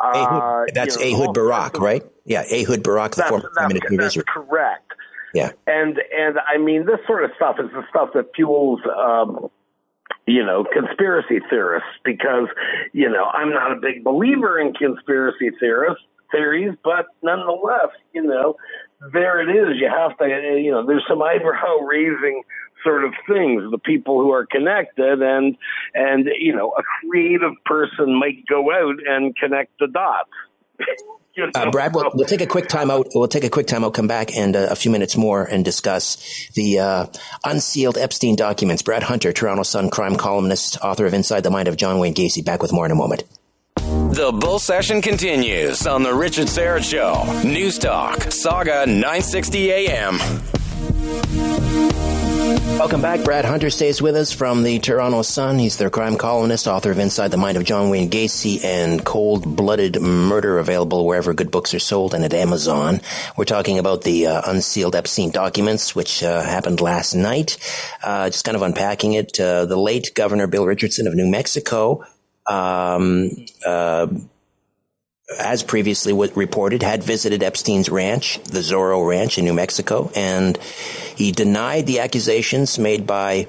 Uh, 0.00 0.12
Ehud, 0.16 0.70
that's 0.74 0.96
you 0.96 1.12
know, 1.12 1.24
Ehud 1.24 1.34
Barak, 1.34 1.78
right? 1.78 2.02
Yeah, 2.24 2.44
Ehud 2.52 2.82
Barak, 2.82 3.14
the 3.14 3.24
former 3.24 3.50
prime 3.54 3.68
minister 3.68 3.94
of 3.94 4.00
Israel. 4.00 4.24
correct. 4.26 4.92
Yeah, 5.32 5.52
and 5.66 5.98
and 6.16 6.38
I 6.48 6.58
mean, 6.58 6.86
this 6.86 6.98
sort 7.06 7.24
of 7.24 7.30
stuff 7.36 7.56
is 7.60 7.70
the 7.72 7.84
stuff 7.90 8.10
that 8.14 8.30
fuels. 8.34 8.80
Um, 8.84 9.48
you 10.28 10.44
know, 10.44 10.64
conspiracy 10.64 11.38
theorists 11.48 11.88
because, 12.04 12.48
you 12.92 13.08
know, 13.08 13.26
I'm 13.26 13.50
not 13.50 13.70
a 13.70 13.76
big 13.76 14.02
believer 14.02 14.58
in 14.58 14.72
conspiracy 14.72 15.50
theorists 15.60 16.02
theories, 16.30 16.74
but 16.82 17.06
nonetheless, 17.22 17.90
you 18.12 18.22
know, 18.22 18.56
there 19.12 19.40
it 19.40 19.54
is. 19.54 19.76
You 19.80 19.88
have 19.88 20.16
to, 20.18 20.26
you 20.60 20.70
know, 20.70 20.86
there's 20.86 21.04
some 21.08 21.22
eyebrow 21.22 21.78
raising 21.86 22.42
sort 22.82 23.04
of 23.04 23.12
things. 23.28 23.70
The 23.70 23.78
people 23.78 24.20
who 24.20 24.32
are 24.32 24.46
connected, 24.46 25.22
and 25.22 25.56
and 25.94 26.28
you 26.38 26.54
know, 26.54 26.72
a 26.76 26.82
creative 27.00 27.52
person 27.64 28.18
might 28.18 28.46
go 28.48 28.72
out 28.72 28.96
and 29.06 29.36
connect 29.36 29.78
the 29.78 29.88
dots. 29.88 30.30
You 31.36 31.44
know? 31.44 31.50
uh, 31.54 31.70
Brad, 31.70 31.94
we'll, 31.94 32.10
we'll, 32.14 32.24
take 32.24 32.40
a 32.40 32.46
quick 32.46 32.66
time 32.66 32.90
out. 32.90 33.08
We'll 33.14 33.28
take 33.28 33.44
a 33.44 33.50
quick 33.50 33.66
time 33.66 33.84
out, 33.84 33.92
come 33.92 34.06
back 34.06 34.34
and 34.34 34.56
uh, 34.56 34.68
a 34.70 34.74
few 34.74 34.90
minutes 34.90 35.18
more 35.18 35.44
and 35.44 35.62
discuss 35.62 36.16
the 36.54 36.78
uh, 36.78 37.06
unsealed 37.44 37.98
Epstein 37.98 38.36
documents. 38.36 38.80
Brad 38.80 39.02
Hunter, 39.02 39.34
Toronto 39.34 39.62
Sun 39.62 39.90
crime 39.90 40.16
columnist, 40.16 40.78
author 40.82 41.04
of 41.04 41.12
Inside 41.12 41.42
the 41.42 41.50
Mind 41.50 41.68
of 41.68 41.76
John 41.76 41.98
Wayne 41.98 42.14
Gacy. 42.14 42.42
Back 42.42 42.62
with 42.62 42.72
more 42.72 42.86
in 42.86 42.90
a 42.90 42.94
moment. 42.94 43.24
The 44.16 44.32
bull 44.32 44.58
session 44.58 45.02
continues 45.02 45.86
on 45.86 46.02
the 46.02 46.14
Richard 46.14 46.46
Syrett 46.46 46.90
Show. 46.90 47.46
News 47.46 47.76
Talk, 47.76 48.20
Sauga 48.20 48.86
960 48.86 49.70
AM. 49.70 50.18
Welcome 52.78 53.02
back. 53.02 53.22
Brad 53.24 53.44
Hunter 53.44 53.68
stays 53.68 54.00
with 54.00 54.16
us 54.16 54.32
from 54.32 54.62
the 54.62 54.78
Toronto 54.78 55.20
Sun. 55.20 55.58
He's 55.58 55.76
their 55.76 55.90
crime 55.90 56.16
columnist, 56.16 56.66
author 56.66 56.90
of 56.90 56.98
Inside 56.98 57.30
the 57.30 57.36
Mind 57.36 57.58
of 57.58 57.64
John 57.64 57.90
Wayne 57.90 58.08
Gacy 58.08 58.64
and 58.64 59.04
Cold 59.04 59.54
Blooded 59.54 60.00
Murder, 60.00 60.58
available 60.60 61.04
wherever 61.04 61.34
good 61.34 61.50
books 61.50 61.74
are 61.74 61.78
sold 61.78 62.14
and 62.14 62.24
at 62.24 62.32
Amazon. 62.32 63.02
We're 63.36 63.44
talking 63.44 63.78
about 63.78 64.04
the 64.04 64.28
uh, 64.28 64.40
unsealed 64.46 64.96
Epstein 64.96 65.30
documents, 65.30 65.94
which 65.94 66.22
uh, 66.22 66.40
happened 66.40 66.80
last 66.80 67.14
night. 67.14 67.58
Uh, 68.02 68.30
just 68.30 68.46
kind 68.46 68.56
of 68.56 68.62
unpacking 68.62 69.12
it. 69.12 69.38
Uh, 69.38 69.66
the 69.66 69.76
late 69.76 70.12
Governor 70.14 70.46
Bill 70.46 70.64
Richardson 70.64 71.06
of 71.06 71.14
New 71.14 71.30
Mexico 71.30 72.02
um, 72.48 73.30
uh, 73.64 74.06
as 75.40 75.62
previously 75.62 76.12
reported, 76.12 76.82
had 76.82 77.02
visited 77.02 77.42
Epstein's 77.42 77.88
ranch, 77.88 78.38
the 78.44 78.60
Zorro 78.60 79.06
Ranch 79.06 79.38
in 79.38 79.44
New 79.44 79.54
Mexico, 79.54 80.10
and 80.14 80.56
he 81.16 81.32
denied 81.32 81.86
the 81.86 81.98
accusations 81.98 82.78
made 82.78 83.06
by 83.06 83.48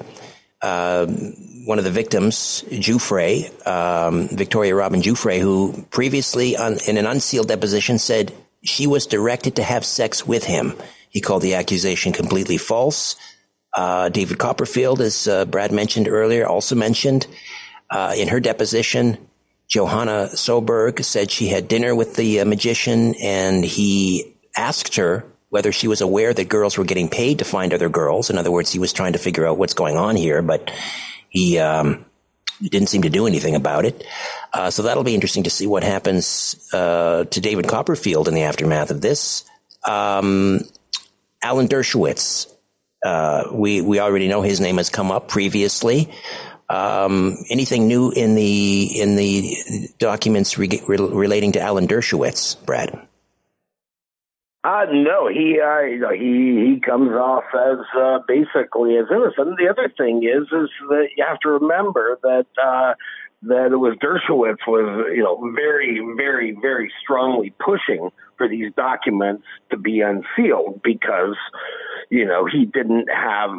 uh, 0.60 1.06
one 1.06 1.78
of 1.78 1.84
the 1.84 1.90
victims, 1.90 2.64
Giuffre, 2.68 3.66
um, 3.66 4.28
Victoria 4.28 4.74
Robin 4.74 5.02
Giuffre, 5.02 5.40
who 5.40 5.86
previously, 5.90 6.56
on, 6.56 6.78
in 6.88 6.96
an 6.96 7.06
unsealed 7.06 7.48
deposition, 7.48 7.98
said 7.98 8.32
she 8.64 8.86
was 8.86 9.06
directed 9.06 9.56
to 9.56 9.62
have 9.62 9.84
sex 9.84 10.26
with 10.26 10.44
him. 10.44 10.74
He 11.10 11.20
called 11.20 11.42
the 11.42 11.54
accusation 11.54 12.12
completely 12.12 12.58
false. 12.58 13.14
Uh, 13.72 14.08
David 14.08 14.38
Copperfield, 14.38 15.00
as 15.00 15.28
uh, 15.28 15.44
Brad 15.44 15.70
mentioned 15.70 16.08
earlier, 16.08 16.46
also 16.46 16.74
mentioned 16.74 17.28
uh, 17.90 18.14
in 18.16 18.28
her 18.28 18.40
deposition, 18.40 19.18
Johanna 19.68 20.30
Sjoberg 20.32 21.04
said 21.04 21.30
she 21.30 21.48
had 21.48 21.68
dinner 21.68 21.94
with 21.94 22.16
the 22.16 22.40
uh, 22.40 22.44
magician 22.44 23.14
and 23.22 23.64
he 23.64 24.34
asked 24.56 24.96
her 24.96 25.24
whether 25.50 25.72
she 25.72 25.88
was 25.88 26.00
aware 26.00 26.34
that 26.34 26.48
girls 26.48 26.76
were 26.76 26.84
getting 26.84 27.08
paid 27.08 27.38
to 27.38 27.44
find 27.44 27.72
other 27.72 27.88
girls. 27.88 28.30
In 28.30 28.38
other 28.38 28.50
words, 28.50 28.70
he 28.70 28.78
was 28.78 28.92
trying 28.92 29.14
to 29.14 29.18
figure 29.18 29.46
out 29.46 29.58
what's 29.58 29.74
going 29.74 29.96
on 29.96 30.16
here, 30.16 30.42
but 30.42 30.70
he, 31.28 31.58
um, 31.58 32.04
didn't 32.60 32.88
seem 32.88 33.02
to 33.02 33.10
do 33.10 33.26
anything 33.26 33.54
about 33.54 33.84
it. 33.84 34.04
Uh, 34.52 34.70
so 34.70 34.82
that'll 34.82 35.04
be 35.04 35.14
interesting 35.14 35.44
to 35.44 35.50
see 35.50 35.66
what 35.66 35.84
happens 35.84 36.68
uh, 36.72 37.24
to 37.24 37.40
David 37.40 37.68
Copperfield 37.68 38.28
in 38.28 38.34
the 38.34 38.42
aftermath 38.42 38.90
of 38.90 39.00
this. 39.00 39.44
Um, 39.86 40.60
Alan 41.42 41.68
Dershowitz, 41.68 42.52
uh, 43.04 43.44
we 43.52 43.80
we 43.80 44.00
already 44.00 44.26
know 44.26 44.42
his 44.42 44.60
name 44.60 44.78
has 44.78 44.90
come 44.90 45.12
up 45.12 45.28
previously. 45.28 46.10
Um, 46.70 47.38
anything 47.48 47.88
new 47.88 48.10
in 48.10 48.34
the 48.34 49.00
in 49.00 49.16
the 49.16 49.88
documents 49.98 50.58
re- 50.58 50.82
re- 50.86 50.98
relating 50.98 51.52
to 51.52 51.60
Alan 51.60 51.88
Dershowitz, 51.88 52.62
Brad? 52.66 53.08
Uh, 54.64 54.84
no, 54.92 55.28
he 55.28 55.58
uh, 55.60 56.10
he 56.10 56.74
he 56.74 56.80
comes 56.84 57.12
off 57.12 57.44
as 57.54 57.78
uh, 57.98 58.18
basically 58.28 58.96
as 58.96 59.06
innocent. 59.10 59.56
The 59.56 59.68
other 59.70 59.90
thing 59.96 60.24
is 60.24 60.42
is 60.42 60.68
that 60.88 61.08
you 61.16 61.24
have 61.26 61.38
to 61.40 61.48
remember 61.50 62.18
that 62.22 62.46
uh, 62.62 62.94
that 63.42 63.72
it 63.72 63.76
was 63.76 63.96
Dershowitz 64.02 64.66
was 64.66 65.06
you 65.14 65.22
know 65.22 65.52
very 65.54 66.00
very 66.16 66.56
very 66.60 66.92
strongly 67.02 67.54
pushing 67.64 68.10
for 68.36 68.48
these 68.48 68.72
documents 68.74 69.44
to 69.70 69.76
be 69.76 70.00
unsealed 70.00 70.80
because 70.82 71.36
you 72.10 72.24
know, 72.24 72.46
he 72.46 72.64
didn't 72.64 73.08
have, 73.10 73.50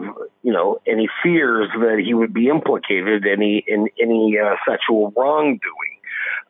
you 0.44 0.54
know, 0.54 0.80
any 0.88 1.08
fears 1.24 1.70
that 1.80 2.02
he 2.04 2.14
would 2.14 2.34
be 2.34 2.48
implicated 2.48 3.26
any 3.26 3.64
in 3.68 3.88
any 4.02 4.38
uh, 4.40 4.56
sexual 4.68 5.14
wrongdoing. 5.16 6.00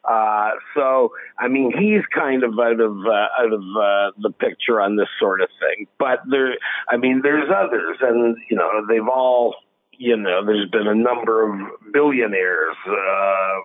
Uh, 0.03 0.52
so, 0.76 1.11
I 1.38 1.49
mean, 1.49 1.72
he's 1.78 2.06
kind 2.14 2.44
of 2.44 2.57
out 2.57 2.80
of 2.80 2.98
uh, 3.06 3.28
out 3.40 3.53
of 3.53 3.61
uh, 3.61 4.11
the 4.18 4.32
picture 4.40 4.80
on 4.80 4.95
this 4.95 5.10
sort 5.19 5.41
of 5.41 5.49
thing. 5.60 5.88
But 5.98 6.19
there, 6.30 6.56
I 6.90 6.98
mean, 6.98 7.22
there's 7.22 7.49
others, 7.53 7.98
and 8.02 8.38
you 8.49 8.57
know, 8.57 8.86
they've 8.88 9.07
all, 9.07 9.56
you 9.91 10.15
know, 10.15 10.45
there's 10.45 10.69
been 10.69 10.88
a 10.88 10.95
number 10.95 11.48
of 11.48 11.69
billionaires. 11.91 12.76
Uh, 12.88 13.61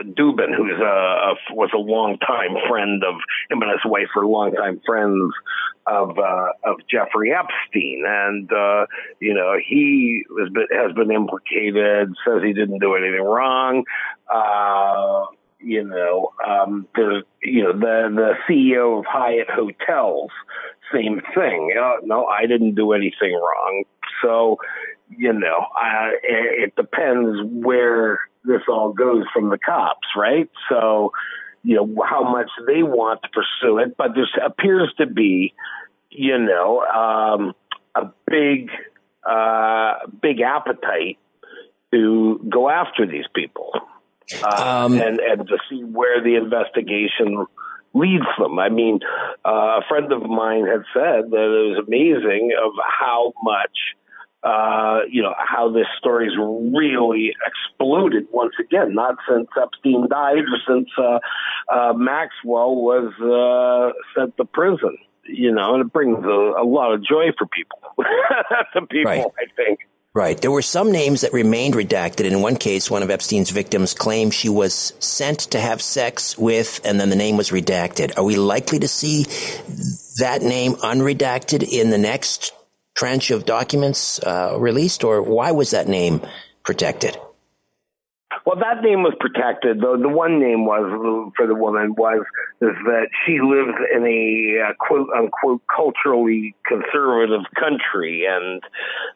Dubin, 0.00 0.54
who's 0.54 0.80
a, 0.80 1.34
was 1.54 1.70
a 1.74 1.78
longtime 1.78 2.56
friend 2.68 3.02
of 3.04 3.14
him 3.50 3.62
and 3.62 3.70
his 3.70 3.84
wife 3.84 4.08
are 4.16 4.26
longtime 4.26 4.80
friends 4.86 5.32
of 5.86 6.18
uh, 6.18 6.48
of 6.64 6.76
Jeffrey 6.88 7.32
Epstein, 7.32 8.04
and 8.06 8.52
uh, 8.52 8.86
you 9.20 9.34
know 9.34 9.54
he 9.64 10.24
has 10.38 10.48
been 10.50 10.66
has 10.72 10.92
been 10.92 11.10
implicated. 11.10 12.14
Says 12.26 12.42
he 12.42 12.52
didn't 12.52 12.78
do 12.78 12.94
anything 12.94 13.24
wrong. 13.24 13.84
Uh, 14.32 15.26
you 15.60 15.84
know, 15.84 16.32
um, 16.46 16.86
the 16.94 17.22
you 17.42 17.64
know 17.64 17.72
the 17.72 18.08
the 18.14 18.32
CEO 18.48 18.98
of 19.00 19.04
Hyatt 19.06 19.50
Hotels, 19.50 20.30
same 20.92 21.20
thing. 21.34 21.74
Uh, 21.78 21.96
no, 22.04 22.26
I 22.26 22.46
didn't 22.46 22.74
do 22.74 22.92
anything 22.92 23.32
wrong. 23.32 23.84
So, 24.22 24.58
you 25.08 25.32
know, 25.32 25.66
uh, 25.80 26.10
it, 26.22 26.70
it 26.70 26.76
depends 26.76 27.40
where 27.44 28.20
this 28.44 28.62
all 28.68 28.92
goes 28.92 29.24
from 29.32 29.50
the 29.50 29.58
cops, 29.58 30.08
right? 30.16 30.50
So, 30.68 31.12
you 31.62 31.76
know, 31.76 32.04
how 32.04 32.30
much 32.30 32.50
they 32.66 32.82
want 32.82 33.22
to 33.22 33.28
pursue 33.28 33.78
it, 33.78 33.96
but 33.96 34.08
there 34.14 34.26
appears 34.44 34.92
to 34.98 35.06
be, 35.06 35.54
you 36.10 36.38
know, 36.38 36.80
um, 36.80 37.54
a 37.94 38.10
big, 38.26 38.70
uh, 39.28 39.94
big 40.20 40.40
appetite 40.40 41.18
to 41.92 42.40
go 42.48 42.68
after 42.68 43.06
these 43.06 43.26
people 43.34 43.72
uh, 44.42 44.84
um, 44.86 44.94
and 44.94 45.20
and 45.20 45.46
to 45.46 45.58
see 45.68 45.82
where 45.84 46.22
the 46.22 46.36
investigation 46.36 47.46
leads 47.94 48.24
them. 48.38 48.58
I 48.58 48.68
mean, 48.68 49.00
uh, 49.44 49.80
a 49.80 49.82
friend 49.88 50.12
of 50.12 50.22
mine 50.22 50.66
had 50.66 50.82
said 50.94 51.30
that 51.30 51.46
it 51.46 51.76
was 51.76 51.84
amazing 51.86 52.52
of 52.62 52.72
how 52.82 53.32
much. 53.42 53.76
Uh, 54.42 55.00
you 55.08 55.22
know 55.22 55.34
how 55.38 55.70
this 55.70 55.86
story's 55.98 56.32
really 56.36 57.32
exploded 57.46 58.26
once 58.32 58.54
again. 58.58 58.94
Not 58.94 59.16
since 59.28 59.48
Epstein 59.60 60.08
died, 60.08 60.38
or 60.38 60.58
since 60.66 60.88
uh, 60.98 61.18
uh, 61.72 61.92
Maxwell 61.92 62.74
was 62.74 63.12
uh, 63.20 63.92
sent 64.18 64.36
to 64.38 64.44
prison. 64.44 64.98
You 65.24 65.52
know, 65.52 65.74
and 65.74 65.86
it 65.86 65.92
brings 65.92 66.24
a, 66.24 66.28
a 66.28 66.66
lot 66.66 66.92
of 66.92 67.04
joy 67.04 67.26
for 67.38 67.46
people. 67.46 67.78
to 68.74 68.86
people, 68.86 69.12
right. 69.12 69.24
I 69.38 69.46
think. 69.54 69.78
Right. 70.14 70.38
There 70.38 70.50
were 70.50 70.60
some 70.60 70.92
names 70.92 71.22
that 71.22 71.32
remained 71.32 71.74
redacted. 71.74 72.26
In 72.26 72.42
one 72.42 72.56
case, 72.56 72.90
one 72.90 73.02
of 73.02 73.10
Epstein's 73.10 73.48
victims 73.48 73.94
claimed 73.94 74.34
she 74.34 74.50
was 74.50 74.92
sent 74.98 75.38
to 75.52 75.60
have 75.60 75.80
sex 75.80 76.36
with, 76.36 76.80
and 76.84 77.00
then 77.00 77.08
the 77.08 77.16
name 77.16 77.38
was 77.38 77.50
redacted. 77.50 78.18
Are 78.18 78.24
we 78.24 78.36
likely 78.36 78.78
to 78.80 78.88
see 78.88 79.22
that 80.18 80.42
name 80.42 80.74
unredacted 80.74 81.66
in 81.66 81.88
the 81.88 81.96
next 81.96 82.52
tranche 82.94 83.30
of 83.30 83.44
documents 83.44 84.22
uh, 84.22 84.56
released, 84.58 85.04
or 85.04 85.22
why 85.22 85.50
was 85.52 85.70
that 85.70 85.88
name 85.88 86.20
protected? 86.62 87.16
Well, 88.44 88.56
that 88.56 88.82
name 88.82 89.02
was 89.02 89.14
protected. 89.20 89.78
The, 89.80 89.98
the 90.00 90.08
one 90.08 90.40
name 90.40 90.64
was 90.64 91.32
for 91.36 91.46
the 91.46 91.54
woman 91.54 91.94
was 91.94 92.24
is 92.60 92.74
that 92.86 93.08
she 93.24 93.38
lives 93.40 93.78
in 93.94 94.04
a 94.04 94.70
uh, 94.70 94.74
quote 94.78 95.08
unquote 95.16 95.62
culturally 95.74 96.54
conservative 96.66 97.42
country, 97.54 98.26
and 98.28 98.62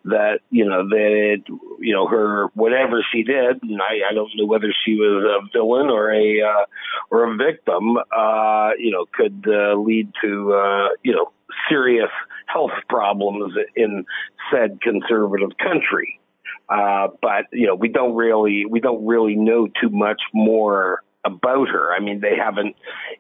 that 0.05 0.41
you 0.51 0.65
know 0.65 0.89
that 0.89 1.43
you 1.81 1.93
know 1.93 2.07
her 2.07 2.49
whatever 2.55 3.05
she 3.13 3.25
did, 3.25 3.63
and 3.63 3.81
I, 3.83 4.11
I 4.11 4.15
don't 4.15 4.31
know 4.37 4.47
whether 4.47 4.73
she 4.85 4.95
was 4.95 5.25
a 5.25 5.49
villain 5.53 5.89
or 5.91 6.13
a 6.13 6.43
uh, 6.43 6.65
or 7.11 7.33
a 7.33 7.37
victim, 7.37 7.97
uh, 7.97 8.71
you 8.79 8.93
know, 8.93 9.07
could 9.13 9.45
uh, 9.49 9.75
lead 9.75 10.13
to 10.23 10.53
uh, 10.53 10.89
you 11.03 11.15
know 11.15 11.33
serious 11.69 12.11
health 12.47 12.73
problems 12.89 13.55
in 13.75 14.05
said 14.51 14.81
conservative 14.81 15.51
country. 15.59 16.21
Uh, 16.69 17.09
but 17.23 17.45
you 17.53 17.67
know, 17.67 17.75
we 17.75 17.89
don't 17.89 18.15
really 18.17 18.65
we 18.67 18.81
don't 18.81 19.07
really 19.07 19.37
know 19.37 19.69
too 19.81 19.91
much 19.91 20.21
more 20.35 21.03
about 21.27 21.69
her. 21.69 21.93
I 21.93 22.01
mean, 22.01 22.21
they 22.21 22.37
haven't 22.37 22.77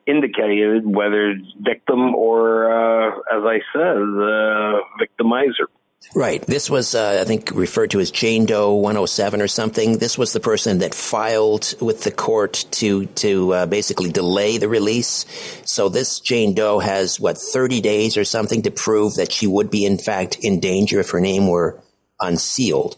indicated 0.06 0.86
whether 0.86 1.34
victim 1.60 2.14
or, 2.14 2.70
uh, 2.70 3.08
as 3.36 3.42
I 3.44 3.58
said, 3.72 3.96
uh, 3.96 4.80
victimizer. 5.00 5.66
Right. 6.14 6.40
This 6.46 6.70
was, 6.70 6.94
uh, 6.94 7.18
I 7.20 7.24
think, 7.24 7.50
referred 7.52 7.90
to 7.90 8.00
as 8.00 8.10
Jane 8.10 8.46
Doe 8.46 8.74
107 8.74 9.42
or 9.42 9.48
something. 9.48 9.98
This 9.98 10.16
was 10.16 10.32
the 10.32 10.40
person 10.40 10.78
that 10.78 10.94
filed 10.94 11.74
with 11.80 12.04
the 12.04 12.10
court 12.10 12.64
to 12.72 13.06
to 13.06 13.52
uh, 13.52 13.66
basically 13.66 14.10
delay 14.10 14.56
the 14.56 14.68
release. 14.68 15.26
So 15.64 15.88
this 15.88 16.20
Jane 16.20 16.54
Doe 16.54 16.78
has 16.78 17.18
what 17.18 17.38
30 17.38 17.80
days 17.80 18.16
or 18.16 18.24
something 18.24 18.62
to 18.62 18.70
prove 18.70 19.16
that 19.16 19.32
she 19.32 19.46
would 19.46 19.70
be 19.70 19.84
in 19.84 19.98
fact 19.98 20.38
in 20.40 20.60
danger 20.60 21.00
if 21.00 21.10
her 21.10 21.20
name 21.20 21.48
were 21.48 21.82
unsealed. 22.20 22.96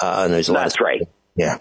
Uh, 0.00 0.22
and 0.24 0.34
there's 0.34 0.48
a 0.48 0.52
That's 0.52 0.78
lot 0.78 0.80
of, 0.80 0.84
right. 0.84 1.08
Yeah. 1.36 1.58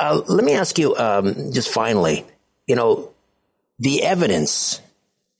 Uh, 0.00 0.22
let 0.26 0.44
me 0.44 0.54
ask 0.54 0.78
you, 0.78 0.96
um, 0.96 1.52
just 1.52 1.68
finally, 1.68 2.24
you 2.66 2.76
know, 2.76 3.10
the 3.78 4.02
evidence, 4.02 4.80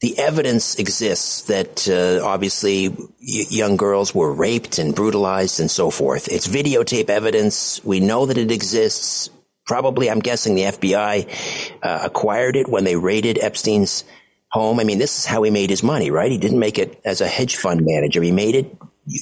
the 0.05 0.19
evidence 0.19 0.75
exists 0.75 1.41
that 1.45 1.89
uh, 1.89 2.23
obviously 2.23 2.91
y- 2.91 3.07
young 3.49 3.75
girls 3.75 4.15
were 4.15 4.31
raped 4.35 4.79
and 4.79 4.95
brutalized 4.95 5.61
and 5.61 5.71
so 5.71 5.89
forth. 5.89 6.29
It's 6.29 6.47
videotape 6.47 7.09
evidence. 7.09 7.83
We 7.83 8.01
know 8.01 8.27
that 8.27 8.37
it 8.37 8.51
exists. 8.51 9.31
Probably, 9.65 10.11
I'm 10.11 10.21
guessing 10.21 10.57
the 10.57 10.65
FBI 10.65 11.79
uh, 11.83 12.01
acquired 12.03 12.55
it 12.55 12.69
when 12.69 12.85
they 12.85 12.97
raided 12.97 13.39
Epstein's 13.39 14.05
home. 14.51 14.79
I 14.79 14.85
mean, 14.85 14.99
this 14.99 15.21
is 15.21 15.25
how 15.25 15.43
he 15.43 15.51
made 15.51 15.71
his 15.71 15.83
money, 15.83 16.11
right? 16.11 16.31
He 16.31 16.37
didn't 16.37 16.59
make 16.59 16.79
it 16.79 17.01
as 17.07 17.23
a 17.23 17.27
hedge 17.27 17.57
fund 17.57 17.81
manager. 17.83 18.21
He 18.21 18.31
made 18.31 18.57
it 18.57 18.77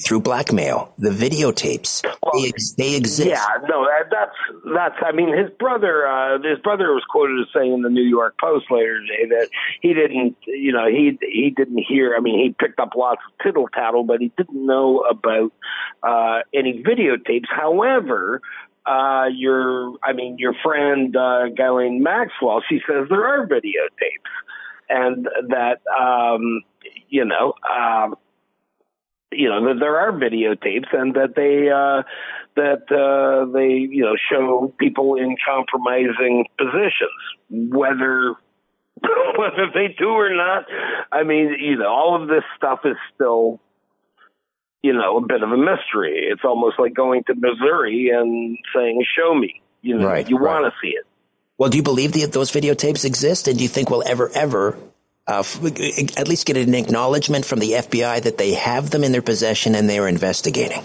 through 0.05 0.21
blackmail. 0.21 0.93
The 0.97 1.09
videotapes 1.09 2.03
well, 2.03 2.41
they, 2.41 2.51
they, 2.77 2.95
exist. 2.95 3.29
Yeah, 3.29 3.45
no, 3.67 3.85
that, 3.85 4.09
that's 4.09 4.63
that's. 4.73 4.95
I 5.05 5.11
mean, 5.11 5.37
his 5.37 5.49
brother, 5.59 6.07
uh, 6.07 6.37
his 6.41 6.59
brother 6.59 6.93
was 6.93 7.03
quoted 7.09 7.41
as 7.41 7.47
saying 7.53 7.73
in 7.73 7.81
the 7.81 7.89
New 7.89 8.03
York 8.03 8.35
Post 8.39 8.65
later 8.71 8.99
today 9.01 9.29
that 9.29 9.49
he 9.81 9.93
didn't, 9.93 10.37
you 10.47 10.71
know, 10.71 10.87
he 10.87 11.17
he 11.21 11.53
didn't 11.55 11.83
hear. 11.87 12.15
I 12.17 12.21
mean, 12.21 12.39
he 12.39 12.55
picked 12.57 12.79
up 12.79 12.91
lots 12.95 13.21
of 13.27 13.43
tittle 13.43 13.67
tattle, 13.73 14.03
but 14.03 14.21
he 14.21 14.31
didn't 14.37 14.65
know 14.65 14.99
about 14.99 15.51
uh, 16.01 16.39
any 16.53 16.83
videotapes. 16.83 17.47
However. 17.49 18.41
Uh, 18.85 19.27
your, 19.33 19.93
I 20.03 20.11
mean, 20.11 20.37
your 20.39 20.53
friend, 20.61 21.15
uh, 21.15 21.47
Ghislaine 21.55 22.03
Maxwell, 22.03 22.61
she 22.67 22.81
says 22.85 23.07
there 23.07 23.25
are 23.25 23.47
videotapes 23.47 24.27
and 24.89 25.25
that, 25.47 25.79
um, 25.97 26.63
you 27.07 27.23
know, 27.23 27.53
um, 27.73 28.15
you 29.35 29.49
know 29.49 29.67
that 29.67 29.79
there 29.79 29.97
are 29.97 30.11
videotapes 30.11 30.93
and 30.93 31.15
that 31.15 31.35
they 31.35 31.69
uh, 31.69 32.03
that 32.55 32.91
uh, 32.91 33.51
they 33.51 33.87
you 33.93 34.03
know 34.03 34.15
show 34.31 34.73
people 34.77 35.15
in 35.15 35.35
compromising 35.45 36.45
positions, 36.57 37.19
whether 37.49 38.35
whether 39.37 39.67
they 39.73 39.95
do 39.97 40.09
or 40.09 40.33
not. 40.35 40.65
I 41.11 41.23
mean, 41.23 41.55
you 41.59 41.77
know, 41.77 41.87
all 41.87 42.21
of 42.21 42.27
this 42.27 42.43
stuff 42.57 42.79
is 42.85 42.95
still 43.15 43.59
you 44.81 44.93
know 44.93 45.17
a 45.17 45.25
bit 45.25 45.43
of 45.43 45.51
a 45.51 45.57
mystery. 45.57 46.27
It's 46.31 46.43
almost 46.43 46.79
like 46.79 46.93
going 46.93 47.23
to 47.25 47.35
Missouri 47.35 48.09
and 48.09 48.57
saying, 48.75 49.05
"Show 49.17 49.33
me." 49.33 49.61
You 49.81 49.97
know, 49.97 50.07
right, 50.07 50.29
you 50.29 50.37
right. 50.37 50.61
want 50.61 50.73
to 50.73 50.79
see 50.81 50.93
it. 50.93 51.05
Well, 51.57 51.69
do 51.69 51.77
you 51.77 51.83
believe 51.83 52.13
that 52.13 52.31
those 52.31 52.51
videotapes 52.51 53.05
exist, 53.05 53.47
and 53.47 53.57
do 53.57 53.63
you 53.63 53.69
think 53.69 53.89
we'll 53.89 54.07
ever, 54.07 54.29
ever 54.33 54.77
uh, 55.27 55.43
at 56.17 56.27
least 56.27 56.45
get 56.45 56.57
an 56.57 56.73
acknowledgement 56.73 57.45
from 57.45 57.59
the 57.59 57.71
FBI 57.71 58.21
that 58.23 58.37
they 58.37 58.53
have 58.53 58.89
them 58.89 59.03
in 59.03 59.11
their 59.11 59.21
possession 59.21 59.75
and 59.75 59.89
they 59.89 59.99
are 59.99 60.07
investigating? 60.07 60.83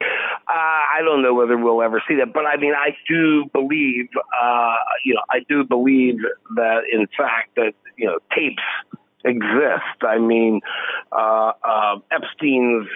Uh, 0.00 0.54
I 0.54 1.00
don't 1.04 1.22
know 1.22 1.34
whether 1.34 1.56
we'll 1.56 1.82
ever 1.82 2.02
see 2.08 2.16
that, 2.16 2.32
but 2.32 2.44
I 2.46 2.56
mean, 2.56 2.74
I 2.74 2.96
do 3.08 3.44
believe, 3.52 4.08
uh, 4.16 4.76
you 5.04 5.14
know, 5.14 5.22
I 5.30 5.40
do 5.48 5.64
believe 5.64 6.16
that 6.56 6.82
in 6.90 7.06
fact 7.16 7.54
that 7.56 7.72
you 7.96 8.06
know 8.06 8.18
tapes 8.34 8.62
exist. 9.24 10.02
I 10.02 10.18
mean, 10.18 10.60
uh, 11.10 11.52
uh, 11.62 11.96
Epstein's 12.10 12.88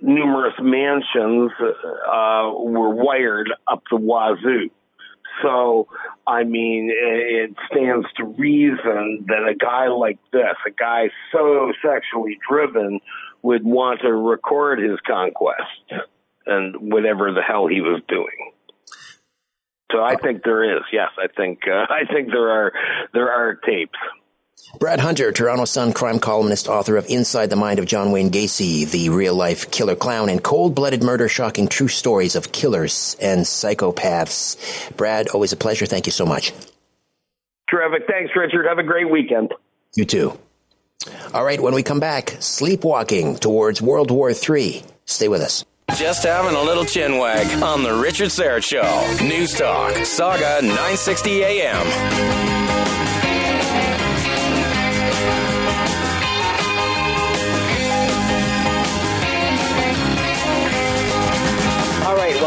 numerous 0.00 0.54
mansions 0.60 1.50
uh, 1.60 2.50
were 2.54 2.94
wired 2.94 3.52
up 3.66 3.82
the 3.90 3.96
wazoo. 3.96 4.70
So, 5.42 5.88
I 6.26 6.44
mean, 6.44 6.90
it 6.92 7.54
stands 7.70 8.06
to 8.16 8.24
reason 8.24 9.26
that 9.28 9.48
a 9.48 9.54
guy 9.54 9.88
like 9.88 10.18
this, 10.32 10.56
a 10.66 10.70
guy 10.70 11.10
so 11.32 11.72
sexually 11.82 12.38
driven, 12.48 13.00
would 13.42 13.64
want 13.64 14.00
to 14.00 14.12
record 14.12 14.78
his 14.78 14.98
conquest 15.06 16.02
and 16.46 16.92
whatever 16.92 17.32
the 17.32 17.42
hell 17.42 17.66
he 17.66 17.80
was 17.80 18.00
doing. 18.08 18.52
So 19.92 20.02
I 20.02 20.16
think 20.16 20.42
there 20.42 20.76
is. 20.76 20.82
Yes, 20.92 21.10
I 21.18 21.28
think 21.28 21.60
uh, 21.66 21.86
I 21.90 22.12
think 22.12 22.28
there 22.28 22.50
are 22.50 22.72
there 23.12 23.30
are 23.30 23.54
tapes. 23.54 23.98
Brad 24.78 25.00
Hunter, 25.00 25.32
Toronto 25.32 25.64
Sun 25.64 25.92
crime 25.92 26.18
columnist, 26.18 26.68
author 26.68 26.96
of 26.96 27.06
Inside 27.08 27.50
the 27.50 27.56
Mind 27.56 27.78
of 27.78 27.86
John 27.86 28.10
Wayne 28.12 28.30
Gacy, 28.30 28.90
the 28.90 29.08
real 29.08 29.34
life 29.34 29.70
killer 29.70 29.96
clown, 29.96 30.28
and 30.28 30.42
cold 30.42 30.74
blooded 30.74 31.02
murder 31.02 31.28
shocking 31.28 31.68
true 31.68 31.88
stories 31.88 32.36
of 32.36 32.52
killers 32.52 33.16
and 33.20 33.42
psychopaths. 33.42 34.56
Brad, 34.96 35.28
always 35.28 35.52
a 35.52 35.56
pleasure. 35.56 35.86
Thank 35.86 36.06
you 36.06 36.12
so 36.12 36.26
much. 36.26 36.52
Terrific. 37.70 38.06
Thanks, 38.06 38.32
Richard. 38.36 38.66
Have 38.66 38.78
a 38.78 38.82
great 38.82 39.10
weekend. 39.10 39.54
You 39.94 40.04
too. 40.04 40.38
All 41.32 41.44
right, 41.44 41.60
when 41.60 41.74
we 41.74 41.82
come 41.82 42.00
back, 42.00 42.36
sleepwalking 42.40 43.36
towards 43.36 43.80
World 43.80 44.10
War 44.10 44.30
III. 44.30 44.82
Stay 45.04 45.28
with 45.28 45.40
us. 45.40 45.64
Just 45.96 46.24
having 46.24 46.54
a 46.56 46.62
little 46.62 46.84
chin 46.84 47.18
wag 47.18 47.46
on 47.62 47.82
The 47.82 47.94
Richard 47.94 48.28
Syrett 48.28 48.64
Show. 48.64 49.24
News 49.24 49.54
Talk, 49.54 49.94
Sauga 49.94 50.60
960 50.62 51.44
AM. 51.44 52.85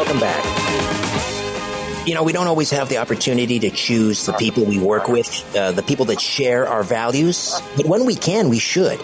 Welcome 0.09 0.27
back. 0.27 2.07
You 2.07 2.15
know, 2.15 2.23
we 2.23 2.33
don't 2.33 2.47
always 2.47 2.71
have 2.71 2.89
the 2.89 2.97
opportunity 2.97 3.59
to 3.59 3.69
choose 3.69 4.25
the 4.25 4.33
people 4.33 4.65
we 4.65 4.79
work 4.79 5.07
with, 5.07 5.55
uh, 5.55 5.71
the 5.71 5.83
people 5.83 6.05
that 6.05 6.19
share 6.19 6.67
our 6.67 6.81
values, 6.81 7.61
but 7.77 7.85
when 7.85 8.07
we 8.07 8.15
can, 8.15 8.49
we 8.49 8.57
should. 8.57 8.99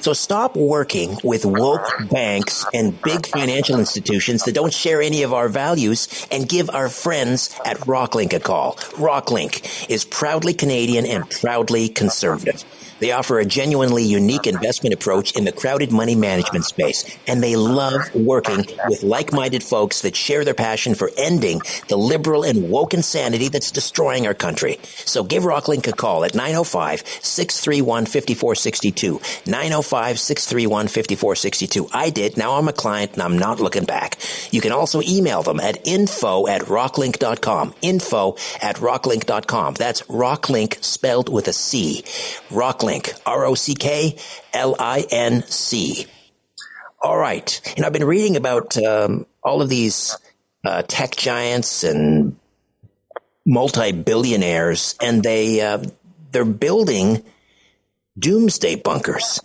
So 0.00 0.12
stop 0.12 0.56
working 0.56 1.16
with 1.22 1.44
woke 1.44 1.88
banks 2.10 2.66
and 2.74 3.00
big 3.00 3.26
financial 3.26 3.78
institutions 3.78 4.42
that 4.42 4.52
don't 4.56 4.74
share 4.74 5.00
any 5.00 5.22
of 5.22 5.32
our 5.32 5.48
values 5.48 6.26
and 6.32 6.48
give 6.48 6.68
our 6.68 6.88
friends 6.88 7.56
at 7.64 7.76
Rocklinc 7.86 8.32
a 8.32 8.40
call. 8.40 8.74
Rocklinc 8.98 9.88
is 9.88 10.04
proudly 10.04 10.52
Canadian 10.52 11.06
and 11.06 11.30
proudly 11.30 11.88
conservative. 11.88 12.64
They 13.00 13.12
offer 13.12 13.38
a 13.38 13.46
genuinely 13.46 14.04
unique 14.04 14.46
investment 14.46 14.92
approach 14.94 15.32
in 15.32 15.44
the 15.44 15.52
crowded 15.52 15.90
money 15.90 16.14
management 16.14 16.66
space, 16.66 17.04
and 17.26 17.42
they 17.42 17.56
love 17.56 18.14
working 18.14 18.66
with 18.86 19.02
like-minded 19.02 19.62
folks 19.62 20.02
that 20.02 20.14
share 20.14 20.44
their 20.44 20.52
passion 20.54 20.94
for 20.94 21.10
ending 21.16 21.62
the 21.88 21.96
liberal 21.96 22.44
and 22.44 22.70
woke 22.70 22.92
insanity 22.94 23.48
that's 23.48 23.70
destroying 23.70 24.26
our 24.26 24.34
country. 24.34 24.78
So 24.82 25.24
give 25.24 25.44
Rocklinc 25.44 25.88
a 25.88 25.92
call 25.92 26.24
at 26.24 26.32
905-631-5462. 26.32 29.20
905-631-5462. 29.44 31.88
I 31.92 32.10
did. 32.10 32.36
Now 32.36 32.56
I'm 32.56 32.68
a 32.68 32.72
client 32.72 33.14
and 33.14 33.22
I'm 33.22 33.38
not 33.38 33.60
looking 33.60 33.84
back. 33.84 34.18
You 34.50 34.60
can 34.60 34.72
also 34.72 35.00
email 35.02 35.42
them 35.42 35.60
at 35.60 35.86
info 35.86 36.46
at 36.46 36.60
rocklinc.com. 36.62 37.74
Info 37.80 38.36
at 38.60 38.76
rocklinc.com. 38.76 39.74
That's 39.74 40.02
Rocklinc 40.02 40.82
spelled 40.84 41.32
with 41.32 41.48
a 41.48 41.52
C. 41.52 42.02
Rocklinc 42.50 42.89
Rocklinc, 42.90 43.20
R 43.26 43.46
O 43.46 43.54
C 43.54 43.74
K 43.74 44.16
L 44.52 44.76
I 44.78 45.06
N 45.10 45.42
C. 45.44 46.06
All 47.00 47.16
right. 47.16 47.60
And 47.76 47.86
I've 47.86 47.92
been 47.92 48.04
reading 48.04 48.36
about 48.36 48.76
um, 48.76 49.26
all 49.42 49.62
of 49.62 49.68
these 49.68 50.16
uh, 50.64 50.82
tech 50.86 51.16
giants 51.16 51.82
and 51.84 52.36
multi 53.46 53.92
billionaires, 53.92 54.96
and 55.00 55.22
they, 55.22 55.60
uh, 55.60 55.82
they're 56.30 56.44
building 56.44 57.24
doomsday 58.18 58.76
bunkers 58.76 59.40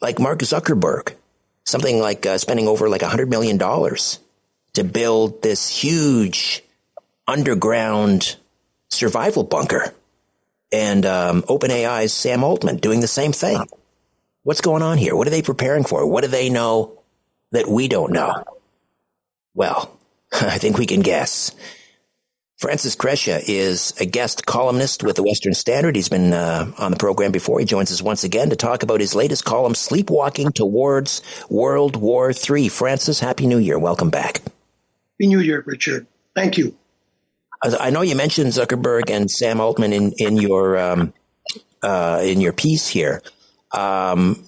like 0.00 0.20
Mark 0.20 0.38
Zuckerberg, 0.40 1.14
something 1.64 1.98
like 1.98 2.24
uh, 2.24 2.38
spending 2.38 2.68
over 2.68 2.88
like 2.88 3.00
$100 3.00 3.28
million 3.28 3.58
to 3.58 4.84
build 4.84 5.42
this 5.42 5.68
huge 5.68 6.62
underground 7.26 8.36
survival 8.88 9.42
bunker 9.42 9.92
and 10.72 11.06
um, 11.06 11.42
OpenAI's 11.42 12.12
Sam 12.12 12.44
Altman 12.44 12.76
doing 12.76 13.00
the 13.00 13.08
same 13.08 13.32
thing. 13.32 13.62
What's 14.42 14.60
going 14.60 14.82
on 14.82 14.98
here? 14.98 15.16
What 15.16 15.26
are 15.26 15.30
they 15.30 15.42
preparing 15.42 15.84
for? 15.84 16.06
What 16.06 16.22
do 16.24 16.28
they 16.28 16.50
know 16.50 16.98
that 17.52 17.66
we 17.68 17.88
don't 17.88 18.12
know? 18.12 18.44
Well, 19.54 19.98
I 20.32 20.58
think 20.58 20.78
we 20.78 20.86
can 20.86 21.00
guess. 21.00 21.54
Francis 22.58 22.96
Crescia 22.96 23.40
is 23.46 23.94
a 24.00 24.04
guest 24.04 24.44
columnist 24.44 25.04
with 25.04 25.14
the 25.14 25.22
Western 25.22 25.54
Standard. 25.54 25.94
He's 25.94 26.08
been 26.08 26.32
uh, 26.32 26.72
on 26.76 26.90
the 26.90 26.96
program 26.96 27.30
before. 27.30 27.60
He 27.60 27.64
joins 27.64 27.92
us 27.92 28.02
once 28.02 28.24
again 28.24 28.50
to 28.50 28.56
talk 28.56 28.82
about 28.82 28.98
his 28.98 29.14
latest 29.14 29.44
column, 29.44 29.76
Sleepwalking 29.76 30.50
Towards 30.50 31.22
World 31.48 31.94
War 31.94 32.32
III. 32.32 32.68
Francis, 32.68 33.20
Happy 33.20 33.46
New 33.46 33.58
Year. 33.58 33.78
Welcome 33.78 34.10
back. 34.10 34.38
Happy 34.38 35.28
New 35.28 35.38
Year, 35.38 35.62
Richard. 35.64 36.08
Thank 36.34 36.58
you. 36.58 36.76
I 37.62 37.90
know 37.90 38.02
you 38.02 38.14
mentioned 38.14 38.52
Zuckerberg 38.52 39.10
and 39.10 39.30
Sam 39.30 39.60
Altman 39.60 39.92
in 39.92 40.12
in 40.18 40.36
your 40.36 40.78
um, 40.78 41.12
uh, 41.82 42.20
in 42.22 42.40
your 42.40 42.52
piece 42.52 42.86
here. 42.86 43.22
Um, 43.72 44.44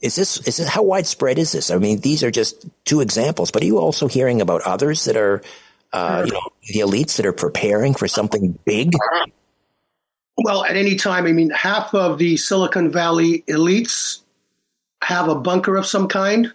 is 0.00 0.16
this 0.16 0.38
is 0.46 0.56
this 0.56 0.68
how 0.68 0.82
widespread 0.82 1.38
is 1.38 1.52
this? 1.52 1.70
I 1.70 1.78
mean, 1.78 2.00
these 2.00 2.22
are 2.24 2.30
just 2.30 2.66
two 2.84 3.00
examples, 3.00 3.50
but 3.50 3.62
are 3.62 3.66
you 3.66 3.78
also 3.78 4.08
hearing 4.08 4.40
about 4.40 4.62
others 4.62 5.04
that 5.04 5.16
are, 5.16 5.42
uh, 5.92 6.24
you 6.26 6.32
know, 6.32 6.40
the 6.68 6.80
elites 6.80 7.16
that 7.16 7.26
are 7.26 7.32
preparing 7.32 7.94
for 7.94 8.08
something 8.08 8.58
big? 8.64 8.92
Well, 10.36 10.64
at 10.64 10.76
any 10.76 10.96
time, 10.96 11.26
I 11.26 11.32
mean, 11.32 11.50
half 11.50 11.94
of 11.94 12.18
the 12.18 12.36
Silicon 12.36 12.90
Valley 12.90 13.44
elites 13.48 14.20
have 15.02 15.28
a 15.28 15.36
bunker 15.36 15.76
of 15.76 15.86
some 15.86 16.08
kind. 16.08 16.52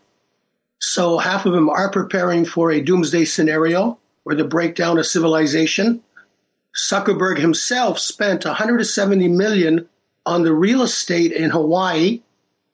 So 0.80 1.18
half 1.18 1.46
of 1.46 1.54
them 1.54 1.70
are 1.70 1.90
preparing 1.90 2.44
for 2.46 2.72
a 2.72 2.82
doomsday 2.82 3.26
scenario 3.26 3.98
or 4.28 4.36
the 4.36 4.44
breakdown 4.44 4.98
of 4.98 5.06
civilization. 5.06 6.04
Zuckerberg 6.76 7.40
himself 7.40 7.98
spent 7.98 8.44
170 8.44 9.30
million 9.30 9.88
on 10.26 10.44
the 10.44 10.54
real 10.54 10.82
estate 10.82 11.32
in 11.32 11.50
Hawaii 11.50 12.22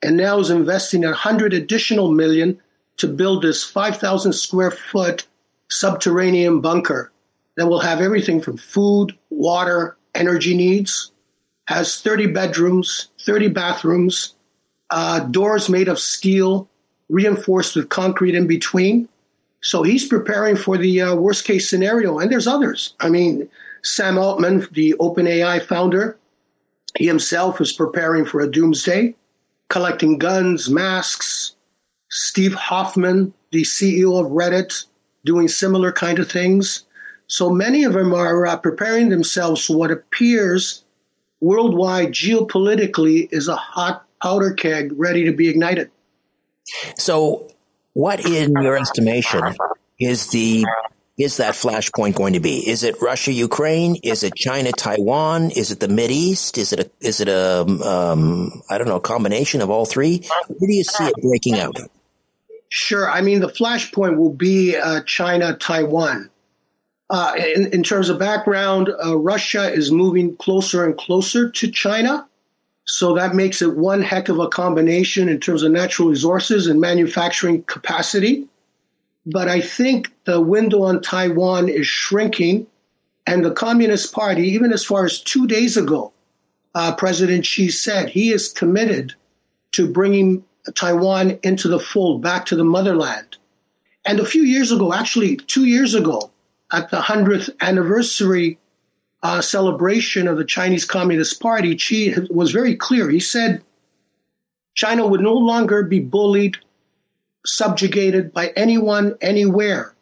and 0.01 0.17
now 0.17 0.39
is 0.39 0.49
investing 0.49 1.03
100 1.03 1.53
additional 1.53 2.11
million 2.11 2.59
to 2.97 3.07
build 3.07 3.43
this 3.43 3.63
5,000 3.63 4.33
square 4.33 4.71
foot 4.71 5.27
subterranean 5.69 6.59
bunker 6.59 7.11
that 7.55 7.67
will 7.67 7.79
have 7.79 8.01
everything 8.01 8.41
from 8.41 8.57
food, 8.57 9.15
water, 9.29 9.95
energy 10.15 10.57
needs, 10.57 11.11
has 11.67 12.01
30 12.01 12.27
bedrooms, 12.27 13.09
30 13.21 13.49
bathrooms, 13.49 14.33
uh, 14.89 15.19
doors 15.19 15.69
made 15.69 15.87
of 15.87 15.99
steel, 15.99 16.67
reinforced 17.09 17.75
with 17.75 17.89
concrete 17.89 18.33
in 18.33 18.47
between. 18.47 19.07
So 19.63 19.81
he's 19.81 20.07
preparing 20.07 20.55
for 20.55 20.77
the 20.77 21.01
uh, 21.01 21.15
worst 21.15 21.45
case 21.45 21.69
scenario, 21.69 22.19
and 22.19 22.31
there's 22.31 22.47
others. 22.47 22.93
I 22.99 23.09
mean, 23.09 23.49
Sam 23.81 24.17
Altman, 24.17 24.67
the 24.73 24.93
OpenAI 24.99 25.63
founder, 25.63 26.17
he 26.97 27.07
himself 27.07 27.59
is 27.59 27.73
preparing 27.73 28.25
for 28.25 28.41
a 28.41 28.51
doomsday, 28.51 29.15
collecting 29.69 30.17
guns, 30.17 30.69
masks. 30.69 31.55
Steve 32.09 32.53
Huffman, 32.53 33.33
the 33.51 33.63
CEO 33.63 34.23
of 34.23 34.31
Reddit, 34.31 34.85
doing 35.25 35.47
similar 35.47 35.91
kind 35.91 36.19
of 36.19 36.29
things. 36.29 36.85
So 37.27 37.49
many 37.49 37.83
of 37.85 37.93
them 37.93 38.13
are 38.13 38.45
uh, 38.45 38.57
preparing 38.57 39.09
themselves 39.09 39.65
for 39.65 39.77
what 39.77 39.89
appears 39.89 40.83
worldwide 41.43 42.11
geopolitically 42.11 43.27
is 43.31 43.47
a 43.47 43.55
hot 43.55 44.05
powder 44.21 44.53
keg 44.53 44.91
ready 44.95 45.23
to 45.25 45.31
be 45.31 45.49
ignited. 45.49 45.89
So 46.97 47.52
what, 47.93 48.25
in 48.25 48.53
your 48.61 48.77
estimation, 48.77 49.41
is 49.99 50.29
the 50.31 50.65
is 51.15 51.37
that 51.37 51.53
flashpoint 51.53 52.15
going 52.15 52.33
to 52.33 52.39
be? 52.39 52.67
Is 52.67 52.83
it 52.83 52.99
Russia, 52.99 53.31
Ukraine? 53.31 53.97
Is 54.01 54.23
it 54.23 54.35
China, 54.35 54.71
Taiwan? 54.71 55.51
Is 55.51 55.71
it 55.71 55.79
the 55.79 55.87
Mid 55.87 56.09
East? 56.09 56.57
Is 56.57 56.73
it 56.73 56.79
a 56.79 56.89
is 57.01 57.21
it 57.21 57.27
a 57.27 57.61
um, 57.61 58.63
I 58.69 58.77
don't 58.77 58.87
know 58.87 58.99
combination 58.99 59.61
of 59.61 59.69
all 59.69 59.85
three? 59.85 60.25
Where 60.47 60.67
do 60.67 60.73
you 60.73 60.83
see 60.83 61.05
it 61.05 61.13
breaking 61.21 61.59
out? 61.59 61.77
Sure. 62.69 63.09
I 63.09 63.21
mean, 63.21 63.39
the 63.39 63.47
flashpoint 63.47 64.17
will 64.17 64.33
be 64.33 64.75
uh, 64.75 65.01
China, 65.03 65.55
Taiwan. 65.55 66.31
Uh, 67.07 67.35
in, 67.37 67.67
in, 67.67 67.83
terms 67.83 68.09
of 68.09 68.17
background, 68.17 68.89
uh, 69.05 69.15
Russia 69.15 69.71
is 69.71 69.91
moving 69.91 70.35
closer 70.37 70.83
and 70.83 70.97
closer 70.97 71.51
to 71.51 71.69
China. 71.69 72.27
So 72.85 73.15
that 73.15 73.33
makes 73.35 73.61
it 73.61 73.77
one 73.77 74.01
heck 74.01 74.29
of 74.29 74.39
a 74.39 74.49
combination 74.49 75.29
in 75.29 75.39
terms 75.39 75.63
of 75.63 75.71
natural 75.71 76.09
resources 76.09 76.67
and 76.67 76.81
manufacturing 76.81 77.63
capacity. 77.63 78.47
But 79.25 79.47
I 79.47 79.61
think 79.61 80.11
the 80.25 80.41
window 80.41 80.83
on 80.83 81.01
Taiwan 81.01 81.69
is 81.69 81.87
shrinking. 81.87 82.67
And 83.25 83.45
the 83.45 83.51
Communist 83.51 84.13
Party, 84.13 84.49
even 84.49 84.73
as 84.73 84.83
far 84.83 85.05
as 85.05 85.21
two 85.21 85.47
days 85.47 85.77
ago, 85.77 86.11
uh, 86.75 86.93
President 86.95 87.45
Xi 87.45 87.69
said 87.69 88.09
he 88.09 88.33
is 88.33 88.49
committed 88.49 89.13
to 89.71 89.89
bringing 89.89 90.43
Taiwan 90.75 91.39
into 91.41 91.69
the 91.69 91.79
fold, 91.79 92.21
back 92.21 92.45
to 92.47 92.55
the 92.57 92.65
motherland. 92.65 93.37
And 94.05 94.19
a 94.19 94.25
few 94.25 94.43
years 94.43 94.73
ago, 94.73 94.93
actually 94.93 95.37
two 95.37 95.65
years 95.65 95.93
ago, 95.93 96.31
at 96.71 96.89
the 96.89 96.99
100th 96.99 97.49
anniversary 97.61 98.57
uh, 99.23 99.41
celebration 99.41 100.27
of 100.27 100.37
the 100.37 100.45
Chinese 100.45 100.83
Communist 100.83 101.39
Party, 101.39 101.77
Xi 101.77 102.13
was 102.29 102.51
very 102.51 102.75
clear. 102.75 103.09
He 103.09 103.21
said 103.21 103.63
China 104.75 105.07
would 105.07 105.21
no 105.21 105.33
longer 105.33 105.83
be 105.83 105.99
bullied, 105.99 106.57
subjugated 107.45 108.33
by 108.33 108.47
anyone, 108.57 109.15
anywhere. 109.21 109.95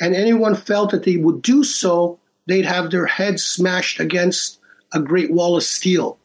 And 0.00 0.14
anyone 0.14 0.56
felt 0.56 0.90
that 0.90 1.04
they 1.04 1.16
would 1.16 1.40
do 1.40 1.62
so, 1.62 2.18
they'd 2.46 2.64
have 2.64 2.90
their 2.90 3.06
heads 3.06 3.44
smashed 3.44 4.00
against 4.00 4.58
a 4.92 5.00
great 5.00 5.32
wall 5.32 5.56
of 5.56 5.62
steel. 5.62 6.18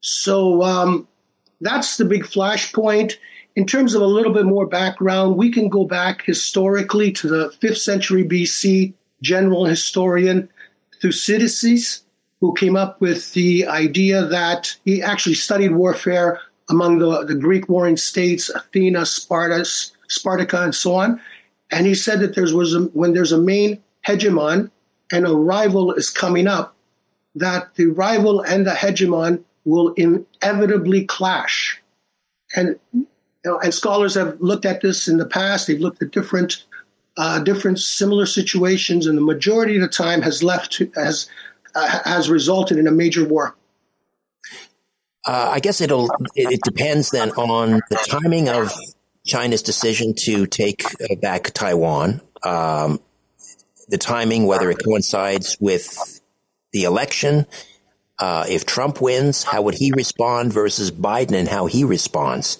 So 0.00 0.62
um, 0.62 1.08
that's 1.62 1.96
the 1.96 2.04
big 2.04 2.24
flashpoint. 2.24 3.14
In 3.56 3.66
terms 3.66 3.94
of 3.94 4.02
a 4.02 4.06
little 4.06 4.32
bit 4.32 4.44
more 4.44 4.66
background, 4.66 5.36
we 5.36 5.50
can 5.50 5.68
go 5.68 5.84
back 5.86 6.24
historically 6.24 7.12
to 7.12 7.28
the 7.28 7.48
5th 7.62 7.78
century 7.78 8.24
BC 8.24 8.92
general 9.22 9.64
historian 9.64 10.50
Thucydides, 11.04 12.02
who 12.40 12.54
came 12.54 12.76
up 12.76 13.00
with 13.00 13.32
the 13.34 13.66
idea 13.66 14.24
that 14.24 14.74
he 14.84 15.02
actually 15.02 15.34
studied 15.34 15.72
warfare 15.72 16.40
among 16.70 16.98
the, 16.98 17.24
the 17.24 17.34
Greek 17.34 17.68
warring 17.68 17.98
states, 17.98 18.48
Athena, 18.48 19.04
Sparta, 19.04 19.64
Sparta, 20.08 20.62
and 20.62 20.74
so 20.74 20.94
on. 20.94 21.20
And 21.70 21.86
he 21.86 21.94
said 21.94 22.20
that 22.20 22.34
there's 22.34 22.54
was 22.54 22.74
a, 22.74 22.84
when 22.94 23.12
there's 23.12 23.32
a 23.32 23.38
main 23.38 23.82
hegemon 24.06 24.70
and 25.12 25.26
a 25.26 25.34
rival 25.34 25.92
is 25.92 26.08
coming 26.08 26.46
up, 26.46 26.74
that 27.34 27.74
the 27.74 27.86
rival 27.86 28.40
and 28.40 28.66
the 28.66 28.72
hegemon 28.72 29.44
will 29.66 29.92
inevitably 29.94 31.04
clash. 31.04 31.82
And 32.56 32.78
you 32.92 33.06
know, 33.44 33.58
and 33.58 33.74
scholars 33.74 34.14
have 34.14 34.40
looked 34.40 34.64
at 34.64 34.80
this 34.80 35.06
in 35.06 35.18
the 35.18 35.26
past. 35.26 35.66
They've 35.66 35.80
looked 35.80 36.02
at 36.02 36.12
different 36.12 36.64
uh, 37.16 37.40
different 37.40 37.78
similar 37.78 38.26
situations, 38.26 39.06
and 39.06 39.16
the 39.16 39.22
majority 39.22 39.76
of 39.76 39.82
the 39.82 39.88
time 39.88 40.22
has 40.22 40.42
left 40.42 40.82
has 40.94 41.28
uh, 41.74 42.00
has 42.04 42.28
resulted 42.28 42.78
in 42.78 42.86
a 42.86 42.90
major 42.90 43.26
war. 43.26 43.56
Uh, 45.26 45.50
I 45.52 45.60
guess 45.60 45.80
it'll 45.80 46.10
it, 46.34 46.60
depends 46.64 47.10
then 47.10 47.30
on 47.30 47.80
the 47.88 47.96
timing 48.08 48.48
of 48.48 48.72
China's 49.24 49.62
decision 49.62 50.14
to 50.24 50.46
take 50.46 50.84
uh, 50.84 51.14
back 51.16 51.52
Taiwan. 51.54 52.20
Um, 52.42 53.00
the 53.88 53.96
timing, 53.96 54.46
whether 54.46 54.70
it 54.70 54.78
coincides 54.84 55.56
with 55.60 56.20
the 56.72 56.84
election, 56.84 57.46
uh, 58.18 58.44
if 58.48 58.66
Trump 58.66 59.00
wins, 59.00 59.44
how 59.44 59.62
would 59.62 59.74
he 59.74 59.92
respond 59.92 60.52
versus 60.52 60.90
Biden 60.90 61.32
and 61.32 61.48
how 61.48 61.66
he 61.66 61.84
responds? 61.84 62.58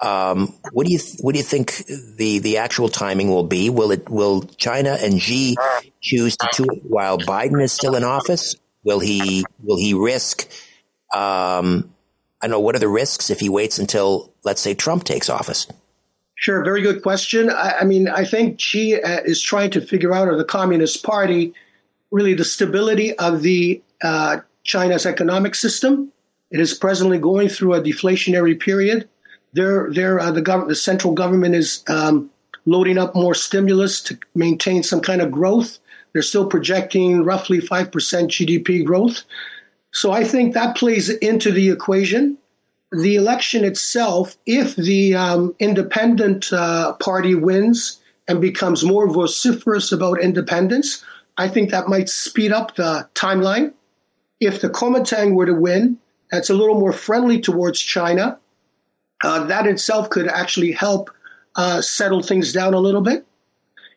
Um, 0.00 0.54
what 0.72 0.86
do 0.86 0.92
you 0.92 0.98
th- 0.98 1.20
what 1.20 1.32
do 1.32 1.38
you 1.38 1.44
think 1.44 1.84
the 2.16 2.38
the 2.40 2.58
actual 2.58 2.88
timing 2.88 3.30
will 3.30 3.44
be? 3.44 3.70
Will 3.70 3.90
it 3.92 4.08
will 4.08 4.42
China 4.56 4.96
and 5.00 5.20
Xi 5.20 5.56
choose 6.00 6.36
to 6.36 6.48
do 6.52 6.64
it 6.64 6.82
while 6.84 7.18
Biden 7.18 7.62
is 7.62 7.72
still 7.72 7.94
in 7.94 8.04
office? 8.04 8.56
Will 8.84 9.00
he 9.00 9.44
will 9.62 9.78
he 9.78 9.94
risk? 9.94 10.48
Um, 11.14 11.94
I 12.42 12.48
know. 12.48 12.60
What 12.60 12.76
are 12.76 12.78
the 12.78 12.88
risks 12.88 13.30
if 13.30 13.40
he 13.40 13.48
waits 13.48 13.78
until 13.78 14.32
let's 14.44 14.60
say 14.60 14.74
Trump 14.74 15.04
takes 15.04 15.30
office? 15.30 15.66
Sure, 16.34 16.62
very 16.62 16.82
good 16.82 17.02
question. 17.02 17.48
I, 17.48 17.78
I 17.80 17.84
mean, 17.84 18.08
I 18.08 18.24
think 18.26 18.60
Xi 18.60 19.00
uh, 19.00 19.22
is 19.24 19.40
trying 19.40 19.70
to 19.70 19.80
figure 19.80 20.12
out, 20.12 20.28
or 20.28 20.36
the 20.36 20.44
Communist 20.44 21.02
Party, 21.02 21.54
really 22.10 22.34
the 22.34 22.44
stability 22.44 23.16
of 23.16 23.40
the 23.40 23.82
uh, 24.02 24.40
China's 24.62 25.06
economic 25.06 25.54
system. 25.54 26.12
It 26.50 26.60
is 26.60 26.74
presently 26.74 27.18
going 27.18 27.48
through 27.48 27.72
a 27.74 27.80
deflationary 27.80 28.60
period. 28.60 29.08
There, 29.56 29.88
there, 29.90 30.20
uh, 30.20 30.30
the 30.30 30.64
the 30.68 30.74
central 30.74 31.14
government 31.14 31.54
is 31.54 31.82
um, 31.88 32.30
loading 32.64 32.98
up 32.98 33.14
more 33.14 33.34
stimulus 33.34 34.00
to 34.02 34.18
maintain 34.34 34.82
some 34.82 35.00
kind 35.00 35.20
of 35.20 35.32
growth. 35.32 35.78
They're 36.12 36.22
still 36.22 36.46
projecting 36.46 37.24
roughly 37.24 37.60
five 37.60 37.90
percent 37.90 38.30
GDP 38.30 38.84
growth. 38.84 39.24
So 39.92 40.12
I 40.12 40.24
think 40.24 40.54
that 40.54 40.76
plays 40.76 41.10
into 41.10 41.50
the 41.50 41.70
equation. 41.70 42.38
The 42.92 43.16
election 43.16 43.64
itself, 43.64 44.36
if 44.46 44.76
the 44.76 45.14
um, 45.14 45.54
independent 45.58 46.52
uh, 46.52 46.92
party 46.94 47.34
wins 47.34 47.98
and 48.28 48.40
becomes 48.40 48.84
more 48.84 49.08
vociferous 49.08 49.90
about 49.90 50.20
independence, 50.20 51.04
I 51.36 51.48
think 51.48 51.70
that 51.70 51.88
might 51.88 52.08
speed 52.08 52.52
up 52.52 52.76
the 52.76 53.08
timeline 53.14 53.72
if 54.40 54.60
the 54.60 54.68
Kuomintang 54.68 55.34
were 55.34 55.46
to 55.46 55.54
win, 55.54 55.98
that's 56.30 56.50
a 56.50 56.54
little 56.54 56.78
more 56.78 56.92
friendly 56.92 57.40
towards 57.40 57.80
China. 57.80 58.38
Uh, 59.22 59.44
that 59.44 59.66
itself 59.66 60.10
could 60.10 60.28
actually 60.28 60.72
help 60.72 61.10
uh, 61.56 61.80
settle 61.80 62.22
things 62.22 62.52
down 62.52 62.74
a 62.74 62.78
little 62.80 63.00
bit. 63.00 63.26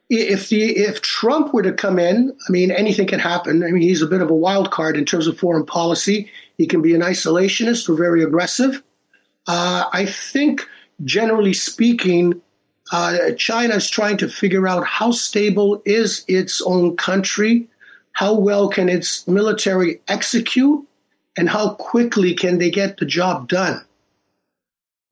If 0.09 0.49
the 0.49 0.75
if 0.75 1.01
Trump 1.01 1.53
were 1.53 1.61
to 1.61 1.73
come 1.73 1.99
in, 1.99 2.35
I 2.47 2.51
mean 2.51 2.71
anything 2.71 3.05
can 3.05 3.19
happen. 3.19 3.63
I 3.63 3.67
mean 3.67 3.83
he's 3.83 4.01
a 4.01 4.07
bit 4.07 4.21
of 4.21 4.29
a 4.31 4.35
wild 4.35 4.71
card 4.71 4.97
in 4.97 5.05
terms 5.05 5.27
of 5.27 5.37
foreign 5.37 5.65
policy. 5.65 6.31
He 6.57 6.65
can 6.65 6.81
be 6.81 6.95
an 6.95 7.01
isolationist 7.01 7.87
or 7.89 7.95
very 7.95 8.23
aggressive. 8.23 8.81
Uh, 9.47 9.85
I 9.93 10.05
think, 10.05 10.67
generally 11.05 11.53
speaking, 11.53 12.41
uh, 12.91 13.31
China 13.37 13.75
is 13.75 13.89
trying 13.89 14.17
to 14.17 14.27
figure 14.27 14.67
out 14.67 14.85
how 14.85 15.11
stable 15.11 15.81
is 15.85 16.25
its 16.27 16.61
own 16.61 16.97
country 16.97 17.67
how 18.19 18.33
well 18.33 18.67
can 18.67 18.89
its 18.89 19.25
military 19.29 20.01
execute 20.09 20.85
and 21.37 21.47
how 21.49 21.75
quickly 21.75 22.33
can 22.33 22.57
they 22.57 22.69
get 22.69 22.97
the 22.97 23.05
job 23.05 23.47
done? 23.47 23.81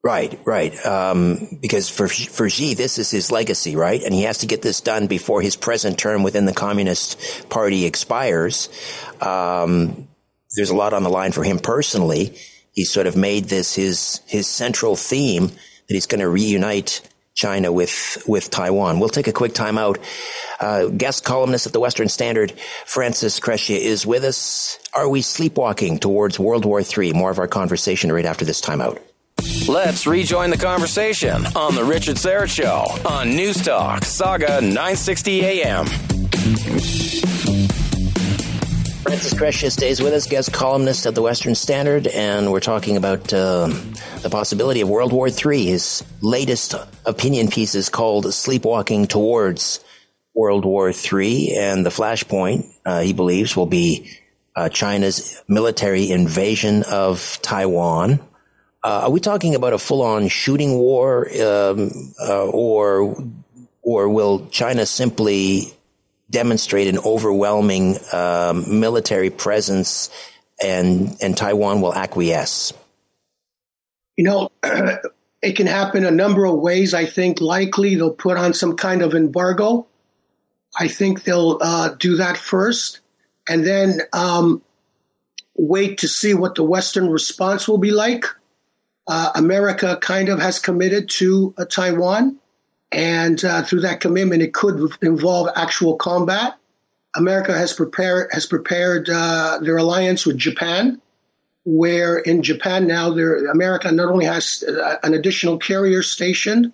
Right, 0.08 0.40
right. 0.46 0.86
Um, 0.86 1.58
because 1.60 1.90
for 1.90 2.08
for 2.08 2.48
Xi, 2.48 2.72
this 2.72 2.96
is 2.96 3.10
his 3.10 3.30
legacy, 3.30 3.76
right? 3.76 4.02
And 4.02 4.14
he 4.14 4.22
has 4.22 4.38
to 4.38 4.46
get 4.46 4.62
this 4.62 4.80
done 4.80 5.06
before 5.06 5.42
his 5.42 5.54
present 5.54 5.98
term 5.98 6.22
within 6.22 6.46
the 6.46 6.54
Communist 6.54 7.20
Party 7.50 7.84
expires. 7.84 8.70
Um, 9.20 10.08
there's 10.56 10.70
a 10.70 10.74
lot 10.74 10.94
on 10.94 11.02
the 11.02 11.10
line 11.10 11.32
for 11.32 11.44
him 11.44 11.58
personally. 11.58 12.34
He's 12.72 12.90
sort 12.90 13.06
of 13.06 13.16
made 13.16 13.50
this 13.50 13.74
his 13.74 14.22
his 14.26 14.46
central 14.46 14.96
theme 14.96 15.48
that 15.48 15.94
he's 15.94 16.06
going 16.06 16.22
to 16.22 16.28
reunite 16.30 17.02
China 17.34 17.70
with 17.70 18.16
with 18.26 18.48
Taiwan. 18.48 19.00
We'll 19.00 19.10
take 19.10 19.28
a 19.28 19.32
quick 19.34 19.52
time 19.52 19.76
out. 19.76 19.98
Uh, 20.58 20.86
guest 20.86 21.22
columnist 21.22 21.66
at 21.66 21.74
the 21.74 21.80
Western 21.80 22.08
Standard, 22.08 22.54
Francis 22.86 23.40
Crescia, 23.40 23.76
is 23.76 24.06
with 24.06 24.24
us. 24.24 24.78
Are 24.94 25.06
we 25.06 25.20
sleepwalking 25.20 25.98
towards 25.98 26.38
World 26.38 26.64
War 26.64 26.80
III? 26.80 27.12
More 27.12 27.30
of 27.30 27.38
our 27.38 27.46
conversation 27.46 28.10
right 28.10 28.24
after 28.24 28.46
this 28.46 28.62
timeout. 28.62 29.02
Let's 29.68 30.06
rejoin 30.06 30.50
the 30.50 30.56
conversation 30.56 31.46
on 31.54 31.74
the 31.74 31.84
Richard 31.84 32.16
Syrett 32.16 32.48
Show 32.48 32.86
on 33.08 33.30
News 33.30 33.62
Talk 33.62 34.00
Sauga 34.00 34.60
960 34.62 35.44
AM. 35.44 35.86
Francis 39.02 39.32
Crescia 39.38 39.70
stays 39.70 40.02
with 40.02 40.12
us, 40.12 40.26
guest 40.26 40.52
columnist 40.52 41.06
at 41.06 41.14
the 41.14 41.22
Western 41.22 41.54
Standard, 41.54 42.06
and 42.08 42.50
we're 42.50 42.60
talking 42.60 42.96
about 42.96 43.32
uh, 43.32 43.68
the 44.22 44.28
possibility 44.30 44.80
of 44.80 44.88
World 44.88 45.12
War 45.12 45.28
III. 45.28 45.66
His 45.66 46.04
latest 46.20 46.74
opinion 47.06 47.48
piece 47.48 47.74
is 47.74 47.88
called 47.88 48.32
Sleepwalking 48.32 49.06
Towards 49.06 49.80
World 50.34 50.64
War 50.64 50.90
III, 50.90 51.56
and 51.56 51.86
the 51.86 51.90
flashpoint, 51.90 52.70
uh, 52.84 53.00
he 53.00 53.12
believes, 53.12 53.56
will 53.56 53.66
be 53.66 54.10
uh, 54.56 54.68
China's 54.68 55.42
military 55.48 56.10
invasion 56.10 56.82
of 56.84 57.38
Taiwan. 57.42 58.20
Uh, 58.84 59.02
are 59.04 59.10
we 59.10 59.20
talking 59.20 59.54
about 59.54 59.72
a 59.72 59.78
full-on 59.78 60.28
shooting 60.28 60.78
war, 60.78 61.28
um, 61.42 61.90
uh, 62.20 62.46
or 62.46 63.16
or 63.82 64.08
will 64.08 64.46
China 64.50 64.84
simply 64.86 65.72
demonstrate 66.30 66.88
an 66.88 66.98
overwhelming 66.98 67.96
um, 68.12 68.80
military 68.80 69.30
presence, 69.30 70.10
and 70.62 71.16
and 71.20 71.36
Taiwan 71.36 71.80
will 71.80 71.94
acquiesce. 71.94 72.72
You 74.16 74.24
know, 74.24 74.50
it 75.42 75.56
can 75.56 75.66
happen 75.66 76.04
a 76.04 76.10
number 76.10 76.44
of 76.44 76.56
ways. 76.56 76.94
I 76.94 77.06
think 77.06 77.40
likely 77.40 77.94
they'll 77.94 78.12
put 78.12 78.36
on 78.36 78.54
some 78.54 78.76
kind 78.76 79.02
of 79.02 79.14
embargo. 79.14 79.86
I 80.78 80.88
think 80.88 81.24
they'll 81.24 81.58
uh, 81.60 81.94
do 81.98 82.16
that 82.16 82.36
first, 82.36 83.00
and 83.48 83.66
then 83.66 84.02
um, 84.12 84.62
wait 85.56 85.98
to 85.98 86.08
see 86.08 86.34
what 86.34 86.54
the 86.54 86.62
Western 86.62 87.08
response 87.08 87.66
will 87.66 87.78
be 87.78 87.90
like. 87.90 88.26
Uh, 89.08 89.32
America 89.34 89.98
kind 90.02 90.28
of 90.28 90.38
has 90.38 90.58
committed 90.58 91.08
to 91.08 91.54
uh, 91.56 91.64
Taiwan. 91.64 92.38
And 92.92 93.42
uh, 93.44 93.62
through 93.62 93.80
that 93.80 94.00
commitment, 94.00 94.42
it 94.42 94.54
could 94.54 94.92
involve 95.02 95.48
actual 95.56 95.96
combat. 95.96 96.56
America 97.16 97.56
has 97.56 97.72
prepared 97.72 98.28
has 98.32 98.46
prepared 98.46 99.08
uh, 99.10 99.58
their 99.62 99.78
alliance 99.78 100.26
with 100.26 100.36
Japan, 100.36 101.00
where 101.64 102.18
in 102.18 102.42
Japan 102.42 102.86
now, 102.86 103.10
there 103.10 103.46
America 103.46 103.90
not 103.90 104.08
only 104.08 104.26
has 104.26 104.62
uh, 104.62 104.96
an 105.02 105.14
additional 105.14 105.58
carrier 105.58 106.02
stationed, 106.02 106.72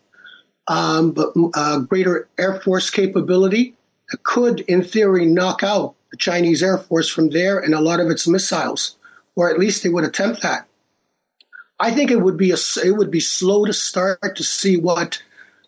um, 0.67 1.13
but 1.13 1.33
uh, 1.55 1.79
greater 1.81 2.29
air 2.39 2.61
force 2.61 2.91
capability 2.91 3.75
that 4.11 4.23
could, 4.23 4.61
in 4.61 4.83
theory, 4.83 5.25
knock 5.25 5.63
out 5.63 5.95
the 6.11 6.17
Chinese 6.17 6.63
air 6.63 6.79
force 6.79 7.09
from 7.09 7.31
there 7.31 7.59
and 7.59 7.75
a 7.75 7.81
lot 7.81 8.01
of 8.01 8.11
its 8.11 8.27
missiles, 8.29 8.97
or 9.37 9.51
at 9.51 9.59
least 9.59 9.83
they 9.83 9.89
would 9.89 10.05
attempt 10.05 10.43
that. 10.43 10.67
I 11.79 11.91
think 11.91 12.11
it 12.11 12.21
would 12.21 12.37
be 12.37 12.53
a 12.53 12.57
it 12.85 12.97
would 12.97 13.11
be 13.11 13.21
slow 13.21 13.65
to 13.65 13.73
start 13.73 14.37
to 14.37 14.45
see 14.45 14.77
what 14.77 15.23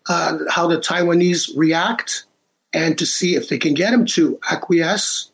uh, 0.08 0.38
how 0.48 0.68
the 0.68 0.78
Taiwanese 0.78 1.50
react 1.56 2.24
and 2.72 2.96
to 2.98 3.06
see 3.06 3.34
if 3.34 3.48
they 3.48 3.58
can 3.58 3.74
get 3.74 3.90
them 3.90 4.06
to 4.06 4.38
acquiesce. 4.50 5.30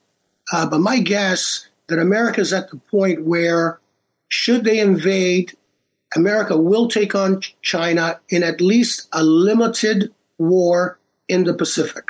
Uh, 0.53 0.69
but 0.69 0.81
my 0.81 0.99
guess 0.99 1.69
that 1.89 1.99
America 1.99 2.41
is 2.41 2.53
at 2.53 2.71
the 2.71 2.77
point 2.77 3.25
where, 3.25 3.81
should 4.29 4.65
they 4.65 4.81
invade, 4.81 5.57
America 6.17 6.57
will 6.57 6.89
take 6.89 7.15
on 7.15 7.43
China 7.61 8.21
in 8.29 8.43
at 8.43 8.61
least 8.61 9.09
a 9.13 9.23
limited 9.23 10.13
war 10.39 10.99
in 11.29 11.45
the 11.45 11.55
Pacific. 11.55 12.09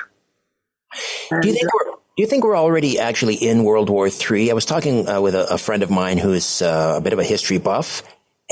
Do 1.31 1.49
you 1.49 1.55
think 1.55 1.73
we're 1.73 1.93
do 2.15 2.23
you 2.23 2.27
think 2.27 2.45
we're 2.45 2.59
already 2.59 2.99
actually 2.99 3.37
in 3.37 3.65
World 3.65 3.89
War 3.89 4.07
III? 4.07 4.51
I 4.51 4.55
was 4.55 4.67
talking 4.67 5.09
uh, 5.09 5.23
with 5.23 5.35
a, 5.35 5.55
a, 5.55 5.57
friend 5.57 5.83
of 5.83 5.91
mine 5.91 6.19
who's 6.19 6.61
uh, 6.61 6.97
a 6.99 7.01
bit 7.01 7.15
of 7.15 7.19
a 7.19 7.25
history 7.25 7.57
buff, 7.57 8.03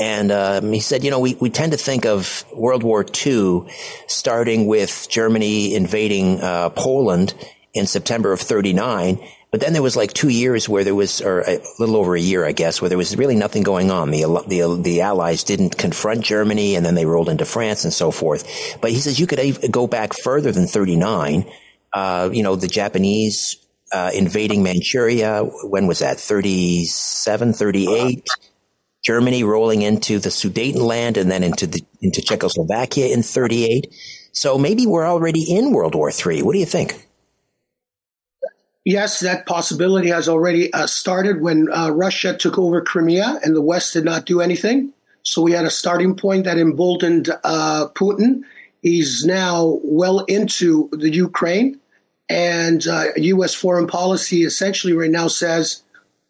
and 0.01 0.31
um, 0.31 0.73
he 0.73 0.79
said, 0.79 1.03
you 1.03 1.11
know, 1.11 1.19
we, 1.19 1.35
we 1.35 1.51
tend 1.51 1.73
to 1.73 1.77
think 1.77 2.07
of 2.07 2.43
World 2.55 2.81
War 2.81 3.05
II 3.05 3.67
starting 4.07 4.65
with 4.65 5.05
Germany 5.11 5.75
invading 5.75 6.41
uh, 6.41 6.69
Poland 6.69 7.35
in 7.75 7.85
September 7.85 8.33
of 8.33 8.41
39. 8.41 9.19
But 9.51 9.61
then 9.61 9.73
there 9.73 9.83
was 9.83 9.95
like 9.95 10.11
two 10.11 10.29
years 10.29 10.67
where 10.67 10.83
there 10.83 10.95
was, 10.95 11.21
or 11.21 11.41
a 11.41 11.61
little 11.77 11.97
over 11.97 12.15
a 12.15 12.19
year, 12.19 12.43
I 12.43 12.51
guess, 12.51 12.81
where 12.81 12.89
there 12.89 12.97
was 12.97 13.15
really 13.15 13.35
nothing 13.35 13.61
going 13.61 13.91
on. 13.91 14.09
The, 14.09 14.23
the, 14.47 14.81
the 14.81 15.01
Allies 15.01 15.43
didn't 15.43 15.77
confront 15.77 16.25
Germany 16.25 16.75
and 16.75 16.83
then 16.83 16.95
they 16.95 17.05
rolled 17.05 17.29
into 17.29 17.45
France 17.45 17.83
and 17.83 17.93
so 17.93 18.09
forth. 18.09 18.79
But 18.81 18.89
he 18.89 18.97
says 18.97 19.19
you 19.19 19.27
could 19.27 19.71
go 19.71 19.85
back 19.85 20.13
further 20.13 20.51
than 20.51 20.65
39. 20.65 21.45
Uh, 21.93 22.31
you 22.33 22.41
know, 22.41 22.55
the 22.55 22.67
Japanese 22.67 23.55
uh, 23.93 24.09
invading 24.15 24.63
Manchuria. 24.63 25.43
When 25.43 25.85
was 25.85 25.99
that? 25.99 26.19
37, 26.19 27.53
38? 27.53 28.25
Germany 29.03 29.43
rolling 29.43 29.81
into 29.81 30.19
the 30.19 30.29
Sudetenland 30.29 31.17
and 31.17 31.31
then 31.31 31.43
into 31.43 31.67
the 31.67 31.83
into 32.01 32.21
Czechoslovakia 32.21 33.07
in 33.13 33.23
38. 33.23 33.93
So 34.31 34.57
maybe 34.57 34.85
we're 34.85 35.07
already 35.07 35.43
in 35.43 35.71
World 35.73 35.95
War 35.95 36.11
III. 36.11 36.43
What 36.43 36.53
do 36.53 36.59
you 36.59 36.65
think? 36.65 37.07
Yes, 38.83 39.19
that 39.19 39.45
possibility 39.45 40.09
has 40.09 40.27
already 40.27 40.73
uh, 40.73 40.87
started 40.87 41.41
when 41.41 41.71
uh, 41.71 41.91
Russia 41.91 42.35
took 42.35 42.57
over 42.57 42.81
Crimea 42.81 43.39
and 43.43 43.55
the 43.55 43.61
West 43.61 43.93
did 43.93 44.05
not 44.05 44.25
do 44.25 44.41
anything. 44.41 44.91
So 45.23 45.41
we 45.41 45.51
had 45.51 45.65
a 45.65 45.69
starting 45.69 46.15
point 46.15 46.45
that 46.45 46.57
emboldened 46.57 47.29
uh, 47.43 47.89
Putin. 47.93 48.41
He's 48.81 49.23
now 49.23 49.79
well 49.83 50.25
into 50.25 50.89
the 50.91 51.11
Ukraine, 51.11 51.79
and 52.27 52.83
U.S. 52.83 53.55
Uh, 53.55 53.57
foreign 53.59 53.85
policy 53.85 54.43
essentially 54.43 54.93
right 54.93 55.11
now 55.11 55.27
says, 55.27 55.83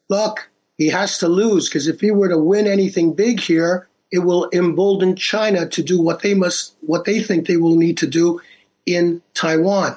look, 0.10 0.51
he 0.82 0.88
has 0.90 1.20
to 1.20 1.28
lose 1.28 1.70
because 1.70 1.88
if 1.88 2.02
he 2.02 2.10
were 2.10 2.28
to 2.28 2.40
win 2.40 2.66
anything 2.66 3.14
big 3.14 3.40
here, 3.40 3.88
it 4.12 4.18
will 4.18 4.50
embolden 4.52 5.16
China 5.16 5.70
to 5.70 5.84
do 5.84 6.02
what 6.02 6.24
they 6.24 6.34
must, 6.34 6.74
what 6.82 7.06
they 7.06 7.22
think 7.22 7.46
they 7.46 7.58
will 7.58 7.76
need 7.76 8.00
to 8.00 8.08
do 8.08 8.42
in 8.88 9.22
Taiwan. 9.36 9.96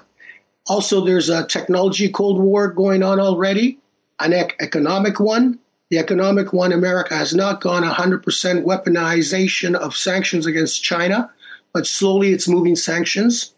Also, 0.66 1.02
there's 1.02 1.30
a 1.30 1.46
technology 1.46 2.10
Cold 2.10 2.38
War 2.38 2.68
going 2.68 3.02
on 3.02 3.18
already, 3.18 3.78
an 4.20 4.34
ec- 4.34 4.56
economic 4.60 5.18
one. 5.20 5.58
The 5.88 5.96
economic 5.96 6.52
one, 6.52 6.70
America 6.70 7.16
has 7.16 7.34
not 7.34 7.62
gone 7.62 7.82
100% 7.82 8.22
weaponization 8.64 9.74
of 9.74 9.96
sanctions 9.96 10.44
against 10.44 10.84
China, 10.84 11.30
but 11.72 11.86
slowly 11.86 12.32
it's 12.32 12.46
moving 12.46 12.76
sanctions 12.76 13.54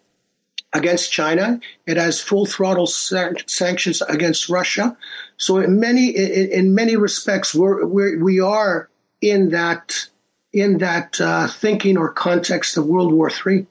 against 0.73 1.11
China. 1.11 1.59
It 1.87 1.97
has 1.97 2.21
full 2.21 2.47
throttle 2.47 2.87
san- 2.87 3.37
sanctions 3.47 4.01
against 4.03 4.49
Russia. 4.49 4.97
So 5.37 5.59
in 5.59 5.81
many 5.81 6.09
in, 6.09 6.51
in 6.51 6.75
many 6.75 6.97
respects, 6.97 7.55
we're, 7.55 7.85
we're 7.85 8.23
we 8.23 8.41
are 8.41 8.89
in 9.21 9.51
that 9.51 10.09
in 10.53 10.79
that 10.79 11.21
uh, 11.21 11.49
thinking 11.49 11.99
or 11.99 12.13
context 12.13 12.77
of 12.77 12.87
World 12.87 13.13
War 13.13 13.31
III, 13.31 13.67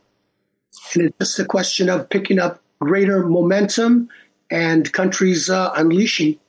and 0.93 1.03
it's 1.03 1.17
just 1.19 1.39
a 1.39 1.45
question 1.45 1.89
of 1.89 2.09
picking 2.09 2.39
up 2.39 2.61
greater 2.79 3.25
momentum 3.25 4.09
and 4.51 4.91
countries 4.93 5.49
uh, 5.49 5.71
unleashing. 5.75 6.39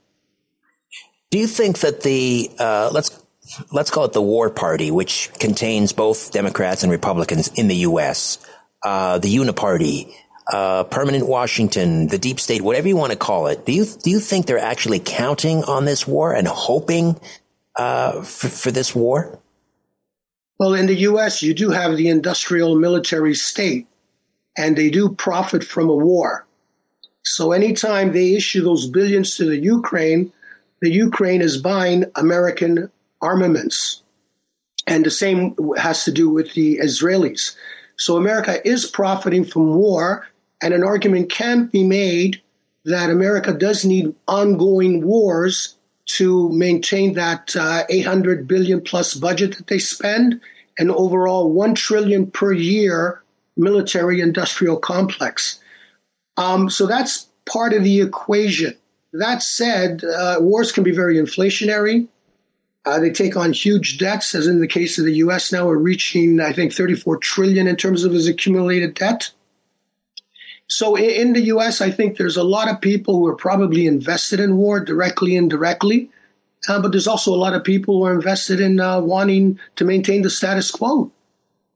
Do 1.30 1.38
you 1.38 1.46
think 1.46 1.78
that 1.80 2.02
the 2.02 2.50
uh, 2.58 2.90
let's 2.92 3.22
let's 3.72 3.90
call 3.90 4.04
it 4.04 4.12
the 4.12 4.22
War 4.22 4.50
Party, 4.50 4.90
which 4.90 5.30
contains 5.38 5.92
both 5.92 6.32
Democrats 6.32 6.82
and 6.82 6.92
Republicans 6.92 7.48
in 7.54 7.68
the 7.68 7.76
U.S., 7.76 8.38
uh, 8.82 9.18
the 9.18 9.34
Uniparty, 9.34 10.12
uh, 10.52 10.84
Permanent 10.84 11.26
Washington, 11.26 12.08
the 12.08 12.18
Deep 12.18 12.38
State, 12.38 12.62
whatever 12.62 12.88
you 12.88 12.96
want 12.96 13.12
to 13.12 13.18
call 13.18 13.48
it, 13.48 13.66
do 13.66 13.72
you 13.72 13.84
do 13.84 14.10
you 14.10 14.20
think 14.20 14.46
they're 14.46 14.58
actually 14.58 15.00
counting 15.00 15.64
on 15.64 15.84
this 15.84 16.06
war 16.06 16.32
and 16.32 16.46
hoping 16.46 17.18
uh, 17.76 18.22
for, 18.22 18.48
for 18.48 18.70
this 18.70 18.94
war? 18.94 19.38
Well, 20.58 20.74
in 20.74 20.86
the 20.86 20.94
U.S., 20.94 21.42
you 21.42 21.52
do 21.52 21.70
have 21.70 21.96
the 21.96 22.08
industrial 22.08 22.76
military 22.76 23.34
state, 23.34 23.86
and 24.56 24.76
they 24.76 24.88
do 24.88 25.10
profit 25.10 25.62
from 25.62 25.90
a 25.90 25.94
war. 25.94 26.46
So 27.24 27.52
anytime 27.52 28.12
they 28.12 28.34
issue 28.34 28.62
those 28.62 28.86
billions 28.86 29.36
to 29.36 29.44
the 29.44 29.58
Ukraine, 29.58 30.32
the 30.80 30.90
Ukraine 30.90 31.42
is 31.42 31.56
buying 31.58 32.04
American 32.14 32.90
armaments. 33.20 34.02
And 34.86 35.04
the 35.04 35.10
same 35.10 35.56
has 35.76 36.04
to 36.04 36.12
do 36.12 36.30
with 36.30 36.54
the 36.54 36.78
Israelis. 36.78 37.56
So 37.96 38.16
America 38.16 38.66
is 38.66 38.86
profiting 38.86 39.44
from 39.44 39.74
war, 39.74 40.26
and 40.62 40.72
an 40.72 40.82
argument 40.82 41.30
can 41.30 41.66
be 41.66 41.84
made 41.84 42.42
that 42.84 43.10
America 43.10 43.52
does 43.52 43.84
need 43.84 44.14
ongoing 44.28 45.04
wars 45.04 45.76
to 46.06 46.50
maintain 46.52 47.14
that 47.14 47.54
uh, 47.56 47.82
800 47.88 48.46
billion 48.46 48.80
plus 48.80 49.14
budget 49.14 49.56
that 49.56 49.66
they 49.66 49.78
spend 49.78 50.40
and 50.78 50.90
overall 50.90 51.50
1 51.50 51.74
trillion 51.74 52.30
per 52.30 52.52
year 52.52 53.22
military 53.56 54.20
industrial 54.20 54.76
complex. 54.76 55.58
Um, 56.36 56.70
so 56.70 56.86
that's 56.86 57.28
part 57.44 57.72
of 57.72 57.82
the 57.82 58.00
equation. 58.00 58.76
That 59.12 59.42
said, 59.42 60.04
uh, 60.04 60.36
wars 60.40 60.72
can 60.72 60.84
be 60.84 60.92
very 60.92 61.16
inflationary. 61.16 62.08
Uh, 62.84 63.00
they 63.00 63.10
take 63.10 63.36
on 63.36 63.52
huge 63.52 63.98
debts, 63.98 64.34
as 64.34 64.46
in 64.46 64.60
the 64.60 64.68
case 64.68 64.98
of 64.98 65.04
the 65.04 65.14
U.S. 65.14 65.50
Now, 65.50 65.66
we're 65.66 65.76
reaching, 65.76 66.40
I 66.40 66.52
think, 66.52 66.72
34 66.72 67.16
trillion 67.16 67.66
in 67.66 67.74
terms 67.74 68.04
of 68.04 68.14
its 68.14 68.28
accumulated 68.28 68.94
debt. 68.94 69.30
So 70.68 70.96
in, 70.96 71.32
the 71.32 71.42
U.S., 71.42 71.80
I 71.80 71.90
think 71.90 72.16
there's 72.16 72.36
a 72.36 72.42
lot 72.42 72.68
of 72.68 72.80
people 72.80 73.16
who 73.16 73.26
are 73.26 73.36
probably 73.36 73.86
invested 73.86 74.40
in 74.40 74.56
war, 74.56 74.80
directly 74.80 75.36
and 75.36 75.44
indirectly. 75.44 76.10
Uh, 76.68 76.80
but 76.82 76.90
there's 76.90 77.06
also 77.06 77.32
a 77.32 77.36
lot 77.36 77.54
of 77.54 77.62
people 77.62 77.98
who 77.98 78.04
are 78.04 78.14
invested 78.14 78.60
in 78.60 78.80
uh, 78.80 79.00
wanting 79.00 79.58
to 79.76 79.84
maintain 79.84 80.22
the 80.22 80.30
status 80.30 80.70
quo 80.70 81.12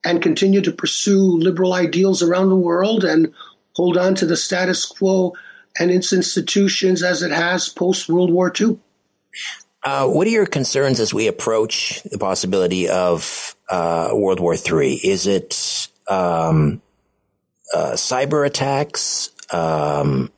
and 0.04 0.22
continue 0.22 0.60
to 0.60 0.72
pursue 0.72 1.38
liberal 1.38 1.74
ideals 1.74 2.22
around 2.22 2.48
the 2.48 2.56
world 2.56 3.04
and 3.04 3.32
hold 3.74 3.96
on 3.96 4.14
to 4.16 4.26
the 4.26 4.36
status 4.36 4.84
quo 4.84 5.34
and 5.78 5.90
its 5.90 6.12
institutions 6.12 7.02
as 7.02 7.22
it 7.22 7.30
has 7.30 7.68
post 7.68 8.08
World 8.08 8.32
War 8.32 8.52
II. 8.58 8.78
Uh, 9.82 10.08
what 10.08 10.26
are 10.26 10.30
your 10.30 10.46
concerns 10.46 11.00
as 11.00 11.14
we 11.14 11.28
approach 11.28 12.02
the 12.02 12.18
possibility 12.18 12.88
of 12.88 13.54
uh, 13.70 14.10
World 14.12 14.40
War 14.40 14.54
III? 14.54 14.94
Is 14.94 15.26
it 15.26 15.88
um, 16.08 16.82
uh, 17.74 17.92
cyber 17.92 18.46
attacks? 18.46 19.30
Um, 19.52 20.30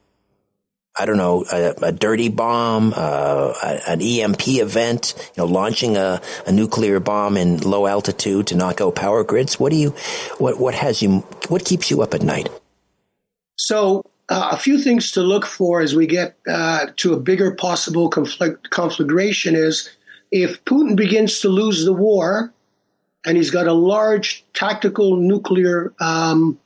I 0.99 1.07
don't 1.07 1.17
know, 1.17 1.45
a, 1.51 1.75
a 1.87 1.93
dirty 1.93 2.29
bomb, 2.29 2.93
uh, 2.95 3.55
an 3.87 4.03
EMP 4.03 4.47
event, 4.49 5.15
you 5.35 5.43
know, 5.43 5.47
launching 5.47 5.97
a, 5.97 6.21
a, 6.47 6.53
nuclear 6.53 7.01
bomb 7.01 7.39
in 7.39 7.59
low 7.59 7.87
altitude 7.87 8.49
to 8.49 8.57
knock 8.57 8.83
out 8.83 8.95
power 8.95 9.25
grids. 9.25 9.59
What 9.59 9.73
do 9.73 9.79
you, 9.79 9.95
what, 10.37 10.61
what 10.61 10.75
has 10.75 11.01
you, 11.01 11.21
what 11.49 11.65
keeps 11.65 11.91
you 11.91 12.03
up 12.03 12.13
at 12.13 12.23
night? 12.23 12.51
So, 13.57 14.05
uh, 14.29 14.51
a 14.53 14.57
few 14.59 14.79
things 14.79 15.13
to 15.13 15.23
look 15.23 15.47
for 15.47 15.81
as 15.81 15.95
we 15.95 16.07
get 16.07 16.37
uh, 16.47 16.87
to 16.97 17.15
a 17.15 17.21
bigger 17.21 17.55
possible 17.55 18.11
conflict, 18.11 18.69
conflagration 18.69 19.55
is 19.57 19.91
if 20.31 20.63
Putin 20.65 20.95
begins 20.95 21.41
to 21.41 21.49
lose 21.49 21.85
the 21.85 21.93
war 21.93 22.53
and 23.25 23.37
he's 23.37 23.51
got 23.51 23.67
a 23.67 23.73
large 23.73 24.45
tactical 24.53 25.17
nuclear 25.17 25.93
um, 26.01 26.59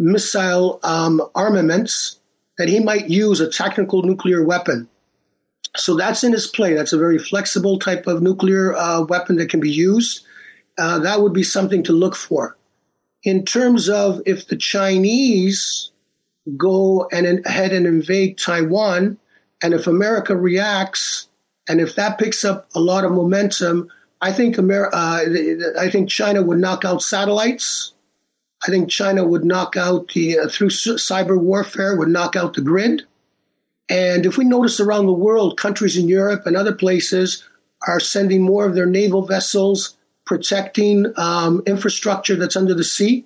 missile 0.00 0.80
um, 0.82 1.22
armaments, 1.34 2.18
that 2.58 2.68
he 2.68 2.80
might 2.80 3.08
use 3.08 3.40
a 3.40 3.50
technical 3.50 4.02
nuclear 4.02 4.44
weapon. 4.44 4.88
So 5.76 5.96
that's 5.96 6.24
in 6.24 6.32
his 6.32 6.46
play. 6.46 6.74
That's 6.74 6.92
a 6.92 6.98
very 6.98 7.18
flexible 7.18 7.78
type 7.78 8.06
of 8.06 8.22
nuclear 8.22 8.74
uh, 8.74 9.02
weapon 9.02 9.36
that 9.36 9.50
can 9.50 9.60
be 9.60 9.70
used. 9.70 10.24
Uh, 10.76 10.98
that 10.98 11.20
would 11.20 11.32
be 11.32 11.42
something 11.42 11.82
to 11.84 11.92
look 11.92 12.16
for. 12.16 12.56
In 13.22 13.44
terms 13.44 13.88
of 13.88 14.20
if 14.26 14.48
the 14.48 14.56
Chinese 14.56 15.90
go 16.56 17.08
and 17.12 17.46
ahead 17.46 17.72
and 17.72 17.86
invade 17.86 18.38
Taiwan, 18.38 19.18
and 19.62 19.74
if 19.74 19.86
America 19.86 20.34
reacts, 20.34 21.28
and 21.68 21.80
if 21.80 21.94
that 21.96 22.18
picks 22.18 22.44
up 22.44 22.68
a 22.74 22.80
lot 22.80 23.04
of 23.04 23.12
momentum, 23.12 23.88
I 24.20 24.32
think 24.32 24.58
Amer- 24.58 24.90
uh, 24.92 25.24
I 25.78 25.90
think 25.90 26.08
China 26.08 26.42
would 26.42 26.58
knock 26.58 26.84
out 26.84 27.02
satellites 27.02 27.92
I 28.66 28.70
think 28.70 28.90
China 28.90 29.26
would 29.26 29.44
knock 29.44 29.76
out 29.76 30.08
the, 30.08 30.38
uh, 30.38 30.48
through 30.48 30.68
cyber 30.68 31.38
warfare, 31.38 31.96
would 31.96 32.08
knock 32.08 32.36
out 32.36 32.54
the 32.54 32.60
grid. 32.60 33.04
And 33.88 34.26
if 34.26 34.36
we 34.36 34.44
notice 34.44 34.80
around 34.80 35.06
the 35.06 35.12
world, 35.12 35.58
countries 35.58 35.96
in 35.96 36.08
Europe 36.08 36.42
and 36.46 36.56
other 36.56 36.74
places 36.74 37.44
are 37.86 38.00
sending 38.00 38.42
more 38.42 38.66
of 38.66 38.74
their 38.74 38.86
naval 38.86 39.26
vessels 39.26 39.96
protecting 40.26 41.06
um, 41.16 41.62
infrastructure 41.66 42.36
that's 42.36 42.56
under 42.56 42.74
the 42.74 42.84
sea, 42.84 43.24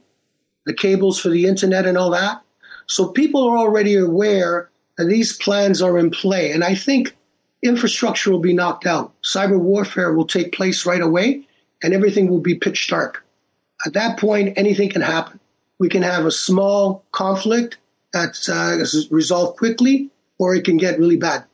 the 0.64 0.72
cables 0.72 1.20
for 1.20 1.28
the 1.28 1.46
internet 1.46 1.84
and 1.84 1.98
all 1.98 2.10
that. 2.10 2.40
So 2.86 3.08
people 3.08 3.46
are 3.46 3.58
already 3.58 3.96
aware 3.96 4.70
that 4.96 5.04
these 5.06 5.36
plans 5.36 5.82
are 5.82 5.98
in 5.98 6.10
play. 6.10 6.52
And 6.52 6.62
I 6.62 6.74
think 6.74 7.14
infrastructure 7.62 8.30
will 8.30 8.38
be 8.40 8.54
knocked 8.54 8.86
out. 8.86 9.12
Cyber 9.22 9.58
warfare 9.58 10.12
will 10.14 10.26
take 10.26 10.52
place 10.52 10.86
right 10.86 11.02
away, 11.02 11.46
and 11.82 11.92
everything 11.92 12.28
will 12.28 12.40
be 12.40 12.54
pitch 12.54 12.88
dark. 12.88 13.24
At 13.84 13.92
that 13.94 14.18
point, 14.18 14.56
anything 14.56 14.90
can 14.90 15.02
happen. 15.02 15.40
We 15.78 15.88
can 15.88 16.02
have 16.02 16.24
a 16.24 16.30
small 16.30 17.04
conflict 17.12 17.78
that's 18.12 18.48
uh, 18.48 18.84
resolved 19.10 19.58
quickly, 19.58 20.10
or 20.38 20.54
it 20.54 20.64
can 20.64 20.76
get 20.76 20.98
really 20.98 21.16
bad. 21.16 21.44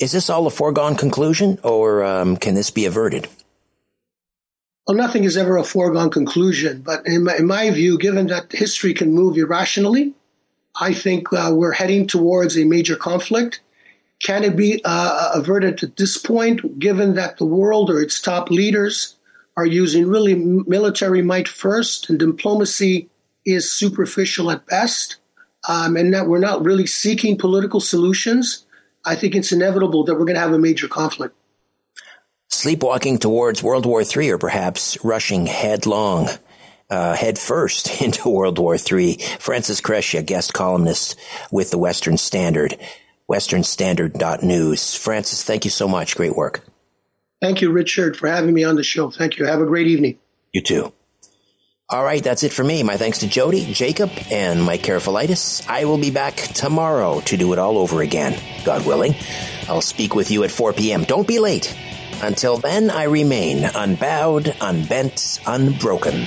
Is 0.00 0.12
this 0.12 0.28
all 0.28 0.46
a 0.46 0.50
foregone 0.50 0.96
conclusion, 0.96 1.58
or 1.62 2.02
um, 2.02 2.36
can 2.36 2.54
this 2.54 2.70
be 2.70 2.84
averted? 2.86 3.28
Well, 4.86 4.96
nothing 4.96 5.24
is 5.24 5.36
ever 5.36 5.56
a 5.56 5.64
foregone 5.64 6.10
conclusion, 6.10 6.82
but 6.82 7.06
in 7.06 7.24
my, 7.24 7.36
in 7.36 7.46
my 7.46 7.70
view, 7.70 7.96
given 7.96 8.26
that 8.26 8.52
history 8.52 8.92
can 8.92 9.14
move 9.14 9.36
irrationally, 9.36 10.12
I 10.78 10.92
think 10.92 11.32
uh, 11.32 11.52
we're 11.54 11.72
heading 11.72 12.06
towards 12.06 12.58
a 12.58 12.64
major 12.64 12.96
conflict. 12.96 13.60
Can 14.20 14.44
it 14.44 14.56
be 14.56 14.80
uh, 14.84 15.30
averted 15.34 15.82
at 15.82 15.96
this 15.96 16.18
point, 16.18 16.78
given 16.78 17.14
that 17.14 17.38
the 17.38 17.46
world 17.46 17.88
or 17.88 18.00
its 18.00 18.20
top 18.20 18.50
leaders 18.50 19.16
are 19.56 19.66
using 19.66 20.08
really 20.08 20.34
military 20.34 21.22
might 21.22 21.48
first, 21.48 22.10
and 22.10 22.18
diplomacy 22.18 23.08
is 23.46 23.72
superficial 23.72 24.50
at 24.50 24.66
best, 24.66 25.16
um, 25.68 25.96
and 25.96 26.12
that 26.14 26.26
we're 26.26 26.38
not 26.38 26.64
really 26.64 26.86
seeking 26.86 27.38
political 27.38 27.80
solutions, 27.80 28.66
I 29.04 29.14
think 29.14 29.34
it's 29.34 29.52
inevitable 29.52 30.04
that 30.04 30.14
we're 30.14 30.24
going 30.24 30.34
to 30.34 30.40
have 30.40 30.52
a 30.52 30.58
major 30.58 30.88
conflict. 30.88 31.34
Sleepwalking 32.48 33.18
towards 33.18 33.62
World 33.62 33.86
War 33.86 34.02
III, 34.02 34.32
or 34.32 34.38
perhaps 34.38 34.96
rushing 35.04 35.46
headlong. 35.46 36.28
uh, 36.90 37.14
head 37.14 37.38
first 37.38 38.02
into 38.02 38.28
World 38.28 38.58
War 38.58 38.76
III. 38.76 39.18
Francis 39.38 39.80
Crescia, 39.80 40.22
guest 40.22 40.52
columnist 40.52 41.18
with 41.50 41.70
the 41.70 41.78
Western 41.78 42.16
Standard, 42.16 42.78
westernstandard.news. 43.30 44.94
Francis, 44.94 45.42
thank 45.42 45.64
you 45.64 45.70
so 45.70 45.88
much. 45.88 46.16
Great 46.16 46.36
work. 46.36 46.60
Thank 47.44 47.60
you, 47.60 47.70
Richard, 47.70 48.16
for 48.16 48.26
having 48.26 48.54
me 48.54 48.64
on 48.64 48.76
the 48.76 48.82
show. 48.82 49.10
Thank 49.10 49.36
you. 49.36 49.44
Have 49.44 49.60
a 49.60 49.66
great 49.66 49.86
evening. 49.86 50.18
You 50.54 50.62
too. 50.62 50.94
All 51.90 52.02
right, 52.02 52.24
that's 52.24 52.42
it 52.42 52.54
for 52.54 52.64
me. 52.64 52.82
My 52.82 52.96
thanks 52.96 53.18
to 53.18 53.28
Jody, 53.28 53.70
Jacob, 53.70 54.10
and 54.30 54.62
Mike 54.62 54.82
Carafalitis. 54.82 55.68
I 55.68 55.84
will 55.84 55.98
be 55.98 56.10
back 56.10 56.36
tomorrow 56.36 57.20
to 57.20 57.36
do 57.36 57.52
it 57.52 57.58
all 57.58 57.76
over 57.76 58.00
again, 58.00 58.40
God 58.64 58.86
willing. 58.86 59.14
I'll 59.68 59.82
speak 59.82 60.14
with 60.14 60.30
you 60.30 60.42
at 60.44 60.50
4 60.52 60.72
p.m. 60.72 61.04
Don't 61.04 61.28
be 61.28 61.38
late. 61.38 61.76
Until 62.22 62.56
then, 62.56 62.88
I 62.88 63.02
remain 63.02 63.66
unbowed, 63.74 64.56
unbent, 64.62 65.38
unbroken. 65.46 66.26